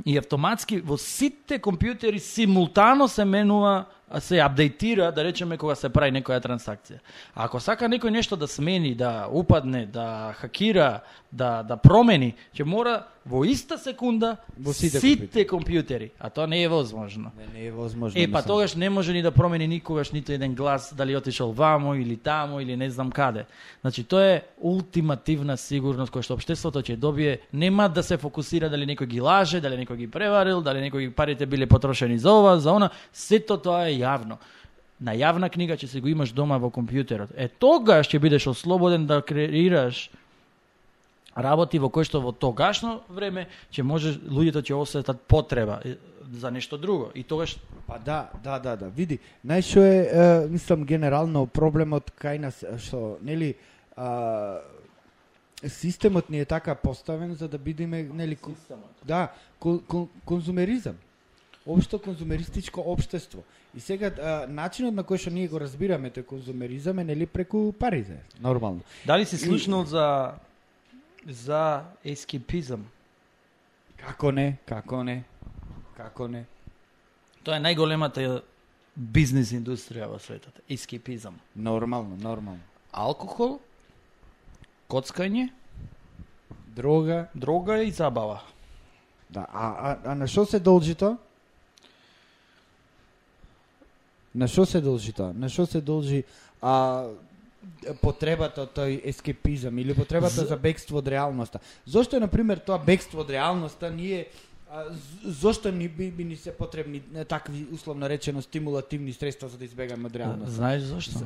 и 0.05 0.17
автоматски 0.17 0.81
во 0.81 0.97
сите 0.97 1.59
компјутери 1.59 2.17
симултано 2.17 3.07
се 3.07 3.25
менува 3.25 3.85
се 4.19 4.39
апдейтира, 4.39 5.11
да 5.11 5.23
речеме, 5.23 5.57
кога 5.57 5.75
се 5.75 5.89
прави 5.89 6.11
некоја 6.11 6.41
трансакција. 6.43 6.99
А 7.35 7.45
ако 7.45 7.59
сака 7.59 7.88
некој 7.88 8.09
нешто 8.11 8.35
да 8.35 8.47
смени, 8.47 8.95
да 8.95 9.27
упадне, 9.31 9.85
да 9.85 10.33
хакира, 10.39 11.01
да, 11.31 11.63
да 11.63 11.77
промени, 11.77 12.35
ќе 12.55 12.65
мора 12.65 13.03
во 13.26 13.43
иста 13.45 13.77
секунда 13.77 14.38
во 14.57 14.73
сите, 14.73 14.99
сите 14.99 15.45
компјутери. 15.45 16.11
А 16.19 16.30
тоа 16.30 16.48
не 16.48 16.64
е 16.64 16.69
возможно. 16.69 17.31
Не, 17.38 17.48
не 17.53 17.65
е 17.68 17.72
возможно. 17.72 18.19
Е, 18.19 18.27
па 18.31 18.41
тогаш 18.41 18.76
не 18.76 18.89
може 18.89 19.14
ни 19.14 19.22
да 19.22 19.31
промени 19.31 19.68
никогаш 19.68 20.11
ниту 20.11 20.31
еден 20.31 20.56
глас, 20.56 20.93
дали 20.98 21.15
отишол 21.15 21.52
вамо 21.52 21.95
или 21.95 22.18
тамо 22.18 22.60
или 22.60 22.77
не 22.77 22.89
знам 22.89 23.11
каде. 23.11 23.45
Значи, 23.81 24.03
тоа 24.03 24.26
е 24.26 24.41
ултимативна 24.57 25.57
сигурност 25.57 26.14
која 26.14 26.26
што 26.26 26.34
општеството 26.34 26.81
ќе 26.81 26.98
добие. 26.98 27.39
Нема 27.53 27.89
да 27.89 28.03
се 28.03 28.18
фокусира 28.18 28.69
дали 28.69 28.89
некој 28.89 29.06
ги 29.06 29.22
лаже, 29.22 29.61
дали 29.61 29.77
некој 29.77 30.06
ги 30.06 30.07
преварил, 30.07 30.61
дали 30.61 30.81
некој 30.81 31.14
парите 31.14 31.45
биле 31.45 31.68
потрошени 31.68 32.18
за 32.18 32.34
ова, 32.34 32.57
за 32.60 32.73
она. 32.73 32.89
Сето 33.14 33.57
тоа 33.57 33.85
е 33.89 34.02
јавно 34.02 34.41
на 35.02 35.15
јавна 35.18 35.49
книга 35.49 35.73
ќе 35.73 35.89
се 35.89 36.02
го 36.02 36.11
имаш 36.11 36.31
дома 36.38 36.60
во 36.61 36.69
компјутерот. 36.69 37.34
Е 37.34 37.49
тогаш 37.49 38.10
ќе 38.10 38.22
бидеш 38.22 38.45
ослободен 38.52 39.07
да 39.10 39.22
креираш 39.26 40.10
работи 41.35 41.79
во 41.79 41.89
кои 41.89 42.03
што 42.03 42.21
во 42.21 42.31
тогашно 42.31 43.01
време 43.09 43.47
ќе 43.71 43.83
може 43.83 44.17
луѓето 44.19 44.63
ќе 44.63 44.75
осетат 44.75 45.21
потреба 45.27 45.81
за 46.31 46.51
нешто 46.51 46.77
друго. 46.77 47.11
И 47.15 47.23
тогаш 47.23 47.57
па 47.87 47.99
да 47.99 48.29
да 48.43 48.59
да 48.59 48.75
да. 48.75 48.89
Види 48.89 49.19
најшо 49.45 49.83
е, 49.83 49.99
е 50.07 50.47
мислам 50.47 50.83
генерално 50.83 51.47
проблемот 51.47 52.11
кај 52.19 52.39
нас 52.39 52.63
што 52.77 53.17
нели 53.21 53.55
а, 53.95 54.59
системот 55.67 56.29
ни 56.29 56.39
е 56.39 56.45
така 56.45 56.75
поставен 56.75 57.35
за 57.35 57.47
да 57.47 57.57
бидеме 57.57 58.03
нели 58.03 58.37
да 59.05 59.31
кон, 59.59 59.79
кон, 59.87 60.09
конзумеризам. 60.25 60.97
Општо 61.65 61.99
конзумеристичко 61.99 62.81
општество 62.81 63.43
И 63.75 63.79
сега 63.79 64.11
а, 64.19 64.47
начинот 64.47 64.95
на 64.95 65.03
кој 65.03 65.17
што 65.21 65.31
ние 65.31 65.47
го 65.47 65.59
разбираме 65.61 66.11
тој 66.11 66.25
конзумеризам 66.27 66.99
е 66.99 67.03
нели 67.07 67.25
преку 67.25 67.71
парите, 67.71 68.19
нормално. 68.41 68.81
Дали 69.05 69.25
си 69.25 69.37
слушнал 69.37 69.83
и... 69.83 69.87
за 69.87 70.33
за 71.26 71.84
ескипизам? 72.03 72.85
Како 73.98 74.31
не, 74.31 74.57
како 74.65 75.03
не, 75.03 75.23
како 75.98 76.27
не. 76.27 76.45
Тоа 77.45 77.57
е 77.57 77.64
најголемата 77.64 78.41
бизнес 78.95 79.52
индустрија 79.56 80.10
во 80.10 80.19
светот, 80.19 80.61
ескипизам. 80.69 81.38
Нормално, 81.56 82.18
нормално. 82.18 82.61
Алкохол, 82.91 83.60
коцкање, 84.91 85.49
дрога, 86.76 87.27
дрога 87.34 87.81
и 87.84 87.91
забава. 87.91 88.41
Да, 89.30 89.45
а, 89.53 89.68
а, 89.68 89.98
а 90.11 90.15
на 90.15 90.27
што 90.27 90.45
се 90.45 90.60
должи 90.60 90.95
тоа? 90.95 91.15
На 94.35 94.48
што 94.48 94.65
се 94.65 94.81
должи 94.81 95.14
тоа? 95.15 95.31
На 95.34 95.49
што 95.49 95.65
се 95.65 95.81
должи 95.81 96.23
а, 96.61 97.07
потребата 98.01 98.65
од 98.65 98.71
тој 98.75 99.01
ескепизам 99.09 99.77
или 99.79 99.93
потребата 99.93 100.45
за 100.45 100.57
бегство 100.57 101.01
од 101.01 101.07
реалноста? 101.07 101.61
Зошто 101.85 102.17
е, 102.17 102.23
например, 102.23 102.61
тоа 102.65 102.79
бегство 102.81 103.21
од 103.21 103.29
реалноста 103.29 103.91
ние 103.91 104.25
а, 104.71 104.85
зошто 105.23 105.71
ни 105.71 105.88
би, 105.88 106.11
би 106.11 106.23
ни 106.23 106.35
се 106.35 106.53
потребни 106.57 107.01
такви 107.27 107.65
условно 107.73 108.09
речено 108.09 108.41
стимулативни 108.41 109.13
средства 109.13 109.49
за 109.49 109.57
да 109.57 109.65
избегаме 109.65 110.09
од 110.09 110.15
реалноста? 110.15 110.55
Знаеш 110.55 110.81
зошто? 110.89 111.25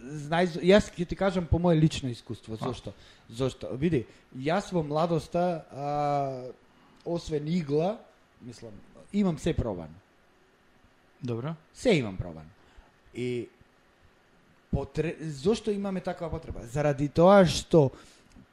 Знаеш, 0.00 0.58
јас 0.62 0.92
ќе 0.92 1.08
ти 1.08 1.16
кажам 1.16 1.46
по 1.46 1.58
мое 1.58 1.76
лично 1.76 2.10
искуство 2.10 2.56
зошто. 2.56 2.94
Зошто? 3.30 3.74
Види, 3.74 4.06
јас 4.36 4.70
во 4.72 4.82
младоста 4.86 5.64
а, 5.72 5.88
освен 7.04 7.48
игла, 7.48 7.98
мислам, 8.42 8.72
имам 9.12 9.38
се 9.38 9.54
пробано 9.54 10.02
Добро. 11.22 11.54
Се 11.74 11.90
имам 11.90 12.16
пробан. 12.16 12.44
И 13.14 13.48
потре... 14.72 15.16
зошто 15.20 15.70
имаме 15.70 16.00
таква 16.00 16.30
потреба? 16.30 16.64
Заради 16.64 17.08
тоа 17.08 17.44
што 17.46 17.90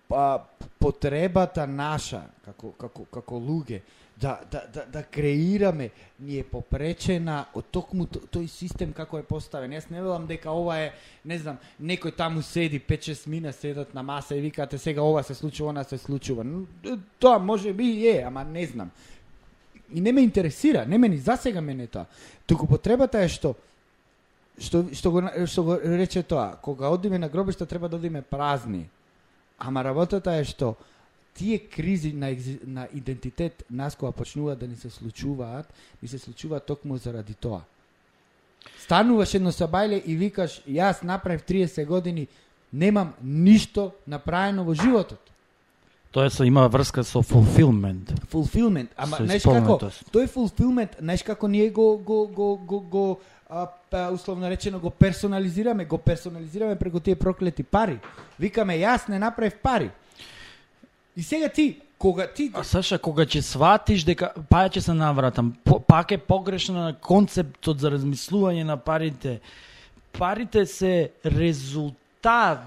па, 0.08 0.46
потребата 0.80 1.68
наша 1.68 2.28
како 2.46 2.72
како 2.78 3.06
како 3.06 3.40
луѓе 3.40 3.82
да, 4.20 4.40
да, 4.52 4.64
да, 4.74 4.86
да 4.86 5.04
креираме 5.04 5.90
ни 6.20 6.40
е 6.40 6.44
попречена 6.44 7.46
од 7.56 7.70
токму 7.72 8.04
тој 8.08 8.48
систем 8.52 8.92
како 8.94 9.20
е 9.20 9.24
поставен. 9.24 9.72
Јас 9.72 9.88
не 9.92 10.02
велам 10.04 10.26
дека 10.28 10.52
ова 10.52 10.76
е, 10.82 10.90
не 11.24 11.38
знам, 11.40 11.60
некој 11.80 12.18
таму 12.18 12.44
седи 12.44 12.82
5-6 12.84 13.30
мина 13.32 13.54
седат 13.54 13.94
на 13.96 14.04
маса 14.04 14.36
и 14.36 14.42
викате 14.44 14.78
сега 14.78 15.02
ова 15.02 15.24
се 15.24 15.34
случува, 15.34 15.70
она 15.70 15.84
се 15.84 15.98
случува. 15.98 16.44
Тоа 17.20 17.40
може 17.40 17.74
би 17.74 18.08
е, 18.08 18.24
ама 18.28 18.44
не 18.44 18.66
знам 18.66 18.92
и 19.94 20.02
не 20.02 20.12
ме 20.12 20.22
интересира, 20.22 20.86
не 20.86 20.98
мене 20.98 21.16
ни 21.16 21.22
засега 21.22 21.62
мене 21.62 21.88
тоа. 21.88 22.06
Туку 22.48 22.68
потребата 22.68 23.24
е 23.24 23.30
што 23.30 23.56
што 24.60 24.86
што 24.94 25.12
го 25.12 25.22
што 25.46 25.64
го 25.64 25.80
рече 25.80 26.24
тоа, 26.24 26.56
кога 26.62 26.90
одиме 26.90 27.18
на 27.18 27.30
гробишта 27.30 27.66
треба 27.66 27.90
да 27.90 27.96
одиме 27.98 28.22
празни. 28.22 28.90
Ама 29.58 29.84
работата 29.84 30.32
е 30.36 30.44
што 30.44 30.76
тие 31.34 31.60
кризи 31.60 32.14
на, 32.14 32.36
на 32.64 32.88
идентитет 32.94 33.64
нас 33.72 33.96
кога 33.96 34.12
почнуваат 34.12 34.60
да 34.60 34.68
ни 34.68 34.76
се 34.76 34.90
случуваат, 34.90 35.74
ни 36.02 36.08
се 36.08 36.20
случуваат 36.20 36.66
токму 36.66 36.98
заради 36.98 37.34
тоа. 37.34 37.62
Стануваш 38.80 39.34
едно 39.34 39.52
сабајле 39.52 40.02
и 40.04 40.16
викаш, 40.16 40.62
јас 40.68 41.04
направив 41.04 41.46
30 41.48 41.86
години, 41.86 42.28
немам 42.74 43.14
ништо 43.24 43.92
направено 44.08 44.64
во 44.64 44.74
животот. 44.76 45.20
Тоа 46.12 46.30
се 46.30 46.46
има 46.46 46.68
врска 46.68 47.04
со 47.04 47.22
fulfillment. 47.22 48.12
Fulfillment. 48.32 48.90
Ама 48.98 49.18
знаеш 49.22 49.44
како? 49.44 49.78
Тој 50.12 50.26
fulfillment, 50.34 50.98
знаеш 51.00 51.24
како 51.24 51.48
ние 51.48 51.70
го 51.70 51.98
го 51.98 52.26
го 52.28 52.56
го, 52.58 52.80
го 52.80 53.20
а, 53.50 53.68
па, 53.90 54.10
условно 54.14 54.50
речено 54.50 54.80
го 54.80 54.90
персонализираме, 54.90 55.86
го 55.86 55.98
персонализираме 55.98 56.76
преку 56.76 57.00
тие 57.00 57.16
проклети 57.16 57.64
пари. 57.64 58.00
Викаме 58.40 58.78
јас 58.78 59.10
не 59.10 59.20
направив 59.20 59.58
пари. 59.64 59.90
И 61.18 61.24
сега 61.24 61.50
ти 61.50 61.82
кога 61.98 62.28
ти 62.28 62.52
А 62.54 62.64
Саша, 62.64 63.00
кога 63.00 63.26
ќе 63.26 63.42
сватиш 63.42 64.06
дека 64.06 64.32
па 64.50 64.70
ќе 64.70 64.80
се 64.80 64.94
навратам, 64.94 65.56
пак 65.88 66.12
е 66.12 66.18
погрешна 66.18 66.86
на 66.86 66.94
концептот 66.94 67.80
за 67.80 67.90
размислување 67.92 68.64
на 68.64 68.78
парите. 68.78 69.40
Парите 70.14 70.66
се 70.66 71.12
резултат. 71.26 72.62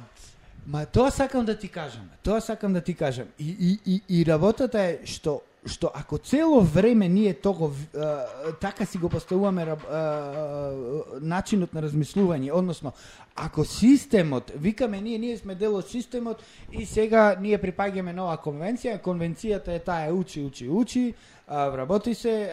Ма 0.66 0.86
тоа 0.86 1.10
сакам 1.10 1.44
да 1.46 1.58
ти 1.58 1.68
кажам. 1.68 2.10
Тоа 2.22 2.40
сакам 2.40 2.72
да 2.72 2.80
ти 2.80 2.94
кажам. 2.94 3.26
И, 3.38 3.56
и, 3.60 3.78
и, 3.86 4.20
и 4.20 4.26
работата 4.26 4.80
е 4.80 4.98
што 5.06 5.42
што 5.66 5.90
ако 5.94 6.18
цело 6.18 6.60
време 6.60 7.08
ние 7.08 7.34
того 7.34 7.70
а, 7.94 8.26
така 8.60 8.86
си 8.86 8.98
го 8.98 9.08
поставуваме 9.08 9.62
а, 9.62 9.76
а, 9.90 10.72
начинот 11.20 11.74
на 11.74 11.82
размислување, 11.82 12.50
односно 12.52 12.92
ако 13.36 13.64
системот, 13.64 14.52
викаме 14.56 15.00
ние 15.00 15.18
ние 15.18 15.36
сме 15.38 15.54
дел 15.54 15.76
од 15.76 15.88
системот 15.88 16.42
и 16.72 16.86
сега 16.86 17.36
ние 17.40 17.58
припаѓаме 17.62 18.12
нова 18.12 18.36
конвенција, 18.42 18.98
конвенцијата 19.00 19.76
е 19.76 19.84
таа 19.84 20.10
учи, 20.12 20.42
учи, 20.42 20.68
учи, 20.68 21.14
вработи 21.52 22.14
се, 22.14 22.48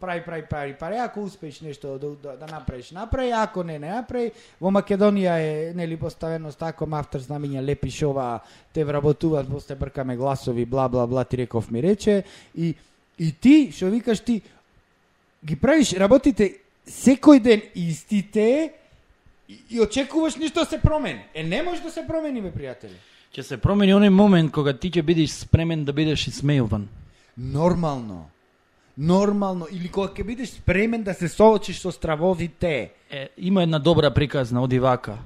прај, 0.00 0.20
прави, 0.24 0.44
прави, 0.48 0.74
прај, 0.76 1.04
ако 1.04 1.22
успееш 1.24 1.60
нешто 1.64 1.96
да, 1.98 2.10
да, 2.22 2.36
да 2.36 2.46
направиш, 2.46 2.90
направи, 2.90 3.30
ако 3.30 3.64
не, 3.64 3.78
не 3.78 3.88
направи. 3.88 4.32
Во 4.60 4.70
Македонија 4.70 5.36
е 5.40 5.72
нели 5.74 5.96
поставено 5.96 6.52
тако 6.52 6.86
мафтер 6.86 7.24
знамиња 7.24 7.64
лепиш 7.64 8.02
ова, 8.02 8.40
те 8.72 8.84
вработуваат, 8.84 9.48
после 9.48 9.74
бркаме 9.74 10.16
гласови, 10.16 10.66
бла 10.66 10.88
бла 10.88 11.06
бла, 11.06 11.24
ти 11.24 11.36
реков 11.36 11.70
ми 11.70 11.82
рече 11.82 12.24
и 12.54 12.74
и 13.18 13.32
ти 13.32 13.72
што 13.72 13.88
викаш 13.90 14.20
ти 14.20 14.42
ги 15.44 15.56
правиш 15.56 15.94
работите 15.96 16.60
секој 16.86 17.40
ден 17.40 17.62
истите 17.74 18.72
и, 19.48 19.58
и 19.70 19.80
очекуваш 19.80 20.36
ништо 20.36 20.64
се 20.64 20.80
промени. 20.80 21.24
Е 21.34 21.44
не 21.44 21.62
може 21.62 21.82
да 21.82 21.90
се 21.90 22.06
промени 22.06 22.42
бе 22.42 22.52
пријатели. 22.52 22.96
Ќе 23.32 23.42
се 23.42 23.56
промени 23.56 23.94
оној 23.94 24.12
момент 24.12 24.52
кога 24.52 24.72
ти 24.72 24.90
ќе 24.90 25.02
бидеш 25.02 25.40
спремен 25.46 25.84
да 25.84 25.92
бидеш 25.92 26.28
исмејуван. 26.28 26.86
Нормално. 27.38 28.30
Нормално 28.98 29.66
или 29.70 29.90
кога 29.92 30.08
ќе 30.08 30.24
бидеш 30.24 30.54
спремен 30.56 31.02
да 31.04 31.14
се 31.14 31.28
соочиш 31.28 31.82
со 31.84 31.92
стравовите. 31.92 32.92
Е, 33.10 33.28
има 33.36 33.62
една 33.62 33.78
добра 33.78 34.10
приказна, 34.10 34.62
оди 34.62 34.78
вака. 34.78 35.18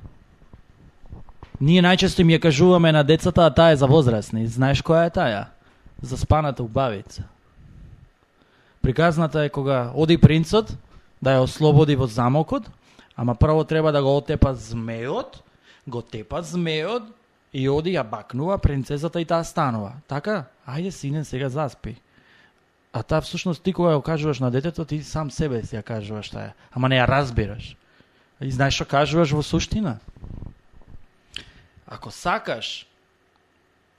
Ние 1.60 1.82
најчесто 1.82 2.24
им 2.24 2.32
ја 2.34 2.40
кажуваме 2.40 2.92
на 2.92 3.04
децата, 3.04 3.46
а 3.46 3.54
таа 3.54 3.70
е 3.70 3.76
за 3.76 3.86
возрастни. 3.86 4.46
Знаеш 4.46 4.82
која 4.82 5.06
е 5.06 5.10
таа? 5.10 5.44
За 6.02 6.18
спаната 6.18 6.62
убавица. 6.62 7.22
Приказната 8.82 9.44
е 9.44 9.48
кога 9.48 9.92
оди 9.94 10.18
принцот 10.18 10.74
да 11.22 11.36
ја 11.36 11.44
ослободи 11.44 11.94
во 11.96 12.08
замокот, 12.08 12.66
ама 13.16 13.34
прво 13.34 13.64
треба 13.64 13.92
да 13.92 14.02
го 14.02 14.16
отепа 14.16 14.54
змеот, 14.54 15.42
го 15.86 16.02
тепа 16.02 16.42
змеот 16.42 17.02
и 17.52 17.68
оди 17.68 17.92
ја 17.92 18.02
бакнува 18.02 18.58
принцезата 18.58 19.20
и 19.20 19.24
таа 19.24 19.44
станува. 19.44 19.92
Така? 20.08 20.44
Ајде 20.70 20.90
сине, 20.90 21.24
сега 21.24 21.48
заспи. 21.48 21.96
А 22.92 23.02
таа 23.02 23.20
всушност 23.20 23.62
ти 23.62 23.72
кога 23.72 23.94
ја 23.94 24.02
кажуваш 24.02 24.40
на 24.40 24.50
детето, 24.50 24.84
ти 24.84 25.02
сам 25.02 25.30
себе 25.30 25.62
си 25.62 25.76
ја 25.76 25.82
кажуваш 25.82 26.30
таа, 26.30 26.52
ама 26.70 26.88
не 26.88 26.98
ја 26.98 27.08
разбираш. 27.08 27.76
И 28.40 28.50
знаеш 28.50 28.74
што 28.74 28.86
кажуваш 28.86 29.32
во 29.34 29.42
суштина? 29.42 29.98
Ако 31.86 32.10
сакаш 32.10 32.86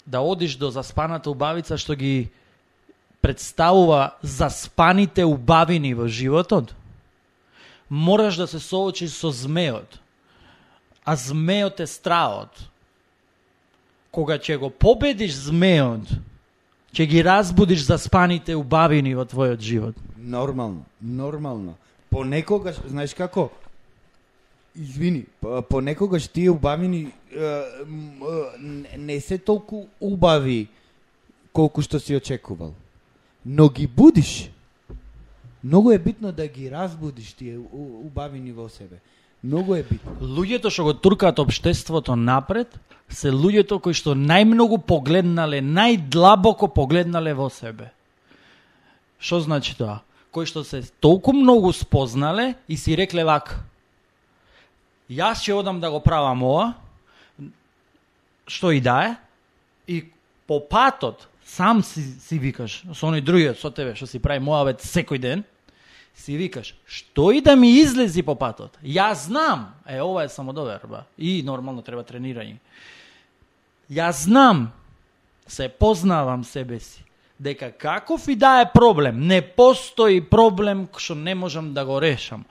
да 0.08 0.20
одиш 0.20 0.56
до 0.56 0.72
заспаната 0.72 1.32
убавица 1.32 1.78
што 1.78 1.96
ги 1.96 2.32
представува 3.22 4.18
заспаните 4.22 5.24
убавини 5.24 5.94
во 5.94 6.08
животот, 6.08 6.76
мораш 7.90 8.36
да 8.36 8.48
се 8.48 8.60
соочиш 8.60 9.12
со 9.12 9.32
змеот. 9.32 10.00
А 11.06 11.16
змеот 11.16 11.80
е 11.80 11.88
страот. 11.88 12.50
Кога 14.12 14.36
ќе 14.36 14.58
го 14.58 14.70
победиш 14.70 15.48
змеот, 15.48 16.08
ќе 16.94 17.06
ги 17.08 17.24
разбудиш 17.24 17.86
заспаните 17.86 18.56
убавини 18.56 19.16
во 19.16 19.26
твојот 19.26 19.60
живот. 19.60 19.96
Нормално, 20.18 20.86
нормално. 21.02 21.76
Понекогаш, 22.10 22.76
знаеш 22.88 23.14
како? 23.14 23.50
Извини, 24.76 25.26
понекогаш 25.70 26.28
тие 26.28 26.50
убавини 26.50 27.12
не- 28.98 29.20
се 29.20 29.38
толку 29.38 29.86
убави 30.02 30.68
колку 31.54 31.82
што 31.82 32.00
си 32.00 32.16
очекувал. 32.16 32.74
Но 33.46 33.70
ги 33.70 33.88
будиш. 33.88 34.52
Многу 35.64 35.92
е 35.92 36.00
битно 36.00 36.32
да 36.32 36.48
ги 36.48 36.72
разбудиш 36.72 37.34
тие 37.34 37.58
у- 37.58 38.02
убавини 38.06 38.52
во 38.52 38.70
себе. 38.70 39.00
Многу 39.44 39.76
е 39.76 39.84
битно. 39.84 40.14
Луѓето 40.22 40.70
што 40.70 40.86
го 40.86 40.94
туркаат 40.94 41.40
општеството 41.42 42.16
напред 42.16 42.78
се 43.10 43.32
луѓето 43.34 43.80
кои 43.82 43.98
што 43.98 44.14
најмногу 44.14 44.78
погледнале, 44.86 45.64
најдлабоко 45.66 46.70
погледнале 46.72 47.34
во 47.34 47.50
себе. 47.50 47.90
Што 49.20 49.42
значи 49.42 49.74
тоа? 49.78 50.02
Кои 50.32 50.46
што 50.46 50.64
се 50.64 50.84
толку 51.04 51.34
многу 51.34 51.74
спознале 51.74 52.54
и 52.70 52.78
си 52.78 52.96
рекле 52.96 53.26
вак: 53.28 53.58
Јас 55.10 55.42
ќе 55.44 55.58
одам 55.58 55.82
да 55.82 55.92
го 55.92 56.00
правам 56.00 56.44
ова, 56.46 56.68
што 58.48 58.72
и 58.72 58.80
да 58.80 59.02
е, 59.10 59.16
и 59.88 59.98
по 60.48 60.62
патот 60.62 61.28
сам 61.46 61.84
си, 61.84 62.04
си 62.22 62.38
викаш, 62.40 62.84
со 62.94 63.10
оној 63.10 63.26
другиот 63.26 63.60
со 63.60 63.74
тебе 63.74 63.98
што 63.98 64.08
си 64.08 64.22
прави 64.24 64.40
моавет 64.40 64.86
секој 64.86 65.20
ден, 65.20 65.44
си 66.16 66.38
викаш, 66.38 66.76
што 66.86 67.32
и 67.32 67.42
да 67.42 67.56
ми 67.56 67.72
излези 67.80 68.22
по 68.24 68.36
патот, 68.36 68.78
јас 68.84 69.28
знам, 69.28 69.74
е, 69.88 70.02
ова 70.02 70.24
е 70.24 70.30
само 70.30 70.54
доверба 70.54 71.06
и 71.18 71.42
нормално 71.44 71.82
треба 71.82 72.04
тренирање. 72.04 72.60
Јас 73.92 74.28
знам, 74.28 74.72
се 75.48 75.70
познавам 75.70 76.44
себе 76.44 76.80
си, 76.80 77.04
дека 77.40 77.72
каков 77.72 78.28
и 78.28 78.36
да 78.36 78.62
е 78.62 78.72
проблем, 78.74 79.28
не 79.28 79.42
постои 79.42 80.22
проблем 80.22 80.88
што 80.98 81.16
не 81.16 81.36
можам 81.36 81.74
да 81.74 81.86
го 81.86 82.02
решам. 82.02 82.46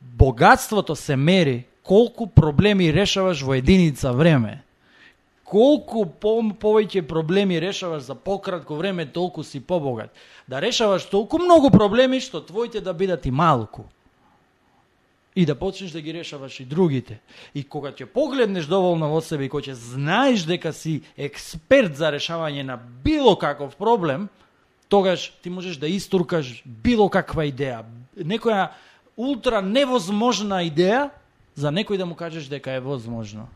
Богатството 0.00 0.96
се 0.96 1.16
мери 1.16 1.64
колку 1.82 2.26
проблеми 2.26 2.92
решаваш 2.92 3.42
во 3.42 3.54
единица 3.54 4.12
време. 4.12 4.62
Колку 5.54 6.02
по, 6.18 6.40
повеќе 6.42 7.04
проблеми 7.06 7.60
решаваш 7.62 8.08
за 8.08 8.16
пократко 8.18 8.74
време, 8.74 9.06
толку 9.06 9.44
си 9.46 9.60
побогат. 9.60 10.10
Да 10.50 10.58
решаваш 10.58 11.06
толку 11.06 11.38
многу 11.38 11.70
проблеми 11.70 12.18
што 12.18 12.40
твоите 12.42 12.80
да 12.82 12.90
бидат 12.94 13.26
и 13.26 13.30
малку. 13.30 13.84
И 15.34 15.46
да 15.46 15.54
почнеш 15.54 15.94
да 15.94 16.00
ги 16.00 16.14
решаваш 16.14 16.58
и 16.60 16.64
другите. 16.64 17.20
И 17.54 17.62
кога 17.62 17.94
ќе 17.94 18.10
погледнеш 18.10 18.66
доволно 18.66 19.12
во 19.14 19.22
себе 19.22 19.46
и 19.46 19.48
кога 19.48 19.62
ќе 19.62 19.78
знаеш 19.78 20.42
дека 20.42 20.74
си 20.74 21.02
експерт 21.14 21.94
за 21.94 22.10
решавање 22.10 22.66
на 22.66 22.74
било 22.76 23.38
каков 23.38 23.78
проблем, 23.78 24.28
тогаш 24.88 25.30
ти 25.42 25.50
можеш 25.50 25.78
да 25.78 25.86
истуркаш 25.86 26.62
било 26.66 27.06
каква 27.06 27.46
идеја. 27.46 27.86
Некоја 28.18 28.74
ултра 29.16 29.62
невозможна 29.62 30.66
идеја, 30.66 31.10
за 31.54 31.70
некој 31.70 31.98
да 31.98 32.06
му 32.06 32.18
кажеш 32.18 32.50
дека 32.50 32.74
е 32.74 32.82
возможно. 32.82 33.46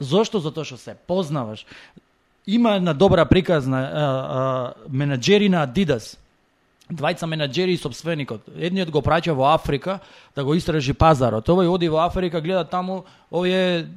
Зошто? 0.00 0.40
Затоа 0.40 0.64
што 0.64 0.76
се 0.76 0.96
познаваш. 1.06 1.66
Има 2.46 2.76
една 2.76 2.92
добра 2.92 3.24
приказна, 3.24 3.80
а, 3.80 4.04
а, 4.04 4.88
менаџери 4.88 5.48
на 5.48 5.64
Adidas. 5.66 6.16
Двајца 6.92 7.24
менаџери 7.24 7.72
и 7.72 7.80
собственикот. 7.80 8.50
Едниот 8.60 8.90
го 8.92 9.00
праќа 9.00 9.32
во 9.32 9.54
Африка 9.54 10.00
да 10.36 10.44
го 10.44 10.54
истражи 10.54 10.92
пазарот. 10.92 11.48
Овој 11.48 11.70
оди 11.72 11.88
во 11.88 12.04
Африка, 12.04 12.42
гледа 12.44 12.64
таму, 12.68 13.04
овие 13.30 13.88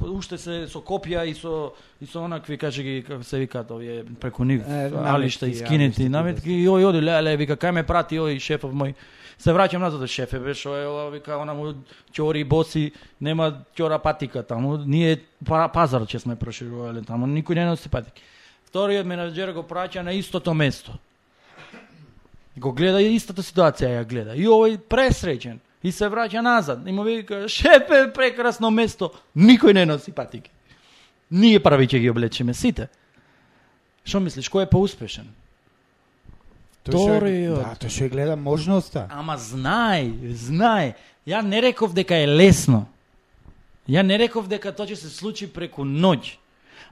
уште 0.00 0.38
се 0.38 0.66
со 0.68 0.80
копија 0.84 1.24
и 1.26 1.34
со 1.34 1.72
и 2.00 2.06
со 2.06 2.20
онакви 2.20 2.58
кажи 2.58 2.82
ги 2.82 3.02
како 3.06 3.24
се 3.24 3.38
викаат 3.40 3.70
овие 3.70 4.04
преку 4.20 4.44
нив 4.44 4.62
алишта 4.66 5.48
искинети 5.48 6.02
алишти, 6.04 6.08
наметки 6.08 6.52
и 6.52 6.66
ој 6.68 6.84
оди 6.90 7.00
леле 7.00 7.36
вика 7.36 7.56
кај 7.56 7.72
ме 7.72 7.82
прати 7.82 8.20
ој 8.20 8.38
шефов 8.38 8.72
мој 8.72 8.94
се 9.40 9.54
враќам 9.56 9.80
назад 9.80 10.04
шефе 10.08 10.38
беше 10.38 10.68
е 10.68 10.86
ова 10.86 11.08
вика 11.10 11.38
она 11.40 11.54
му 11.54 11.72
ќори 12.12 12.44
боси 12.44 12.92
нема 13.20 13.64
ќора 13.76 13.98
патика 14.02 14.42
таму 14.42 14.76
ние 14.76 15.22
па-, 15.46 15.68
пазар 15.68 16.06
че 16.06 16.18
сме 16.18 16.36
проширувале 16.36 17.02
таму 17.02 17.26
никој 17.26 17.54
не 17.54 17.64
носи 17.64 17.88
патики 17.88 18.22
вториот 18.68 19.06
менаџер 19.06 19.52
го 19.52 19.64
праќа 19.66 20.04
на 20.06 20.12
истото 20.12 20.54
место. 20.54 20.92
Го 22.56 22.72
гледа 22.72 23.00
и 23.02 23.14
истата 23.16 23.42
ситуација 23.42 23.88
ја 23.96 24.04
гледа. 24.06 24.34
И 24.36 24.46
овој 24.46 24.76
пресреќен 24.78 25.58
и 25.82 25.92
се 25.92 26.06
враќа 26.06 26.42
назад. 26.42 26.86
И 26.86 26.92
му 26.92 27.02
вика 27.02 27.48
шефе 27.48 28.10
прекрасно 28.14 28.70
место 28.70 29.10
никој 29.34 29.74
не 29.74 29.86
носи 29.86 30.12
патики 30.12 30.50
ние 31.30 31.62
прави 31.62 31.86
ќе 31.86 32.00
ги 32.00 32.10
облечеме 32.10 32.54
сите 32.54 32.88
Што 34.04 34.20
мислиш, 34.24 34.48
кој 34.48 34.64
е 34.64 34.70
поуспешен? 34.70 35.26
Вториот. 36.84 37.60
Да, 37.60 37.76
тој 37.76 37.92
што 37.92 38.08
гледа 38.08 38.36
можноста. 38.40 39.06
Ама 39.12 39.36
знај, 39.36 40.32
знај. 40.32 40.94
Ја 41.28 41.42
не 41.44 41.60
реков 41.60 41.92
дека 41.94 42.16
е 42.16 42.26
лесно. 42.26 42.86
Ја 43.88 44.02
не 44.06 44.16
реков 44.16 44.48
дека 44.48 44.72
тоа 44.72 44.88
ќе 44.88 44.96
се 44.96 45.10
случи 45.12 45.46
преку 45.46 45.84
ноќ. 45.84 46.36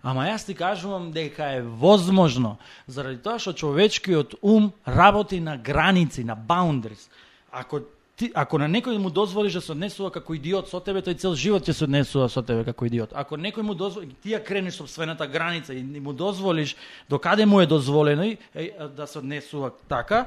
Ама 0.02 0.28
јас 0.28 0.46
ти 0.46 0.54
кажувам 0.54 1.10
дека 1.12 1.58
е 1.58 1.62
возможно, 1.62 2.58
заради 2.86 3.18
тоа 3.22 3.40
што 3.42 3.52
човечкиот 3.52 4.38
ум 4.42 4.70
работи 4.86 5.40
на 5.40 5.56
граници, 5.56 6.24
на 6.24 6.36
boundaries. 6.36 7.08
Ако 7.50 7.80
ти, 8.18 8.32
ако 8.34 8.58
на 8.58 8.66
некој 8.66 8.98
му 8.98 9.10
дозволиш 9.10 9.52
да 9.52 9.60
се 9.60 9.72
однесува 9.72 10.10
како 10.10 10.34
идиот 10.34 10.66
со 10.68 10.80
тебе, 10.82 11.00
тој 11.06 11.14
цел 11.22 11.36
живот 11.38 11.62
ќе 11.62 11.72
се 11.72 11.84
однесува 11.86 12.26
со 12.28 12.42
тебе 12.42 12.64
како 12.66 12.86
идиот. 12.86 13.14
Ако 13.14 13.38
некој 13.38 13.62
му 13.62 13.74
дозволи, 13.78 14.10
ти 14.22 14.34
ја 14.34 14.42
кренеш 14.42 14.74
собствената 14.74 15.26
граница 15.26 15.74
и 15.74 15.82
му 15.82 16.12
дозволиш 16.12 16.74
докаде 17.08 17.46
му 17.46 17.60
е 17.60 17.66
дозволено 17.66 18.24
и, 18.24 18.38
е, 18.54 18.72
да 18.96 19.06
се 19.06 19.18
однесува 19.18 19.70
така, 19.88 20.26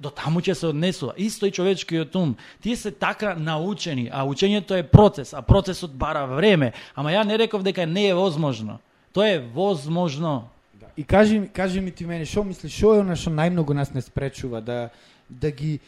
до 0.00 0.10
таму 0.10 0.40
ќе 0.40 0.54
се 0.54 0.66
однесува. 0.66 1.12
Исто 1.16 1.46
и 1.46 1.50
човечкиот 1.50 2.14
ум. 2.14 2.36
Тие 2.62 2.76
се 2.76 2.90
така 2.90 3.34
научени, 3.34 4.08
а 4.12 4.24
учењето 4.24 4.78
е 4.78 4.82
процес, 4.82 5.34
а 5.34 5.42
процесот 5.42 5.92
бара 5.92 6.24
време. 6.26 6.72
Ама 6.94 7.10
ја 7.10 7.26
не 7.26 7.38
реков 7.38 7.62
дека 7.62 7.86
не 7.86 8.08
е 8.08 8.14
возможно. 8.14 8.78
Тоа 9.12 9.28
е 9.28 9.38
возможно. 9.38 10.48
Да. 10.74 10.86
И 10.96 11.04
кажи, 11.04 11.38
ми- 11.38 11.48
кажи 11.48 11.80
ми 11.80 11.90
ти 11.90 12.06
мене, 12.06 12.24
што 12.24 12.44
мислиш, 12.44 12.72
што 12.72 12.94
е 12.94 13.00
она 13.04 13.16
што 13.16 13.30
најмногу 13.30 13.74
нас 13.74 13.92
не 13.94 14.00
спречува 14.00 14.60
да 14.60 14.88
да 15.30 15.50
ги 15.50 15.74
е, 15.74 15.80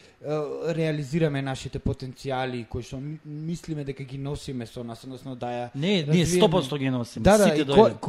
реализираме 0.75 1.43
нашите 1.43 1.79
потенцијали 1.79 2.69
кои 2.69 2.83
што 2.83 3.01
ми- 3.01 3.19
мислиме 3.25 3.85
дека 3.85 4.05
ги 4.05 4.19
носиме 4.19 4.67
со 4.67 4.85
нас, 4.85 5.05
односно 5.05 5.37
да 5.37 5.47
ја 5.47 5.71
Не, 5.75 6.03
ние 6.03 6.07
развиеме. 6.07 6.49
100% 6.49 6.79
ги 6.79 6.91
носиме. 6.91 7.23
Да, 7.25 7.39
да, 7.39 7.45
Сите 7.45 7.65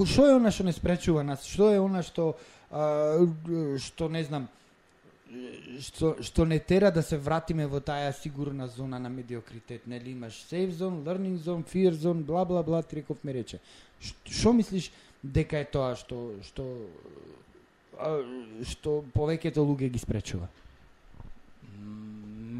што 0.05 0.25
е 0.27 0.35
она 0.35 0.51
што 0.51 0.63
не 0.63 0.73
спречува 0.73 1.23
нас? 1.23 1.45
Што 1.45 1.71
е 1.73 1.79
она 1.79 2.03
што 2.03 2.35
а, 2.71 3.27
што 3.79 4.09
не 4.09 4.23
знам 4.23 4.47
што 5.79 6.15
што 6.21 6.45
не 6.45 6.59
тера 6.59 6.91
да 6.91 7.01
се 7.01 7.17
вратиме 7.17 7.65
во 7.67 7.79
таа 7.79 8.11
сигурна 8.11 8.67
зона 8.67 8.99
на 8.99 9.09
медиокритет, 9.09 9.87
нели 9.87 10.11
имаш 10.11 10.33
safe 10.51 10.71
zone, 10.71 11.03
learning 11.03 11.37
zone, 11.37 11.63
fear 11.63 11.91
zone, 11.93 12.23
бла 12.23 12.45
бла 12.45 12.63
бла, 12.63 12.83
ти 12.83 12.95
реков 12.95 13.23
ме 13.23 13.33
рече. 13.33 13.59
Што 14.25 14.53
мислиш 14.53 14.91
дека 15.23 15.57
е 15.57 15.65
тоа 15.65 15.95
што 15.95 16.35
што 16.43 16.65
што 18.65 19.03
повеќето 19.13 19.61
луѓе 19.63 19.89
ги 19.89 19.99
спречува? 19.99 20.49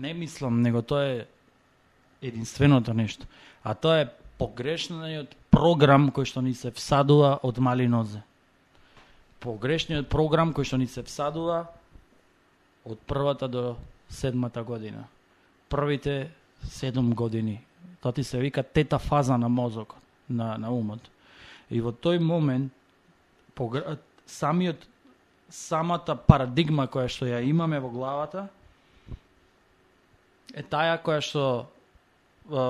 Не 0.02 0.14
мислам, 0.14 0.62
него 0.62 0.82
тоа 0.82 1.06
е 1.06 1.26
единственото 2.22 2.94
нешто. 2.94 3.26
А 3.64 3.76
тоа 3.78 4.02
е 4.02 4.10
погрешниот 4.42 5.36
програм 5.54 6.10
кој 6.10 6.26
што 6.26 6.42
ни 6.42 6.58
се 6.58 6.74
всадува 6.74 7.38
од 7.46 7.60
мали 7.62 7.86
нозе. 7.86 8.24
Погрешниот 9.46 10.10
програм 10.10 10.56
кој 10.58 10.66
што 10.66 10.80
ни 10.82 10.88
се 10.90 11.06
всадува 11.06 11.68
од 12.82 12.98
првата 13.06 13.46
до 13.46 13.78
седмата 14.10 14.64
година. 14.66 15.06
Првите 15.70 16.32
седум 16.66 17.14
години. 17.14 17.62
Тоа 18.02 18.12
ти 18.12 18.24
се 18.24 18.42
вика 18.42 18.64
тета 18.64 18.98
фаза 18.98 19.38
на 19.38 19.50
мозокот, 19.50 20.02
на, 20.30 20.58
на 20.58 20.74
умот. 20.74 21.06
И 21.70 21.78
во 21.78 21.94
тој 21.94 22.18
момент 22.18 22.74
погр... 23.54 24.02
самиот 24.26 24.82
самата 25.50 26.16
парадигма 26.16 26.88
која 26.90 27.06
што 27.06 27.30
ја 27.30 27.44
имаме 27.46 27.78
во 27.78 27.94
главата 27.94 28.48
е 30.54 30.64
таја 30.64 30.98
која 31.04 31.22
што 31.24 31.44
е, 32.52 32.64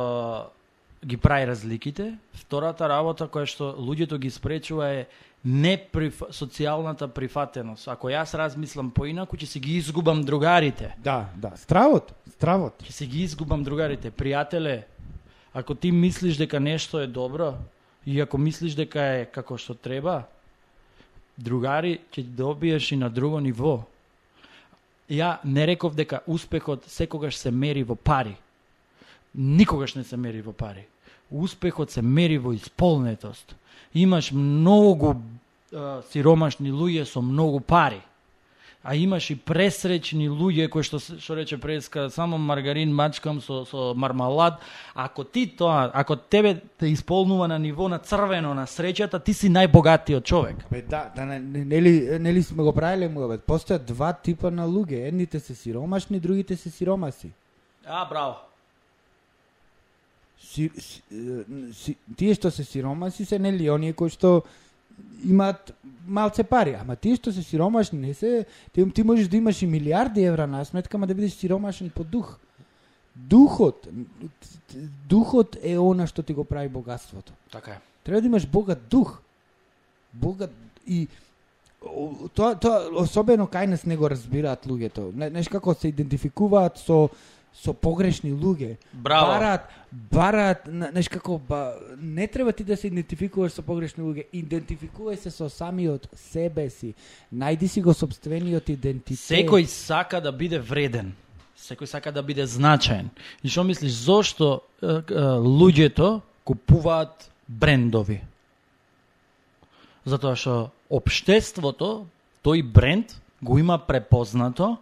ги 1.05 1.17
прави 1.17 1.47
разликите. 1.49 2.13
Втората 2.33 2.89
работа 2.89 3.27
која 3.27 3.49
што 3.49 3.73
луѓето 3.77 4.19
ги 4.21 4.29
спречува 4.29 4.89
е 4.89 5.05
не 5.43 5.77
приф... 5.77 6.21
социјалната 6.29 7.07
прифатеност. 7.07 7.87
Ако 7.87 8.11
јас 8.13 8.33
размислам 8.37 8.91
поинаку, 8.91 9.37
ќе 9.37 9.45
си 9.45 9.59
ги 9.59 9.77
изгубам 9.81 10.21
другарите. 10.23 10.93
Да, 11.01 11.29
да, 11.35 11.55
стравот, 11.57 12.13
стравот. 12.35 12.83
Ќе 12.85 12.91
си 12.91 13.07
ги 13.07 13.23
изгубам 13.25 13.63
другарите. 13.63 14.11
Пријателе, 14.11 14.83
ако 15.53 15.75
ти 15.75 15.91
мислиш 15.91 16.37
дека 16.37 16.59
нешто 16.59 17.01
е 17.01 17.07
добро 17.07 17.55
и 18.05 18.21
ако 18.21 18.37
мислиш 18.37 18.77
дека 18.77 19.01
е 19.01 19.25
како 19.25 19.57
што 19.57 19.73
треба, 19.73 20.27
другари 21.37 21.99
ќе 22.13 22.21
добиеш 22.23 22.91
и 22.91 22.97
на 23.01 23.09
друго 23.09 23.39
ниво. 23.39 23.81
Ја 25.11 25.37
не 25.43 25.65
реков 25.67 25.95
дека 25.95 26.21
успехот 26.27 26.85
секогаш 26.87 27.35
се 27.35 27.51
мери 27.51 27.83
во 27.83 27.95
пари. 27.95 28.37
Никогаш 29.35 29.95
не 29.95 30.03
се 30.03 30.17
мери 30.17 30.41
во 30.41 30.53
пари. 30.53 30.85
Успехот 31.31 31.91
се 31.91 32.01
мери 32.01 32.37
во 32.37 32.53
исполнетост. 32.55 33.55
Имаш 33.93 34.31
многу 34.31 35.15
а, 35.73 36.01
сиромашни 36.11 36.71
луѓе 36.71 37.05
со 37.05 37.21
многу 37.21 37.59
пари. 37.59 37.99
А 38.83 38.95
имаш 38.95 39.29
и 39.29 39.35
пресречни 39.35 40.25
луѓе 40.29 40.65
кои 40.73 40.81
што 40.81 40.97
што 40.97 41.35
рече 41.37 41.59
преска 41.61 42.09
само 42.09 42.37
маргарин 42.41 42.89
мачкам 42.89 43.37
со 43.41 43.61
со 43.65 43.93
мармалад. 43.93 44.57
Ако 44.95 45.23
ти 45.23 45.45
тоа, 45.57 45.91
ако 45.93 46.15
тебе 46.15 46.61
те 46.79 46.87
исполнува 46.87 47.47
на 47.47 47.59
ниво 47.59 47.89
на 47.89 47.99
црвено 47.99 48.53
на 48.53 48.65
среќата, 48.65 49.23
ти 49.23 49.33
си 49.33 49.49
најбогатиот 49.53 50.23
човек. 50.23 50.65
Бе, 50.71 50.81
да, 50.81 51.11
да, 51.15 51.25
не- 51.25 51.39
не- 51.39 51.65
нели, 51.65 52.19
нели 52.19 52.43
сме 52.43 52.63
го 52.63 52.73
правиле 52.73 53.07
муабет. 53.07 53.45
Постојат 53.45 53.85
два 53.85 54.13
типа 54.13 54.49
на 54.51 54.65
луѓе. 54.65 55.07
Едните 55.07 55.39
се 55.39 55.55
сиромашни, 55.55 56.19
другите 56.19 56.55
се 56.57 56.69
сиромаси. 56.69 57.29
А, 57.85 58.09
браво. 58.09 58.35
Си, 60.41 60.71
си, 60.77 61.01
си, 61.73 61.95
тие 62.17 62.33
што 62.33 62.51
се 62.51 62.63
сиромаси 62.63 63.25
се 63.25 63.39
нели 63.39 63.69
оние 63.69 63.93
кои 63.93 64.09
што 64.09 64.41
имаат 65.25 65.73
малце 66.07 66.43
пари, 66.43 66.75
ама 66.79 66.95
тие 66.95 67.15
што 67.15 67.31
се 67.31 67.43
сиромашни 67.43 67.99
не 67.99 68.13
се 68.13 68.45
ти, 68.73 68.85
ти 68.91 69.03
можеш 69.03 69.27
да 69.27 69.37
имаш 69.37 69.61
и 69.61 69.67
милиарди 69.67 70.23
евра 70.23 70.47
на 70.47 70.65
сметка, 70.65 70.97
ама 70.97 71.07
да 71.07 71.15
бидеш 71.15 71.33
сиромашен 71.33 71.89
по 71.89 72.03
дух. 72.03 72.39
Духот, 73.15 73.87
духот 75.09 75.57
е 75.63 75.77
она 75.77 76.07
што 76.07 76.23
ти 76.23 76.33
го 76.33 76.43
прави 76.43 76.69
богатството. 76.69 77.33
Така 77.51 77.71
е. 77.71 77.81
Треба 78.03 78.21
да 78.21 78.27
имаш 78.27 78.47
богат 78.47 78.87
дух. 78.89 79.21
Богат 80.13 80.51
и 80.87 81.07
тоа 82.33 82.55
тоа 82.55 82.87
особено 83.01 83.47
кај 83.47 83.65
нас 83.65 83.85
не 83.85 83.97
го 83.97 84.09
разбираат 84.09 84.65
луѓето. 84.65 85.11
Не, 85.15 85.29
знаеш 85.29 85.49
како 85.49 85.73
се 85.73 85.89
идентификуваат 85.89 86.77
со 86.77 87.09
со 87.53 87.73
погрешни 87.73 88.31
луѓе. 88.31 88.77
Браво. 88.93 89.27
Бараат, 89.91 90.67
на- 90.67 90.89
знаеш 90.91 91.09
како 91.09 91.37
ба, 91.37 91.75
не 91.99 92.27
треба 92.27 92.53
ти 92.53 92.63
да 92.63 92.77
се 92.77 92.87
идентификуваш 92.87 93.51
со 93.51 93.61
погрешни 93.61 94.03
луѓе, 94.03 94.25
идентификувај 94.33 95.15
се 95.15 95.31
со 95.31 95.49
самиот 95.49 96.07
себе 96.15 96.69
си. 96.69 96.93
Најди 97.33 97.67
си 97.67 97.81
го 97.81 97.93
собствениот 97.93 98.69
идентитет. 98.69 99.19
Секој 99.19 99.65
сака 99.65 100.21
да 100.21 100.31
биде 100.31 100.59
вреден. 100.59 101.13
Секој 101.57 101.85
сака 101.85 102.11
да 102.11 102.23
биде 102.23 102.45
значаен. 102.45 103.09
И 103.43 103.49
што 103.49 103.63
мислиш, 103.63 103.91
зошто 103.91 104.61
е, 104.81 104.87
е, 104.87 105.01
луѓето 105.37 106.21
купуваат 106.43 107.29
брендови? 107.47 108.21
Затоа 110.05 110.35
што 110.35 110.71
општеството 110.89 112.07
тој 112.43 112.63
бренд 112.63 113.13
го 113.43 113.59
има 113.59 113.77
препознато 113.77 114.77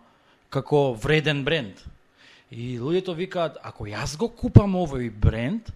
како 0.50 0.94
вреден 0.94 1.44
бренд. 1.44 1.76
И 2.52 2.80
луѓето 2.80 3.14
викаат, 3.16 3.58
ако 3.64 3.86
јас 3.86 4.18
го 4.18 4.28
купам 4.30 4.74
овој 4.76 5.12
бренд, 5.12 5.70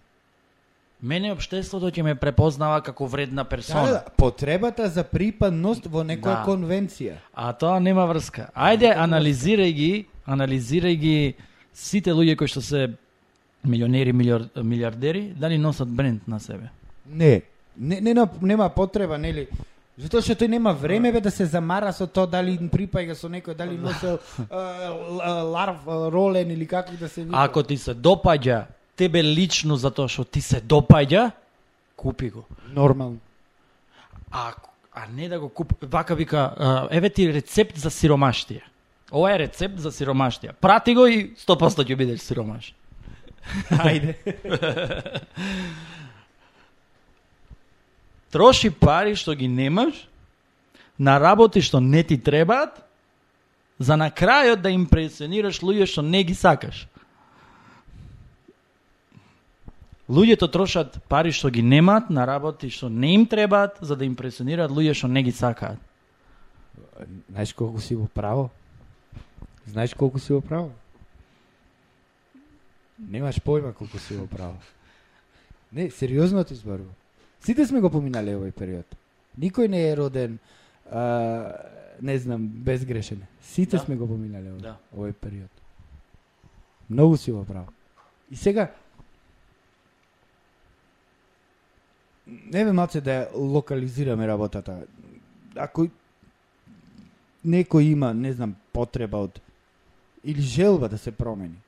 мене 1.01 1.31
општеството 1.31 1.91
ќе 1.91 2.03
ме 2.03 2.15
препознава 2.15 2.81
како 2.81 3.05
вредна 3.05 3.43
Да, 3.43 3.49
персона. 3.49 3.87
да, 3.91 4.03
потребата 4.17 4.89
за 4.89 5.03
припадност 5.03 5.85
во 5.85 6.03
некоја 6.03 6.41
Да. 6.41 6.43
конвенција. 6.47 7.15
А 7.33 7.53
тоа 7.53 7.79
нема 7.79 8.05
врска. 8.05 8.49
Ајде, 8.55 8.89
анализирај 8.95 9.73
ги, 9.73 10.05
анализирај 10.27 10.95
ги 10.97 11.33
сите 11.73 12.11
луѓе 12.11 12.35
кои 12.37 12.47
што 12.47 12.61
се 12.61 12.93
милионери, 13.63 14.13
милиар, 14.13 14.49
милиардери, 14.55 15.33
дали 15.37 15.57
носат 15.57 15.87
бренд 15.87 16.27
на 16.27 16.39
себе. 16.39 16.69
Не, 17.05 17.41
не, 17.77 18.01
не 18.01 18.15
нема 18.41 18.69
потреба, 18.69 19.17
нели? 19.17 19.47
Затоа 19.97 20.21
што 20.25 20.33
тој 20.33 20.49
нема 20.49 20.71
време 20.73 21.11
бе 21.13 21.19
да 21.21 21.29
се 21.31 21.45
замара 21.45 21.91
со 21.93 22.07
тоа 22.09 22.25
дали 22.25 22.57
припаѓа 22.57 23.13
со 23.13 23.29
некој, 23.29 23.53
дали 23.55 23.77
носел 23.77 24.17
а, 24.49 24.89
л- 24.89 25.51
ларв 25.53 25.85
ролен 26.09 26.49
или 26.51 26.65
како 26.65 26.95
да 26.97 27.09
се 27.09 27.23
вика. 27.23 27.37
Ако 27.43 27.63
ти 27.63 27.77
се 27.77 27.93
допаѓа 27.93 28.63
тебе 28.97 29.21
лично 29.23 29.75
затоа 29.77 30.09
што 30.09 30.25
ти 30.25 30.41
се 30.41 30.61
допаѓа, 30.61 31.31
купи 31.95 32.29
го. 32.29 32.45
нормално. 32.73 33.17
А, 34.31 34.53
а 34.93 35.05
не 35.13 35.29
да 35.29 35.39
го 35.39 35.49
куп... 35.49 35.73
Вака 35.81 36.15
вика, 36.15 36.87
еве 36.91 37.09
ти 37.09 37.29
рецепт 37.33 37.77
за 37.77 37.89
сиромаштија. 37.89 38.61
Ова 39.13 39.29
е 39.35 39.39
рецепт 39.45 39.77
за 39.77 39.91
сиромаштија. 39.91 40.53
Прати 40.57 40.95
го 40.97 41.05
и 41.05 41.35
100% 41.37 41.85
ќе 41.85 41.95
бидеш 41.95 42.21
сиромаш. 42.21 42.73
Ајде. 43.69 44.15
Троши 48.34 48.72
пари 48.73 49.14
што 49.14 49.35
ги 49.38 49.45
немаш 49.45 50.07
на 50.97 51.19
работи 51.22 51.61
што 51.61 51.77
не 51.77 52.01
ти 52.01 52.18
требаат, 52.18 52.80
за 53.77 53.93
на 53.93 54.10
крајот 54.10 54.64
да 54.65 54.72
импресионираш 54.73 55.61
луѓе 55.61 55.85
што 55.85 56.01
не 56.01 56.23
ги 56.26 56.34
сакаш. 56.34 56.88
Луѓето 60.10 60.49
трошат 60.49 60.97
пари 61.07 61.30
што 61.30 61.51
ги 61.53 61.61
немаат 61.61 62.10
на 62.10 62.26
работи 62.26 62.72
што 62.73 62.89
не 62.89 63.14
им 63.14 63.27
требаат, 63.30 63.77
за 63.81 63.95
да 63.95 64.05
импресионираат 64.10 64.73
луѓе 64.73 64.97
што 64.97 65.07
не 65.14 65.22
ги 65.22 65.31
сакаат. 65.31 65.77
Знаеш 67.30 67.53
колку 67.53 67.85
си 67.85 67.93
во 67.95 68.10
право? 68.10 68.49
Знаеш 69.69 69.93
колку 69.93 70.18
си 70.18 70.34
во 70.34 70.41
право? 70.41 70.73
Немаш 72.97 73.38
појма 73.45 73.77
колку 73.77 74.01
си 74.01 74.18
во 74.18 74.26
право. 74.26 74.57
Не, 75.72 75.91
сериозно 75.91 76.43
ти 76.43 76.55
зборувам. 76.55 76.97
Сите 77.43 77.65
сме 77.65 77.81
го 77.81 77.89
поминале 77.89 78.35
овој 78.35 78.51
период. 78.51 78.85
Никој 79.39 79.67
не 79.67 79.89
е 79.89 79.97
роден 79.97 80.39
а, 80.91 81.55
не 82.01 82.17
знам, 82.17 82.47
безгрешен. 82.47 83.21
Сите 83.41 83.77
Да. 83.77 83.83
сме 83.83 83.95
го 83.95 84.07
поминале 84.07 84.49
овој, 84.49 84.61
Да. 84.61 84.77
овој 84.95 85.13
период. 85.13 85.49
Многу 86.89 87.17
си 87.17 87.31
во 87.31 87.43
право. 87.43 87.67
И 88.31 88.35
сега 88.35 88.71
не 92.27 92.65
ве 92.65 92.71
малце 92.71 93.01
да 93.01 93.29
локализираме 93.35 94.27
работата. 94.27 94.85
Ако 95.55 95.87
некој 97.45 97.81
има, 97.81 98.13
не 98.13 98.33
знам, 98.33 98.55
потреба 98.73 99.17
од 99.17 99.41
или 100.23 100.41
желба 100.41 100.89
да 100.89 100.97
се 100.97 101.11
промени, 101.11 101.59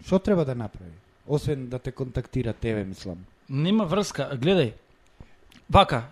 што 0.00 0.18
треба 0.18 0.44
да 0.44 0.54
направи? 0.54 0.96
Освен 1.26 1.68
да 1.68 1.78
те 1.78 1.92
контактира 1.92 2.52
тебе, 2.52 2.84
мислам. 2.84 3.18
Нема 3.50 3.84
врска, 3.84 4.30
гледај. 4.32 4.72
Вака, 5.70 6.02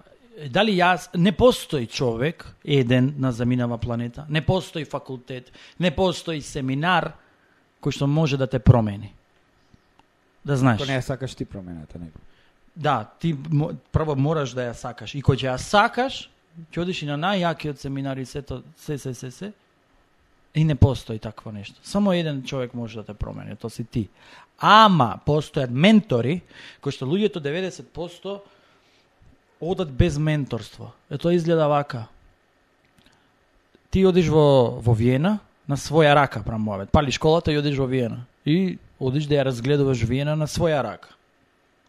дали 0.53 0.75
јас 0.77 1.09
не 1.15 1.33
постои 1.33 1.87
човек 1.87 2.47
еден 2.65 3.15
на 3.19 3.33
заминава 3.33 3.79
планета, 3.79 4.27
не 4.29 4.41
постои 4.41 4.85
факултет, 4.85 5.53
не 5.81 5.91
постои 5.91 6.43
семинар 6.43 7.13
кој 7.81 7.95
што 7.95 8.07
може 8.07 8.37
да 8.37 8.47
те 8.47 8.59
промени. 8.59 9.13
Да 10.45 10.57
знаеш. 10.57 10.81
Ако 10.81 10.91
не 10.91 10.99
ја 10.99 11.05
сакаш 11.05 11.35
ти 11.35 11.45
промената, 11.45 11.99
не. 11.99 12.11
Да, 12.77 13.11
ти 13.21 13.35
прво 13.93 14.17
мораш 14.17 14.55
да 14.55 14.69
ја 14.69 14.75
сакаш. 14.75 15.15
И 15.15 15.23
кој 15.23 15.39
ќе 15.41 15.47
ја 15.53 15.59
сакаш, 15.59 16.27
ќе 16.73 16.83
одиш 16.83 17.03
и 17.03 17.09
на 17.09 17.17
најјакиот 17.21 17.81
семинар 17.81 18.17
и 18.17 18.27
сето, 18.27 18.63
се, 18.77 18.99
се, 18.99 19.15
се, 19.15 19.31
се. 19.31 19.53
И 20.55 20.65
не 20.65 20.75
постои 20.75 21.19
такво 21.19 21.53
нешто. 21.53 21.81
Само 21.83 22.13
еден 22.13 22.43
човек 22.43 22.75
може 22.75 22.97
да 22.97 23.05
те 23.05 23.15
промени, 23.15 23.57
тоа 23.57 23.71
си 23.71 23.85
ти. 23.85 24.09
Ама, 24.59 25.21
постојат 25.27 25.71
ментори, 25.71 26.41
кои 26.81 26.93
што 26.93 27.07
луѓето 27.07 27.43
90% 27.45 28.41
одат 29.61 29.93
без 29.93 30.19
менторство. 30.19 30.93
Е 31.11 31.19
тоа 31.19 31.35
изгледа 31.35 31.69
вака. 31.69 32.07
Ти 33.91 34.07
одиш 34.07 34.29
во, 34.29 34.79
во 34.81 34.95
Виена, 34.95 35.39
на 35.69 35.77
своја 35.77 36.15
рака, 36.15 36.43
прамовет. 36.43 36.91
Пали 36.91 37.11
школата 37.11 37.53
и 37.53 37.59
одиш 37.59 37.79
во 37.79 37.87
Виена. 37.87 38.27
И 38.45 38.79
одиш 39.01 39.27
да 39.27 39.41
ја 39.41 39.49
разгледуваш 39.51 40.03
Виена 40.05 40.37
на 40.37 40.47
своја 40.47 40.83
рака 40.83 41.17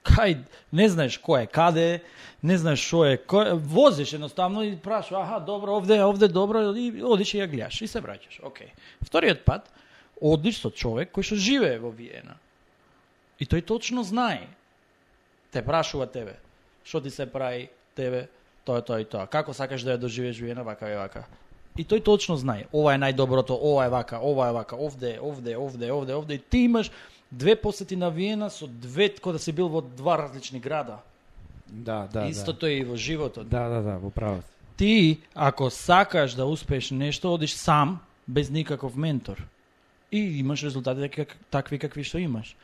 кај, 0.07 0.37
не 0.71 0.87
знаеш 0.89 1.19
кој 1.23 1.45
е, 1.45 1.49
каде, 1.51 1.87
не 2.41 2.57
знаеш 2.59 2.81
што 2.85 3.03
е, 3.07 3.17
кој, 3.19 3.55
возиш 3.59 4.13
едноставно 4.17 4.63
и 4.63 4.75
прашува, 4.79 5.23
аха, 5.25 5.39
добро, 5.43 5.77
овде, 5.81 5.99
овде 6.03 6.27
добро, 6.31 6.63
и 6.71 6.89
одиш 7.03 7.35
и 7.35 7.41
ја 7.41 7.49
гледаш 7.51 7.81
и 7.81 7.89
се 7.91 8.01
враќаш. 8.03 8.39
Океј. 8.47 8.71
Вториот 9.03 9.43
пат, 9.45 9.67
одиш 10.21 10.61
со 10.63 10.71
човек 10.71 11.11
кој 11.15 11.27
што 11.27 11.39
живее 11.39 11.79
во 11.83 11.91
Виена. 11.91 12.37
И 13.39 13.45
тој 13.45 13.65
точно 13.65 14.03
знае. 14.07 14.47
Те 15.51 15.61
прашува 15.63 16.07
тебе, 16.07 16.37
што 16.87 17.01
ти 17.03 17.11
се 17.11 17.25
прави 17.27 17.67
тебе, 17.95 18.27
тоа, 18.63 18.81
тоа 18.81 19.01
и 19.03 19.05
тоа. 19.05 19.27
Како 19.27 19.53
сакаш 19.53 19.83
да 19.83 19.97
ја 19.97 19.99
доживееш 19.99 20.39
Виена, 20.39 20.63
вака 20.63 20.87
и 20.87 20.95
вака. 20.95 21.25
И 21.77 21.83
тој 21.85 22.01
точно 22.03 22.37
знае. 22.39 22.65
Ова 22.73 22.95
е 22.95 23.01
најдоброто, 23.01 23.53
ова 23.53 23.85
е 23.85 23.89
вака, 23.89 24.19
ова 24.23 24.47
е 24.49 24.53
вака, 24.55 24.75
овде, 24.75 25.19
овде, 25.21 25.57
овде, 25.57 25.91
овде, 25.91 26.13
овде. 26.13 26.33
И 26.33 26.39
ти 26.39 26.57
имаш 26.65 26.91
две 27.31 27.55
посети 27.55 27.95
на 27.95 28.09
Виена 28.09 28.49
со 28.49 28.67
две, 28.67 29.09
кој 29.09 29.37
да 29.37 29.39
си 29.39 29.51
бил 29.51 29.67
во 29.67 29.81
два 29.81 30.17
различни 30.17 30.59
града. 30.59 30.97
Да, 31.67 32.07
да, 32.13 32.27
Истото 32.31 32.65
е 32.65 32.79
и 32.79 32.83
во 32.83 32.95
животот. 32.95 33.49
да. 33.49 33.69
Да, 33.69 33.69
да, 33.69 33.81
да, 33.81 33.97
во 33.97 34.09
право. 34.09 34.41
си. 34.41 34.47
Ти, 34.77 35.19
ако 35.35 35.69
сакаш 35.69 36.33
да 36.33 36.45
успееш 36.45 36.91
нешто, 36.91 37.33
одиш 37.33 37.53
сам, 37.53 37.99
без 38.27 38.49
никаков 38.49 38.95
ментор. 38.95 39.47
И 40.11 40.39
имаш 40.39 40.63
резултати 40.63 41.09
как, 41.09 41.37
такви 41.51 41.79
какви 41.79 42.03
што 42.03 42.17
имаш. 42.17 42.55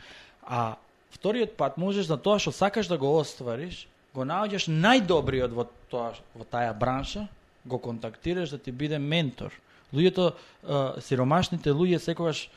А 0.47 0.75
вториот 1.11 1.57
пат 1.57 1.77
можеш 1.77 2.05
за 2.05 2.17
тоа 2.17 2.39
што 2.39 2.51
сакаш 2.51 2.87
да 2.87 2.97
го 2.97 3.17
оствариш, 3.19 3.87
го 4.13 4.25
наоѓаш 4.27 4.69
најдобриот 4.69 5.53
во 5.53 5.67
тоа 5.89 6.13
во 6.35 6.45
таа 6.45 6.73
бранша, 6.73 7.27
го 7.65 7.79
контактираш 7.79 8.49
да 8.49 8.57
ти 8.57 8.71
биде 8.71 8.99
ментор. 8.99 9.53
Луѓето, 9.93 10.33
а, 10.33 11.01
сиромашните 11.01 11.71
луѓе 11.71 11.99
секогаш 12.01 12.49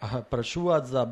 а, 0.00 0.22
прашуваат 0.22 0.86
за 0.88 1.08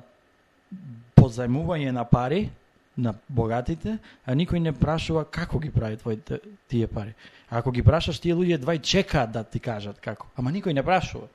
позајмување 1.18 1.92
на 1.92 2.04
пари 2.04 2.48
на 2.96 3.14
богатите, 3.28 3.96
а 4.26 4.34
никој 4.36 4.60
не 4.60 4.72
прашува 4.76 5.24
како 5.24 5.58
ги 5.58 5.70
прави 5.72 5.96
твоите 5.96 6.40
тие 6.68 6.86
пари. 6.86 7.14
А 7.48 7.58
ако 7.58 7.72
ги 7.72 7.82
прашаш 7.82 8.20
тие 8.20 8.34
луѓе 8.36 8.60
двај 8.60 8.82
чекаат 8.82 9.32
да 9.32 9.44
ти 9.44 9.60
кажат 9.60 10.00
како, 10.00 10.28
ама 10.36 10.52
никој 10.52 10.74
не 10.76 10.84
прашува. 10.84 11.28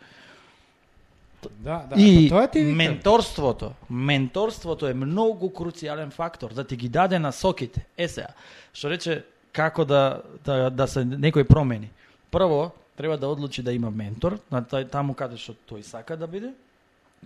Да, 1.59 1.85
да. 1.89 2.01
И 2.01 2.29
тоа 2.29 2.47
ти 2.47 2.59
викам. 2.59 2.77
менторството, 2.77 3.73
менторството 3.89 4.87
е 4.87 4.93
многу 4.93 5.49
круцијален 5.49 6.11
фактор 6.11 6.53
да 6.53 6.63
ти 6.63 6.75
ги 6.75 6.89
даде 6.89 7.19
насоките. 7.19 7.85
Е 7.97 8.07
сега, 8.07 8.33
што 8.73 8.89
рече 8.89 9.23
како 9.51 9.85
да, 9.85 10.21
да, 10.45 10.69
да 10.69 10.87
се 10.87 11.05
некој 11.05 11.47
промени. 11.47 11.89
Прво, 12.31 12.71
треба 12.97 13.17
да 13.17 13.27
одлучи 13.27 13.63
да 13.63 13.73
има 13.73 13.91
ментор, 13.91 14.39
на 14.51 14.61
тај, 14.61 14.89
таму 14.89 15.13
каде 15.13 15.37
што 15.37 15.55
тој 15.69 15.81
сака 15.81 16.17
да 16.17 16.27
биде. 16.27 16.53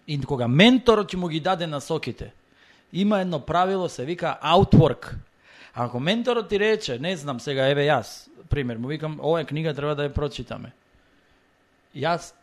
И 0.07 0.19
кога 0.21 0.47
менторот 0.47 1.11
ќе 1.11 1.17
му 1.17 1.27
ги 1.27 1.39
даде 1.39 1.67
насоките, 1.67 2.31
има 2.93 3.21
едно 3.21 3.39
правило, 3.39 3.89
се 3.89 4.05
вика 4.05 4.37
outwork. 4.43 5.15
Ако 5.73 5.99
менторот 5.99 6.49
ти 6.49 6.59
рече, 6.59 6.99
не 6.99 7.15
знам 7.17 7.39
сега, 7.39 7.67
еве 7.71 7.87
јас, 7.87 8.27
пример, 8.49 8.77
му 8.77 8.87
викам, 8.87 9.19
ова 9.23 9.43
книга 9.45 9.73
треба 9.73 9.95
да 9.95 10.09
ја 10.09 10.13
прочитаме. 10.13 10.71
Јас, 11.95 12.33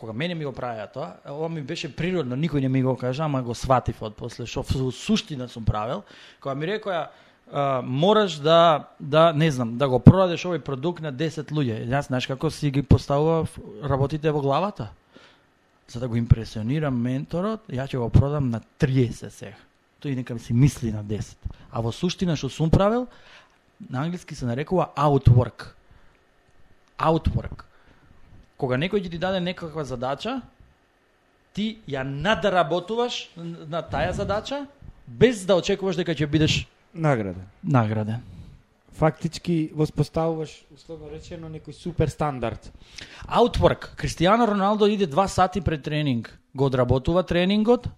кога 0.00 0.12
мене 0.12 0.34
ми 0.34 0.44
го 0.44 0.52
правеа 0.52 0.86
тоа, 0.88 1.12
ова 1.28 1.48
ми 1.48 1.60
беше 1.60 1.90
природно, 1.92 2.36
никој 2.36 2.64
не 2.64 2.68
ми 2.72 2.80
го 2.82 2.96
кажа, 2.96 3.26
ама 3.28 3.42
го 3.44 3.52
сватив 3.54 4.00
од 4.00 4.16
после, 4.16 4.46
што 4.48 4.64
во 4.64 4.88
суштина 4.90 5.48
сум 5.48 5.64
правел. 5.64 6.02
кога 6.40 6.54
ми 6.54 6.66
рекоа, 6.66 7.10
а, 7.52 7.82
мораш 7.84 8.40
да, 8.40 8.88
да, 9.00 9.32
не 9.32 9.50
знам, 9.50 9.76
да 9.76 9.88
го 9.88 10.00
продадеш 10.00 10.46
овој 10.46 10.64
продукт 10.64 11.02
на 11.02 11.12
10 11.12 11.52
луѓе. 11.52 11.84
Јас 11.84 12.08
знаеш 12.08 12.26
како 12.26 12.50
си 12.50 12.70
ги 12.70 12.82
поставува 12.82 13.46
работите 13.84 14.30
во 14.30 14.40
главата? 14.40 14.88
За 15.88 16.00
да 16.00 16.08
го 16.08 16.16
импресионирам 16.16 16.96
менторот, 16.96 17.60
ја 17.68 17.84
ќе 17.84 17.98
го 17.98 18.08
продам 18.08 18.48
на 18.50 18.60
30 18.80 19.28
сега. 19.28 19.56
Тој 20.00 20.16
нека 20.16 20.38
си 20.38 20.56
мисли 20.56 20.92
на 20.92 21.04
10. 21.04 21.36
А 21.72 21.80
во 21.80 21.92
суштина 21.92 22.36
што 22.36 22.48
сум 22.48 22.70
правел, 22.70 23.06
на 23.90 24.00
англиски 24.00 24.34
се 24.34 24.46
нарекува 24.46 24.88
outwork. 24.96 25.74
Outwork. 26.96 27.69
Кога 28.60 28.76
некој 28.76 29.00
ќе 29.00 29.10
ти 29.14 29.18
даде 29.18 29.40
некаква 29.40 29.86
задача, 29.88 30.42
ти 31.56 31.78
ја 31.88 32.02
надработуваш 32.04 33.30
на 33.36 33.80
таа 33.82 34.12
задача, 34.12 34.66
без 35.06 35.46
да 35.48 35.56
очекуваш 35.56 35.96
дека 35.96 36.12
ќе 36.12 36.28
бидеш 36.28 36.66
Награда. 36.94 37.40
награден. 37.62 38.20
Фактички 38.92 39.70
воспоставуваш, 39.72 40.64
условно 40.74 41.08
речено, 41.08 41.48
некој 41.48 41.72
супер 41.72 42.10
стандард. 42.10 42.72
Outwork. 43.28 43.96
Кристијано 43.96 44.46
Роналдо 44.46 44.86
иде 44.86 45.06
два 45.06 45.28
сати 45.28 45.60
пред 45.60 45.82
тренинг. 45.82 46.38
Го 46.54 46.64
одработува 46.66 47.22
тренингот 47.22 47.88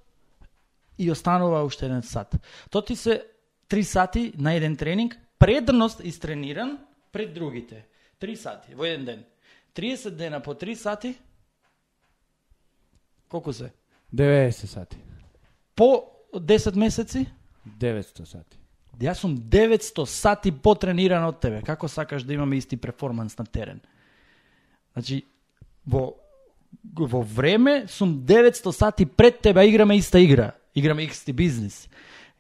и 0.99 1.11
останува 1.11 1.65
уште 1.65 1.87
еден 1.87 2.03
сат. 2.03 2.37
Тоа 2.71 2.85
ти 2.85 2.97
се 2.97 3.25
три 3.69 3.85
сати 3.85 4.33
на 4.39 4.55
еден 4.55 4.77
тренинг, 4.77 5.19
предност 5.39 6.05
истрениран 6.05 6.79
пред 7.13 7.35
другите. 7.35 7.85
Три 8.21 8.37
сати 8.37 8.75
во 8.75 8.85
еден 8.85 9.05
ден. 9.05 9.25
30 9.75 10.11
дена 10.11 10.41
по 10.41 10.55
3 10.55 10.75
сати. 10.75 11.15
Колку 13.29 13.53
се? 13.53 13.73
90 14.15 14.67
сати. 14.67 14.97
По 15.75 16.05
10 16.35 16.77
месеци? 16.77 17.27
900 17.79 18.25
сати. 18.25 18.59
Јас 19.01 19.23
сум 19.25 19.37
900 19.37 20.07
сати 20.07 20.53
потрениран 20.53 21.25
од 21.27 21.41
тебе. 21.41 21.63
Како 21.67 21.89
сакаш 21.89 22.23
да 22.23 22.35
имаме 22.35 22.57
исти 22.61 22.77
перформанс 22.77 23.39
на 23.39 23.47
терен? 23.47 23.81
Значи, 24.93 25.25
во, 25.87 26.13
во 26.95 27.23
време 27.23 27.87
сум 27.89 28.21
900 28.27 28.71
сати 28.71 29.07
пред 29.07 29.41
тебе, 29.41 29.67
играме 29.69 29.97
иста 29.97 30.21
игра. 30.21 30.53
Играме 30.75 31.03
исти 31.05 31.33
бизнис. 31.33 31.89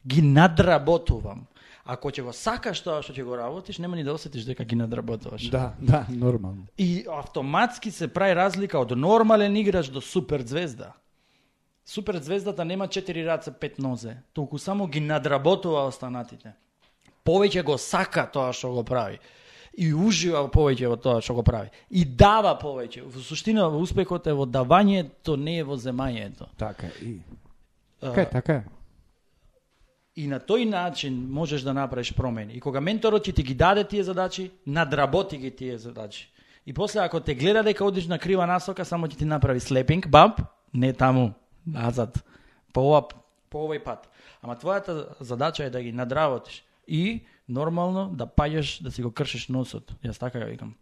Ги 0.06 0.22
надработувам. 0.22 1.46
Ако 1.84 2.10
ќе 2.14 2.22
го 2.22 2.32
сакаш 2.32 2.80
тоа 2.80 3.02
што 3.02 3.14
ќе 3.14 3.24
го 3.26 3.36
работиш, 3.36 3.78
нема 3.82 3.96
ни 3.98 4.04
да 4.06 4.14
осетиш 4.14 4.46
дека 4.46 4.64
ги 4.64 4.76
надработуваш. 4.78 5.48
Да, 5.50 5.72
да, 5.80 6.06
нормално. 6.08 6.66
И 6.78 7.04
автоматски 7.10 7.90
се 7.90 8.08
прави 8.08 8.36
разлика 8.38 8.78
од 8.78 8.94
нормален 8.94 9.56
играч 9.56 9.90
до 9.90 10.00
супер 10.00 10.46
звезда. 10.46 10.92
Супер 11.84 12.20
звездата 12.22 12.64
нема 12.64 12.86
4 12.88 13.26
раце, 13.26 13.50
5 13.50 13.78
нозе, 13.78 14.16
толку 14.32 14.58
само 14.58 14.86
ги 14.86 15.00
надработува 15.00 15.86
останатите. 15.86 16.54
Повеќе 17.26 17.62
го 17.62 17.78
сака 17.78 18.28
тоа 18.30 18.52
што 18.52 18.70
го 18.70 18.84
прави. 18.86 19.18
И 19.74 19.90
ужива 19.94 20.44
повеќе 20.52 20.86
во 20.86 20.96
тоа 20.96 21.20
што 21.20 21.34
го 21.34 21.42
прави. 21.42 21.70
И 21.90 22.04
дава 22.04 22.54
повеќе. 22.60 23.02
Во 23.02 23.20
суштина, 23.20 23.66
успехот 23.66 24.26
е 24.26 24.36
во 24.38 24.46
давањето, 24.46 25.34
не 25.36 25.58
е 25.58 25.66
во 25.66 25.74
земањето. 25.74 26.46
Така. 26.56 26.94
И... 27.02 27.18
Така 28.00 28.24
така 28.24 28.52
е. 28.52 28.64
И 30.16 30.26
на 30.28 30.36
тој 30.40 30.68
начин 30.68 31.14
можеш 31.32 31.62
да 31.62 31.72
направиш 31.72 32.12
промени. 32.14 32.52
И 32.52 32.60
кога 32.60 32.80
менторот 32.80 33.24
ќе 33.24 33.34
ти 33.34 33.42
ги 33.42 33.54
даде 33.54 33.84
тие 33.84 34.04
задачи, 34.04 34.50
надработи 34.66 35.38
ги 35.38 35.50
тие 35.50 35.78
задачи. 35.78 36.28
И 36.66 36.72
после 36.72 37.00
ако 37.00 37.20
те 37.20 37.34
гледа 37.34 37.62
дека 37.62 37.84
одиш 37.84 38.06
на 38.06 38.18
крива 38.18 38.46
насока, 38.46 38.84
само 38.84 39.06
ќе 39.06 39.18
ти 39.18 39.24
направи 39.24 39.60
слепинг, 39.60 40.08
бамп, 40.08 40.40
не 40.74 40.92
таму, 40.92 41.32
назад, 41.66 42.24
по, 42.72 42.80
ова, 42.80 43.08
по 43.50 43.64
овој 43.64 43.82
пат. 43.82 44.08
Ама 44.42 44.56
твојата 44.56 45.16
задача 45.20 45.64
е 45.64 45.70
да 45.70 45.82
ги 45.82 45.92
надработиш. 45.92 46.62
И 46.86 47.24
нормално 47.48 48.10
да 48.12 48.26
паѓаш 48.26 48.82
да 48.82 48.90
си 48.90 49.02
го 49.02 49.10
кршиш 49.10 49.48
носот. 49.48 49.92
Јас 50.04 50.18
така 50.18 50.40
го 50.40 50.46
викам. 50.46 50.74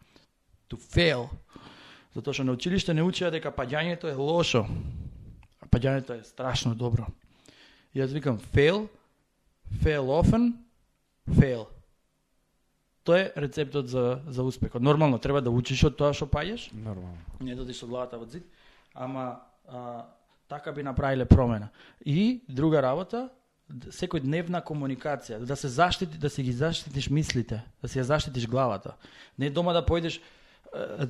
To 0.71 0.77
fail. 0.77 1.29
Затоа 2.15 2.35
што 2.35 2.45
на 2.45 2.53
училиште 2.53 2.95
не 2.95 3.03
учеа 3.03 3.31
дека 3.31 3.55
паѓањето 3.55 4.11
е 4.11 4.19
лошо. 4.19 4.67
А 5.63 5.67
паѓањето 5.67 6.19
е 6.19 6.25
страшно 6.25 6.75
добро. 6.75 7.07
Јас 7.95 8.11
викам 8.15 8.39
fail, 8.39 8.89
fail 9.75 10.11
often, 10.11 10.53
fail. 11.31 11.67
Тоа 13.05 13.19
е 13.19 13.33
рецептот 13.37 13.89
за, 13.89 14.21
за 14.27 14.43
успехот. 14.43 14.83
Нормално 14.83 15.19
треба 15.19 15.41
да 15.41 15.51
учиш 15.51 15.85
од 15.85 15.97
тоа 15.97 16.13
што 16.13 16.27
паѓаш, 16.27 16.69
Нормално. 16.75 17.17
не 17.41 17.55
додиш 17.55 17.77
со 17.77 17.87
главата 17.87 18.19
во 18.19 18.25
зид, 18.25 18.45
ама 18.95 19.41
а, 19.69 20.05
така 20.49 20.73
би 20.73 20.83
направиле 20.83 21.25
промена. 21.25 21.69
И 22.05 22.43
друга 22.49 22.83
работа, 22.83 23.29
д- 23.69 23.89
секој 23.89 24.21
дневна 24.21 24.61
комуникација, 24.61 25.39
да 25.39 25.57
се 25.57 25.69
заштити, 25.69 26.19
да 26.19 26.31
си 26.31 26.43
ги 26.43 26.53
заштитиш 26.53 27.09
мислите, 27.11 27.63
да 27.83 27.89
си 27.89 27.99
ја 27.99 28.03
заштитиш 28.03 28.47
главата. 28.47 28.95
Не 29.39 29.51
дома 29.51 29.73
да 29.73 29.83
појдеш 29.83 30.21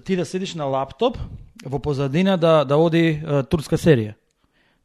ти 0.04 0.16
да 0.16 0.24
седиш 0.24 0.54
на 0.54 0.64
лаптоп, 0.64 1.18
во 1.64 1.78
позадина 1.78 2.38
да 2.38 2.64
да 2.64 2.76
оди 2.76 3.20
турска 3.50 3.76
серија. 3.76 4.14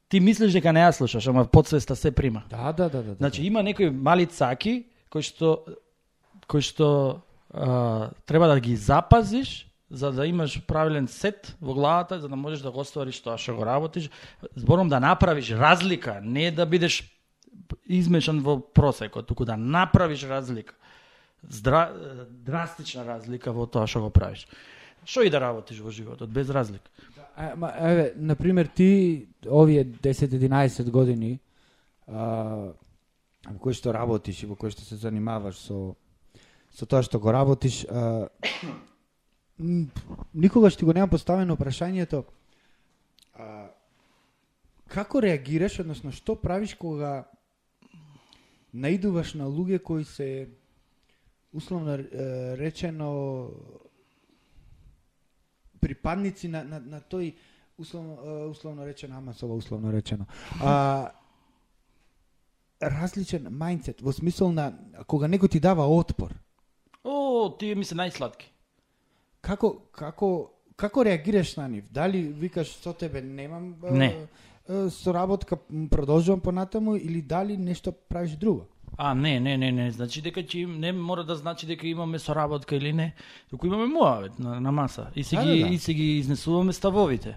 Ти 0.09 0.19
мислиш 0.19 0.53
дека 0.53 0.73
не 0.73 0.83
ја 0.83 0.91
слушаш, 0.93 1.27
ама 1.27 1.45
подсвеста 1.45 1.95
се 1.95 2.11
прима. 2.11 2.43
Да, 2.49 2.71
да, 2.71 2.89
да, 2.89 3.01
да. 3.01 3.03
да. 3.03 3.15
Значи 3.15 3.43
има 3.43 3.63
некои 3.63 3.89
мали 3.89 4.25
цаки 4.25 4.85
кои 5.09 5.25
што 5.25 5.65
кои 6.47 6.61
што 6.61 7.21
а, 7.53 8.11
треба 8.25 8.47
да 8.47 8.59
ги 8.59 8.75
запазиш 8.75 9.65
за 9.89 10.11
да 10.11 10.25
имаш 10.27 10.61
правилен 10.67 11.07
сет 11.07 11.55
во 11.61 11.73
главата, 11.73 12.19
за 12.19 12.29
да 12.29 12.35
можеш 12.35 12.61
да 12.61 12.71
го 12.71 12.83
оствариш 12.85 13.21
тоа 13.21 13.37
што 13.37 13.55
го 13.55 13.65
работиш. 13.65 14.09
Зборам 14.55 14.89
да 14.89 14.99
направиш 14.99 15.51
разлика, 15.51 16.19
не 16.21 16.51
да 16.51 16.65
бидеш 16.65 17.01
измешан 17.87 18.41
во 18.41 18.59
просекот, 18.59 19.27
туку 19.27 19.45
да 19.45 19.57
направиш 19.57 20.23
разлика. 20.23 20.75
Здра, 21.49 21.93
драстична 22.29 23.05
разлика 23.05 23.53
во 23.53 23.65
тоа 23.65 23.87
што 23.87 24.05
го 24.05 24.09
правиш. 24.09 24.47
Што 25.05 25.21
и 25.21 25.29
да 25.29 25.39
работиш 25.39 25.79
во 25.79 25.91
животот, 25.91 26.29
без 26.29 26.49
разлика. 26.49 26.89
А, 27.37 27.55
ма, 27.55 27.73
еве, 27.77 28.13
на 28.15 28.35
пример, 28.35 28.65
ти 28.65 29.27
овие 29.47 29.85
10-11 29.85 30.89
години 30.89 31.39
а, 32.07 32.71
во 33.45 33.57
кој 33.59 33.75
што 33.75 33.91
работиш 33.91 34.43
и 34.43 34.47
во 34.47 34.55
кој 34.55 34.71
што 34.71 34.85
се 34.87 34.95
занимаваш 34.95 35.59
со 35.59 35.95
со 36.71 36.87
тоа 36.87 37.03
што 37.03 37.19
го 37.19 37.31
работиш, 37.31 37.83
а, 37.91 38.27
никогаш 40.33 40.75
ти 40.75 40.85
го 40.85 40.93
нема 40.95 41.11
поставено 41.11 41.59
прашањето 41.59 42.23
а, 43.35 43.67
како 44.87 45.19
реагираш, 45.19 45.79
односно 45.83 46.15
што 46.15 46.35
правиш 46.39 46.75
кога 46.79 47.27
наидуваш 48.71 49.35
на 49.35 49.51
луѓе 49.51 49.79
кои 49.83 50.03
се 50.03 50.47
условно 51.51 51.99
речено 52.59 53.51
припадници 55.85 56.49
на, 56.49 56.63
на, 56.63 56.79
на 56.79 57.01
тој 57.01 57.33
условно, 57.77 58.49
условно 58.49 58.85
речено, 58.87 59.17
ама 59.17 59.33
со 59.33 59.45
ова 59.45 59.55
условно 59.55 59.91
речено. 59.93 60.25
А, 60.61 61.11
различен 62.81 63.47
мајндсет, 63.53 64.01
во 64.01 64.11
смисол 64.13 64.51
на 64.51 64.71
кога 65.07 65.27
некој 65.27 65.51
ти 65.55 65.59
дава 65.59 65.85
отпор, 65.87 66.33
О, 67.03 67.49
тие 67.59 67.75
ми 67.75 67.85
се 67.85 67.95
најсладки. 67.95 68.49
како 69.41 69.75
како 69.93 70.51
како 70.75 71.03
реагираш 71.05 71.55
на 71.55 71.67
нив? 71.67 71.85
Дали 71.91 72.23
викаш 72.33 72.73
со 72.81 72.93
тебе 72.93 73.21
немам 73.21 73.75
Не. 73.91 74.27
соработка, 74.89 75.57
продолжувам 75.91 76.41
понатаму 76.41 76.95
или 76.95 77.21
дали 77.21 77.57
нешто 77.57 77.91
правиш 77.91 78.31
друго? 78.31 78.67
А, 78.97 79.13
не, 79.13 79.39
не, 79.39 79.57
не, 79.57 79.71
не, 79.71 79.91
значи 79.91 80.21
дека 80.21 80.39
ќе 80.39 80.65
не 80.65 80.91
мора 80.91 81.23
да 81.23 81.35
значи 81.35 81.65
дека 81.67 81.87
имаме 81.87 82.19
соработка 82.19 82.75
или 82.75 82.93
не, 82.93 83.13
туку 83.49 83.67
имаме 83.67 83.85
муавет 83.85 84.39
на, 84.39 84.59
на 84.59 84.71
маса 84.71 85.07
и 85.15 85.23
си 85.23 85.35
Да, 85.35 85.43
ги 85.43 85.59
да, 85.59 85.67
да. 85.67 85.73
и 85.73 85.77
си 85.79 85.93
ги 85.93 86.17
изнесуваме 86.17 86.73
ставовите. 86.73 87.35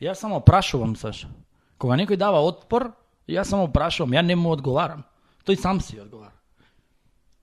Јас 0.00 0.14
само 0.14 0.40
прашувам 0.40 0.96
Саша. 0.96 1.28
Кога 1.78 1.96
некој 1.96 2.16
дава 2.16 2.42
отпор, 2.42 2.92
јас 3.28 3.48
само 3.48 3.68
прашувам, 3.72 4.12
ја 4.12 4.22
не 4.22 4.36
му 4.36 4.52
одговарам. 4.52 5.04
Тој 5.46 5.56
сам 5.56 5.80
си 5.80 6.00
одговара. 6.00 6.34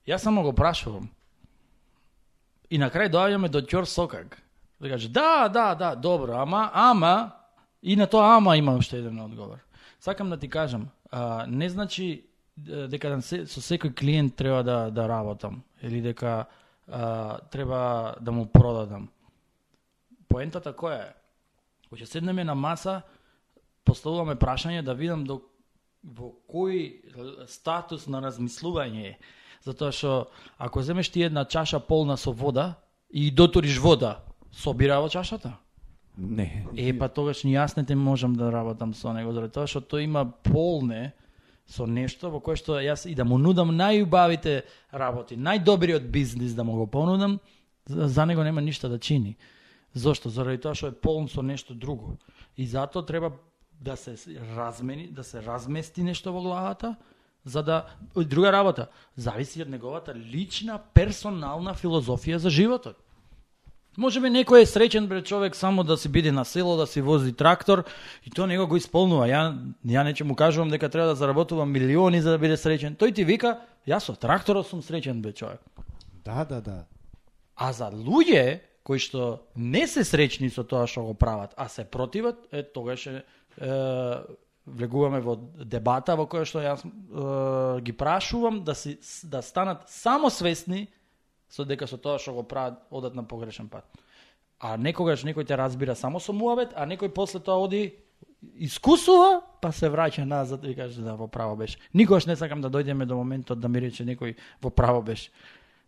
Јас 0.08 0.18
само 0.18 0.44
го 0.44 0.54
прашувам. 0.54 1.10
И 2.70 2.78
на 2.78 2.90
крај 2.90 3.10
доаѓаме 3.10 3.50
до 3.50 3.62
Ќор 3.62 3.86
Сокак. 3.86 4.38
Да 4.80 4.90
каже, 4.90 5.10
да, 5.10 5.50
да, 5.50 5.76
да, 5.76 5.96
добро, 5.96 6.38
ама, 6.38 6.70
ама, 6.74 7.32
и 7.82 7.96
на 7.96 8.08
тоа 8.08 8.38
ама 8.38 8.58
има 8.58 8.76
уште 8.76 8.98
еден 8.98 9.20
одговор. 9.20 9.58
Сакам 10.00 10.30
да 10.30 10.38
ти 10.38 10.50
кажам, 10.50 10.90
а, 11.12 11.46
не 11.48 11.70
значи 11.70 12.29
дека 12.66 13.22
со 13.22 13.62
секој 13.62 13.94
клиент 13.96 14.36
треба 14.36 14.64
да, 14.64 14.90
да 14.92 15.08
работам, 15.08 15.64
или 15.82 16.02
дека 16.02 16.46
а, 16.88 17.40
треба 17.52 18.16
да 18.22 18.32
му 18.32 18.46
продадам. 18.46 19.10
Поентата 20.28 20.74
која 20.74 21.10
е? 21.10 21.14
Кога 21.90 22.02
ќе 22.02 22.06
седнеме 22.06 22.44
на 22.44 22.56
маса, 22.56 23.02
поставуваме 23.84 24.36
прашање 24.36 24.84
да 24.86 24.94
видам 24.94 25.26
до 25.26 25.42
во 26.04 26.32
кој 26.48 27.48
статус 27.50 28.08
на 28.08 28.22
размислување 28.24 29.06
е. 29.10 29.18
Затоа 29.66 29.92
што 29.92 30.30
ако 30.58 30.82
земеш 30.82 31.10
ти 31.10 31.26
една 31.28 31.46
чаша 31.46 31.80
полна 31.80 32.18
со 32.18 32.32
вода 32.32 32.76
и 33.10 33.32
доториш 33.32 33.80
вода, 33.80 34.20
собира 34.52 35.02
во 35.02 35.10
чашата? 35.10 35.58
Не. 36.18 36.66
Е, 36.78 36.92
па 36.98 37.08
тогаш 37.08 37.44
ни 37.44 37.56
јас 37.56 37.78
не 37.78 37.86
те 37.86 37.96
можам 37.96 38.36
да 38.36 38.52
работам 38.52 38.94
со 38.94 39.14
него, 39.14 39.34
заради 39.34 39.54
тоа 39.56 39.68
што 39.68 39.82
тој 39.82 40.08
има 40.08 40.26
полне 40.44 41.14
со 41.70 41.86
нешто 41.86 42.32
во 42.34 42.42
кое 42.42 42.58
што 42.58 42.80
јас 42.82 43.06
и 43.06 43.14
да 43.16 43.24
му 43.24 43.38
нудам 43.38 43.70
најубавите 43.78 44.64
работи, 44.92 45.38
најдобриот 45.38 46.10
бизнис 46.10 46.56
да 46.58 46.64
му 46.64 46.78
го 46.82 46.88
понудам, 46.88 47.40
за, 47.86 48.26
него 48.26 48.44
нема 48.44 48.62
ништа 48.62 48.90
да 48.90 49.00
чини. 49.00 49.38
Зошто? 49.94 50.30
Заради 50.30 50.62
тоа 50.62 50.76
што 50.76 50.90
е 50.90 50.98
полн 50.98 51.30
со 51.30 51.42
нешто 51.42 51.74
друго. 51.74 52.18
И 52.58 52.66
затоа 52.68 53.06
треба 53.06 53.32
да 53.80 53.96
се 53.96 54.18
размени, 54.56 55.08
да 55.08 55.24
се 55.24 55.42
размести 55.42 56.04
нешто 56.04 56.34
во 56.34 56.42
главата, 56.42 56.96
за 57.46 57.64
да 57.64 57.86
друга 58.16 58.52
работа, 58.52 58.90
зависи 59.16 59.62
од 59.62 59.70
неговата 59.70 60.14
лична 60.14 60.80
персонална 60.94 61.74
филозофија 61.74 62.38
за 62.38 62.50
животот. 62.50 62.98
Може 64.00 64.22
би 64.24 64.30
некој 64.32 64.64
е 64.64 64.68
среќен 64.70 65.10
бре 65.12 65.20
човек 65.28 65.58
само 65.60 65.84
да 65.84 65.98
си 66.00 66.08
биде 66.08 66.32
на 66.32 66.46
село, 66.48 66.78
да 66.80 66.86
си 66.88 67.02
вози 67.04 67.34
трактор 67.36 67.84
и 68.24 68.32
тоа 68.32 68.48
него 68.48 68.68
го 68.68 68.78
исполнува. 68.80 69.28
Ја 69.28 69.42
ја 69.84 70.04
не 70.08 70.14
ќе 70.16 70.24
му 70.24 70.38
кажувам 70.40 70.72
дека 70.72 70.88
треба 70.88 71.10
да 71.12 71.16
заработува 71.20 71.66
милиони 71.66 72.22
за 72.24 72.32
да 72.32 72.40
биде 72.40 72.56
среќен. 72.56 72.96
Тој 72.96 73.12
ти 73.16 73.26
вика, 73.28 73.58
јас 73.84 74.08
со 74.08 74.16
тракторот 74.16 74.70
сум 74.72 74.80
среќен 74.80 75.20
бе 75.20 75.34
човек. 75.36 75.60
Да, 76.24 76.46
да, 76.48 76.62
да. 76.62 76.78
А 77.60 77.74
за 77.76 77.92
луѓе 77.92 78.62
кои 78.88 79.04
што 79.04 79.44
не 79.56 79.84
се 79.88 80.08
среќни 80.08 80.48
со 80.48 80.64
тоа 80.64 80.88
што 80.88 81.04
го 81.12 81.14
прават, 81.14 81.52
а 81.58 81.68
се 81.68 81.84
противат, 81.84 82.40
е 82.56 82.64
тогаш 82.64 83.04
е, 83.08 83.24
е 83.60 83.76
влегуваме 84.64 85.20
во 85.20 85.36
дебата 85.60 86.16
во 86.16 86.24
која 86.24 86.48
што 86.48 86.64
јас 86.64 86.86
е, 86.88 87.82
ги 87.84 87.92
прашувам 87.92 88.64
да 88.64 88.76
си 88.76 88.96
да 89.28 89.44
станат 89.44 89.90
само 89.92 90.32
свесни 90.32 90.88
со 91.50 91.66
дека 91.66 91.88
со 91.88 91.98
тоа 91.98 92.20
што 92.20 92.34
го 92.34 92.44
прават 92.44 92.80
одат 92.90 93.16
на 93.16 93.24
погрешен 93.24 93.70
пат. 93.70 93.86
А 94.60 94.78
некогаш 94.78 95.24
некој 95.24 95.48
те 95.48 95.56
разбира 95.56 95.96
само 95.96 96.20
со 96.20 96.34
муавет, 96.34 96.74
а 96.76 96.86
некој 96.86 97.10
после 97.10 97.40
тоа 97.40 97.64
оди 97.64 97.96
искусува, 98.60 99.42
па 99.62 99.72
се 99.76 99.90
враќа 99.92 100.26
назад 100.28 100.64
и 100.64 100.76
каже 100.76 101.02
да 101.02 101.16
во 101.16 101.28
право 101.28 101.56
беше. 101.56 101.80
Никогаш 101.94 102.26
не 102.26 102.36
сакам 102.36 102.62
да 102.62 102.70
дојдеме 102.70 103.06
до 103.06 103.16
моментот 103.16 103.60
да 103.60 103.68
ми 103.68 103.82
рече 103.82 104.06
некој 104.06 104.36
во 104.62 104.70
право 104.70 105.02
беше. 105.02 105.32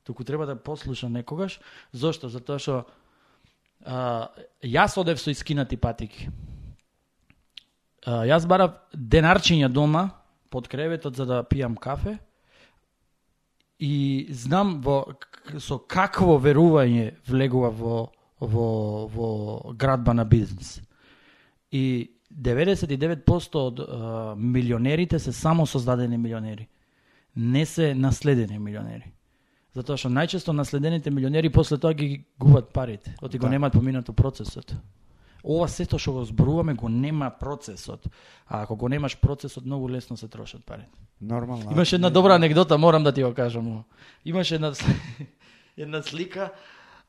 Туку 0.04 0.24
треба 0.24 0.46
да 0.46 0.56
послуша 0.56 1.10
некогаш. 1.10 1.60
Зошто? 1.92 2.30
Затоа 2.30 2.60
што 2.60 2.86
а, 3.86 4.32
јас 4.64 4.98
одев 4.98 5.22
со 5.22 5.32
искинати 5.32 5.78
патики. 5.78 6.30
А, 8.06 8.24
јас 8.26 8.48
барав 8.48 8.80
денарчиња 8.94 9.70
дома 9.70 10.10
под 10.50 10.68
креветот 10.68 11.16
за 11.16 11.26
да 11.26 11.44
пијам 11.44 11.78
кафе 11.78 12.18
и 13.82 14.28
знам 14.30 14.78
во 14.86 15.04
со 15.58 15.80
какво 15.82 16.38
верување 16.38 17.16
влегува 17.28 17.72
во 17.74 18.02
во 18.40 19.08
во 19.10 19.74
градба 19.74 20.14
на 20.14 20.26
бизнис. 20.26 20.80
И 21.72 22.12
99% 22.32 23.56
од 23.56 23.80
а, 23.80 24.36
милионерите 24.38 25.20
се 25.20 25.32
само 25.32 25.66
создадени 25.66 26.18
милионери. 26.18 26.68
Не 27.36 27.66
се 27.66 27.96
наследени 27.96 28.60
милионери. 28.60 29.14
Затоа 29.74 29.98
што 29.98 30.10
најчесто 30.12 30.54
наследените 30.54 31.12
милионери 31.12 31.50
после 31.50 31.78
тоа 31.78 31.94
ги 31.94 32.26
губат 32.40 32.74
парите, 32.74 33.16
оти 33.22 33.38
го 33.38 33.48
Да. 33.48 33.50
немаат 33.50 33.74
поминато 33.74 34.14
процесот. 34.14 34.76
Ова 35.44 35.68
сето 35.68 35.98
што 35.98 36.14
го 36.14 36.26
зборуваме 36.26 36.74
го 36.74 36.90
нема 36.90 37.32
процесот. 37.40 38.08
А 38.48 38.62
ако 38.64 38.76
го 38.76 38.90
немаш 38.90 39.18
процесот, 39.18 39.66
многу 39.66 39.90
лесно 39.90 40.18
се 40.18 40.28
трошат 40.28 40.66
парите. 40.66 40.90
Нормално. 41.22 41.72
Имаше 41.72 41.96
една 41.96 42.10
добра 42.10 42.36
анекдота, 42.36 42.78
морам 42.78 43.04
да 43.04 43.12
ти 43.12 43.24
го 43.24 43.34
кажам. 43.34 43.84
Имаше 44.26 44.56
една, 44.56 44.74
една 45.78 46.02
слика, 46.02 46.52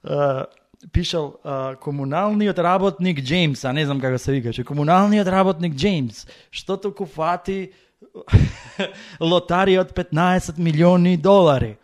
а, 0.05 0.47
пишал 0.93 1.39
а, 1.45 1.77
комуналниот 1.77 2.59
работник 2.59 3.25
Джеймс, 3.25 3.65
а 3.65 3.73
не 3.73 3.85
знам 3.85 4.01
како 4.01 4.19
се 4.19 4.33
викаше, 4.33 4.65
комуналниот 4.65 5.29
работник 5.29 5.75
Джеймс, 5.75 6.27
што 6.51 6.77
току 6.77 7.07
фати 7.07 7.73
лотарија 9.21 9.85
од 9.87 9.95
15 9.95 10.59
милиони 10.59 11.17
долари. 11.17 11.77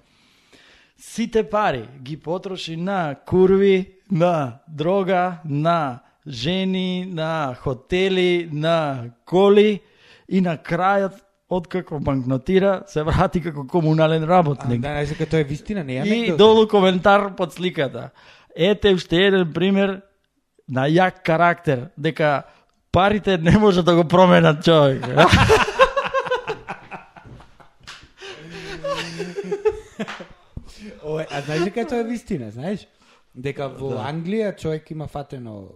Сите 0.98 1.44
пари 1.46 1.86
ги 2.02 2.16
потроши 2.16 2.76
на 2.76 3.14
курви, 3.26 3.94
на 4.10 4.58
дрога, 4.68 5.38
на 5.44 6.00
жени, 6.28 7.08
на 7.12 7.56
хотели, 7.60 8.48
на 8.52 9.04
коли 9.24 9.80
и 10.28 10.40
на 10.40 10.56
крајот 10.56 11.12
откако 11.48 12.00
банкнотира, 12.00 12.82
се 12.86 13.02
врати 13.02 13.40
како 13.42 13.66
комунален 13.66 14.22
А, 14.22 14.26
работник. 14.26 14.80
да, 14.80 14.88
знаеш 14.88 15.08
дека 15.08 15.26
тоа 15.26 15.40
е 15.40 15.44
вистина, 15.44 15.84
не 15.84 15.96
е 15.96 16.04
И 16.04 16.36
долу 16.36 16.68
коментар 16.68 17.34
под 17.36 17.52
сликата. 17.52 18.10
Ете 18.56 18.94
уште 18.94 19.16
еден 19.16 19.52
пример 19.52 20.00
на 20.68 20.88
јак 20.88 21.22
карактер, 21.24 21.88
дека 21.98 22.42
парите 22.92 23.38
не 23.38 23.58
може 23.58 23.82
да 23.82 23.94
го 23.94 24.04
променат 24.04 24.64
човек. 24.64 25.06
Ова, 31.04 31.26
а 31.30 31.40
знаеш 31.40 31.62
дека 31.64 31.86
тоа 31.86 31.98
е 31.98 32.04
вистина, 32.04 32.50
знаеш? 32.50 32.86
Дека 33.38 33.68
во 33.70 33.92
Да. 33.94 34.06
Англија 34.10 34.56
човек 34.58 34.90
има 34.90 35.06
фатено 35.06 35.68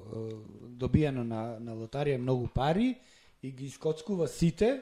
добиено 0.83 1.25
на 1.25 1.59
на 1.61 1.77
лотарија 1.79 2.19
многу 2.19 2.49
пари 2.49 2.97
и 3.43 3.53
ги 3.53 3.67
искоцкува 3.67 4.29
сите 4.29 4.81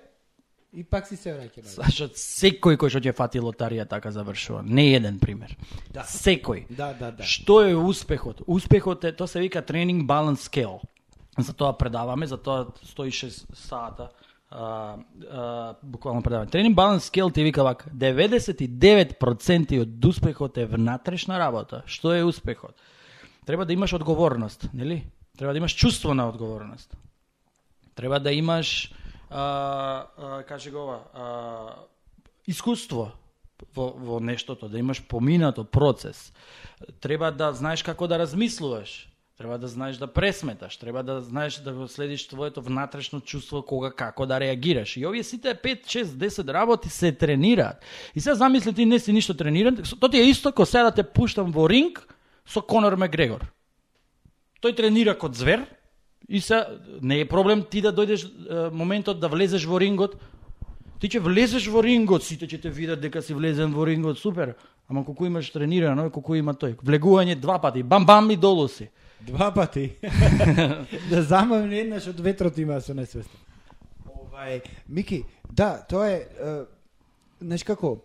и 0.73 0.85
пак 0.85 1.07
си 1.09 1.17
се 1.17 1.35
враќа. 1.35 1.63
назад. 1.63 1.85
Зашто 1.85 2.09
секој 2.15 2.79
кој 2.79 2.89
што 2.89 3.01
ќе 3.03 3.15
фати 3.17 3.41
лотарија 3.43 3.89
така 3.89 4.11
завршува. 4.11 4.63
Не 4.63 4.95
еден 4.95 5.19
пример. 5.19 5.57
Да. 5.93 6.03
Секој. 6.03 6.67
Да, 6.71 6.93
да, 6.95 7.11
да. 7.11 7.23
Што 7.23 7.61
е 7.67 7.75
успехот? 7.75 8.43
Успехот 8.47 9.05
е, 9.05 9.13
тоа 9.13 9.27
се 9.29 9.41
вика 9.41 9.63
тренинг 9.63 10.07
баланс 10.07 10.43
скел. 10.43 10.81
За 11.39 11.53
тоа 11.53 11.77
предаваме, 11.79 12.27
за 12.27 12.37
тоа 12.37 12.71
106 12.97 13.55
сата 13.55 14.11
а, 14.51 14.97
а, 15.31 15.75
буквално 15.83 16.23
предавање. 16.23 16.51
Тренинг 16.51 16.77
баланс 16.77 17.05
скел 17.05 17.31
ти 17.31 17.43
вика 17.43 17.65
вака, 17.65 17.91
99% 17.91 19.81
од 19.83 20.05
успехот 20.05 20.59
е 20.59 20.67
внатрешна 20.67 21.39
работа. 21.39 21.83
Што 21.87 22.15
е 22.15 22.25
успехот? 22.25 22.75
Треба 23.47 23.65
да 23.67 23.73
имаш 23.73 23.93
одговорност, 23.93 24.69
нели? 24.75 25.07
Треба 25.39 25.53
да 25.53 25.59
имаш 25.59 25.75
чувство 25.75 26.15
на 26.15 26.29
одговорност. 26.29 26.97
Треба 27.95 28.21
да 28.21 28.33
имаш 28.33 28.93
а, 29.31 30.07
а, 30.19 30.43
каже 30.43 30.71
го 30.71 30.79
ова, 30.79 30.99
а, 31.15 31.25
искуство 32.47 33.13
во, 33.75 33.93
во 33.97 34.21
нештото, 34.21 34.69
да 34.69 34.79
имаш 34.79 35.07
поминато 35.07 35.65
процес. 35.65 36.33
Треба 37.01 37.31
да 37.33 37.53
знаеш 37.53 37.83
како 37.83 38.07
да 38.07 38.19
размислуваш. 38.19 39.10
Треба 39.41 39.59
да 39.59 39.69
знаеш 39.69 39.97
да 39.97 40.07
пресметаш, 40.07 40.77
треба 40.77 41.03
да 41.03 41.21
знаеш 41.21 41.57
да 41.57 41.73
го 41.73 41.89
следиш 41.89 42.29
твоето 42.29 42.63
внатрешно 42.63 43.21
чувство 43.21 43.63
кога 43.63 43.91
како 43.91 44.27
да 44.27 44.41
реагираш. 44.41 44.97
И 44.97 45.07
овие 45.07 45.23
сите 45.25 45.55
5, 45.55 45.87
6, 45.87 46.05
10 46.05 46.53
работи 46.53 46.89
се 46.89 47.13
тренираат. 47.13 47.77
И 48.15 48.21
сега 48.21 48.35
замисли 48.35 48.73
ти 48.75 48.87
не 48.87 48.99
си 48.99 49.13
ништо 49.13 49.35
трениран, 49.35 49.77
тоа 50.01 50.11
ти 50.11 50.19
е 50.19 50.29
исто 50.29 50.53
ко 50.53 50.67
сега 50.67 50.85
да 50.85 50.91
те 50.91 51.03
пуштам 51.03 51.53
во 51.53 51.65
ринг 51.69 52.05
со 52.45 52.61
Конор 52.61 53.01
Мегрегор. 53.01 53.49
Тој 54.61 54.77
тренира 54.77 55.17
код 55.17 55.35
звер 55.35 55.65
и 56.29 56.41
се 56.41 56.61
не 57.01 57.25
е 57.25 57.29
проблем 57.29 57.65
ти 57.65 57.81
да 57.81 57.97
дојдеш 57.97 58.29
моментот 58.77 59.25
да 59.25 59.33
влезеш 59.33 59.65
во 59.65 59.81
рингот. 59.81 60.21
Ти 61.01 61.09
ќе 61.09 61.25
влезеш 61.25 61.73
во 61.73 61.81
рингот, 61.81 62.29
сите 62.29 62.45
ќе 62.45 62.61
те 62.61 62.69
видат 62.69 63.01
дека 63.01 63.25
си 63.25 63.33
влезен 63.33 63.73
во 63.73 63.89
рингот, 63.89 64.21
супер. 64.21 64.53
Ама 64.85 65.01
колку 65.01 65.25
имаш 65.25 65.49
тренирано, 65.49 66.11
колку 66.13 66.37
има 66.37 66.53
тој. 66.53 66.77
Влегување 66.85 67.41
два 67.41 67.57
пати, 67.57 67.81
бам 67.83 68.05
бам 68.05 68.29
и 68.31 68.37
долу 68.37 68.69
си. 68.69 68.93
Два 69.27 69.55
пати. 69.55 69.97
да 71.11 71.23
замавне 71.23 71.81
еднаш 71.85 72.09
од 72.09 72.21
ветрот 72.21 72.59
има 72.59 72.81
со 72.81 72.95
несвестен. 72.95 73.41
Овај, 74.09 74.63
Мики, 74.89 75.25
да, 75.53 75.85
тоа 75.89 76.09
е, 76.09 76.21
е 76.25 76.55
знаеш 77.41 77.65
како, 77.65 77.99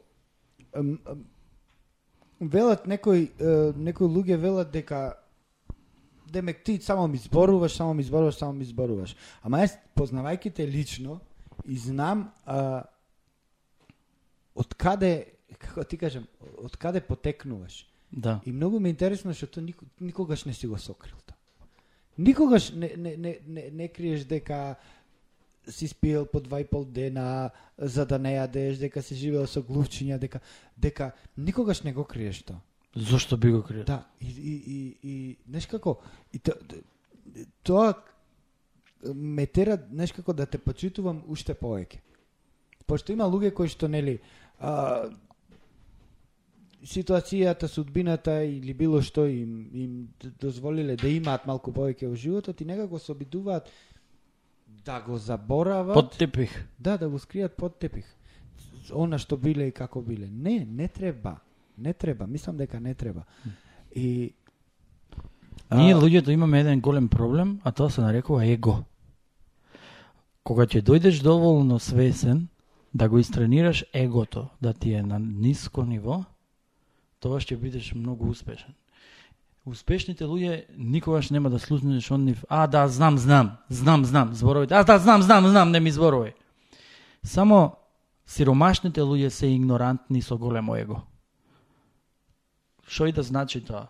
велат 2.41 2.87
некои, 2.87 3.31
е, 3.39 3.53
некои 3.75 4.07
луѓе 4.07 4.37
велат 4.37 4.71
дека 4.71 5.15
демек 6.31 6.63
ти 6.63 6.77
само 6.81 7.07
ми 7.07 7.17
зборуваш, 7.17 7.75
само 7.75 7.93
ми 7.93 8.03
зборуваш, 8.03 8.35
само 8.35 8.53
ми 8.53 8.65
зборуваш. 8.65 9.15
Ама 9.41 9.63
јас 9.63 9.77
познавајќи 9.95 10.51
те 10.53 10.67
лично 10.67 11.19
и 11.65 11.77
знам 11.79 12.31
а, 12.45 12.83
од 14.55 14.73
каде, 14.73 15.25
како 15.59 15.83
ти 15.83 15.97
кажам, 15.97 16.27
од 16.59 16.75
каде 16.75 17.01
потекнуваш. 17.01 17.85
Да. 18.15 18.39
И 18.45 18.51
многу 18.51 18.79
ми 18.79 18.89
е 18.89 18.95
интересно 18.95 19.33
што 19.33 19.47
тоа 19.47 19.63
нико- 19.63 19.85
никогаш 19.99 20.45
не 20.45 20.53
си 20.53 20.67
го 20.67 20.77
сокрил 20.77 21.15
тоа. 21.25 21.35
Никогаш 22.17 22.71
не, 22.71 22.93
не, 22.97 23.17
не, 23.17 23.39
не, 23.47 23.69
не 23.71 23.87
криеш 23.87 24.23
дека 24.23 24.75
си 25.67 25.87
спиел 25.87 26.25
по 26.25 26.39
два 26.39 26.61
и 26.61 26.65
пол 26.65 26.85
дена 26.85 27.49
за 27.77 28.05
да 28.05 28.19
не 28.19 28.37
јадеш, 28.37 28.79
дека 28.79 29.01
си 29.01 29.15
живеел 29.15 29.47
со 29.47 29.61
глувчиња, 29.61 30.19
дека 30.19 30.39
дека 30.77 31.11
никогаш 31.37 31.83
не 31.83 31.93
го 31.93 32.03
криеш 32.03 32.43
тоа. 32.43 32.61
Зошто 32.95 33.37
би 33.37 33.51
го 33.51 33.63
криел? 33.63 33.83
Да, 33.83 34.07
и 34.21 34.31
и 34.31 34.53
и, 34.65 34.97
и 35.03 35.37
знаеш 35.49 35.67
како 35.67 35.99
и 36.33 36.39
то, 36.39 36.53
тоа 37.63 37.93
ме 39.13 39.45
тера, 39.45 39.77
знаеш 39.91 40.11
како 40.11 40.33
да 40.33 40.45
те 40.45 40.57
почитувам 40.57 41.23
уште 41.27 41.53
повеќе. 41.53 41.99
Пошто 42.87 43.11
има 43.11 43.27
луѓе 43.27 43.51
кои 43.53 43.67
што 43.67 43.87
нели 43.91 44.19
а, 44.59 45.09
ситуацијата, 46.85 47.67
судбината 47.67 48.43
или 48.45 48.73
било 48.73 49.01
што 49.01 49.25
им 49.25 49.69
им 49.73 50.07
дозволиле 50.41 50.95
да 50.95 51.09
имаат 51.09 51.47
малку 51.47 51.71
повеќе 51.71 52.07
во 52.07 52.15
животот 52.15 52.61
и 52.61 52.65
некако 52.65 52.99
се 52.99 53.11
обидуваат 53.11 53.69
да 54.85 55.01
го 55.01 55.17
заборават. 55.17 55.93
Под 55.93 56.17
тепих. 56.17 56.67
Да, 56.79 56.97
да 56.97 57.09
го 57.09 57.17
скријат 57.19 57.55
под 57.57 57.79
тепих. 57.79 58.05
Она 58.93 59.17
што 59.17 59.37
биле 59.37 59.67
и 59.67 59.71
како 59.71 60.01
биле. 60.01 60.27
Не, 60.27 60.65
не 60.65 60.87
треба. 60.87 61.39
Не 61.77 61.93
треба. 61.93 62.27
Мислам 62.27 62.57
дека 62.57 62.79
не 62.79 62.93
треба. 62.93 63.23
И 63.95 64.33
Ние 65.71 65.93
А- 65.95 65.97
луѓето 65.97 66.29
имаме 66.29 66.59
еден 66.59 66.81
голем 66.81 67.07
проблем, 67.09 67.59
а 67.63 67.71
тоа 67.71 67.89
се 67.89 68.01
нарекува 68.01 68.45
его. 68.45 68.83
Кога 70.43 70.65
ќе 70.65 70.83
дојдеш 70.83 71.23
доволно 71.23 71.79
свесен 71.79 72.47
да 72.93 73.09
го 73.09 73.17
истренираш 73.17 73.85
егото, 73.93 74.49
да 74.61 74.73
ти 74.73 74.93
е 74.93 75.01
на 75.01 75.19
ниско 75.19 75.83
ниво, 75.83 76.23
тоа 77.25 77.41
ќе 77.41 77.57
бидеш 77.57 77.93
многу 77.97 78.29
успешен. 78.29 78.75
Успешните 79.65 80.27
луѓе 80.29 80.67
никогаш 80.77 81.31
нема 81.33 81.49
да 81.49 81.57
слушнеш 81.57 82.11
од 82.13 82.21
нив, 82.21 82.43
а 82.49 82.67
да, 82.69 82.85
знам, 82.87 83.17
знам, 83.17 83.57
знам, 83.69 84.05
знам, 84.05 84.35
зборовите, 84.37 84.77
а 84.77 84.83
да, 84.85 84.99
знам, 85.01 85.25
знам, 85.25 85.49
знам, 85.49 85.71
не 85.71 85.79
ми 85.79 85.91
зборови. 85.91 86.35
Само 87.25 87.77
сиромашните 88.29 89.01
луѓе 89.01 89.33
се 89.33 89.49
игнорантни 89.49 90.21
со 90.21 90.37
големо 90.37 90.77
его. 90.77 91.01
Што 92.85 93.09
и 93.09 93.11
да 93.11 93.25
значи 93.25 93.65
тоа? 93.65 93.89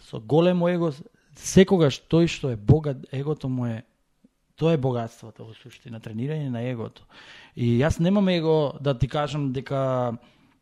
со 0.00 0.20
големо 0.20 0.68
его, 0.68 0.92
секогаш 1.36 1.98
тој 2.10 2.28
што 2.30 2.52
е 2.54 2.56
богат, 2.56 3.04
егото 3.12 3.48
му 3.48 3.66
е 3.66 3.82
тоа 4.56 4.76
е 4.76 4.80
богатството 4.80 5.44
во 5.44 5.54
суштина, 5.54 6.00
тренирање 6.00 6.50
на 6.50 6.62
егото. 6.64 7.04
И 7.56 7.76
јас 7.80 8.00
немам 8.00 8.28
его 8.28 8.76
да 8.80 8.96
ти 8.98 9.08
кажам 9.08 9.52
дека 9.52 10.16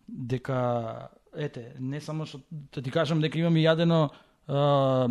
дека 0.08 1.10
ете, 1.36 1.72
не 1.78 2.00
само 2.00 2.26
што 2.26 2.40
да 2.50 2.82
ти 2.82 2.90
кажам 2.90 3.20
дека 3.20 3.38
имам 3.38 3.56
и 3.56 3.64
јадено 3.64 4.10
а, 4.46 5.08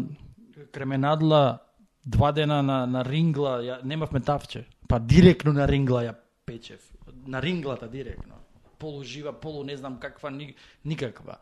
кременадла 0.72 1.60
два 2.06 2.32
дена 2.32 2.62
на, 2.62 2.86
на 2.86 3.04
рингла, 3.04 3.60
ја, 3.64 3.80
немавме 3.84 4.20
тавче, 4.20 4.66
па 4.90 5.00
директно 5.00 5.54
на 5.54 5.68
рингла 5.68 6.04
ја 6.04 6.16
печев. 6.46 6.82
На 7.28 7.42
ринглата 7.42 7.88
директно. 7.88 8.36
полужива, 8.80 9.32
полу 9.32 9.64
не 9.64 9.78
знам 9.78 10.00
каква, 10.00 10.30
ни, 10.30 10.56
никаква. 10.86 11.38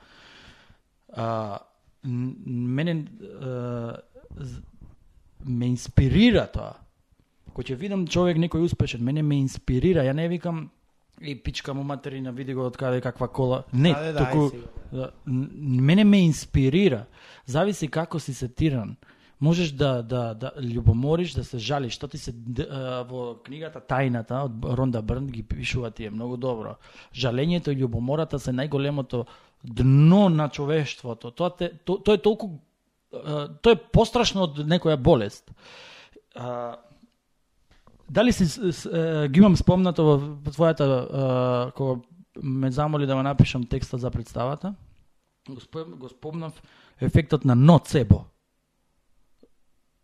А, 1.13 1.59
мене 2.03 3.05
а, 3.41 3.97
ме 5.45 5.71
инспирира 5.73 6.45
тоа. 6.53 6.75
Кој 7.51 7.71
ќе 7.71 7.75
видам 7.75 8.05
човек 8.07 8.37
некој 8.37 8.63
успешен, 8.63 9.01
мене 9.03 9.23
ме 9.23 9.41
инспирира. 9.41 10.05
Ја 10.05 10.13
не 10.13 10.27
викам 10.29 10.69
и 11.23 11.43
пичка 11.43 11.73
му 11.73 11.83
материна, 11.83 12.31
види 12.31 12.53
го 12.53 12.65
од 12.65 12.77
каде 12.77 13.01
каква 13.01 13.27
кола. 13.27 13.63
Не, 13.73 13.93
Да, 13.93 13.99
да, 14.03 14.13
да, 14.13 14.19
току 14.19 14.57
да, 14.91 15.11
мене 15.25 16.03
ме 16.03 16.25
инспирира. 16.25 17.05
Зависи 17.45 17.87
како 17.87 18.19
си 18.19 18.33
сетиран. 18.33 18.95
Можеш 19.41 19.71
да 19.71 20.03
да 20.03 20.33
да 20.33 20.51
љубомориш, 20.57 21.33
да 21.33 21.43
се 21.43 21.57
жалиш, 21.57 21.95
што 21.97 22.07
ти 22.07 22.17
се 22.17 22.33
а, 22.69 23.01
во 23.09 23.41
книгата 23.41 23.81
Тајната 23.81 24.43
од 24.45 24.65
Ронда 24.77 25.01
Брн 25.01 25.27
ги 25.27 25.41
пишува 25.43 25.89
тие 25.91 26.11
многу 26.11 26.37
добро. 26.37 26.75
Жалењето 27.13 27.73
и 27.73 27.79
љубомората 27.81 28.37
се 28.37 28.53
најголемото 28.53 29.25
дно 29.63 30.29
на 30.29 30.49
човештвото. 30.49 31.31
Тоа 31.31 31.49
те 31.57 31.71
то, 31.85 31.97
тоа 31.97 32.15
е 32.15 32.21
толку 32.21 32.61
а, 33.13 33.47
тоа 33.61 33.73
е 33.73 33.81
пострашно 33.81 34.45
од 34.45 34.61
некоја 34.61 34.97
болест. 35.01 35.49
А, 36.35 36.77
дали 38.11 38.33
си 38.33 38.45
ги 39.31 39.39
имам 39.39 39.55
спомнато 39.55 40.03
во 40.03 40.17
во 40.19 40.51
твојата 40.51 41.71
кога 41.75 42.01
ме 42.43 42.71
замоли 42.71 43.05
да 43.07 43.15
го 43.15 43.23
напишам 43.23 43.63
текстот 43.63 44.01
за 44.01 44.11
представата, 44.11 44.75
го, 45.49 45.59
спом, 45.59 45.95
го 45.95 46.09
спомнав 46.09 46.61
ефектот 47.01 47.45
на 47.45 47.55
ноцебо. 47.55 48.25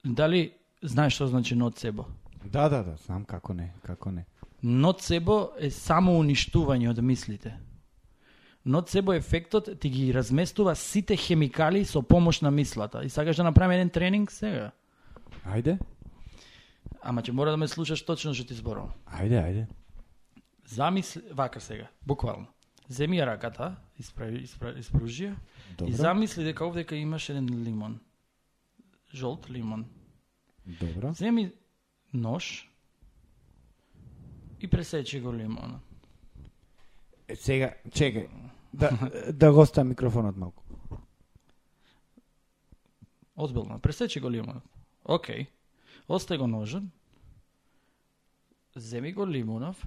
Дали 0.05 0.53
знаеш 0.83 1.13
што 1.13 1.27
значи 1.27 1.55
ноцебо? 1.55 2.05
Да, 2.45 2.69
да, 2.69 2.83
да, 2.83 2.95
знам 3.05 3.25
како 3.25 3.53
не, 3.53 3.73
како 3.83 4.11
не. 4.11 4.25
Ноцебо 4.63 5.51
е 5.59 5.69
само 5.71 6.15
уништување 6.21 6.89
од 6.89 7.01
мислите. 7.03 7.57
Ноцебо 8.65 9.13
ефектот 9.13 9.69
ти 9.79 9.89
ги 9.89 10.13
разместува 10.13 10.75
сите 10.75 11.15
хемикали 11.15 11.85
со 11.85 12.01
помош 12.01 12.41
на 12.41 12.51
мислата. 12.51 13.03
И 13.03 13.09
сакаш 13.09 13.35
да 13.35 13.43
направиме 13.43 13.75
еден 13.75 13.89
тренинг 13.89 14.31
сега? 14.31 14.71
Ајде, 15.47 15.77
Ама 17.01 17.21
ќе 17.21 17.31
мора 17.31 17.51
да 17.51 17.57
ме 17.57 17.67
слушаш 17.67 18.01
точно 18.05 18.33
што 18.33 18.47
ти 18.47 18.53
зборувам. 18.53 18.93
ајде, 19.05 19.37
ајде. 19.41 19.67
Замисли, 20.65 21.21
вака 21.31 21.59
сега, 21.61 21.87
буквално. 22.05 22.47
Земи 22.89 23.17
ја 23.19 23.25
раката, 23.25 23.75
исправи, 23.99 24.43
исправи, 24.43 24.79
испружи 24.79 25.31
ја 25.31 25.87
и 25.87 25.93
замисли 25.93 26.43
дека 26.43 26.65
овдека 26.65 26.95
имаш 26.95 27.29
еден 27.29 27.47
лимон. 27.63 27.99
Жолт 29.13 29.49
лимон. 29.49 29.85
Добро. 30.65 31.13
Земи 31.13 31.51
нож 32.13 32.69
и 34.59 34.67
пресечи 34.67 35.19
го 35.21 35.33
лимонот. 35.33 35.81
Е, 37.27 37.35
сега, 37.35 37.73
чекај. 37.89 38.27
Да, 38.73 38.91
да 39.33 39.51
го 39.53 39.61
оставам 39.61 39.89
микрофонот 39.89 40.37
малку. 40.37 40.63
Озбилно, 43.35 43.79
пресечи 43.79 44.19
го 44.19 44.31
лимонот. 44.31 44.63
Океј. 45.05 45.47
Остај 46.07 46.39
го 46.39 46.47
ножот. 46.47 46.83
Земи 48.75 49.11
го 49.13 49.27
лимонов. 49.27 49.85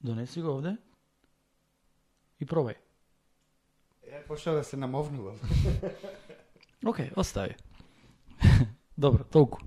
Донеси 0.00 0.40
го 0.40 0.56
овде. 0.56 0.76
И 2.40 2.46
пробај. 2.48 2.78
Ја 4.08 4.22
почнав 4.26 4.56
да 4.56 4.64
се 4.64 4.76
намовнувам. 4.80 5.36
Океј, 6.84 7.12
остави. 7.16 7.56
Добро, 8.96 9.24
толку. 9.24 9.60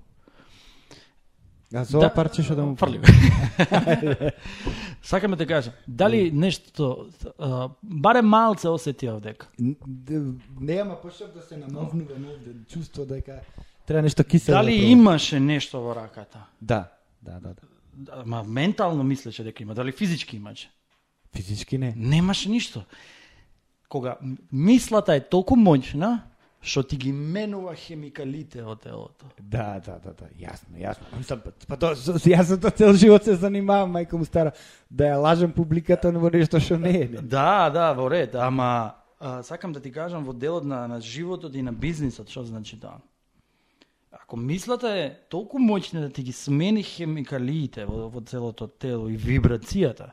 А 1.74 1.84
за 1.84 1.98
ова 1.98 2.08
Да, 2.08 2.14
парче 2.14 2.42
што 2.42 2.54
да 2.54 2.62
му 2.62 2.76
Фрли 2.76 2.98
го. 2.98 3.04
Сакам 5.02 5.30
да 5.30 5.36
те 5.36 5.46
кажам, 5.46 5.72
дали 5.88 6.30
нешто, 6.30 7.06
а, 7.38 7.68
барем 7.82 8.26
малце 8.26 8.68
осети 8.68 9.08
овдека. 9.08 9.48
Н- 9.58 9.74
д- 9.86 10.32
Не, 10.60 10.74
ама 10.74 11.00
почнав 11.00 11.32
да 11.32 11.42
се 11.42 11.56
намовнувам 11.56 12.24
овде, 12.26 12.50
чувство 12.68 13.04
дека 13.04 13.40
треба 13.86 14.02
нешто 14.02 14.24
кисело. 14.24 14.54
Дали 14.54 14.78
да 14.78 14.84
имаше 14.84 15.40
нешто 15.40 15.80
во 15.80 15.94
раката? 15.94 16.38
Да, 16.62 16.88
да, 17.22 17.32
да, 17.32 17.48
да. 17.48 17.54
Да, 17.94 18.22
Ма 18.26 18.44
ментално 18.44 19.02
мислеше 19.04 19.44
дека 19.44 19.62
има, 19.62 19.74
дали 19.74 19.92
физички 19.92 20.36
имаше? 20.36 20.70
Физички 21.32 21.78
не. 21.78 21.94
Немаш 21.96 22.46
ништо. 22.46 22.82
Кога 23.88 24.16
мислата 24.52 25.14
е 25.14 25.20
толку 25.20 25.56
моćна, 25.56 26.22
што 26.64 26.82
ти 26.82 26.96
ги 26.96 27.12
менува 27.12 27.74
хемикалите 27.76 28.62
од 28.64 28.80
телото. 28.82 29.26
Да, 29.38 29.80
да, 29.84 29.98
да, 30.00 30.12
да, 30.16 30.26
јасно, 30.32 30.74
јасно. 30.80 31.04
Мислам, 31.18 31.40
па, 31.44 31.52
па 31.68 31.76
то, 31.76 31.94
с- 31.94 32.16
с- 32.18 32.26
јас 32.26 32.42
за 32.48 32.56
тоа 32.60 32.70
цел 32.70 32.92
живот 32.96 33.24
се 33.24 33.34
занимавам, 33.36 33.92
мајка 33.92 34.16
му 34.16 34.24
стара, 34.24 34.52
да 34.90 35.04
ја 35.12 35.20
лажам 35.20 35.52
публиката 35.52 36.10
во 36.10 36.30
нешто 36.32 36.60
што 36.60 36.78
не 36.78 36.94
е. 37.02 37.08
Не. 37.08 37.20
Да, 37.22 37.70
да, 37.70 37.92
во 37.92 38.08
ред, 38.10 38.34
ама 38.34 38.94
а, 39.20 39.42
сакам 39.42 39.72
да 39.72 39.80
ти 39.80 39.92
кажам 39.92 40.24
во 40.24 40.32
делот 40.32 40.64
на, 40.64 40.88
на 40.88 41.00
животот 41.00 41.54
и 41.54 41.62
на 41.62 41.72
бизнисот, 41.72 42.30
што 42.30 42.44
значи 42.44 42.80
тоа. 42.80 42.98
Ако 44.10 44.36
мислата 44.36 44.88
е 44.88 45.16
толку 45.28 45.58
моćна 45.58 46.00
да 46.00 46.08
ти 46.08 46.22
ги 46.22 46.32
смени 46.32 46.82
хемикалиите 46.82 47.84
во, 47.84 48.08
во 48.08 48.20
целото 48.20 48.66
тело 48.66 49.08
и 49.08 49.18
вибрацијата, 49.18 50.10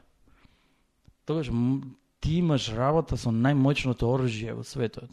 тогаш 1.25 1.47
ти 2.19 2.37
имаш 2.37 2.69
работа 2.75 3.17
со 3.17 3.31
најмоćното 3.31 4.03
оружје 4.03 4.53
во 4.53 4.63
светот. 4.63 5.09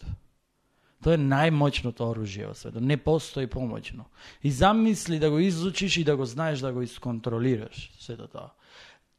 Тоа 1.02 1.14
е 1.14 1.22
најмоќното 1.22 2.06
оружје 2.10 2.48
во 2.48 2.54
светот. 2.58 2.82
Не 2.82 2.96
постои 2.98 3.46
помоќно. 3.46 4.08
И 4.42 4.50
замисли 4.50 5.18
да 5.22 5.30
го 5.30 5.38
изучиш 5.38 5.96
и 5.96 6.04
да 6.04 6.16
го 6.16 6.26
знаеш 6.26 6.58
да 6.58 6.72
го 6.72 6.82
исконтролираш 6.82 7.90
сето 8.00 8.26
тоа. 8.26 8.50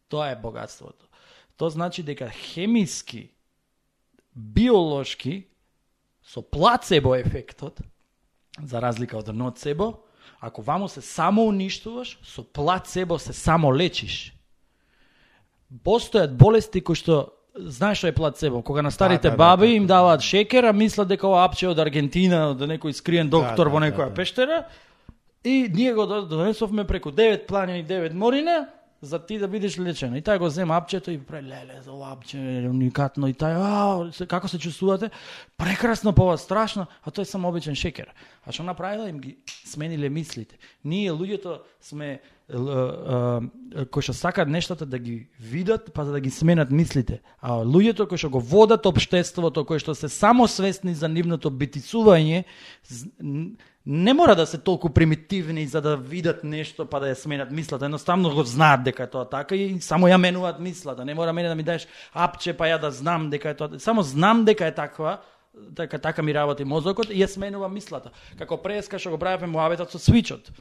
Тоа 0.09 0.31
е 0.31 0.35
богатството. 0.35 1.07
Тоа 1.57 1.69
значи 1.69 2.03
дека 2.03 2.27
хемиски, 2.29 3.29
биолошки, 4.35 5.47
со 6.23 6.41
плацебо 6.41 7.15
ефектот, 7.15 7.79
за 8.63 8.81
разлика 8.81 9.17
од 9.17 9.31
ноцебо, 9.33 10.03
ако 10.39 10.61
ваму 10.61 10.87
се 10.87 11.01
само 11.01 11.47
уништуваш, 11.47 12.19
со 12.23 12.43
плацебо 12.43 13.19
се 13.19 13.33
само 13.33 13.71
лечиш. 13.71 14.35
Постојат 15.83 16.35
болести 16.35 16.81
кои 16.81 16.95
што 16.95 17.38
знаеш 17.55 17.97
што 17.97 18.07
е 18.07 18.15
плацебо, 18.15 18.61
кога 18.61 18.81
на 18.81 18.91
старите 18.91 19.29
да, 19.29 19.31
да, 19.31 19.37
баби 19.37 19.67
да, 19.67 19.73
им 19.73 19.87
да. 19.87 19.93
даваат 19.93 20.21
шекер, 20.21 20.63
а 20.63 20.73
мислат 20.73 21.07
дека 21.07 21.27
ова 21.27 21.43
апче 21.45 21.67
од 21.69 21.79
Аргентина, 21.79 22.49
од 22.53 22.61
некој 22.61 22.93
скриен 22.93 23.29
доктор 23.29 23.69
да, 23.69 23.73
во 23.73 23.79
да, 23.79 23.89
некоја 23.89 24.09
да. 24.09 24.13
пештера, 24.13 24.63
и 25.43 25.69
ние 25.73 25.93
го 25.93 26.05
до- 26.05 26.21
донесовме 26.21 26.83
преку 26.83 27.11
9 27.11 27.47
планини 27.47 27.79
и 27.79 27.85
9 27.85 28.13
морина, 28.13 28.67
за 29.01 29.19
ти 29.25 29.37
да 29.39 29.47
бидеш 29.47 29.79
лечен. 29.79 30.15
И 30.15 30.21
тај 30.21 30.39
го 30.39 30.49
зема 30.49 30.77
апчето 30.77 31.11
и 31.11 31.17
пре, 31.17 31.41
леле, 31.43 31.81
за 31.81 31.91
апче 31.91 32.37
уникатно. 32.69 33.27
И 33.27 33.33
тај, 33.33 33.55
а, 33.55 34.25
како 34.27 34.47
се 34.47 34.59
чувствувате? 34.59 35.09
Прекрасно, 35.57 36.13
пова, 36.13 36.37
страшно, 36.37 36.87
а 37.03 37.11
тој 37.11 37.21
е 37.21 37.31
само 37.31 37.49
обичен 37.49 37.75
шекер. 37.75 38.11
А 38.45 38.51
што 38.51 38.63
направила 38.63 39.09
им 39.09 39.19
ги 39.19 39.37
смениле 39.65 40.09
мислите. 40.09 40.57
Ние 40.83 41.11
луѓето 41.11 41.61
сме 41.81 42.19
кои 42.49 44.01
што 44.01 44.13
сакаат 44.17 44.49
нештата 44.49 44.85
да 44.89 44.97
ги 44.97 45.27
видат, 45.39 45.91
па 45.93 46.05
за 46.05 46.11
да 46.11 46.19
ги 46.19 46.31
сменат 46.33 46.71
мислите. 46.71 47.21
А 47.41 47.61
луѓето 47.61 48.07
кои 48.09 48.17
што 48.17 48.29
го 48.33 48.41
водат 48.41 48.85
општеството, 48.89 49.65
кои 49.65 49.79
што 49.79 49.93
се 49.93 50.09
самосвесни 50.09 50.95
за 50.97 51.07
нивното 51.07 51.53
битицување, 51.53 52.43
не 53.91 54.13
мора 54.13 54.35
да 54.35 54.45
се 54.45 54.57
толку 54.57 54.89
примитивни 54.89 55.67
за 55.67 55.81
да 55.81 55.97
видат 55.97 56.43
нешто 56.43 56.85
па 56.85 56.99
да 57.01 57.09
ја 57.09 57.17
сменат 57.17 57.49
мислата. 57.51 57.85
Едноставно 57.89 58.29
го 58.29 58.43
знаат 58.43 58.83
дека 58.85 59.03
е 59.03 59.09
тоа 59.09 59.25
така 59.25 59.55
и 59.57 59.81
само 59.81 60.05
ја 60.05 60.21
менуваат 60.21 60.59
мислата. 60.61 61.05
Не 61.05 61.15
мора 61.17 61.33
мене 61.33 61.49
да 61.49 61.55
ми 61.55 61.63
даеш 61.63 61.87
апче 62.13 62.53
па 62.53 62.69
ја 62.69 62.77
да 62.77 62.91
знам 62.91 63.29
дека 63.33 63.49
е 63.49 63.57
тоа. 63.57 63.79
Само 63.79 64.05
знам 64.05 64.45
дека 64.45 64.67
е 64.69 64.75
таква, 64.75 65.17
дека 65.57 65.99
така 65.99 66.21
ми 66.21 66.33
работи 66.33 66.63
мозокот 66.63 67.09
и 67.09 67.17
ја 67.17 67.25
сменува 67.25 67.69
мислата. 67.69 68.13
Како 68.37 68.61
преска 68.61 68.99
што 68.99 69.09
го 69.09 69.17
правевме 69.17 69.49
муабетот 69.49 69.89
со 69.89 69.97
свичот. 69.97 70.53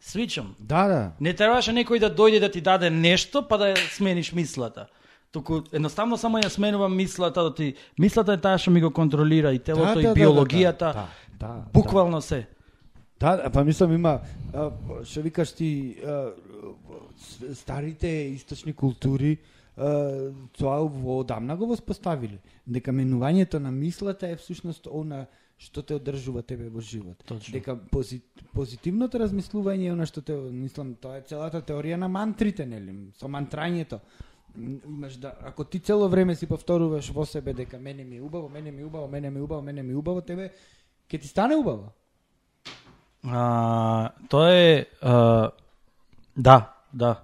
Свичам. 0.00 0.54
Да, 0.58 0.88
да. 0.88 1.12
Не 1.20 1.36
требаше 1.36 1.76
некој 1.76 2.00
да 2.00 2.08
дојде 2.08 2.40
да 2.40 2.48
ти 2.48 2.64
даде 2.64 2.88
нешто 2.90 3.44
па 3.44 3.58
да 3.60 3.74
ја 3.76 3.88
смениш 3.92 4.32
мислата. 4.32 4.88
Туку 5.32 5.60
едноставно 5.72 6.16
само 6.16 6.38
ја 6.38 6.48
сменува 6.48 6.88
мислата, 6.88 7.42
да 7.42 7.54
ти 7.54 7.74
мислата 7.98 8.32
е 8.32 8.40
таа 8.40 8.56
што 8.56 8.70
ми 8.70 8.80
го 8.80 8.90
контролира 8.90 9.52
и 9.52 9.58
телото 9.58 9.92
да, 9.92 9.94
да, 9.94 10.00
и 10.00 10.04
да, 10.04 10.14
биологијата. 10.14 10.92
Да, 10.94 11.04
да, 11.04 11.08
да, 11.40 11.64
Буквално 11.72 12.22
се. 12.22 12.46
Да, 13.20 13.36
да, 13.36 13.50
па 13.50 13.64
мислам 13.64 13.92
има 13.92 14.20
што 15.04 15.22
викаш 15.22 15.52
ти 15.52 15.96
старите 17.54 18.08
источни 18.08 18.72
култури 18.72 19.38
тоа 20.56 20.84
во 20.84 21.20
одамна 21.20 21.56
го 21.56 21.66
воспоставиле. 21.66 22.38
Дека 22.66 22.92
менувањето 22.92 23.58
на 23.58 23.70
мислата 23.70 24.28
е 24.28 24.36
всушност 24.36 24.88
она 24.90 25.26
што 25.58 25.82
те 25.82 25.96
одржува 25.96 26.42
тебе 26.42 26.68
во 26.68 26.80
живот. 26.80 27.22
Точно. 27.24 27.52
Дека 27.52 27.76
пози, 27.76 28.20
позитивното 28.52 29.18
размислување 29.18 29.88
е 29.88 29.92
она 29.96 30.04
што 30.04 30.20
те 30.20 30.36
мислам 30.36 30.94
тоа 31.00 31.16
е 31.16 31.24
целата 31.24 31.62
теорија 31.64 31.96
на 31.96 32.08
мантрите, 32.12 32.66
нели? 32.66 32.92
Со 33.16 33.28
мантрањето. 33.28 34.00
Имаш 34.56 35.16
да 35.16 35.32
ако 35.40 35.64
ти 35.64 35.80
цело 35.80 36.08
време 36.08 36.34
си 36.36 36.46
повторуваш 36.46 37.08
во 37.10 37.24
себе 37.24 37.52
дека 37.52 37.78
мене 37.78 38.04
ми 38.04 38.16
е 38.16 38.20
убаво, 38.20 38.48
мене 38.48 38.70
ми 38.70 38.82
е 38.82 38.84
убаво, 38.84 39.08
мене 39.08 39.30
ми 39.30 39.38
е 39.38 39.42
убаво, 39.42 39.62
мене 39.62 39.82
ми 39.82 39.92
е 39.92 39.96
убаво, 39.96 40.20
тебе 40.20 40.52
ќе 41.10 41.20
ти 41.20 41.28
стане 41.28 41.56
убаво. 41.56 41.92
А, 43.26 44.10
тоа 44.28 44.52
е 44.52 44.86
а, 45.02 45.50
да, 46.36 46.72
да. 46.92 47.22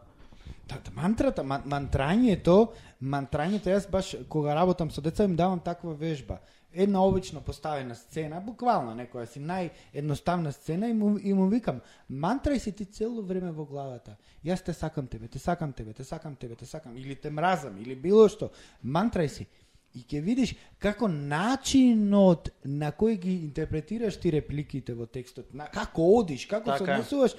Да, 0.68 0.78
мантрата, 0.96 1.42
ман, 1.44 1.62
мантрањето, 1.68 2.72
мантрањето, 3.02 3.70
јас 3.74 3.90
баш 3.90 4.14
кога 4.28 4.54
работам 4.54 4.90
со 4.90 5.02
деца 5.04 5.24
им 5.24 5.36
давам 5.36 5.60
таква 5.60 5.94
вежба. 5.94 6.38
Една 6.72 7.02
обично 7.04 7.40
поставена 7.40 7.94
сцена, 7.94 8.40
буквално 8.40 8.94
некоја 8.96 9.26
си 9.28 9.40
наједноставна 9.40 10.50
сцена 10.50 10.88
и 10.88 10.94
му, 10.96 11.18
и 11.18 11.34
му 11.34 11.48
викам, 11.52 11.82
мантрај 12.10 12.58
си 12.58 12.72
ти 12.72 12.84
цело 12.84 13.22
време 13.22 13.52
во 13.52 13.66
главата. 13.68 14.16
Јас 14.44 14.64
те 14.64 14.72
сакам 14.72 15.06
тебе, 15.06 15.28
те 15.28 15.38
сакам 15.38 15.72
тебе, 15.72 15.92
те 15.92 16.04
сакам 16.04 16.36
тебе, 16.36 16.56
те 16.56 16.66
сакам, 16.66 16.96
или 16.96 17.14
те 17.14 17.30
мразам, 17.30 17.76
или 17.78 17.94
било 17.94 18.28
што. 18.28 18.50
Мантрај 18.84 19.28
си. 19.28 19.46
И 19.94 20.04
ќе 20.08 20.22
видиш 20.24 20.54
како 20.80 21.08
начинот 21.08 22.48
на 22.64 22.92
кој 22.96 23.18
ги 23.20 23.34
интерпретираш 23.44 24.16
ти 24.16 24.32
репликите 24.32 24.94
во 24.96 25.06
текстот, 25.06 25.52
на 25.54 25.66
како 25.68 26.06
одиш, 26.16 26.46
како 26.46 26.72
се 26.72 26.78
Така 26.78 26.92
е. 26.92 26.94
однесуваш, 26.94 27.34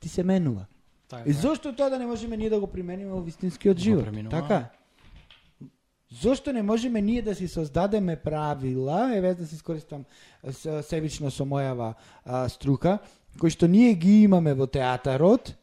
ти 0.00 0.08
се 0.08 0.24
менува. 0.24 0.66
Така. 1.08 1.28
И 1.28 1.32
зошто 1.32 1.74
тоа 1.76 1.90
да 1.90 1.98
не 1.98 2.06
можеме 2.06 2.36
ние 2.36 2.50
да 2.50 2.60
го 2.60 2.66
примениме 2.66 3.10
во 3.12 3.20
вистинскиот 3.20 3.78
живот? 3.78 4.08
Така. 4.30 4.70
Зошто 6.10 6.52
не 6.52 6.62
можеме 6.62 7.02
ние 7.02 7.22
да 7.22 7.34
си 7.34 7.48
создадеме 7.48 8.16
правила, 8.16 9.16
еве 9.16 9.34
да 9.34 9.46
се 9.46 9.54
искористам 9.54 10.04
себично 10.82 11.30
со 11.30 11.44
мојава 11.44 11.94
а, 12.24 12.48
струка, 12.48 12.98
кои 13.38 13.50
што 13.50 13.68
ние 13.68 13.94
ги 13.94 14.22
имаме 14.26 14.54
во 14.54 14.66
театарот, 14.66 15.54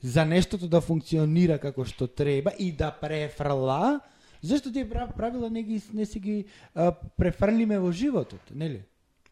за 0.00 0.24
нештото 0.24 0.68
да 0.68 0.80
функционира 0.80 1.58
како 1.58 1.84
што 1.84 2.06
треба 2.06 2.52
и 2.58 2.72
да 2.72 2.92
префрла, 2.92 4.00
зашто 4.44 4.72
тие 4.72 4.84
прав- 4.84 5.14
правила 5.16 5.50
не 5.50 5.62
ги 5.62 5.82
не 5.92 6.06
си 6.06 6.20
ги 6.20 6.44
а, 6.74 6.92
префрлиме 7.16 7.78
во 7.78 7.92
животот, 7.92 8.40
нели? 8.54 8.82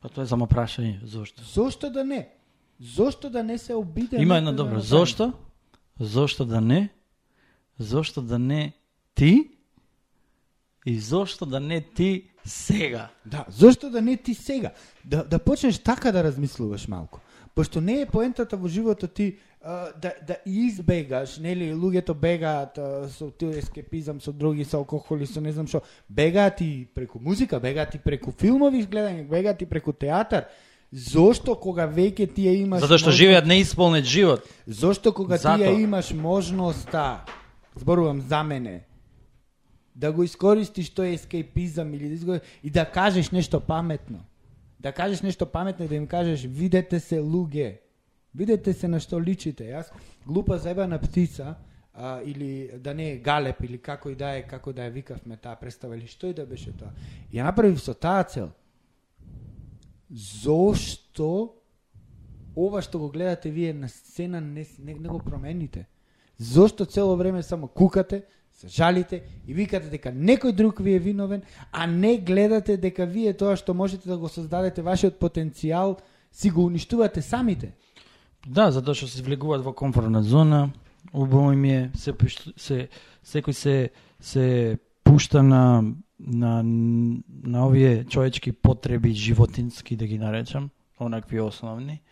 Па 0.00 0.08
тоа 0.08 0.24
е 0.24 0.26
само 0.26 0.46
прашање, 0.46 1.04
зошто? 1.04 1.42
Зошто 1.44 1.90
да 1.90 2.04
не? 2.04 2.28
Зошто 2.80 3.30
да 3.30 3.42
не 3.42 3.58
се 3.58 3.74
обиде? 3.74 4.16
Има 4.16 4.36
едно 4.36 4.52
добро. 4.52 4.80
Зошто? 4.80 5.32
Зошто 6.00 6.44
да 6.44 6.60
не? 6.60 6.88
Зошто 7.78 8.22
да 8.22 8.38
не 8.38 8.72
ти? 9.14 9.50
И 10.86 10.98
зошто 10.98 11.46
да 11.46 11.60
не 11.60 11.80
ти 11.80 12.30
сега? 12.44 13.08
Да, 13.26 13.44
зошто 13.48 13.90
да 13.90 14.02
не 14.02 14.16
ти 14.16 14.34
сега? 14.34 14.70
Да, 15.04 15.24
да 15.24 15.38
почнеш 15.38 15.78
така 15.78 16.12
да 16.12 16.24
размислуваш 16.24 16.88
малку. 16.88 17.18
Пошто 17.54 17.80
не 17.80 18.00
е 18.00 18.06
поентата 18.06 18.56
во 18.56 18.68
животот 18.68 19.14
ти 19.14 19.36
а, 19.62 19.92
да, 20.02 20.12
да 20.26 20.36
избегаш, 20.46 21.38
нели, 21.38 21.72
луѓето 21.74 22.14
бегаат 22.14 22.78
а, 22.78 23.08
со 23.12 23.28
тој 23.30 23.58
ескепизам, 23.58 24.20
со 24.20 24.32
други, 24.32 24.64
со 24.64 24.78
алкохоли, 24.78 25.26
со 25.26 25.40
не 25.40 25.52
знам 25.52 25.68
што. 25.68 25.82
Бегаат 26.08 26.60
и 26.60 26.88
преку 26.94 27.20
музика, 27.20 27.60
бегаат 27.60 27.94
и 27.94 27.98
преку 27.98 28.32
филмови 28.32 28.82
гледање, 28.86 29.28
бегаат 29.28 29.62
и 29.62 29.66
преку 29.66 29.92
театар. 29.92 30.48
Зошто 30.92 31.54
кога 31.54 31.86
веќе 31.88 32.26
ти 32.34 32.48
ја 32.48 32.56
имаш 32.64 32.80
Затоа 32.80 32.98
што 32.98 33.10
можност- 33.10 33.20
живеат 33.20 33.46
неисполнет 33.46 34.04
живот. 34.04 34.48
Зошто 34.66 35.12
кога 35.12 35.36
ти 35.36 35.42
Затоа. 35.42 35.68
ја 35.68 35.80
имаш 35.84 36.12
можноста, 36.12 37.24
зборувам 37.76 38.20
за 38.20 38.42
мене, 38.42 38.84
да 39.94 40.12
го 40.12 40.24
искористиш 40.24 40.88
тој 40.92 41.14
ескейпизам 41.14 41.94
или 41.94 42.08
да 42.08 42.14
изго... 42.14 42.40
и 42.62 42.70
да 42.70 42.84
кажеш 42.84 43.30
нешто 43.30 43.60
паметно. 43.60 44.24
Да 44.82 44.92
кажеш 44.92 45.22
нешто 45.22 45.46
паметно 45.46 45.84
и 45.84 45.88
да 45.88 45.94
им 45.94 46.06
кажеш 46.06 46.42
видете 46.42 47.00
се 47.00 47.20
луѓе. 47.20 47.78
Видете 48.34 48.72
се 48.72 48.88
на 48.88 48.98
што 48.98 49.20
личите. 49.20 49.68
Јас 49.70 49.92
глупа 50.26 50.58
заебана 50.58 50.98
птица 50.98 51.54
а, 51.94 52.20
или 52.24 52.70
да 52.82 52.94
не 52.94 53.12
е 53.12 53.18
галеп 53.18 53.62
или 53.62 53.78
како 53.78 54.10
и 54.10 54.16
да 54.18 54.34
е, 54.34 54.42
како 54.42 54.72
да 54.72 54.82
ја 54.82 54.90
викавме 54.90 55.36
таа 55.36 55.54
представа 55.60 55.96
или 55.96 56.10
што 56.10 56.26
и 56.26 56.34
да 56.34 56.46
беше 56.46 56.72
тоа. 56.74 56.90
Ја 57.30 57.46
направив 57.46 57.78
со 57.78 57.94
таа 57.94 58.24
цел. 58.24 58.50
Зошто 60.10 61.54
ова 62.56 62.82
што 62.82 62.98
го 62.98 63.08
гледате 63.08 63.50
вие 63.50 63.72
на 63.72 63.88
сцена 63.88 64.40
не, 64.40 64.66
не, 64.78 64.94
не 64.94 65.08
го 65.08 65.18
промените? 65.18 65.86
Зошто 66.38 66.86
цело 66.86 67.16
време 67.16 67.42
само 67.42 67.68
кукате, 67.68 68.24
се 68.52 68.68
жалите 68.68 69.22
и 69.46 69.54
викате 69.54 69.90
дека 69.90 70.12
некој 70.12 70.52
друг 70.52 70.80
ви 70.80 70.94
е 70.94 70.98
виновен, 70.98 71.42
а 71.72 71.86
не 71.86 72.18
гледате 72.18 72.76
дека 72.76 73.06
вие 73.06 73.32
тоа 73.32 73.56
што 73.56 73.74
можете 73.74 74.08
да 74.08 74.18
го 74.18 74.28
создадете 74.28 74.82
вашиот 74.82 75.18
потенцијал, 75.18 75.98
си 76.32 76.50
го 76.50 76.66
уништувате 76.66 77.22
самите. 77.22 77.74
Да, 78.46 78.70
затоа 78.70 78.94
што 78.94 79.06
се 79.06 79.22
влегуваат 79.22 79.64
во 79.64 79.72
комфортна 79.72 80.22
зона, 80.22 80.70
убаво 81.12 81.52
им 81.52 81.64
е, 81.64 81.90
се, 81.94 82.14
се, 82.56 82.88
секој 83.24 83.52
се, 83.52 83.90
се 84.20 84.78
пушта 85.04 85.42
на, 85.42 85.84
на, 86.18 86.62
на 86.62 87.66
овие 87.66 88.04
човечки 88.04 88.52
потреби, 88.52 89.14
животински 89.14 89.96
да 89.96 90.06
ги 90.06 90.18
наречам, 90.18 90.70
онакви 91.00 91.40
основни. 91.40 92.02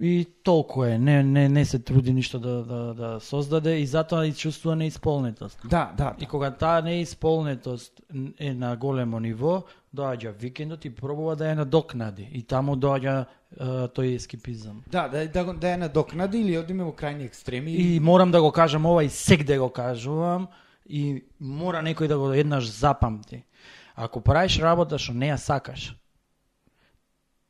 И 0.00 0.26
толку 0.42 0.84
е, 0.84 0.98
не, 0.98 1.22
не, 1.22 1.48
не 1.48 1.64
се 1.64 1.78
труди 1.78 2.12
ништо 2.12 2.38
да, 2.40 2.64
да, 2.64 2.94
да 2.94 3.20
создаде 3.20 3.78
и 3.78 3.86
затоа 3.86 4.26
и 4.26 4.32
чувствува 4.34 4.76
неисполнетост. 4.76 5.60
Да, 5.64 5.92
да. 5.96 6.16
И 6.20 6.26
кога 6.26 6.50
таа 6.50 6.82
неисполнетост 6.82 8.00
е 8.38 8.54
на 8.54 8.76
големо 8.76 9.20
ниво, 9.20 9.62
доаѓа 9.94 10.32
викендот 10.32 10.84
и 10.84 10.90
пробува 10.90 11.36
да 11.36 11.44
ја 11.44 11.54
надокнади. 11.54 12.28
И 12.32 12.42
таму 12.42 12.76
доаѓа 12.76 13.26
тој 13.92 14.14
ескипизам. 14.16 14.82
Да, 14.86 15.08
да, 15.08 15.28
да, 15.28 15.44
го- 15.44 15.52
да 15.52 15.66
ја 15.66 15.76
надокнади 15.76 16.40
или 16.40 16.56
одиме 16.58 16.84
во 16.84 16.92
крајни 16.92 17.24
екстреми. 17.24 17.72
И 17.72 18.00
морам 18.00 18.30
да 18.30 18.40
го 18.42 18.52
кажам 18.52 18.86
ова 18.86 19.04
и 19.04 19.08
сек 19.08 19.44
да 19.44 19.58
го 19.58 19.68
кажувам 19.68 20.48
и 20.88 21.24
мора 21.40 21.82
некој 21.84 22.08
да 22.08 22.18
го 22.18 22.32
еднаш 22.32 22.64
запамти. 22.70 23.44
Ако 23.94 24.20
правиш 24.20 24.58
работа 24.58 24.98
што 24.98 25.12
не 25.12 25.28
ја 25.28 25.36
сакаш, 25.36 25.94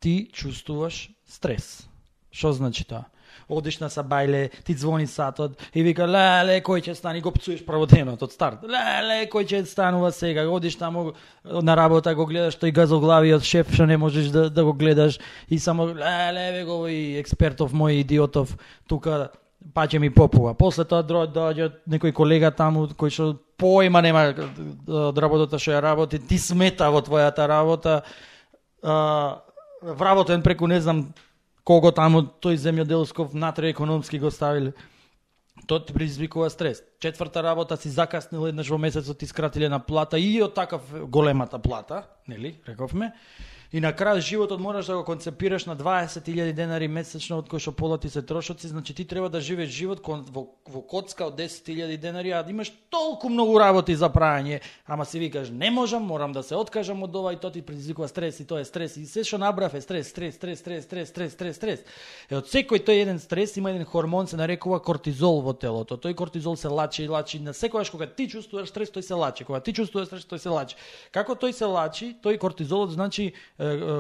ти 0.01 0.29
чувствуваш 0.33 1.11
стрес. 1.25 1.89
Што 2.33 2.53
значи 2.57 2.85
тоа? 2.89 3.05
Одиш 3.49 3.79
на 3.81 3.89
сабајле, 3.93 4.51
ти 4.65 4.75
звони 4.75 5.07
сатот 5.07 5.61
и 5.75 5.83
вика 5.83 6.07
леле 6.09 6.61
кој 6.65 6.81
ќе 6.85 6.95
стане 6.97 7.21
го 7.21 7.33
пцуеш 7.33 7.61
праводенот 7.67 8.23
од 8.23 8.33
старт. 8.33 8.65
Леле 8.65 9.27
кој 9.33 9.45
ќе 9.49 9.61
станува 9.69 10.13
сега? 10.13 10.47
Одиш 10.49 10.77
таму 10.81 11.13
на 11.45 11.77
работа 11.77 12.15
го 12.15 12.27
гледаш 12.27 12.57
тој 12.61 12.73
газоглавиот 12.73 13.45
шеф 13.45 13.73
што 13.75 13.87
не 13.87 13.97
можеш 14.01 14.33
да, 14.33 14.49
да 14.51 14.65
го 14.65 14.73
гледаш 14.73 15.19
и 15.49 15.59
само 15.59 15.91
леле 15.93 16.49
ве 16.57 16.65
го 16.65 16.87
и 16.89 17.19
експертов 17.21 17.73
мој 17.73 18.01
идиотов 18.01 18.57
тука 18.89 19.31
па 19.75 19.87
ќе 19.87 20.01
ми 20.01 20.11
попува. 20.11 20.55
После 20.55 20.85
тоа 20.85 21.03
дро- 21.05 21.29
доаѓа 21.29 21.71
некој 21.89 22.13
колега 22.13 22.51
таму 22.51 22.89
кој 22.89 23.13
што 23.13 23.27
појма 23.61 24.03
нема 24.03 24.25
од 24.33 25.19
работата 25.19 25.59
што 25.59 25.77
ја 25.77 25.83
работи, 25.85 26.19
ти 26.19 26.39
смета 26.39 26.91
во 26.91 27.03
твојата 27.05 27.47
работа. 27.47 28.03
А, 28.83 29.43
вработен 29.83 30.43
преку 30.43 30.67
не 30.67 30.81
знам 30.81 31.13
кого 31.65 31.93
таму 31.93 32.23
тој 32.23 32.59
земјоделсков 32.59 33.35
натре 33.35 33.71
економски 33.71 34.19
го 34.19 34.31
ставиле. 34.31 34.73
Тоа 35.67 35.85
ти 35.85 35.93
предизвикува 35.93 36.51
стрес. 36.51 36.83
Четврта 37.01 37.43
работа 37.43 37.77
си 37.77 37.89
закаснил 37.89 38.49
еднаш 38.49 38.69
во 38.69 38.79
месецот 38.79 39.19
ти 39.19 39.27
скратиле 39.27 39.69
на 39.69 39.79
плата 39.79 40.19
и 40.19 40.43
од 40.43 40.55
такав 40.55 40.83
големата 41.07 41.59
плата, 41.59 42.07
нели, 42.29 42.59
рековме. 42.67 43.13
И 43.73 43.81
на 43.81 43.89
крај 43.97 44.21
животот 44.21 44.61
мораш 44.61 44.87
да 44.87 44.99
го 44.99 45.05
концепираш 45.05 45.65
на 45.65 45.73
20.000 45.77 46.53
денари 46.53 46.89
месечно 46.93 47.39
од 47.41 47.49
кои 47.49 47.57
што 47.57 47.73
пола 47.73 47.97
ти 47.97 48.11
се 48.13 48.21
трошоци, 48.21 48.69
значи 48.69 48.93
ти 48.93 49.07
треба 49.09 49.31
да 49.33 49.41
живееш 49.41 49.71
живот 49.73 50.03
кон, 50.05 50.27
во, 50.29 50.45
во 50.69 50.83
коцка 50.85 51.25
од 51.33 51.41
10.000 51.41 51.97
денари, 51.97 52.37
а 52.37 52.43
да 52.45 52.51
имаш 52.53 52.69
толку 52.93 53.31
многу 53.33 53.57
работи 53.57 53.97
за 53.97 54.11
прајање, 54.13 54.61
ама 54.85 55.07
си 55.09 55.19
викаш 55.19 55.49
не 55.49 55.71
можам, 55.71 56.05
морам 56.05 56.37
да 56.37 56.43
се 56.43 56.55
откажам 56.55 57.01
од 57.03 57.17
ова 57.17 57.33
и 57.33 57.41
тоа 57.41 57.49
ти 57.49 57.63
предизвикува 57.63 58.09
стрес 58.13 58.41
и 58.41 58.45
тоа 58.45 58.61
е 58.61 58.69
стрес 58.69 58.97
и 59.01 59.07
се 59.07 59.25
што 59.25 59.41
набрав 59.41 59.73
е 59.73 59.81
стрес, 59.81 60.13
стрес, 60.13 60.37
стрес, 60.37 60.61
стрес, 60.61 60.85
стрес, 60.85 61.09
стрес, 61.09 61.33
стрес, 61.33 61.57
стрес. 61.57 61.81
Е 62.29 62.37
од 62.37 62.53
секој 62.53 62.85
тој 62.85 63.09
еден 63.09 63.23
стрес 63.25 63.57
има 63.57 63.73
еден 63.73 63.89
хормон 63.89 64.29
се 64.29 64.37
нарекува 64.37 64.83
кортизол 64.85 65.41
во 65.41 65.57
телото. 65.57 65.97
Тој 65.97 66.13
кортизол 66.13 66.61
се 66.61 66.69
лачи 66.69 67.05
и 67.05 67.09
лачи 67.09 67.41
на 67.41 67.57
секогаш 67.57 67.89
кога 67.89 68.05
ти 68.05 68.29
чувствуваш 68.29 68.69
стрес, 68.69 68.93
тој 68.93 69.01
се 69.01 69.15
лачи. 69.17 69.49
Кога 69.49 69.65
ти 69.65 69.73
чувствуваш 69.73 70.13
стрес, 70.13 70.29
тој 70.29 70.45
се 70.45 70.53
лачи. 70.53 70.77
Како 71.09 71.33
тој 71.33 71.57
се 71.57 71.65
лачи, 71.65 72.13
тој 72.21 72.37
кортизолот 72.37 72.93
значи 72.93 73.33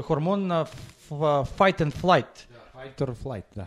хормон 0.06 0.46
на 0.46 0.66
fight 1.10 1.80
and 1.80 1.92
flight 1.92 2.46
Fight 2.74 3.00
or 3.00 3.14
flight, 3.14 3.44
да. 3.56 3.66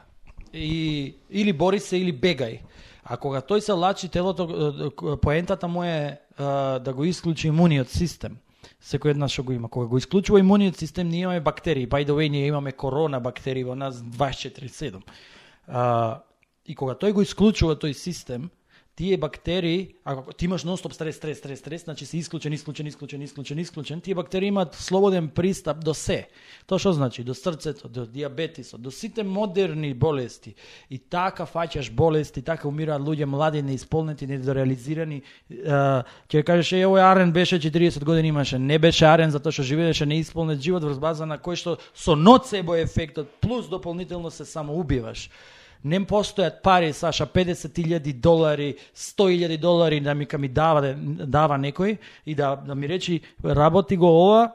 и 0.54 1.16
или 1.30 1.54
бори 1.54 1.80
се 1.80 1.98
или 1.98 2.14
бегај. 2.14 2.60
А 3.04 3.18
кога 3.18 3.42
тој 3.42 3.60
се 3.60 3.72
лачи 3.72 4.10
телото, 4.10 4.92
поентата 5.22 5.68
му 5.68 5.84
е 5.84 6.20
да 6.38 6.94
го 6.96 7.06
исклучи 7.06 7.48
имуниот 7.48 7.90
систем. 7.90 8.38
Секој 8.82 9.14
еднаш 9.14 9.32
што 9.32 9.44
го 9.44 9.54
има. 9.54 9.70
Кога 9.70 9.86
го 9.86 9.98
исклучува 9.98 10.40
имуниот 10.40 10.78
систем, 10.78 11.10
ние 11.10 11.22
имаме 11.22 11.40
бактерии. 11.40 11.88
By 11.88 12.06
the 12.06 12.12
way, 12.12 12.30
ние 12.30 12.48
имаме 12.48 12.72
корона 12.72 13.20
бактерии 13.20 13.64
во 13.64 13.76
нас 13.76 14.02
24/7. 14.02 15.02
А, 15.68 16.22
и 16.66 16.76
кога 16.76 16.94
тој 16.94 17.14
го 17.14 17.22
исклучува 17.22 17.76
тој 17.76 17.94
систем, 17.94 18.50
тие 18.96 19.18
бактерии, 19.18 19.96
ако 20.06 20.34
ти 20.34 20.46
имаш 20.46 20.64
нонстоп 20.64 20.94
стрес, 20.94 21.16
стрес, 21.16 21.38
стрес, 21.38 21.60
стрес, 21.60 21.84
значи 21.84 22.06
си 22.06 22.18
исклучен, 22.18 22.54
исклучен, 22.54 22.88
исклучен, 22.88 23.22
исклучен, 23.22 23.60
исклучен, 23.60 24.02
тие 24.02 24.16
бактерии 24.16 24.48
имаат 24.48 24.76
слободен 24.76 25.28
пристап 25.28 25.84
до 25.84 25.94
се. 25.94 26.28
Тоа 26.68 26.80
што 26.80 26.94
значи? 26.96 27.24
До 27.24 27.36
срцето, 27.36 27.90
до 27.92 28.06
диабетисот, 28.06 28.82
до 28.82 28.92
сите 28.92 29.24
модерни 29.24 29.94
болести. 29.94 30.56
И 30.90 30.98
така 30.98 31.44
фаќаш 31.44 31.92
болести, 31.92 32.42
така 32.42 32.68
умираат 32.68 33.04
луѓе 33.04 33.26
млади, 33.26 33.62
неисполнети, 33.62 34.28
недореализирани. 34.28 35.22
Ќе 35.52 36.44
кажеш, 36.48 36.72
е, 36.80 36.88
овој 36.88 37.04
Арен 37.04 37.36
беше 37.36 37.60
40 37.60 38.00
години 38.04 38.32
имаше. 38.32 38.60
Не 38.60 38.80
беше 38.80 39.06
Арен 39.06 39.32
затоа 39.36 39.52
што 39.52 39.68
живееше 39.68 40.08
неисполнет 40.08 40.64
живот 40.64 40.88
врз 40.88 41.04
база 41.04 41.28
на 41.28 41.36
кој 41.36 41.60
што 41.60 41.78
со 41.92 42.16
ноцебо 42.16 42.80
ефектот 42.80 43.28
плюс 43.44 43.68
дополнително 43.68 44.32
се 44.32 44.46
самоубиваш. 44.46 45.28
Не 45.86 46.00
постојат 46.02 46.64
пари, 46.66 46.94
Саша, 46.94 47.28
50.000 47.30 48.14
долари, 48.14 48.76
100.000 48.96 49.58
долари 49.62 50.00
да 50.02 50.16
ми 50.16 50.28
ми 50.38 50.48
дава, 50.48 50.96
дава 50.98 51.58
некој 51.58 51.98
и 52.26 52.36
да, 52.36 52.56
да 52.56 52.76
ми 52.76 52.90
речи 52.90 53.22
работи 53.44 53.98
го 53.98 54.08
ова 54.08 54.52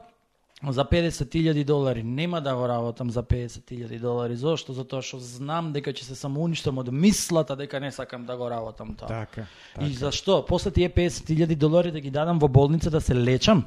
за 0.69 0.85
50.000 0.85 1.63
долари. 1.63 2.03
Нема 2.03 2.41
да 2.41 2.55
го 2.55 2.67
работам 2.67 3.09
за 3.09 3.23
50.000 3.23 3.99
долари. 3.99 4.35
Зошто? 4.35 4.73
Затоа 4.73 5.01
што 5.01 5.17
знам 5.23 5.71
дека 5.73 5.93
ќе 5.95 6.03
се 6.03 6.15
самоуништам 6.15 6.77
од 6.77 6.91
мислата 6.91 7.55
дека 7.55 7.79
не 7.79 7.91
сакам 7.91 8.25
да 8.25 8.37
го 8.37 8.49
работам 8.49 8.93
тоа. 8.95 9.07
Така. 9.07 9.47
И 9.81 9.93
зашто? 9.93 10.45
После 10.47 10.71
тие 10.71 10.89
50.000 10.89 11.55
долари 11.55 11.91
да 11.91 11.99
ги 11.99 12.11
дадам 12.11 12.39
во 12.39 12.47
болница 12.47 12.91
да 12.91 13.01
се 13.01 13.15
лечам? 13.15 13.65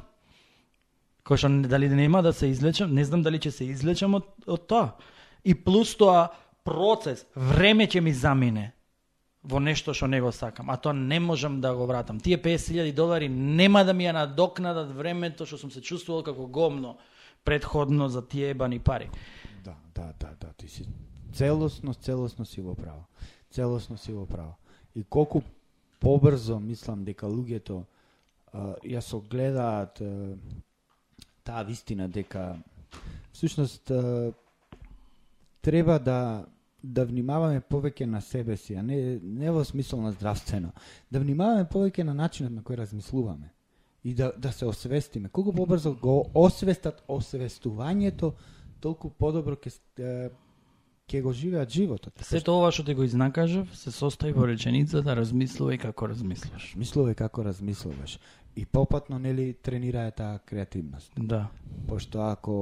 Кој 1.25 1.41
што 1.41 1.49
дали 1.67 1.89
нема 1.89 2.21
да 2.21 2.33
се 2.33 2.47
излечам, 2.47 2.93
не 2.93 3.03
знам 3.03 3.25
дали 3.25 3.41
ќе 3.41 3.49
се 3.49 3.65
излечам 3.65 4.21
од, 4.21 4.29
од 4.45 4.67
тоа. 4.69 4.93
И 5.43 5.53
плюс 5.53 5.97
тоа 5.97 6.29
процес, 6.65 7.25
време 7.35 7.87
ќе 7.87 8.01
ми 8.01 8.13
замине 8.13 8.71
во 9.45 9.59
нешто 9.61 9.93
што 9.93 10.07
не 10.09 10.19
го 10.21 10.31
сакам, 10.33 10.69
а 10.73 10.77
тоа 10.81 10.93
не 10.93 11.19
можам 11.21 11.59
да 11.61 11.75
го 11.75 11.85
вратам. 11.85 12.19
Тие 12.19 12.37
50.000 12.41 12.93
долари 12.93 13.29
нема 13.29 13.85
да 13.85 13.93
ми 13.93 14.07
ја 14.07 14.13
надокнадат 14.17 14.89
времето 14.97 15.45
што 15.45 15.61
сум 15.61 15.71
се 15.71 15.81
чувствувал 15.81 16.23
како 16.25 16.47
гомно 16.47 16.97
предходно 17.45 18.09
за 18.09 18.25
тие 18.25 18.49
ебани 18.49 18.79
пари. 18.79 19.09
Да, 19.63 19.75
да, 19.95 20.13
да, 20.19 20.33
да, 20.41 20.53
ти 20.57 20.67
си 20.67 20.87
целосно, 21.33 21.93
целосно 21.93 22.45
си 22.45 22.61
во 22.61 22.75
право. 22.75 23.05
Целосно 23.51 23.97
си 23.97 24.13
во 24.13 24.25
право. 24.25 24.57
И 24.95 25.03
колку 25.03 25.43
побрзо 25.99 26.59
мислам 26.59 27.03
дека 27.05 27.27
луѓето 27.27 27.83
ја 28.81 29.01
согледаат 29.01 30.01
таа 31.43 31.63
вистина 31.63 32.07
дека 32.09 32.55
всушност 33.33 33.91
треба 35.61 35.99
да 35.99 36.45
да 36.85 37.05
внимаваме 37.05 37.61
повеќе 37.61 38.05
на 38.05 38.21
себе 38.21 38.57
си, 38.57 38.75
а 38.75 38.83
не 38.83 39.19
не 39.23 39.51
во 39.51 39.63
смисол 39.63 40.01
на 40.01 40.11
здравствено. 40.11 40.71
Да 41.11 41.19
внимаваме 41.19 41.65
повеќе 41.65 42.03
на 42.03 42.13
начинот 42.13 42.51
на 42.51 42.61
кој 42.61 42.77
размислуваме 42.77 43.49
и 44.03 44.13
да 44.13 44.31
да 44.37 44.51
се 44.51 44.65
освестиме. 44.65 45.29
Колку 45.29 45.53
побрзо 45.53 45.93
го 45.93 46.29
освестат 46.33 47.01
освестувањето, 47.09 48.33
толку 48.79 49.09
подобро 49.09 49.55
ќе 49.55 49.69
с- 49.69 49.79
е, 49.97 50.29
ќе 51.07 51.21
го 51.21 51.31
живеат 51.33 51.69
животот. 51.69 52.13
Сето 52.21 52.57
ова 52.57 52.71
што 52.71 52.83
ти 52.83 52.93
го 52.93 53.03
изнакажав 53.03 53.77
се 53.77 53.91
состои 53.91 54.31
во 54.31 54.47
реченицата 54.47 55.15
размислувај 55.15 55.77
како 55.77 56.07
размислуваш. 56.07 56.75
Мислуве 56.75 57.13
како 57.15 57.43
размислуваш. 57.43 58.19
И 58.55 58.65
попатно 58.65 59.19
нели 59.19 59.53
тренирае 59.53 60.11
таа 60.11 60.39
креативност. 60.39 61.11
Да. 61.17 61.47
Пошто 61.87 62.21
ако 62.21 62.53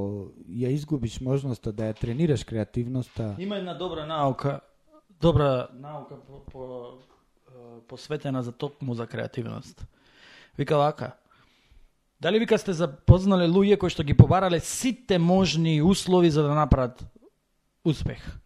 ја 0.49 0.73
изгубиш 0.73 1.19
можноста 1.21 1.71
да 1.71 1.91
ја 1.91 1.99
тренираш 1.99 2.43
креативноста, 2.43 3.35
Има 3.39 3.57
една 3.57 3.73
добра 3.73 4.05
наука, 4.05 4.59
добра 5.21 5.67
наука 5.73 6.15
по, 6.27 6.45
по, 6.51 6.93
посветена 7.87 8.43
за 8.43 8.51
токму 8.51 8.93
за 8.93 9.07
креативност. 9.07 9.87
Вика 10.57 10.77
вака, 10.77 11.11
дали 12.21 12.39
вика 12.39 12.57
сте 12.57 12.73
запознале 12.73 13.47
луѓе 13.47 13.77
кои 13.77 13.89
што 13.89 14.03
ги 14.03 14.17
побарале 14.17 14.59
сите 14.59 15.19
можни 15.19 15.81
услови 15.81 16.29
за 16.29 16.43
да 16.43 16.55
направат 16.55 17.05
успех? 17.85 18.42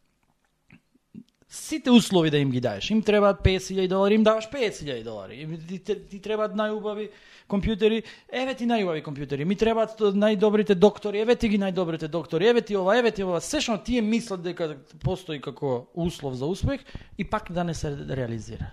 Сите 1.58 1.92
услови 1.92 2.30
да 2.30 2.38
им 2.38 2.52
ги 2.52 2.62
даеш. 2.62 2.90
Им 2.90 3.02
требаат 3.02 3.42
50.000 3.44 3.88
долари, 3.88 4.14
им 4.14 4.24
даваш 4.24 4.50
50.000 4.50 5.04
долари. 5.04 5.36
Им, 5.42 5.58
ти, 5.68 5.80
ти, 5.80 5.96
ти 6.08 6.20
требаат 6.22 6.54
најубави 6.56 7.10
компјутери, 7.50 8.04
еве 8.32 8.54
ти 8.54 8.68
најубави 8.70 9.02
компјутери. 9.04 9.44
Ми 9.46 9.56
требаат 9.56 9.98
најдобрите 10.00 10.76
доктори, 10.76 11.20
еве 11.26 11.36
ти 11.36 11.50
ги 11.50 11.58
најдобрите 11.60 12.08
доктори, 12.08 12.48
еве 12.48 12.62
ти 12.62 12.78
ова, 12.78 12.98
еве 13.00 13.12
ти 13.12 13.24
ова. 13.24 13.42
Се 13.42 13.62
што 13.62 13.78
тие 13.84 14.02
мислат 14.02 14.44
дека 14.46 14.76
постои 15.04 15.42
како 15.42 15.88
услов 15.96 16.38
за 16.38 16.46
успех 16.46 16.86
и 17.18 17.24
пак 17.26 17.52
да 17.52 17.64
не 17.64 17.74
се 17.74 17.96
реализира. 18.10 18.70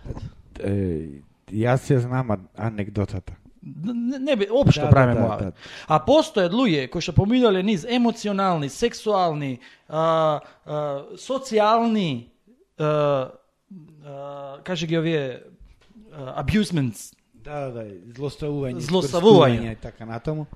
Е, 0.61 1.25
јас 1.51 1.89
ја 1.89 1.99
знам 2.05 2.31
ан- 2.37 2.47
анекдотата. 2.57 3.33
Не, 3.65 4.19
не 4.19 4.37
бе, 4.37 4.47
општо 4.51 4.81
Да, 4.81 4.87
да, 4.87 4.91
правиме 4.91 5.21
да, 5.21 5.29
да, 5.29 5.45
да. 5.45 5.53
А 5.89 5.99
постојат 6.05 6.53
луѓе 6.53 6.91
кои 6.93 7.01
што 7.01 7.15
поминале 7.17 7.63
низ 7.65 7.87
емоционални, 7.89 8.69
сексуални, 8.69 9.59
а, 9.89 10.41
а, 10.67 11.05
социјални, 11.17 12.34
а, 12.79 13.31
а, 14.05 14.59
каже 14.65 14.87
ги 14.87 14.99
овие 14.99 15.43
а, 16.13 16.43
abusements, 16.45 17.13
да, 17.45 17.69
да, 17.71 17.85
злоставување, 18.17 18.81
Злоставување. 18.81 19.73
и 19.73 19.77
така 19.77 20.07
натаму. 20.09 20.47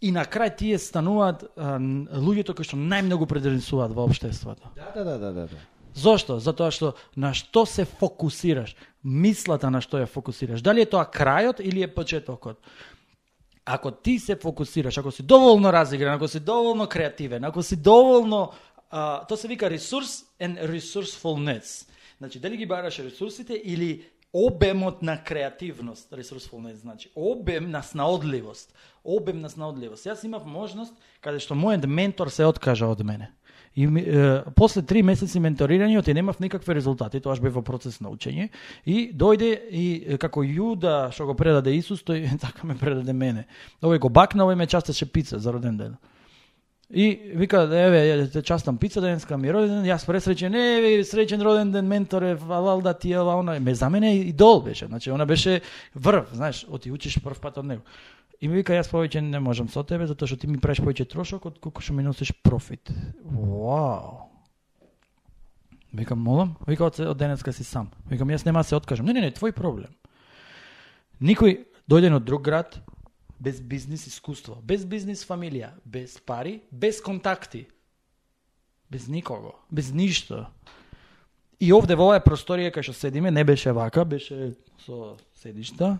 И 0.00 0.12
на 0.14 0.22
крај 0.24 0.56
тие 0.56 0.78
стануваат 0.78 1.42
а, 1.44 1.76
луѓето 2.22 2.54
кои 2.56 2.64
што 2.64 2.78
најмногу 2.78 3.26
предонесуваат 3.28 3.92
во 3.96 4.06
општеството. 4.06 4.70
Да, 4.76 4.92
да, 4.94 5.04
да, 5.04 5.18
да, 5.18 5.32
да. 5.32 5.46
да. 5.50 5.66
Зошто? 5.94 6.38
Затоа 6.38 6.70
што 6.70 6.94
на 7.16 7.34
што 7.34 7.66
се 7.66 7.84
фокусираш, 7.84 8.76
мислата 9.02 9.70
на 9.70 9.82
што 9.82 9.98
ја 9.98 10.06
фокусираш. 10.06 10.62
Дали 10.62 10.86
е 10.86 10.90
тоа 10.90 11.04
крајот 11.04 11.60
или 11.60 11.82
е 11.82 11.90
почетокот? 11.90 12.62
Ако 13.66 13.90
ти 13.90 14.18
се 14.18 14.36
фокусираш, 14.36 14.98
ако 14.98 15.10
си 15.10 15.22
доволно 15.22 15.72
разигран, 15.72 16.14
ако 16.14 16.28
си 16.28 16.40
доволно 16.40 16.88
креативен, 16.88 17.44
ако 17.44 17.62
си 17.62 17.76
доволно 17.76 18.50
а, 18.90 19.26
тоа 19.26 19.36
се 19.36 19.48
вика 19.48 19.70
ресурс 19.70 20.24
and 20.40 20.58
resourcefulness. 20.66 21.88
Значи, 22.18 22.38
дали 22.38 22.56
ги 22.56 22.66
бараш 22.66 22.98
ресурсите 22.98 23.54
или 23.64 24.04
обемот 24.32 25.02
на 25.02 25.24
креативност, 25.24 26.10
resourcefulness, 26.10 26.74
значи 26.74 27.10
обем 27.16 27.70
на 27.70 27.82
снаодливост, 27.82 28.74
обем 29.04 29.40
на 29.40 29.50
снаодливост. 29.50 30.06
Јас 30.06 30.24
имав 30.24 30.46
можност 30.46 30.94
каде 31.20 31.40
што 31.42 31.54
мојот 31.54 31.86
ментор 31.86 32.30
се 32.30 32.46
откажа 32.46 32.86
од 32.86 33.02
мене. 33.04 33.32
И 33.76 33.86
е, 33.86 34.42
после 34.56 34.82
три 34.82 35.02
месеци 35.02 35.38
менторирање 35.38 35.98
оти 35.98 36.14
немав 36.14 36.40
никакви 36.40 36.74
резултати, 36.74 37.20
тоа 37.20 37.36
бев 37.38 37.54
во 37.54 37.62
процес 37.62 38.00
на 38.00 38.10
учење 38.10 38.48
и 38.84 39.12
дојде 39.14 39.50
и 39.70 40.18
како 40.18 40.42
Јуда 40.42 41.12
што 41.14 41.26
го 41.26 41.34
предаде 41.34 41.74
Исус, 41.74 42.02
тој 42.02 42.26
така 42.44 42.66
ме 42.66 42.78
предаде 42.78 43.12
мене. 43.12 43.46
Овој 43.82 43.98
го 43.98 44.08
бакна, 44.08 44.44
овој 44.44 44.58
ме 44.58 44.66
частеше 44.66 45.06
пица 45.06 45.38
за 45.38 45.52
роден 45.52 45.76
ден. 45.78 45.96
И 46.90 47.32
вика, 47.38 47.62
еве, 47.70 48.00
ја 48.08 48.24
те 48.32 48.42
частам 48.42 48.78
пица 48.78 49.00
денеска 49.00 49.36
ми 49.38 49.52
роден 49.54 49.84
јас 49.86 50.02
пресреќен, 50.08 50.56
еве, 50.58 51.04
среќен 51.06 51.42
роден 51.46 51.70
ден, 51.70 51.86
менторе, 51.86 52.34
валал 52.34 52.82
да 52.82 52.96
ти 52.98 53.14
ова, 53.14 53.36
она, 53.38 53.60
ме 53.60 53.74
за 53.74 53.90
мене 53.90 54.16
идол 54.26 54.62
беше, 54.62 54.86
значи 54.86 55.10
она 55.10 55.26
беше 55.26 55.60
врв, 55.94 56.34
знаеш, 56.34 56.66
оти 56.68 56.90
учиш 56.90 57.20
прв 57.22 57.38
пат 57.40 57.58
од 57.58 57.66
него. 57.66 57.82
И 58.40 58.48
ми 58.48 58.56
вика, 58.58 58.74
јас 58.74 58.90
повеќе 58.90 59.20
не 59.20 59.38
можам 59.38 59.68
со 59.68 59.84
тебе, 59.86 60.08
затоа 60.10 60.26
што 60.26 60.40
ти 60.40 60.50
ми 60.50 60.58
правиш 60.58 60.82
повеќе 60.82 61.06
трошок 61.06 61.46
од 61.46 61.60
колку 61.62 61.82
што 61.84 61.94
ми 61.94 62.02
носиш 62.02 62.32
профит. 62.42 62.90
Вау. 63.22 64.26
Викам, 65.92 66.18
молам, 66.18 66.56
вика, 66.66 66.88
од, 66.90 66.98
од 67.00 67.18
денеска 67.18 67.52
си 67.52 67.62
сам. 67.64 67.92
Викам, 68.10 68.34
јас 68.34 68.42
нема 68.46 68.64
да 68.64 68.68
се 68.68 68.76
откажам. 68.76 69.06
Не, 69.06 69.14
не, 69.14 69.28
не, 69.28 69.30
твој 69.30 69.54
проблем. 69.54 69.94
Никој 71.20 71.66
дојден 71.86 72.18
од 72.18 72.26
друг 72.26 72.42
град, 72.42 72.80
без 73.40 73.60
бизнис 73.60 74.06
искуство, 74.06 74.60
без 74.62 74.84
бизнис 74.84 75.24
фамилија, 75.24 75.72
без 75.84 76.18
пари, 76.20 76.60
без 76.70 77.00
контакти, 77.00 77.66
без 78.90 79.08
никого, 79.08 79.54
без 79.70 79.92
ништо. 79.92 80.46
И 81.60 81.72
овде 81.72 81.96
во 81.96 82.10
оваа 82.10 82.20
просторија 82.24 82.72
кај 82.74 82.84
што 82.84 82.96
седиме 82.96 83.30
не 83.32 83.44
беше 83.44 83.72
вака, 83.72 84.04
беше 84.04 84.52
со 84.84 85.16
седишта. 85.34 85.98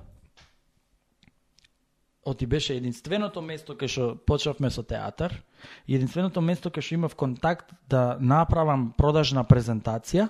Оти 2.25 2.47
беше 2.47 2.77
единственото 2.77 3.41
место 3.41 3.73
кај 3.73 3.89
што 3.89 4.13
почнавме 4.27 4.71
со 4.71 4.85
театар, 4.85 5.33
единственото 5.89 6.45
место 6.45 6.69
кај 6.69 6.85
што 6.85 6.95
имав 7.01 7.17
контакт 7.17 7.73
да 7.89 8.19
направам 8.21 8.93
продажна 8.93 9.45
презентација, 9.49 10.29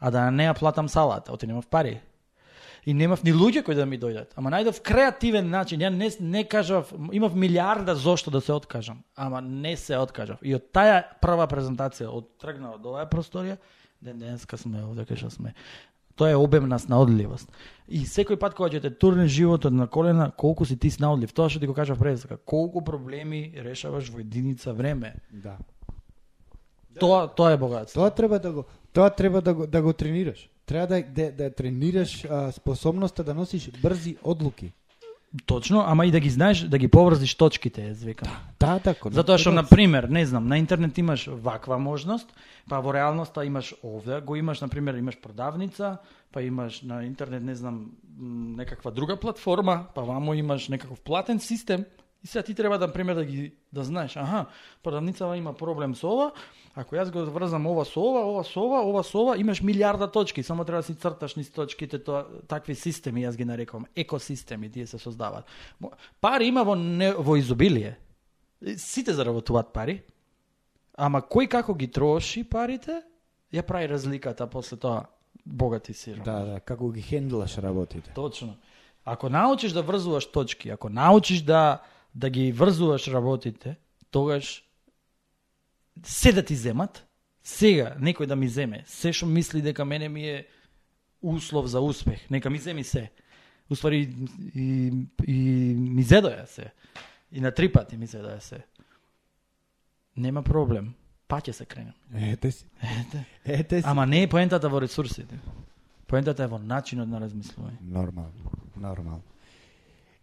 а 0.00 0.10
да 0.10 0.30
не 0.30 0.48
ја 0.48 0.56
платам 0.56 0.88
салата, 0.88 1.32
оти 1.32 1.46
немав 1.46 1.68
пари. 1.68 2.00
И 2.88 2.94
немав 2.96 3.20
ни 3.20 3.34
луѓе 3.36 3.60
кои 3.66 3.76
да 3.76 3.84
ми 3.84 3.98
дојдат. 4.00 4.30
Ама 4.40 4.48
најдов 4.54 4.78
креативен 4.80 5.50
начин. 5.52 5.82
Ја 5.84 5.90
не, 5.92 6.08
не 6.24 6.40
кажав, 6.48 6.88
имав 7.12 7.34
милиарда 7.36 7.92
зошто 7.94 8.32
да 8.32 8.40
се 8.40 8.54
откажам. 8.56 9.02
Ама 9.12 9.42
не 9.44 9.74
се 9.76 9.98
откажав. 10.00 10.40
И 10.40 10.54
од 10.56 10.70
таа 10.72 11.02
прва 11.20 11.44
презентација, 11.50 12.08
од 12.08 12.30
тргна 12.40 12.72
од 12.78 12.88
оваа 12.88 13.04
просторија, 13.10 13.58
ден 14.00 14.24
денеска 14.24 14.56
сме 14.56 14.80
овде 14.86 15.04
кај 15.04 15.20
што 15.20 15.34
сме. 15.36 15.52
Тоа 16.16 16.32
е 16.32 16.40
обем 16.40 16.64
на 16.72 16.80
снаодливост. 16.80 17.52
И 17.92 18.06
секој 18.08 18.40
пат 18.40 18.56
кога 18.56 18.72
ќе 18.72 18.80
те 18.80 18.90
турне 18.90 19.28
животот 19.28 19.76
на 19.76 19.84
колена, 19.86 20.32
колку 20.32 20.64
си 20.64 20.80
ти 20.80 20.88
снаодлив. 20.88 21.36
Тоа 21.36 21.52
што 21.52 21.60
ти 21.60 21.68
го 21.68 21.76
кажав 21.76 22.00
пред 22.00 22.24
дека 22.24 22.40
колку 22.40 22.80
проблеми 22.80 23.52
решаваш 23.52 24.08
во 24.08 24.24
единица 24.24 24.72
време. 24.72 25.18
Да. 25.28 25.58
Тоа 26.96 27.28
тоа 27.28 27.52
е 27.52 27.60
богатство. 27.60 28.00
Тоа 28.00 28.10
треба 28.10 28.40
да 28.40 28.52
го 28.52 28.64
тоа 28.96 29.10
треба 29.10 29.44
да 29.44 29.54
го 29.54 29.66
да 29.66 29.82
го 29.82 29.92
тренираш. 29.92 30.48
Треба 30.68 30.86
да 30.86 31.02
да, 31.02 31.32
да 31.32 31.54
тренираш 31.54 32.24
а, 32.24 32.52
способноста 32.52 33.24
да 33.24 33.34
носиш 33.34 33.70
брзи 33.82 34.16
одлуки. 34.22 34.72
Точно, 35.46 35.84
ама 35.86 36.06
и 36.06 36.10
да 36.10 36.20
ги 36.20 36.30
знаеш, 36.30 36.60
да 36.60 36.78
ги 36.78 36.88
поврзиш 36.88 37.34
точките, 37.36 37.92
јас 37.92 38.00
викам. 38.04 38.32
Да, 38.60 38.78
така. 38.80 39.10
Затоа 39.12 39.36
што, 39.36 39.52
на 39.52 39.64
пример, 39.64 40.08
не 40.08 40.24
знам, 40.24 40.48
на 40.48 40.56
интернет 40.56 40.96
имаш 40.98 41.26
ваква 41.28 41.76
можност, 41.76 42.32
па 42.68 42.80
во 42.80 42.94
реалноста 42.96 43.44
имаш 43.44 43.74
овде, 43.84 44.20
го 44.24 44.36
имаш, 44.36 44.60
на 44.64 44.68
пример, 44.72 44.96
имаш 44.96 45.20
продавница, 45.20 45.98
па 46.32 46.42
имаш 46.42 46.80
на 46.82 47.04
интернет, 47.04 47.44
не 47.44 47.54
знам, 47.54 47.92
некаква 48.56 48.90
друга 48.90 49.16
платформа, 49.20 49.86
па 49.94 50.02
вамо 50.02 50.34
имаш 50.34 50.68
некаков 50.68 51.00
платен 51.00 51.40
систем, 51.40 51.84
и 52.24 52.26
сега 52.26 52.42
ти 52.42 52.54
треба, 52.54 52.78
да, 52.78 52.92
пример, 52.92 53.14
да 53.14 53.24
ги 53.24 53.52
да 53.72 53.84
знаеш, 53.84 54.16
аха, 54.16 54.46
продавницава 54.82 55.36
има 55.36 55.52
проблем 55.52 55.94
со 55.94 56.08
ова, 56.08 56.32
ако 56.74 56.96
јас 56.96 57.10
го 57.14 57.22
врзам 57.30 57.66
ова 57.66 57.84
со 57.84 58.00
ова, 58.00 58.24
ова 58.26 58.44
со 58.44 58.60
ова, 58.60 58.80
ова 58.82 59.02
со 59.04 59.18
ова, 59.22 59.36
имаш 59.38 59.62
милиарда 59.62 60.10
точки, 60.10 60.42
само 60.42 60.64
треба 60.64 60.78
да 60.78 60.82
си 60.82 60.94
црташ 60.94 61.36
низ 61.36 61.50
точките, 61.50 61.98
тоа, 61.98 62.24
такви 62.48 62.74
системи, 62.74 63.22
јас 63.22 63.36
ги 63.36 63.44
нарекувам, 63.44 63.86
екосистеми, 63.96 64.70
тие 64.70 64.86
се 64.86 64.98
создаваат. 64.98 65.46
Пари 66.20 66.50
има 66.50 66.64
во, 66.64 66.74
не, 66.74 67.12
во 67.14 67.36
изобилие, 67.36 67.98
сите 68.76 69.14
заработуваат 69.14 69.70
пари, 69.72 70.02
ама 70.98 71.22
кој 71.22 71.48
како 71.48 71.74
ги 71.74 71.86
троши 71.86 72.42
парите, 72.42 73.02
ја 73.54 73.62
прави 73.62 73.86
разликата 73.94 74.46
после 74.50 74.76
тоа 74.76 75.06
богати 75.46 75.94
си. 75.94 76.16
Да, 76.24 76.40
да, 76.44 76.60
како 76.60 76.90
ги 76.90 77.02
хендлаш 77.02 77.58
работите. 77.58 78.10
Точно. 78.14 78.56
Ако 79.04 79.28
научиш 79.28 79.72
да 79.72 79.82
врзуваш 79.82 80.26
точки, 80.26 80.68
ако 80.68 80.88
научиш 80.88 81.40
да 81.42 81.80
да 82.18 82.30
ги 82.30 82.52
врзуваш 82.52 83.08
работите, 83.08 83.76
тогаш 84.10 84.64
се 86.04 86.32
да 86.32 86.42
ти 86.42 86.56
земат, 86.56 87.06
сега 87.42 87.94
некој 88.02 88.26
да 88.26 88.36
ми 88.36 88.48
земе, 88.48 88.82
се 88.86 89.12
што 89.12 89.26
мисли 89.26 89.62
дека 89.62 89.84
мене 89.84 90.08
ми 90.08 90.26
е 90.26 90.46
услов 91.22 91.66
за 91.66 91.80
успех, 91.80 92.30
нека 92.30 92.50
ми 92.50 92.58
земи 92.58 92.84
се. 92.84 93.10
Уствари 93.70 94.08
и, 94.54 94.92
и 95.26 95.38
ми 95.78 96.04
зедоја 96.04 96.46
се. 96.46 96.72
И 97.32 97.40
на 97.40 97.52
три 97.54 97.72
пати 97.72 97.96
ми 97.96 98.06
зедоја 98.06 98.40
се. 98.40 98.64
Нема 100.16 100.42
проблем. 100.42 100.94
Па 101.28 101.38
ќе 101.38 101.52
се 101.52 101.66
кренем. 101.66 101.94
Ете 102.14 102.50
си. 102.50 102.66
Ете. 102.82 103.24
Ете 103.44 103.80
си. 103.82 103.86
Ама 103.86 104.06
не 104.06 104.22
е 104.22 104.28
поентата 104.28 104.68
во 104.68 104.80
ресурсите. 104.80 105.38
Поентата 106.06 106.42
е 106.42 106.50
во 106.50 106.58
начинот 106.58 107.08
на 107.08 107.20
размислување. 107.20 107.78
Нормално, 107.84 108.56
нормално. 108.76 109.22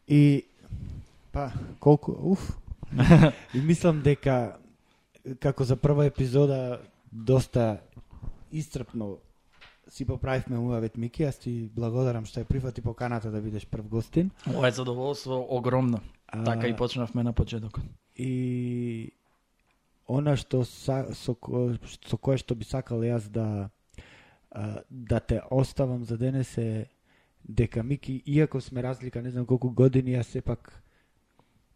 И 0.08 0.46
па 1.36 1.52
колку 1.84 2.16
уф. 2.32 2.46
и 3.54 3.60
мислам 3.60 4.00
дека 4.02 4.56
како 5.44 5.64
за 5.64 5.76
прва 5.76 6.06
епизода 6.06 6.80
доста 7.12 7.82
истрпно 8.52 9.18
си 9.90 10.06
поправивме 10.06 10.58
муавет 10.58 10.98
Мики, 10.98 11.24
јас 11.24 11.38
ти 11.44 11.70
благодарам 11.76 12.26
што 12.26 12.40
ја 12.42 12.48
прифати 12.48 12.82
поканата 12.82 13.32
да 13.32 13.42
бидеш 13.42 13.66
прв 13.68 13.88
гостин. 13.90 14.32
Ова 14.48 14.68
е 14.68 14.72
задоволство 14.72 15.46
огромно. 15.50 16.00
А, 16.28 16.44
Така 16.44 16.68
и 16.68 16.76
почнавме 16.76 17.24
на 17.24 17.34
почетокот. 17.34 17.84
и 18.18 19.12
она 20.08 20.36
што 20.38 20.64
са, 20.66 21.12
со, 21.14 21.34
ко- 21.36 21.76
со 22.08 22.18
кое 22.18 22.38
што 22.38 22.56
би 22.56 22.64
сакал 22.64 23.02
јас 23.04 23.28
да 23.30 23.70
а, 24.52 24.82
да 24.90 25.20
те 25.20 25.42
оставам 25.52 26.06
за 26.06 26.18
денес 26.18 26.58
е 26.58 26.86
дека 27.50 27.84
Мики, 27.84 28.24
иако 28.26 28.62
сме 28.62 28.84
разлика 28.84 29.22
не 29.22 29.30
знам 29.30 29.46
колку 29.46 29.70
години, 29.70 30.16
јас 30.16 30.32
сепак 30.32 30.82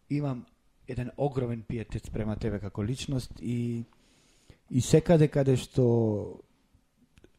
имам 0.10 0.45
еден 0.88 1.11
огромен 1.18 1.61
пиетет 1.61 2.06
спрема 2.06 2.36
тебе 2.36 2.60
како 2.60 2.84
личност 2.84 3.31
и 3.41 3.86
и 4.72 4.81
секаде 4.81 5.27
каде 5.27 5.56
што 5.57 6.41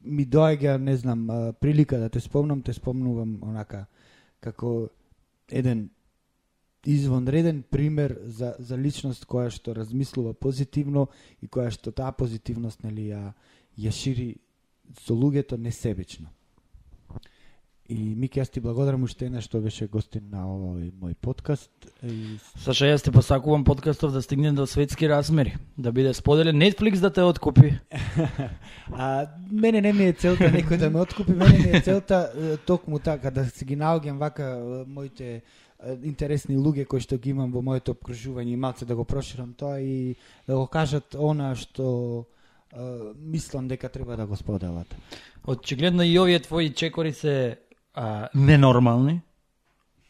ми 0.02 0.24
доаѓа, 0.26 0.78
не 0.78 0.96
знам, 0.96 1.28
прилика 1.60 1.98
да 1.98 2.08
те 2.08 2.20
спомнам, 2.20 2.62
те 2.62 2.72
спомнувам 2.72 3.38
онака 3.42 3.86
како 4.40 4.88
еден 5.50 5.90
извонреден 6.86 7.62
пример 7.62 8.18
за, 8.24 8.54
за 8.58 8.78
личност 8.78 9.26
која 9.28 9.50
што 9.52 9.74
размислува 9.76 10.32
позитивно 10.32 11.08
и 11.42 11.48
која 11.48 11.70
што 11.70 11.92
таа 11.92 12.12
позитивност 12.12 12.82
нели 12.82 13.10
ја 13.12 13.32
ја 13.78 13.92
шири 13.92 14.36
со 15.00 15.14
луѓето 15.14 15.56
несебично. 15.56 16.28
И 17.90 18.14
Мики, 18.14 18.38
јас 18.38 18.52
ти 18.54 18.60
благодарам 18.62 19.02
уште 19.02 19.26
една 19.26 19.40
што 19.42 19.58
беше 19.58 19.88
гостин 19.90 20.28
на 20.30 20.44
овој 20.46 20.92
мој 20.94 21.16
подкаст. 21.18 21.70
И 22.06 22.36
Саша, 22.62 22.86
јас 22.86 23.02
ти 23.02 23.10
посакувам 23.10 23.64
подкастов 23.66 24.12
да 24.14 24.22
стигне 24.22 24.52
до 24.54 24.62
светски 24.70 25.08
размери, 25.10 25.56
да 25.74 25.90
биде 25.90 26.12
споделен 26.14 26.54
Netflix 26.62 27.00
да 27.00 27.10
те 27.10 27.22
откупи. 27.26 27.74
А 28.92 29.26
мене 29.50 29.80
не 29.80 29.92
ми 29.92 30.04
е 30.06 30.12
целта 30.12 30.50
некој 30.50 30.78
да 30.78 30.90
ме 30.90 31.00
откупи, 31.00 31.32
мене 31.32 31.58
ми 31.58 31.78
е 31.78 31.80
целта 31.80 32.58
токму 32.66 32.98
така 32.98 33.30
да 33.30 33.44
се 33.50 33.64
ги 33.64 33.76
наоѓам 33.76 34.18
вака 34.18 34.84
моите 34.86 35.42
интересни 36.02 36.58
луѓе 36.58 36.86
кои 36.86 37.00
што 37.00 37.18
ги 37.18 37.30
имам 37.34 37.50
во 37.50 37.62
моето 37.62 37.94
обкружување 37.94 38.54
и 38.54 38.60
малце 38.60 38.86
да 38.86 38.94
го 38.94 39.04
проширам 39.04 39.54
тоа 39.54 39.80
и 39.80 40.14
да 40.46 40.54
го 40.54 40.66
кажат 40.66 41.18
она 41.18 41.56
што 41.58 42.26
мислам 43.18 43.66
дека 43.66 43.88
треба 43.88 44.16
да 44.16 44.26
го 44.26 44.36
споделат. 44.36 44.94
Очигледно 45.46 46.06
и 46.06 46.18
овие 46.18 46.38
твои 46.38 46.70
чекори 46.70 47.12
се 47.12 47.58
а, 48.00 48.28
ненормални. 48.34 49.20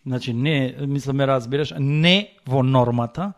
Значи 0.06 0.32
не, 0.32 0.76
мислам 0.80 1.16
ме 1.16 1.26
разбираш, 1.26 1.74
не 1.78 2.30
во 2.46 2.62
нормата, 2.62 3.32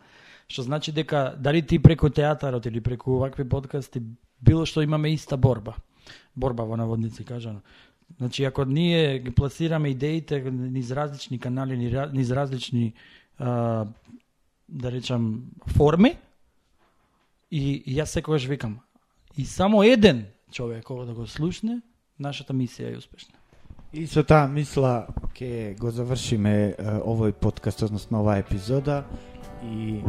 што 0.47 0.63
значи 0.63 0.91
дека 0.91 1.33
дали 1.37 1.61
ти 1.61 1.79
преку 1.79 2.09
театарот 2.09 2.65
или 2.65 2.81
преку 2.81 3.17
вакви 3.17 3.43
подкасти 3.49 4.01
било 4.41 4.65
што 4.65 4.83
имаме 4.85 5.13
иста 5.13 5.37
борба. 5.37 5.73
Борба 6.35 6.63
во 6.63 6.77
наводници 6.77 7.25
кажано. 7.25 7.61
Значи 8.17 8.43
ако 8.43 8.65
ние 8.65 9.19
ги 9.19 9.31
пласираме 9.31 9.89
идеите 9.89 10.39
низ 10.51 10.91
различни 10.91 11.39
канали, 11.39 11.77
низ 12.13 12.31
различни 12.31 12.93
а, 13.39 13.85
да 14.69 14.91
речам 14.91 15.49
форми 15.67 16.17
и, 17.51 17.73
и 17.85 17.97
јас 17.97 18.05
секогаш 18.05 18.45
викам 18.45 18.79
и 19.37 19.45
само 19.45 19.83
еден 19.83 20.25
човек 20.51 20.89
ова 20.89 21.05
да 21.05 21.13
го 21.13 21.27
слушне, 21.27 21.81
нашата 22.19 22.53
мисија 22.53 22.93
е 22.93 22.97
успешна. 22.97 23.42
И 23.93 24.07
со 24.09 24.23
таа 24.25 24.47
мисла 24.49 25.05
ќе 25.37 25.75
го 25.77 25.91
завршиме 25.93 26.73
овој 27.05 27.35
подкаст, 27.37 27.83
односно 27.85 28.23
оваа 28.23 28.41
епизода 28.41 29.03
и 29.61 29.99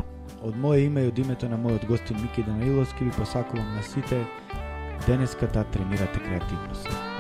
од 0.41 0.57
моје 0.57 0.87
име 0.87 1.05
и 1.05 1.11
од 1.13 1.21
името 1.21 1.51
на 1.53 1.59
мојот 1.61 1.85
гостин 1.91 2.17
Мики 2.23 2.47
Данаиловски 2.47 3.05
ви 3.05 3.13
посакувам 3.19 3.75
на 3.77 3.83
сите 3.83 4.25
денеска 5.07 5.53
да 5.53 5.65
тренирате 5.65 6.21
креативност. 6.21 7.14